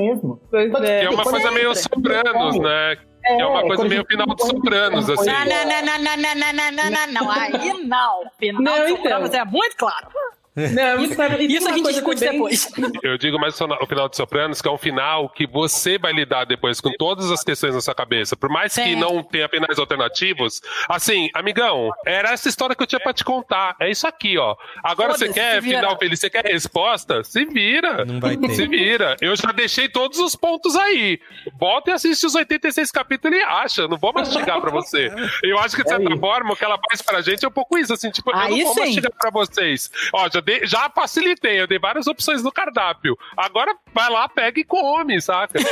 Pois 0.50 0.70
Só 0.70 0.80
que, 0.80 0.86
é. 0.86 1.04
É 1.04 1.10
uma 1.10 1.24
coisa 1.24 1.50
meio 1.50 1.74
sopranos, 1.74 2.58
né? 2.58 2.96
É, 3.24 3.44
uma 3.44 3.62
coisa 3.62 3.84
meio 3.84 4.04
final 4.06 4.26
de 4.34 4.46
Sopranos, 4.46 5.10
assim. 5.10 5.26
Não, 5.26 5.44
não, 5.44 5.64
não, 5.66 5.98
não, 5.98 6.16
não, 6.16 6.34
não, 6.34 6.52
não, 6.52 6.72
não, 6.72 6.90
não, 6.90 7.12
não. 7.12 7.30
Aí 7.30 7.72
não. 7.84 8.22
Final 8.38 8.62
Não, 8.62 8.74
de 8.74 8.92
então. 8.92 8.96
Sopranos 8.96 9.34
é 9.34 9.44
muito 9.44 9.76
claro. 9.76 10.08
Não, 10.68 11.04
isso, 11.04 11.14
sabe- 11.14 11.44
isso 11.46 11.68
a 11.68 11.72
gente 11.72 11.88
discute 11.92 12.20
também- 12.20 12.32
depois. 12.32 12.68
Eu 13.02 13.16
digo 13.18 13.38
mais 13.38 13.58
o 13.60 13.86
final 13.86 14.08
de 14.08 14.16
Sopranos, 14.16 14.60
que 14.62 14.68
é 14.68 14.70
um 14.70 14.78
final 14.78 15.28
que 15.28 15.46
você 15.46 15.98
vai 15.98 16.12
lidar 16.12 16.44
depois 16.44 16.80
com 16.80 16.90
todas 16.98 17.30
as 17.30 17.42
questões 17.42 17.74
na 17.74 17.80
sua 17.80 17.94
cabeça. 17.94 18.36
Por 18.36 18.48
mais 18.50 18.74
que 18.74 18.94
não 18.96 19.22
tenha 19.22 19.46
apenas 19.46 19.78
alternativos. 19.78 20.60
Assim, 20.88 21.28
amigão, 21.34 21.90
era 22.06 22.32
essa 22.32 22.48
história 22.48 22.74
que 22.74 22.82
eu 22.82 22.86
tinha 22.86 23.00
pra 23.00 23.12
te 23.12 23.24
contar. 23.24 23.76
É 23.80 23.90
isso 23.90 24.06
aqui, 24.06 24.36
ó. 24.38 24.56
Agora 24.82 25.16
você 25.16 25.32
quer 25.32 25.62
final 25.62 25.98
feliz, 25.98 26.18
você 26.20 26.30
quer 26.30 26.44
resposta? 26.44 27.22
Se 27.24 27.44
vira. 27.44 28.04
Não 28.04 28.20
vai 28.20 28.36
ter. 28.36 28.50
Se 28.54 28.66
vira. 28.66 29.16
Eu 29.20 29.34
já 29.36 29.52
deixei 29.52 29.88
todos 29.88 30.18
os 30.18 30.34
pontos 30.36 30.76
aí. 30.76 31.20
Volta 31.58 31.90
e 31.90 31.92
assiste 31.94 32.26
os 32.26 32.34
86 32.34 32.90
capítulos 32.90 33.36
e 33.38 33.42
acha. 33.42 33.88
Não 33.88 33.96
vou 33.98 34.12
mastigar 34.12 34.60
pra 34.60 34.70
você. 34.70 35.10
Eu 35.42 35.58
acho 35.58 35.76
que, 35.76 35.82
de 35.82 35.88
certa 35.88 36.16
forma, 36.16 36.52
o 36.52 36.56
que 36.56 36.64
ela 36.64 36.78
faz 36.88 37.02
pra 37.02 37.20
gente 37.20 37.44
é 37.44 37.48
um 37.48 37.52
pouco 37.52 37.78
isso, 37.78 37.92
assim, 37.92 38.10
tipo, 38.10 38.30
eu 38.30 38.36
Aí 38.36 38.50
não 38.58 38.64
vou 38.66 38.74
sim. 38.74 38.80
mastigar 38.80 39.12
pra 39.18 39.30
vocês. 39.30 39.90
Ó, 40.12 40.28
já, 40.32 40.40
dei- 40.50 40.66
já 40.66 40.90
facilitei, 40.90 41.60
eu 41.60 41.66
dei 41.66 41.78
várias 41.78 42.06
opções 42.08 42.42
no 42.42 42.50
cardápio. 42.50 43.16
Agora 43.36 43.74
vai 43.94 44.10
lá, 44.10 44.28
pega 44.28 44.58
e 44.60 44.64
come, 44.64 45.20
saca? 45.20 45.58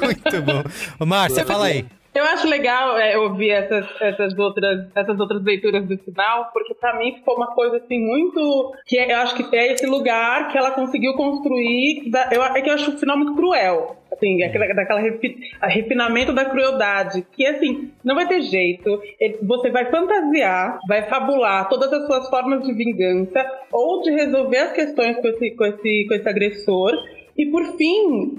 Muito 0.00 0.42
bom. 0.42 0.62
Ô, 1.00 1.06
Márcia, 1.06 1.44
fala 1.44 1.66
aí. 1.66 1.84
Eu 2.14 2.24
acho 2.24 2.46
legal 2.46 2.96
é, 2.96 3.18
ouvir 3.18 3.50
essas, 3.50 3.86
essas, 4.00 4.38
outras, 4.38 4.86
essas 4.94 5.18
outras 5.18 5.42
leituras 5.42 5.84
do 5.86 5.98
final, 5.98 6.50
porque 6.52 6.72
pra 6.74 6.96
mim 6.96 7.14
ficou 7.16 7.34
uma 7.36 7.48
coisa 7.54 7.78
assim 7.78 7.98
muito. 7.98 8.72
que 8.86 8.96
eu 8.96 9.16
acho 9.16 9.34
que 9.34 9.56
é 9.56 9.72
esse 9.72 9.84
lugar 9.86 10.48
que 10.52 10.56
ela 10.56 10.70
conseguiu 10.70 11.14
construir. 11.14 12.08
Da, 12.10 12.28
eu, 12.32 12.42
é 12.42 12.62
que 12.62 12.70
eu 12.70 12.74
acho 12.74 12.90
o 12.92 12.98
final 12.98 13.16
muito 13.16 13.34
cruel. 13.34 13.96
Assim, 14.12 14.44
aquela, 14.44 14.72
daquela 14.74 15.00
refi, 15.00 15.36
refinamento 15.60 16.32
da 16.32 16.44
crueldade. 16.44 17.26
Que 17.32 17.44
assim, 17.46 17.90
não 18.04 18.14
vai 18.14 18.28
ter 18.28 18.42
jeito. 18.42 19.02
Ele- 19.18 19.38
Você 19.42 19.70
vai 19.70 19.90
fantasiar, 19.90 20.78
vai 20.86 21.02
fabular 21.08 21.68
todas 21.68 21.92
as 21.92 22.06
suas 22.06 22.28
formas 22.30 22.62
de 22.64 22.72
vingança 22.72 23.44
ou 23.72 24.02
de 24.02 24.10
resolver 24.12 24.58
as 24.58 24.72
questões 24.72 25.16
com 25.16 25.26
esse, 25.26 25.50
com 25.56 25.64
esse, 25.64 26.06
com 26.06 26.14
esse 26.14 26.28
agressor. 26.28 26.92
E 27.36 27.46
por 27.46 27.64
fim, 27.76 28.36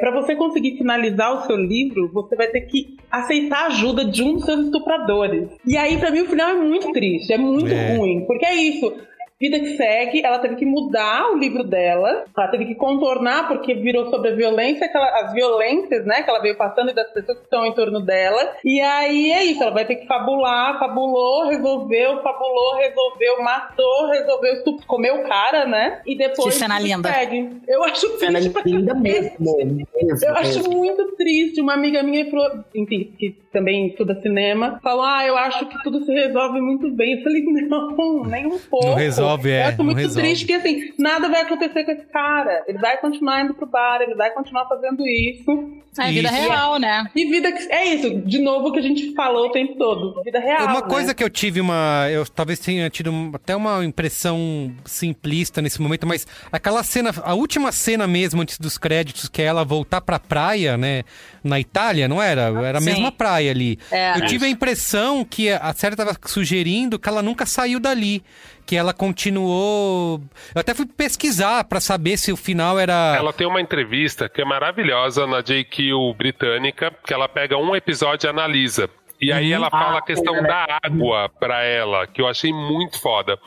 para 0.00 0.10
você 0.10 0.34
conseguir 0.34 0.76
finalizar 0.76 1.32
o 1.34 1.46
seu 1.46 1.56
livro, 1.56 2.10
você 2.12 2.34
vai 2.34 2.48
ter 2.48 2.62
que 2.62 2.96
aceitar 3.10 3.64
a 3.64 3.66
ajuda 3.66 4.04
de 4.04 4.22
um 4.22 4.34
dos 4.34 4.44
seus 4.44 4.64
estupradores. 4.66 5.48
E 5.66 5.76
aí, 5.76 5.96
pra 5.98 6.10
mim, 6.10 6.22
o 6.22 6.26
final 6.26 6.50
é 6.50 6.54
muito 6.54 6.90
triste, 6.92 7.32
é 7.32 7.38
muito 7.38 7.72
É. 7.72 7.96
ruim, 7.96 8.24
porque 8.26 8.44
é 8.44 8.54
isso. 8.56 8.92
Vida 9.42 9.58
que 9.58 9.76
segue, 9.76 10.24
ela 10.24 10.38
teve 10.38 10.54
que 10.54 10.64
mudar 10.64 11.32
o 11.32 11.36
livro 11.36 11.64
dela, 11.64 12.24
ela 12.36 12.46
teve 12.48 12.64
que 12.64 12.76
contornar 12.76 13.48
porque 13.48 13.74
virou 13.74 14.08
sobre 14.08 14.30
a 14.30 14.34
violência, 14.36 14.88
que 14.88 14.96
ela- 14.96 15.20
as 15.24 15.32
violências, 15.32 16.06
né, 16.06 16.22
que 16.22 16.30
ela 16.30 16.38
veio 16.40 16.56
passando 16.56 16.90
e 16.90 16.94
das 16.94 17.10
pessoas 17.12 17.38
que 17.38 17.44
estão 17.44 17.66
em 17.66 17.72
torno 17.74 17.98
dela. 18.00 18.52
E 18.64 18.80
aí 18.80 19.32
é 19.32 19.42
isso, 19.44 19.60
ela 19.60 19.72
vai 19.72 19.84
ter 19.84 19.96
que 19.96 20.06
fabular, 20.06 20.78
fabulou, 20.78 21.48
resolveu, 21.48 22.22
fabulou, 22.22 22.76
resolveu, 22.76 23.42
matou, 23.42 24.06
resolveu, 24.12 24.52
estup- 24.54 24.86
comeu 24.86 25.16
o 25.16 25.28
cara, 25.28 25.64
né? 25.64 26.00
E 26.06 26.16
depois 26.16 26.54
Que 26.54 26.60
cena 26.60 26.78
linda. 26.78 27.12
segue. 27.12 27.60
Eu 27.66 27.82
acho 27.82 28.06
Cena 28.20 28.38
triste 28.38 28.50
pra 28.52 28.62
linda 28.64 28.94
mesmo. 28.94 29.36
mesmo, 29.40 29.86
eu 30.24 30.34
acho 30.36 30.70
muito 30.70 31.16
triste. 31.16 31.60
Uma 31.60 31.74
amiga 31.74 32.00
minha 32.02 32.30
falou, 32.30 32.48
enfim, 32.76 33.12
que 33.18 33.36
também 33.52 33.88
estuda 33.88 34.14
cinema, 34.22 34.78
falou: 34.82 35.02
Ah, 35.04 35.26
eu 35.26 35.36
acho 35.36 35.66
que 35.66 35.82
tudo 35.82 36.04
se 36.04 36.12
resolve 36.12 36.60
muito 36.60 36.90
bem. 36.92 37.16
Eu 37.18 37.22
falei, 37.24 37.42
não, 37.42 38.22
nem 38.24 38.46
um 38.46 38.58
pouco. 38.58 38.86
Não 38.86 38.94
resolve, 38.94 39.31
é, 39.44 39.62
Eu 39.64 39.68
acho 39.68 39.84
muito 39.84 39.96
resolve. 39.98 40.20
triste 40.20 40.46
que 40.46 40.52
assim, 40.54 40.92
nada 40.98 41.28
vai 41.28 41.42
acontecer 41.42 41.84
com 41.84 41.90
esse 41.92 42.06
cara. 42.06 42.64
Ele 42.66 42.78
vai 42.78 42.98
continuar 42.98 43.42
indo 43.42 43.54
pro 43.54 43.66
bar, 43.66 44.00
ele 44.00 44.14
vai 44.14 44.30
continuar 44.30 44.66
fazendo 44.66 45.06
isso. 45.06 45.82
É 45.98 46.10
vida 46.10 46.28
Isso. 46.30 46.40
real, 46.40 46.78
né? 46.78 47.04
E 47.14 47.26
vida 47.26 47.52
que. 47.52 47.70
É 47.70 47.84
isso, 47.94 48.22
de 48.22 48.38
novo 48.38 48.68
o 48.68 48.72
que 48.72 48.78
a 48.78 48.82
gente 48.82 49.14
falou 49.14 49.48
o 49.48 49.52
tempo 49.52 49.76
todo. 49.76 50.22
Vida 50.22 50.38
real. 50.40 50.64
Uma 50.64 50.80
né? 50.80 50.86
coisa 50.88 51.14
que 51.14 51.22
eu 51.22 51.28
tive 51.28 51.60
uma. 51.60 52.08
Eu 52.10 52.24
talvez 52.24 52.58
tenha 52.58 52.88
tido 52.88 53.12
até 53.34 53.54
uma 53.54 53.84
impressão 53.84 54.72
simplista 54.86 55.60
nesse 55.60 55.82
momento, 55.82 56.06
mas 56.06 56.26
aquela 56.50 56.82
cena, 56.82 57.12
a 57.22 57.34
última 57.34 57.70
cena 57.72 58.06
mesmo 58.06 58.40
antes 58.40 58.58
dos 58.58 58.78
créditos, 58.78 59.28
que 59.28 59.42
é 59.42 59.44
ela 59.44 59.64
voltar 59.64 60.00
pra 60.00 60.18
praia, 60.18 60.78
né? 60.78 61.02
Na 61.44 61.60
Itália, 61.60 62.08
não 62.08 62.22
era? 62.22 62.44
Era 62.64 62.78
a 62.78 62.80
Sim. 62.80 62.86
mesma 62.86 63.12
praia 63.12 63.50
ali. 63.50 63.78
Era. 63.90 64.18
Eu 64.18 64.26
tive 64.26 64.46
a 64.46 64.48
impressão 64.48 65.26
que 65.26 65.50
a 65.50 65.74
série 65.74 65.94
tava 65.94 66.16
sugerindo 66.24 66.98
que 66.98 67.08
ela 67.08 67.20
nunca 67.22 67.44
saiu 67.44 67.78
dali. 67.78 68.22
Que 68.66 68.76
ela 68.76 68.92
continuou. 68.92 70.22
Eu 70.54 70.60
até 70.60 70.74
fui 70.74 70.86
pesquisar 70.86 71.64
pra 71.64 71.80
saber 71.80 72.16
se 72.16 72.32
o 72.32 72.36
final 72.36 72.78
era. 72.78 73.14
Ela 73.16 73.32
tem 73.32 73.46
uma 73.46 73.60
entrevista 73.60 74.28
que 74.28 74.40
é 74.40 74.44
maravilhosa 74.44 75.26
na 75.26 75.40
JQ 75.40 76.14
britânica, 76.16 76.92
que 77.04 77.12
ela 77.12 77.28
pega 77.28 77.56
um 77.56 77.74
episódio 77.74 78.26
e 78.26 78.30
analisa. 78.30 78.88
E 79.22 79.32
aí 79.32 79.52
ela 79.52 79.70
fala 79.70 79.98
a 79.98 80.02
questão 80.02 80.42
da 80.42 80.66
água 80.82 81.28
pra 81.28 81.62
ela, 81.62 82.08
que 82.08 82.20
eu 82.20 82.26
achei 82.26 82.52
muito 82.52 83.00
foda. 83.00 83.38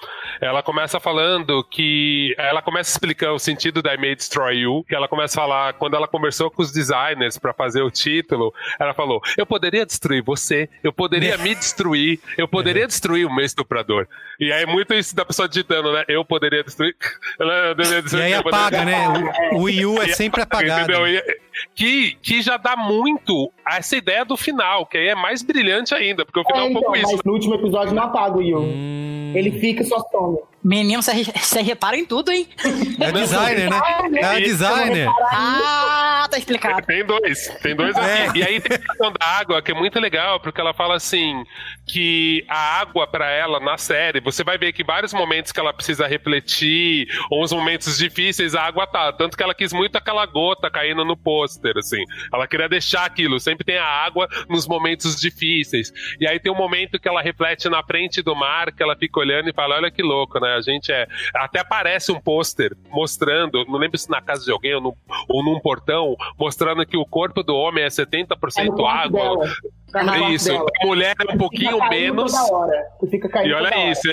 Ela 0.41 0.61
começa 0.63 0.99
falando 0.99 1.63
que. 1.63 2.33
Ela 2.38 2.61
começa 2.61 2.91
explicando 2.91 3.36
o 3.36 3.39
sentido 3.39 3.81
da 3.81 3.93
I 3.93 3.97
May 3.97 4.15
Destroy 4.15 4.55
You, 4.57 4.83
que 4.88 4.95
ela 4.95 5.07
começa 5.07 5.39
a 5.39 5.43
falar, 5.43 5.73
quando 5.73 5.95
ela 5.95 6.07
conversou 6.07 6.49
com 6.51 6.61
os 6.61 6.71
designers 6.71 7.38
pra 7.38 7.53
fazer 7.53 7.81
o 7.81 7.91
título, 7.91 8.53
ela 8.79 8.93
falou: 8.93 9.21
Eu 9.38 9.45
poderia 9.45 9.86
destruir 9.86 10.21
você, 10.23 10.69
eu 10.83 10.91
poderia 10.93 11.38
me 11.38 11.53
destruir, 11.55 12.19
eu 12.38 12.47
poderia 12.47 12.88
destruir 12.88 13.25
o 13.25 13.33
meu 13.33 13.45
estuprador. 13.45 14.07
E 14.39 14.51
aí 14.51 14.63
é 14.63 14.65
muito 14.65 14.93
isso 14.93 15.15
da 15.15 15.23
pessoa 15.25 15.47
digitando, 15.47 15.91
né? 15.93 16.03
Eu 16.07 16.25
poderia 16.25 16.63
destruir. 16.63 16.95
Eu 17.39 17.47
poderia 17.75 17.99
E 17.99 18.01
destruir, 18.01 18.23
aí 18.25 18.31
eu 18.33 18.43
poderia 18.43 18.65
apaga, 18.67 18.86
né? 18.86 19.07
O, 19.53 19.55
o 19.57 19.61
Wii 19.63 19.86
U 19.86 20.01
é 20.01 20.05
E- 20.07 20.13
sempre 20.13 20.41
apagado. 20.43 20.81
Entendeu? 20.91 21.07
E- 21.07 21.23
Que, 21.73 22.15
que 22.21 22.41
já 22.41 22.57
dá 22.57 22.75
muito 22.75 23.49
a 23.65 23.77
essa 23.77 23.95
ideia 23.95 24.25
do 24.25 24.36
final, 24.36 24.86
que 24.86 24.97
aí 24.97 25.07
é 25.07 25.15
mais 25.15 25.41
brilhante 25.41 25.95
ainda, 25.95 26.25
porque 26.25 26.39
o 26.39 26.43
final 26.43 26.59
é, 26.59 26.63
É, 26.63 26.67
um 26.67 26.69
então, 26.71 26.81
pouco 26.81 26.97
isso. 26.97 27.11
mas 27.13 27.21
no 27.23 27.31
último 27.33 27.55
episódio 27.55 27.93
não 27.93 28.03
apaga 28.03 28.38
o 28.38 28.41
Yu. 28.41 28.59
Hum. 28.59 29.31
Ele 29.33 29.51
fica 29.51 29.81
e 29.81 29.86
só 29.86 29.99
follow. 30.26 30.55
Menino, 30.66 30.99
você 31.03 31.61
repara 31.61 31.95
em 31.95 32.03
tudo, 32.05 32.32
hein? 32.32 32.49
É 32.99 33.11
designer, 33.11 33.70
né? 33.70 33.80
É 34.16 34.39
designer. 34.39 35.07
Ah, 35.32 36.28
tá 36.28 36.39
explicado. 36.39 36.84
Tem 36.88 37.05
dois, 37.05 37.47
tem 37.61 37.76
dois 37.76 37.95
aqui. 37.95 38.39
E 38.39 38.43
aí 38.43 38.59
tem 38.59 38.76
a 38.76 38.80
questão 38.80 39.11
da 39.11 39.24
água, 39.24 39.61
que 39.61 39.70
é 39.70 39.76
muito 39.76 39.99
legal, 39.99 40.39
porque 40.39 40.59
ela 40.59 40.74
fala 40.74 40.95
assim: 40.95 41.43
que 41.86 42.43
a 42.49 42.80
água 42.80 43.05
pra 43.05 43.30
ela 43.30 43.59
na 43.59 43.78
série, 43.78 44.20
você 44.20 44.43
vai 44.43 44.57
ver 44.57 44.74
que 44.74 44.84
vários 44.84 45.13
momentos 45.13 45.51
que 45.51 45.59
ela 45.59 45.72
precisa 45.72 46.07
refletir, 46.07 47.09
ou 47.30 47.43
uns 47.43 47.51
momentos 47.51 47.95
difíceis, 47.99 48.55
a 48.55 48.63
água 48.63 48.88
tá. 48.88 49.13
Tanto 49.13 49.38
que 49.38 49.43
ela 49.43 49.53
quis 49.53 49.72
muito 49.72 49.95
aquela 49.97 50.26
gota 50.26 50.72
caindo 50.72 51.05
no 51.05 51.16
pôster, 51.16 51.78
assim. 51.78 52.03
Ela 52.34 52.47
queria 52.47 52.68
deixar 52.68 53.05
aquilo, 53.05 53.39
sempre 53.39 53.63
tem 53.63 53.78
a 53.78 53.86
água 53.86 54.28
nos 54.49 54.68
momentos 54.68 55.16
difíceis. 55.22 55.93
E 56.20 56.28
aí 56.28 56.39
tem 56.39 56.51
um 56.51 56.57
momento 56.57 56.99
que 56.99 57.07
ela 57.07 57.22
reflete 57.22 57.70
na 57.70 57.84
frente 57.84 58.24
do 58.24 58.36
mar, 58.36 58.72
que 58.72 58.82
ela 58.82 58.95
fica 58.95 59.20
olhando 59.20 59.47
e 59.47 59.53
fala: 59.53 59.76
olha 59.76 59.91
que 59.91 60.01
louco, 60.01 60.39
né? 60.39 60.55
A 60.56 60.62
gente 60.62 60.91
é. 60.91 61.08
Até 61.36 61.60
aparece 61.60 62.12
um 62.12 62.20
pôster 62.20 62.76
mostrando, 62.89 63.66
não 63.66 63.78
lembro 63.78 63.97
se 63.97 64.10
na 64.10 64.22
casa 64.22 64.43
de 64.45 64.51
alguém 64.51 64.74
ou, 64.76 64.82
no, 64.82 64.97
ou 65.30 65.43
num 65.43 65.60
portão, 65.60 66.16
mostrando 66.39 66.86
que 66.86 66.97
o 66.97 67.06
corpo 67.06 67.43
do 67.43 67.56
homem 67.56 67.84
é 67.84 67.88
70% 67.88 68.36
É 68.58 68.88
água. 68.88 69.22
dela. 69.22 69.45
É 69.95 70.03
quarto 70.03 70.32
Isso, 70.34 70.49
dela. 70.49 70.66
a 70.82 70.86
mulher 70.86 71.16
é 71.28 71.34
um 71.34 71.38
pouquinho 71.38 71.80
menos. 71.89 72.34
E 73.43 73.53
olha 73.53 73.91
isso. 73.91 74.10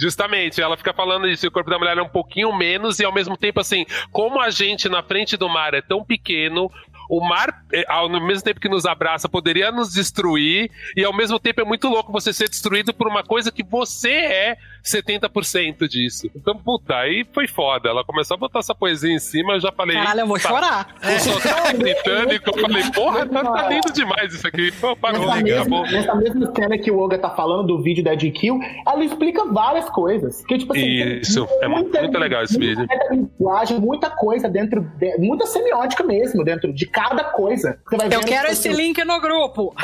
Justamente, 0.00 0.62
ela 0.62 0.76
fica 0.76 0.94
falando 0.94 1.26
isso, 1.26 1.48
o 1.48 1.50
corpo 1.50 1.68
da 1.68 1.76
mulher 1.76 1.98
é 1.98 2.02
um 2.02 2.08
pouquinho 2.08 2.54
menos, 2.56 3.00
e 3.00 3.04
ao 3.04 3.12
mesmo 3.12 3.36
tempo, 3.36 3.58
assim, 3.58 3.84
como 4.12 4.40
a 4.40 4.48
gente 4.48 4.88
na 4.88 5.02
frente 5.02 5.36
do 5.36 5.48
mar 5.48 5.74
é 5.74 5.82
tão 5.82 6.04
pequeno, 6.04 6.70
o 7.08 7.20
mar, 7.26 7.64
é, 7.72 7.84
ao 7.88 8.08
mesmo 8.08 8.42
tempo 8.42 8.60
que 8.60 8.68
nos 8.68 8.84
abraça, 8.86 9.28
poderia 9.28 9.70
nos 9.72 9.92
destruir, 9.92 10.70
e 10.96 11.04
ao 11.04 11.14
mesmo 11.16 11.38
tempo 11.38 11.60
é 11.60 11.64
muito 11.64 11.88
louco 11.88 12.12
você 12.12 12.32
ser 12.32 12.48
destruído 12.48 12.92
por 12.92 13.08
uma 13.08 13.22
coisa 13.24 13.50
que 13.50 13.62
você 13.62 14.10
é 14.10 14.56
70% 14.84 15.88
disso. 15.88 16.30
Então, 16.34 16.56
puta, 16.56 16.94
aí 16.96 17.26
foi 17.32 17.46
foda. 17.46 17.88
Ela 17.88 18.04
começou 18.04 18.34
a 18.34 18.38
botar 18.38 18.58
essa 18.60 18.74
poesia 18.74 19.12
em 19.12 19.18
cima, 19.18 19.54
eu 19.54 19.60
já 19.60 19.72
falei. 19.72 19.96
Caralho, 19.96 20.20
eu 20.20 20.26
vou 20.26 20.36
"Eita, 20.36 20.48
chorar." 20.48 20.94
O 21.02 21.20
sotaque 21.20 21.76
britânico, 21.78 22.50
eu 22.50 22.58
falei, 22.60 22.82
porra, 22.92 23.26
tá, 23.26 23.44
tá 23.44 23.68
lindo 23.68 23.92
demais 23.92 24.34
isso 24.34 24.46
aqui. 24.46 24.70
Pô, 24.72 24.96
parou, 24.96 25.20
Nessa 25.20 25.32
acabou. 25.38 25.82
mesma, 25.82 25.90
nessa 25.90 26.14
mesma 26.14 26.52
cena 26.54 26.78
que 26.78 26.90
o 26.90 26.98
Olga 26.98 27.18
tá 27.18 27.30
falando 27.30 27.66
do 27.66 27.82
vídeo 27.82 28.02
da 28.04 28.14
GQ, 28.14 28.48
ela 28.86 29.04
explica 29.04 29.44
várias 29.46 29.88
coisas. 29.90 30.44
Que, 30.44 30.58
tipo, 30.58 30.72
assim, 30.72 31.18
Isso, 31.20 31.46
é 31.60 31.68
muito, 31.68 31.98
muito 31.98 32.18
legal 32.18 32.42
esse 32.42 32.58
vídeo. 32.58 32.78
muita 32.86 33.08
linguagem, 33.14 33.80
muita 33.80 34.10
coisa 34.10 34.48
dentro, 34.48 34.80
de, 34.98 35.16
muita 35.18 35.46
semiótica 35.46 36.04
mesmo, 36.04 36.44
dentro 36.44 36.72
de 36.72 36.86
cada 37.00 37.24
coisa. 37.24 37.78
Você 37.88 37.96
vai 37.96 38.06
Eu 38.08 38.20
quero 38.20 38.48
esse 38.48 38.68
assim, 38.68 38.76
link 38.76 39.04
no 39.04 39.20
grupo. 39.20 39.74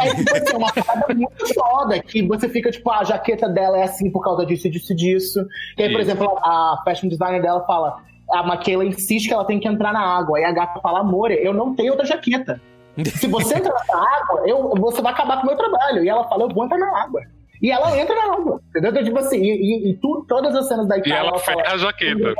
É, 0.00 0.14
tipo 0.14 0.36
assim, 0.36 0.56
uma 0.56 0.72
parada 0.72 1.14
muito 1.14 1.54
foda, 1.54 2.00
que 2.00 2.22
você 2.26 2.48
fica, 2.48 2.70
tipo, 2.70 2.90
"Ah, 2.90 3.00
a 3.00 3.04
jaqueta 3.04 3.48
dela 3.48 3.78
é 3.78 3.82
assim 3.82 4.10
por 4.10 4.22
causa 4.22 4.44
disso, 4.46 4.70
disso, 4.70 4.94
disso. 4.94 5.46
E 5.78 5.82
aí, 5.82 5.92
por 5.92 6.00
exemplo, 6.00 6.38
a 6.42 6.80
fashion 6.84 7.08
designer 7.08 7.42
dela 7.42 7.64
fala, 7.66 7.98
a 8.32 8.42
Maquela 8.42 8.84
insiste 8.84 9.28
que 9.28 9.34
ela 9.34 9.44
tem 9.44 9.60
que 9.60 9.68
entrar 9.68 9.92
na 9.92 10.00
água. 10.00 10.38
Aí 10.38 10.44
a 10.44 10.52
gata 10.52 10.80
fala, 10.80 11.00
amor, 11.00 11.30
eu 11.30 11.52
não 11.52 11.74
tenho 11.74 11.92
outra 11.92 12.06
jaqueta. 12.06 12.60
Se 13.04 13.26
você 13.26 13.56
entrar 13.58 13.74
na 13.88 13.98
água, 14.18 14.42
eu, 14.48 14.70
você 14.78 15.02
vai 15.02 15.12
acabar 15.12 15.36
com 15.38 15.42
o 15.42 15.46
meu 15.46 15.56
trabalho. 15.56 16.02
E 16.04 16.08
ela 16.08 16.24
fala, 16.28 16.44
eu 16.44 16.48
vou 16.48 16.64
entrar 16.64 16.78
na 16.78 17.02
água. 17.02 17.20
E 17.62 17.70
ela 17.70 17.96
entra 17.98 18.14
na 18.14 18.34
água. 18.34 18.60
Entendeu? 18.70 18.90
Então, 18.90 19.04
tipo 19.04 19.18
assim, 19.18 19.36
e, 19.38 19.50
e- 19.50 19.90
e 19.90 19.94
tu- 19.94 20.24
todas 20.28 20.54
as 20.54 20.66
cenas 20.68 20.86
da 20.88 20.96
E 20.96 21.00
Itália, 21.00 21.18
ela 21.28 21.38
fala, 21.38 21.62
ferra 21.62 21.74
a 21.74 21.78
jaqueta. 21.78 22.34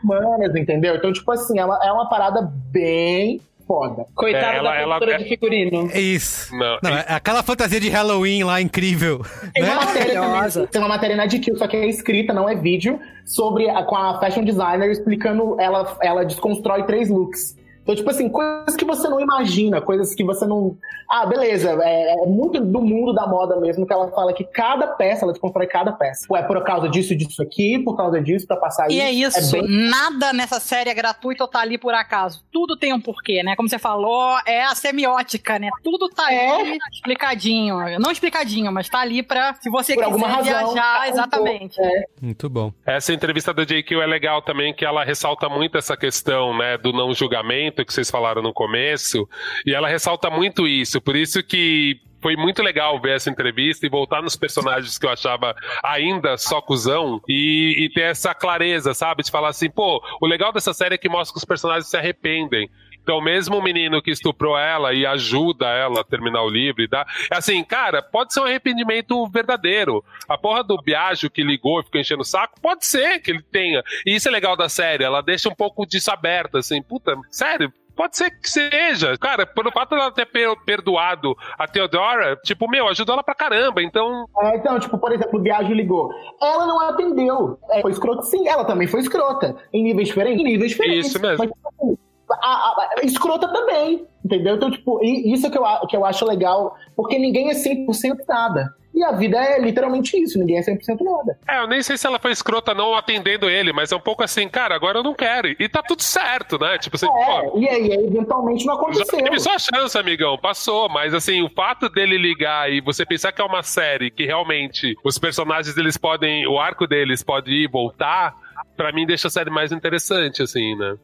semanas, 0.00 0.54
entendeu? 0.56 0.96
Então, 0.96 1.12
tipo 1.12 1.30
assim, 1.32 1.58
é 1.58 1.64
uma, 1.64 1.78
é 1.82 1.92
uma 1.92 2.08
parada 2.08 2.42
bem 2.72 3.40
foda. 3.68 4.06
Coitada 4.14 4.46
É, 4.54 4.56
ela- 4.56 4.70
da 4.70 4.76
ela- 4.80 4.96
produtora 4.96 5.20
é- 5.20 5.22
de 5.24 5.28
figurino. 5.28 5.90
É 5.92 6.00
isso. 6.00 6.56
Não, 6.56 6.78
Não, 6.82 6.90
é 6.96 7.04
aquela 7.08 7.42
fantasia 7.42 7.78
de 7.78 7.88
Halloween 7.90 8.42
lá 8.42 8.60
incrível. 8.60 9.20
Tem 9.54 9.62
uma 9.62 9.74
né? 9.74 9.84
matéria 9.84 10.20
Maravilhosa. 10.20 10.54
também, 10.60 10.68
tem 10.72 10.80
uma 10.80 10.88
matéria 10.88 11.16
na 11.16 11.26
GQ, 11.26 11.56
só 11.56 11.68
que 11.68 11.76
é 11.76 11.86
escrita, 11.86 12.32
não 12.32 12.48
é 12.48 12.54
vídeo, 12.56 12.98
sobre 13.26 13.68
a, 13.68 13.82
com 13.84 13.94
a 13.94 14.18
fashion 14.18 14.42
designer 14.42 14.90
explicando, 14.90 15.60
ela, 15.60 15.96
ela 16.02 16.24
desconstrói 16.24 16.84
três 16.84 17.10
looks. 17.10 17.57
Então, 17.88 17.96
tipo 17.96 18.10
assim, 18.10 18.28
coisas 18.28 18.76
que 18.76 18.84
você 18.84 19.08
não 19.08 19.18
imagina, 19.18 19.80
coisas 19.80 20.14
que 20.14 20.22
você 20.22 20.44
não. 20.46 20.76
Ah, 21.10 21.24
beleza, 21.24 21.70
é, 21.82 22.22
é 22.22 22.26
muito 22.26 22.60
do 22.60 22.82
mundo 22.82 23.14
da 23.14 23.26
moda 23.26 23.56
mesmo, 23.58 23.86
que 23.86 23.92
ela 23.94 24.10
fala 24.10 24.34
que 24.34 24.44
cada 24.44 24.88
peça, 24.88 25.24
ela 25.24 25.32
desconstrói 25.32 25.66
cada 25.66 25.90
peça. 25.92 26.26
Pô, 26.28 26.36
é 26.36 26.42
por 26.42 26.62
causa 26.62 26.86
disso, 26.86 27.16
disso 27.16 27.40
aqui, 27.42 27.78
por 27.78 27.96
causa 27.96 28.20
disso, 28.20 28.46
pra 28.46 28.58
passar 28.58 28.90
E 28.90 29.00
é 29.00 29.10
isso, 29.10 29.56
É 29.56 29.62
bem... 29.62 29.88
nada 29.88 30.34
nessa 30.34 30.60
série 30.60 30.90
é 30.90 30.94
gratuito 30.94 31.42
ou 31.42 31.48
tá 31.48 31.60
ali 31.60 31.78
por 31.78 31.94
acaso. 31.94 32.44
Tudo 32.52 32.76
tem 32.76 32.92
um 32.92 33.00
porquê, 33.00 33.42
né? 33.42 33.56
Como 33.56 33.70
você 33.70 33.78
falou, 33.78 34.38
é 34.44 34.64
a 34.64 34.74
semiótica, 34.74 35.58
né? 35.58 35.70
Tudo 35.82 36.10
tá 36.10 36.30
É. 36.30 36.60
ali 36.60 36.78
explicadinho. 36.92 37.98
Não 37.98 38.10
explicadinho, 38.10 38.70
mas 38.70 38.86
tá 38.86 38.98
ali 39.00 39.22
pra, 39.22 39.54
se 39.54 39.70
você 39.70 39.94
Por 39.94 40.00
quiser 40.04 40.12
alguma 40.12 40.28
razão, 40.28 40.44
viajar, 40.44 40.74
tá 40.74 41.00
um 41.00 41.04
exatamente. 41.08 41.76
pouco, 41.76 41.90
é. 41.90 42.04
Muito 42.20 42.50
bom. 42.50 42.70
Essa 42.84 43.14
entrevista 43.14 43.54
da 43.54 43.64
JQ 43.64 43.94
é 44.02 44.06
legal 44.06 44.42
também, 44.42 44.74
que 44.74 44.84
ela 44.84 45.02
ressalta 45.04 45.48
muito 45.48 45.78
essa 45.78 45.96
questão, 45.96 46.54
né, 46.54 46.76
do 46.76 46.92
não 46.92 47.14
julgamento 47.14 47.77
que 47.84 47.92
vocês 47.92 48.10
falaram 48.10 48.42
no 48.42 48.52
começo, 48.52 49.28
e 49.66 49.74
ela 49.74 49.88
ressalta 49.88 50.30
muito 50.30 50.66
isso, 50.66 51.00
por 51.00 51.16
isso 51.16 51.42
que 51.42 52.00
foi 52.20 52.36
muito 52.36 52.62
legal 52.62 53.00
ver 53.00 53.16
essa 53.16 53.30
entrevista 53.30 53.86
e 53.86 53.88
voltar 53.88 54.22
nos 54.22 54.36
personagens 54.36 54.98
que 54.98 55.06
eu 55.06 55.10
achava 55.10 55.54
ainda 55.82 56.36
só 56.36 56.60
cuzão 56.60 57.20
e, 57.28 57.84
e 57.84 57.88
ter 57.90 58.02
essa 58.02 58.34
clareza, 58.34 58.92
sabe? 58.92 59.22
De 59.22 59.30
falar 59.30 59.48
assim, 59.48 59.70
pô, 59.70 60.02
o 60.20 60.26
legal 60.26 60.52
dessa 60.52 60.72
série 60.72 60.94
é 60.94 60.98
que 60.98 61.08
mostra 61.08 61.32
que 61.32 61.38
os 61.38 61.44
personagens 61.44 61.88
se 61.88 61.96
arrependem. 61.96 62.68
Então, 63.08 63.22
mesmo 63.22 63.56
o 63.56 63.62
menino 63.62 64.02
que 64.02 64.10
estuprou 64.10 64.58
ela 64.58 64.92
e 64.92 65.06
ajuda 65.06 65.64
ela 65.66 66.02
a 66.02 66.04
terminar 66.04 66.42
o 66.42 66.50
livro 66.50 66.82
e 66.82 66.86
dá. 66.86 67.06
Assim, 67.30 67.64
cara, 67.64 68.02
pode 68.02 68.34
ser 68.34 68.40
um 68.40 68.44
arrependimento 68.44 69.26
verdadeiro. 69.30 70.04
A 70.28 70.36
porra 70.36 70.62
do 70.62 70.76
Biagio 70.76 71.30
que 71.30 71.42
ligou 71.42 71.80
e 71.80 71.84
ficou 71.84 71.98
enchendo 71.98 72.20
o 72.20 72.24
saco, 72.26 72.60
pode 72.60 72.84
ser 72.84 73.18
que 73.20 73.30
ele 73.30 73.42
tenha. 73.42 73.82
E 74.04 74.14
isso 74.14 74.28
é 74.28 74.30
legal 74.30 74.54
da 74.58 74.68
série, 74.68 75.04
ela 75.04 75.22
deixa 75.22 75.48
um 75.48 75.54
pouco 75.54 75.86
disso 75.86 76.10
aberto, 76.10 76.58
assim, 76.58 76.82
puta, 76.82 77.16
sério. 77.30 77.72
Pode 77.96 78.16
ser 78.16 78.30
que 78.30 78.48
seja. 78.48 79.16
Cara, 79.18 79.44
pelo 79.44 79.72
fato 79.72 79.90
dela 79.96 80.12
ter 80.12 80.24
per- 80.26 80.54
perdoado 80.64 81.34
a 81.58 81.66
Theodora, 81.66 82.36
tipo, 82.44 82.70
meu, 82.70 82.86
ajudou 82.88 83.14
ela 83.14 83.24
pra 83.24 83.34
caramba. 83.34 83.82
Então, 83.82 84.24
É, 84.40 84.56
então, 84.56 84.78
tipo, 84.78 84.96
por 84.98 85.10
exemplo, 85.12 85.36
o 85.36 85.42
Biagio 85.42 85.74
ligou. 85.74 86.08
Ela 86.40 86.64
não 86.64 86.80
atendeu. 86.90 87.58
É, 87.70 87.80
foi 87.82 87.90
escrota, 87.90 88.22
sim. 88.22 88.46
Ela 88.46 88.64
também 88.64 88.86
foi 88.86 89.00
escrota. 89.00 89.56
Em 89.72 89.82
níveis 89.82 90.06
diferentes? 90.08 90.40
Em 90.40 90.44
níveis 90.44 90.70
diferentes. 90.70 91.06
Isso 91.08 91.20
mesmo. 91.20 91.38
Mas, 91.38 91.50
tipo, 91.50 91.97
a, 92.30 92.46
a- 92.46 92.90
a- 93.00 93.04
escrota 93.04 93.48
também. 93.52 94.06
Entendeu? 94.24 94.56
Então, 94.56 94.70
tipo, 94.70 95.00
isso 95.02 95.50
que 95.50 95.56
eu, 95.58 95.64
a- 95.64 95.86
que 95.88 95.96
eu 95.96 96.04
acho 96.04 96.24
legal. 96.26 96.74
Porque 96.96 97.18
ninguém 97.18 97.50
é 97.50 97.54
100% 97.54 98.16
nada. 98.28 98.74
E 98.94 99.04
a 99.04 99.12
vida 99.12 99.38
é 99.38 99.60
literalmente 99.60 100.20
isso. 100.20 100.38
Ninguém 100.40 100.58
é 100.58 100.62
100% 100.62 100.76
nada. 101.04 101.38
É, 101.48 101.60
eu 101.62 101.68
nem 101.68 101.80
sei 101.82 101.96
se 101.96 102.04
ela 102.04 102.18
foi 102.18 102.32
escrota 102.32 102.74
não 102.74 102.94
atendendo 102.96 103.48
ele, 103.48 103.72
mas 103.72 103.92
é 103.92 103.96
um 103.96 104.00
pouco 104.00 104.24
assim, 104.24 104.48
cara, 104.48 104.74
agora 104.74 104.98
eu 104.98 105.04
não 105.04 105.14
quero. 105.14 105.46
E 105.48 105.68
tá 105.68 105.80
tudo 105.82 106.02
certo, 106.02 106.58
né? 106.58 106.76
Tipo, 106.78 106.98
você, 106.98 107.06
pô, 107.06 107.12
É, 107.16 107.50
e 107.60 107.68
aí, 107.68 107.92
eventualmente 107.92 108.66
não 108.66 108.74
já 108.74 108.80
aconteceu. 108.80 109.22
teve 109.22 109.38
sua 109.38 109.56
chance, 109.58 109.96
amigão, 109.96 110.36
passou. 110.36 110.88
Mas 110.88 111.14
assim, 111.14 111.42
o 111.42 111.48
fato 111.50 111.88
dele 111.88 112.18
ligar 112.18 112.72
e 112.72 112.80
você 112.80 113.06
pensar 113.06 113.30
que 113.30 113.40
é 113.40 113.44
uma 113.44 113.62
série 113.62 114.10
que 114.10 114.24
realmente 114.26 114.96
os 115.04 115.16
personagens 115.16 115.76
deles 115.76 115.96
podem, 115.96 116.44
o 116.48 116.58
arco 116.58 116.84
deles 116.84 117.22
pode 117.22 117.52
ir 117.52 117.64
e 117.64 117.68
voltar, 117.68 118.34
pra 118.76 118.92
mim 118.92 119.06
deixa 119.06 119.28
a 119.28 119.30
série 119.30 119.50
mais 119.50 119.72
interessante, 119.72 120.42
assim, 120.42 120.76
né? 120.76 120.96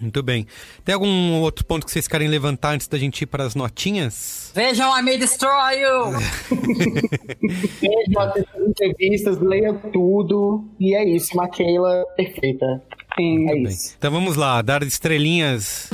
Muito 0.00 0.22
bem. 0.22 0.46
Tem 0.84 0.94
algum 0.94 1.40
outro 1.40 1.64
ponto 1.64 1.84
que 1.84 1.92
vocês 1.92 2.06
querem 2.08 2.28
levantar 2.28 2.74
antes 2.74 2.88
da 2.88 2.98
gente 2.98 3.22
ir 3.22 3.26
para 3.26 3.44
as 3.44 3.54
notinhas? 3.54 4.52
Vejam 4.54 4.96
I 4.98 5.02
May 5.02 5.18
Destroy 5.18 5.80
You! 5.80 6.12
Vejam 7.80 8.20
as 8.22 8.42
entrevistas, 8.68 9.38
leiam 9.40 9.76
tudo. 9.92 10.64
E 10.78 10.94
é 10.94 11.04
isso, 11.04 11.36
Maquila, 11.36 12.04
perfeita. 12.16 12.82
Sim. 13.16 13.48
É 13.48 13.52
Bem, 13.54 13.62
isso. 13.64 13.94
então 13.98 14.10
vamos 14.10 14.36
lá, 14.36 14.60
dar 14.62 14.82
estrelinhas. 14.82 15.90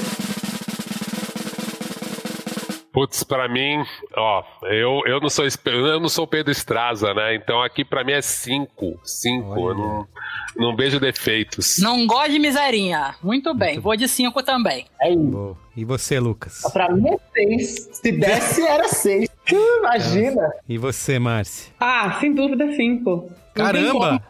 Putz, 2.92 3.22
pra 3.22 3.48
mim, 3.48 3.84
ó, 4.16 4.42
eu, 4.64 5.02
eu 5.06 5.20
não 5.20 5.30
sou 5.30 5.44
eu 5.66 6.00
não 6.00 6.08
sou 6.08 6.26
Pedro 6.26 6.50
Estraza, 6.50 7.14
né? 7.14 7.36
Então 7.36 7.62
aqui 7.62 7.84
pra 7.84 8.02
mim 8.02 8.12
é 8.12 8.20
cinco, 8.20 8.98
cinco. 9.04 9.70
Eu 9.70 9.74
não, 9.76 10.08
não 10.56 10.74
vejo 10.76 10.98
defeitos. 10.98 11.78
Não 11.78 12.04
gosto 12.04 12.32
de 12.32 12.40
miserinha. 12.40 13.14
Muito 13.22 13.54
bem, 13.54 13.78
vou 13.78 13.96
de 13.96 14.08
5 14.08 14.42
também. 14.42 14.86
É 15.00 15.12
isso. 15.12 15.56
E 15.76 15.84
você, 15.84 16.18
Lucas? 16.18 16.62
Pra 16.72 16.90
mim 16.90 17.08
é 17.10 17.16
seis. 17.32 17.88
Se 17.92 18.10
desse, 18.10 18.66
era 18.66 18.88
seis. 18.88 19.28
Imagina. 19.78 20.50
E 20.68 20.76
você, 20.76 21.18
Márcia? 21.18 21.72
Ah, 21.78 22.18
sem 22.18 22.34
dúvida, 22.34 22.72
cinco. 22.74 23.30
Não 23.56 23.72
tem 23.72 23.84
Caramba! 23.84 23.92
como- 23.92 24.22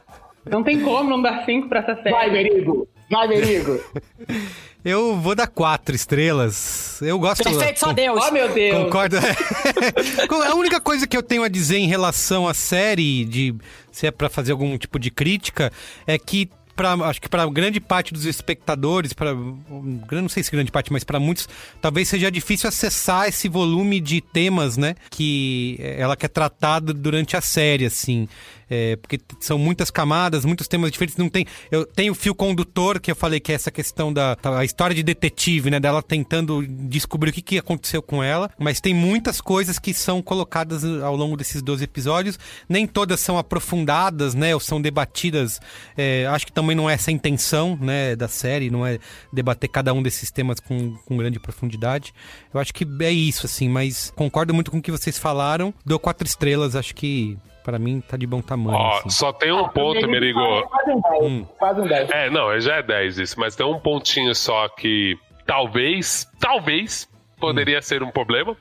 Não 0.51 0.63
tem 0.63 0.81
como 0.83 1.09
não 1.11 1.23
dar 1.23 1.45
cinco 1.47 1.67
pra 1.69 1.81
essa 1.81 1.95
série. 1.97 2.11
Vai, 2.11 2.31
Merigo. 2.31 2.87
Vai, 3.11 3.27
Merigo. 3.27 3.81
Eu 4.85 5.17
vou 5.21 5.35
dar 5.35 5.47
quatro 5.47 5.95
estrelas. 5.95 7.01
Eu 7.03 7.19
gosto. 7.19 7.45
Perfeito, 7.45 7.81
só 7.81 7.93
Deus. 7.93 8.23
Oh, 8.27 8.33
meu 8.33 8.49
Deus. 8.49 8.85
Concordo. 8.85 9.17
a 10.49 10.55
única 10.55 10.81
coisa 10.81 11.07
que 11.07 11.17
eu 11.17 11.23
tenho 11.23 11.43
a 11.43 11.49
dizer 11.49 11.77
em 11.77 11.87
relação 11.87 12.49
à 12.49 12.55
série, 12.55 13.25
de 13.25 13.55
se 13.93 14.07
é 14.07 14.11
pra 14.11 14.29
fazer 14.29 14.53
algum 14.53 14.77
tipo 14.79 14.99
de 14.99 15.11
crítica, 15.11 15.71
é 16.07 16.19
que 16.19 16.49
pra, 16.81 16.95
acho 16.95 17.21
que 17.21 17.29
para 17.29 17.47
grande 17.51 17.79
parte 17.79 18.15
dos 18.15 18.25
espectadores, 18.25 19.13
para 19.13 19.35
não 19.35 20.29
sei 20.31 20.43
se 20.43 20.51
grande 20.51 20.73
parte, 20.73 20.91
mas 20.91 21.05
para 21.05 21.21
muitos, 21.21 21.47
talvez 21.81 22.09
seja 22.09 22.31
difícil 22.31 22.69
acessar 22.69 23.29
esse 23.29 23.49
volume 23.49 24.01
de 24.01 24.23
temas, 24.23 24.79
né, 24.79 24.95
que 25.11 25.79
ela 25.79 26.17
quer 26.17 26.29
tratar 26.29 26.81
durante 26.81 27.37
a 27.37 27.43
série, 27.43 27.85
assim. 27.85 28.27
É, 28.71 28.95
porque 28.97 29.19
são 29.41 29.59
muitas 29.59 29.91
camadas, 29.91 30.45
muitos 30.45 30.69
temas 30.69 30.93
diferentes. 30.93 31.17
Não 31.17 31.29
tem. 31.29 31.45
Eu 31.71 31.85
tenho 31.85 32.13
o 32.13 32.15
fio 32.15 32.35
condutor 32.35 33.01
que 33.01 33.11
eu 33.11 33.17
falei 33.17 33.41
que 33.41 33.51
é 33.51 33.55
essa 33.57 33.71
questão 33.71 34.13
da 34.13 34.37
a 34.45 34.65
história 34.65 34.95
de 34.95 35.03
detetive, 35.03 35.71
né? 35.71 35.81
Dela 35.81 36.03
tentando 36.03 36.65
descobrir 36.67 37.31
o 37.31 37.33
que, 37.33 37.43
que 37.43 37.59
aconteceu 37.59 38.01
com 38.01 38.23
ela. 38.23 38.51
Mas 38.59 38.81
tem 38.81 38.95
muitas 38.95 39.41
coisas 39.41 39.79
que 39.79 39.93
são 39.93 40.23
colocadas 40.23 40.85
ao 40.85 41.17
longo 41.17 41.37
desses 41.37 41.63
12 41.63 41.83
episódios. 41.83 42.39
Nem 42.69 42.87
todas 42.87 43.19
são 43.19 43.37
aprofundadas, 43.37 44.35
né? 44.35 44.55
Ou 44.55 44.61
são 44.61 44.81
debatidas. 44.81 45.61
É, 45.97 46.27
acho 46.27 46.47
que 46.47 46.53
também 46.53 46.77
não 46.77 46.89
é 46.89 46.95
essa 46.95 47.11
a 47.11 47.13
intenção, 47.13 47.77
né? 47.81 48.15
Da 48.15 48.29
série, 48.29 48.71
não 48.71 48.87
é 48.87 48.99
debater 49.33 49.69
cada 49.69 49.93
um 49.93 50.03
desses 50.03 50.31
temas 50.31 50.61
com, 50.61 50.97
com 51.07 51.17
grande 51.17 51.41
profundidade. 51.41 52.15
Eu 52.55 52.61
acho 52.61 52.73
que 52.73 52.87
é 53.01 53.11
isso, 53.11 53.47
assim. 53.47 53.69
Mas 53.69 54.13
concordo 54.15 54.55
muito 54.55 54.71
com 54.71 54.79
o 54.79 54.83
que 54.83 54.93
vocês 54.93 55.19
falaram. 55.19 55.75
Dou 55.85 55.99
quatro 55.99 56.27
estrelas, 56.27 56.77
acho 56.77 56.95
que. 56.95 57.37
Pra 57.63 57.79
mim, 57.79 58.01
tá 58.01 58.17
de 58.17 58.27
bom 58.27 58.41
tamanho. 58.41 58.79
Ó, 58.79 58.99
assim. 58.99 59.11
só 59.11 59.33
tem 59.33 59.53
um 59.53 59.69
ponto, 59.69 60.09
Merigo. 60.09 60.41
Quase 60.69 60.91
um 60.91 61.01
10. 61.01 61.23
Hum. 61.23 61.47
Quase 61.59 61.81
um 61.81 61.87
10. 61.87 62.11
É, 62.11 62.31
não, 62.31 62.59
já 62.61 62.77
é 62.77 62.83
10 62.83 63.19
isso, 63.19 63.39
mas 63.39 63.55
tem 63.55 63.67
um 63.67 63.79
pontinho 63.79 64.35
só 64.35 64.69
que 64.69 65.19
talvez, 65.47 66.31
talvez 66.39 67.09
poderia 67.39 67.83
ser 67.83 68.03
um 68.03 68.11
problema. 68.11 68.57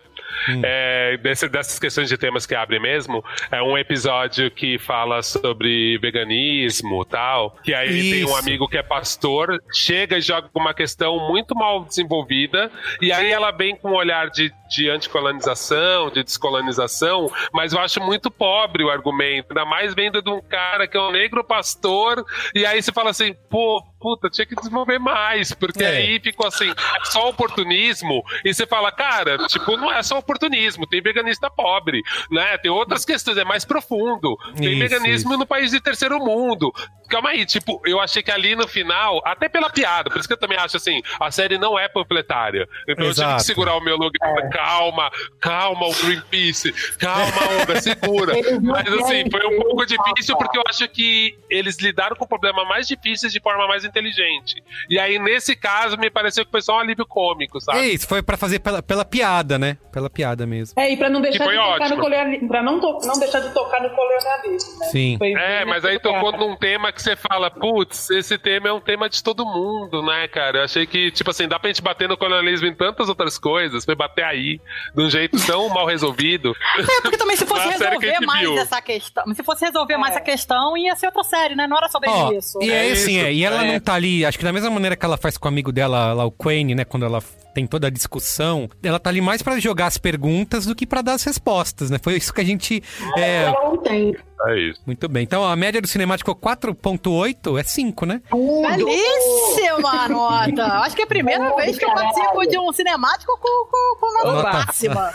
É, 0.64 1.18
desse- 1.18 1.48
dessas 1.50 1.78
questões 1.80 2.10
de 2.10 2.18
temas 2.18 2.46
que 2.46 2.56
abre 2.56 2.80
mesmo, 2.80 3.24
é 3.52 3.62
um 3.62 3.78
episódio 3.78 4.50
que 4.50 4.78
fala 4.80 5.22
sobre 5.22 5.98
veganismo 6.00 7.04
tal. 7.06 7.56
Que 7.64 7.74
aí 7.74 8.12
tem 8.12 8.24
um 8.26 8.30
Isso. 8.30 8.36
amigo 8.38 8.68
que 8.68 8.78
é 8.78 8.84
pastor, 8.84 9.62
chega 9.74 10.18
e 10.18 10.22
joga 10.22 10.50
uma 10.56 10.74
questão 10.74 11.28
muito 11.28 11.56
mal 11.56 11.84
desenvolvida, 11.86 12.72
e 13.02 13.12
aí 13.12 13.32
ela 13.32 13.52
vem 13.52 13.76
com 13.76 13.90
um 13.92 13.96
olhar 13.96 14.30
de, 14.30 14.52
de 14.70 14.90
anticolonização, 14.90 16.10
de 16.10 16.24
descolonização, 16.24 17.32
mas 17.54 17.74
eu 17.74 17.80
acho 17.80 18.02
muito 18.02 18.30
pobre 18.32 18.84
o 18.84 18.90
argumento, 18.90 19.48
ainda 19.52 19.66
mais 19.66 19.94
vendo 19.94 20.22
de 20.22 20.30
um 20.30 20.42
cara 20.42 20.88
que 20.88 20.98
é 20.98 21.02
um 21.02 21.12
negro 21.12 21.44
pastor, 21.44 22.26
e 22.54 22.66
aí 22.66 22.82
você 22.82 22.92
fala 22.92 23.10
assim, 23.12 23.34
pô, 23.50 23.84
puta, 24.00 24.30
tinha 24.30 24.46
que 24.46 24.56
desenvolver 24.56 24.98
mais, 25.00 25.52
porque 25.54 25.84
É. 25.84 25.98
aí 25.98 26.20
ficou 26.20 26.48
assim, 26.48 26.70
é 26.70 27.06
só 27.06 27.28
oportunismo, 27.30 28.24
e 28.46 28.54
você 28.54 28.66
fala, 28.66 28.92
cara, 28.92 29.38
tipo, 29.48 29.76
não 29.78 29.92
é 29.92 30.02
só 30.04 30.18
oportunismo, 30.20 30.88
tem 30.88 31.02
veganista 31.02 31.50
pobre, 31.50 32.02
né? 32.32 32.58
Tem 32.58 32.72
outras 32.72 33.04
questões, 33.06 33.38
é 33.38 33.44
mais 33.44 33.66
profundo. 33.66 34.38
Tem 34.56 34.72
Isso, 34.72 34.80
veganismo 34.80 35.38
no 35.38 35.46
país 35.46 35.72
de 35.72 35.80
terceiro 35.82 36.20
mundo. 36.20 36.72
Calma 37.10 37.30
aí, 37.32 37.46
tipo, 37.46 37.82
eu 37.86 38.00
achei 38.00 38.22
que 38.22 38.30
ali 38.32 38.56
no 38.56 38.68
final, 38.68 39.20
até 39.26 39.50
pela 39.50 39.70
piada, 39.70 40.10
por 40.10 40.20
isso 40.20 40.28
que 40.28 40.34
eu 40.34 40.38
também 40.40 40.58
acho 40.58 40.78
assim, 40.78 41.02
a 41.20 41.32
série 41.32 41.58
não 41.58 41.78
é 41.78 41.88
panfletária. 41.90 42.68
Então 42.88 43.06
eu 43.06 43.14
tive 43.14 43.26
Exato. 43.26 43.38
que 43.38 43.44
segurar 43.44 43.76
o 43.76 43.82
meu 43.82 43.98
lugar. 43.98 44.50
Calma, 44.52 45.12
calma, 45.40 45.88
o 45.88 45.94
Greenpeace, 45.96 46.72
calma, 46.98 47.62
onda, 47.64 47.80
segura. 47.82 48.34
Mas 48.62 48.88
assim, 48.94 49.30
foi 49.30 49.46
um 49.48 49.62
pouco 49.62 49.86
difícil 49.86 50.38
porque 50.38 50.58
eu 50.58 50.64
acho 50.70 50.88
que 50.88 51.38
eles 51.50 51.80
lidaram 51.80 52.16
com 52.16 52.26
o 52.26 52.28
problema 52.28 52.64
mais 52.66 52.88
difícil 52.88 53.30
de 53.30 53.40
forma 53.40 53.68
mais 53.68 53.84
inteligente. 53.90 54.64
E 54.90 54.98
aí, 55.00 55.20
nesse 55.20 55.56
caso, 55.56 55.98
me 55.98 56.10
pareceu 56.10 56.46
que 56.46 56.52
foi 56.52 56.62
só 56.62 56.76
um 56.78 56.80
alívio 56.80 57.06
cômico, 57.06 57.60
sabe? 57.60 57.80
É 57.80 57.88
isso, 57.90 58.08
foi 58.08 58.22
pra 58.22 58.38
fazer 58.38 58.60
pela, 58.60 58.82
pela 58.82 59.04
piada, 59.04 59.58
né? 59.60 59.78
Pela 59.92 60.10
piada 60.10 60.46
mesmo. 60.46 60.80
É, 60.80 60.92
e 60.92 60.98
pra 60.98 61.10
não 61.10 61.22
deixar 61.22 61.44
foi 61.44 61.54
de 61.54 61.60
tocar 61.60 61.76
ótimo. 61.76 61.90
no 61.96 62.02
colonialismo. 62.02 62.48
Pra 62.48 62.64
não, 62.64 62.80
to- 62.80 63.00
não 63.06 63.20
deixar 63.20 63.40
de 63.40 63.54
tocar 63.54 63.82
no 63.82 63.90
colonialismo, 63.90 64.80
né? 64.80 64.86
Sim. 64.88 65.16
Foi 65.18 65.32
É, 65.34 65.66
mas 65.66 65.84
aí 65.84 66.00
tocou 66.00 66.32
num 66.32 66.56
tema 66.56 66.92
que 66.92 67.02
você 67.02 67.16
fala, 67.16 67.50
putz, 67.52 68.10
esse 68.10 68.38
tema 68.38 68.70
é 68.70 68.74
um 68.74 68.80
tema 68.82 69.10
de 69.10 69.24
todo 69.24 69.46
mundo, 69.46 70.02
né, 70.04 70.28
cara? 70.28 70.60
Eu 70.60 70.64
achei 70.64 70.86
que, 70.86 71.12
tipo 71.12 71.30
assim, 71.32 71.48
dá 71.48 71.60
pra 71.60 71.70
gente 71.70 71.82
bater 71.82 72.08
no 72.08 72.18
colonialismo 72.18 72.68
em 72.68 72.74
tantas 72.76 73.10
outras 73.10 73.38
coisas, 73.38 73.84
foi 73.86 73.96
bater 73.96 74.24
aí, 74.24 74.60
de 74.96 75.02
um 75.04 75.10
jeito 75.10 75.38
tão 75.46 75.68
mal 75.70 75.86
resolvido. 75.86 76.54
É, 76.78 77.02
porque 77.02 77.18
também 77.18 77.36
se 77.36 77.46
fosse 77.46 77.64
que 77.70 77.70
resolver 77.84 78.08
gente 78.08 78.26
mais 78.26 78.42
viu. 78.42 78.58
essa 78.60 78.82
questão. 78.82 79.24
Se 79.34 79.44
fosse 79.44 79.66
resolver 79.66 79.98
mais 79.98 80.16
essa 80.16 80.24
questão, 80.24 80.78
ia 80.78 80.96
ser 80.96 81.08
outra 81.08 81.24
série, 81.24 81.56
né? 81.56 81.68
Não 81.68 81.78
era 81.78 81.90
sobre 81.90 82.10
Ó, 82.10 82.32
isso. 82.32 82.60
E 82.62 82.70
é, 82.72 82.92
assim, 82.92 83.16
isso, 83.18 83.26
é, 83.26 83.34
e 83.34 83.44
ela 83.44 83.64
é. 83.66 83.72
não 83.74 83.79
tá 83.80 83.94
ali, 83.94 84.26
acho 84.26 84.38
que 84.38 84.44
da 84.44 84.54
mesma 84.54 84.70
maneira 84.70 84.96
que 84.96 85.06
ela 85.06 85.18
faz 85.18 85.38
com 85.38 85.48
o 85.48 85.50
amigo 85.50 85.72
dela, 85.72 86.14
lá, 86.14 86.26
o 86.26 86.32
Quane, 86.32 86.76
né, 86.76 86.86
quando 86.86 87.06
ela 87.06 87.22
tem 87.54 87.66
toda 87.66 87.88
a 87.88 87.90
discussão, 87.90 88.70
ela 88.82 89.00
tá 89.00 89.10
ali 89.10 89.22
mais 89.22 89.42
pra 89.42 89.60
jogar 89.60 89.88
as 89.88 89.98
perguntas 89.98 90.66
do 90.66 90.76
que 90.76 90.86
pra 90.86 91.02
dar 91.02 91.14
as 91.14 91.24
respostas, 91.24 91.90
né? 91.90 91.98
Foi 92.02 92.16
isso 92.16 92.34
que 92.34 92.42
a 92.42 92.44
gente 92.44 92.84
é, 93.18 93.44
Ela 93.44 93.64
não 93.64 93.78
tem. 93.78 94.16
É 94.48 94.58
isso. 94.58 94.80
muito 94.86 95.10
bem. 95.10 95.24
Então, 95.24 95.44
a 95.44 95.54
média 95.56 95.82
do 95.82 95.88
cinemático 95.88 96.34
4.8 96.34 97.60
é 97.60 97.64
5, 97.64 98.06
né? 98.06 98.22
Belíssima 98.32 100.08
nota! 100.08 100.66
Acho 100.80 100.96
que 100.96 101.02
é 101.02 101.06
a 101.06 101.08
primeira 101.08 101.54
vez 101.56 101.78
que 101.78 101.84
eu 101.84 101.94
participo 101.94 102.48
de 102.48 102.58
um 102.58 102.72
cinemático 102.72 103.38
com, 103.42 103.66
com, 103.66 104.00
com 104.00 104.14
nota 104.14 104.32
Nota. 104.34 104.54
máxima. 104.54 105.14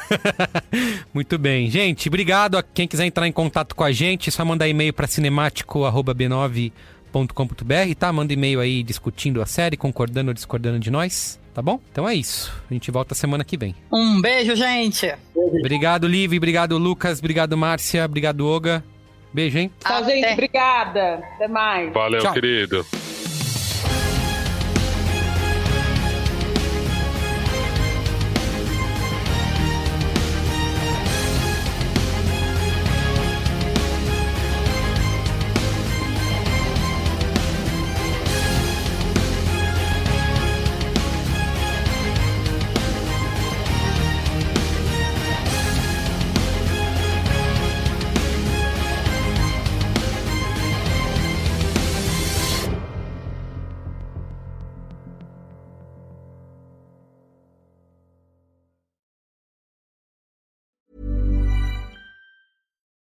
Muito 1.15 1.39
bem. 1.39 1.70
Gente, 1.70 2.09
obrigado 2.09 2.59
a 2.59 2.62
quem 2.62 2.86
quiser 2.86 3.07
entrar 3.07 3.27
em 3.27 3.32
contato 3.32 3.74
com 3.74 3.85
a 3.85 3.93
gente, 3.93 4.28
é 4.28 4.32
só 4.32 4.45
mandar 4.45 4.69
e-mail 4.69 4.93
para 4.93 5.07
cinemático@b9.com.br, 7.15 7.95
tá? 7.99 8.12
Manda 8.12 8.32
e-mail 8.32 8.61
aí 8.61 8.82
discutindo 8.82 9.41
a 9.41 9.47
série, 9.47 9.77
concordando 9.77 10.31
ou 10.31 10.35
discordando 10.35 10.78
de 10.78 10.91
nós, 10.91 11.41
tá 11.55 11.62
bom? 11.62 11.81
Então 11.93 12.09
é 12.09 12.15
isso. 12.15 12.53
A 12.69 12.74
gente 12.74 12.91
volta 12.91 13.15
semana 13.15 13.45
que 13.45 13.57
vem. 13.57 13.74
Um 13.93 14.20
beijo, 14.20 14.57
gente. 14.57 15.15
Obrigado, 15.35 16.07
Liv, 16.07 16.36
obrigado, 16.36 16.77
Lucas, 16.77 17.19
obrigado, 17.20 17.57
Márcia, 17.57 18.05
obrigado, 18.05 18.47
Olga. 18.47 18.82
Beijo, 19.32 19.59
hein? 19.59 19.70
Tchau, 19.81 20.05
gente. 20.05 20.32
Obrigada. 20.32 21.23
Até 21.35 21.49
mais. 21.49 21.93
Valeu, 21.93 22.20
Tchau. 22.20 22.32
querido. 22.32 22.86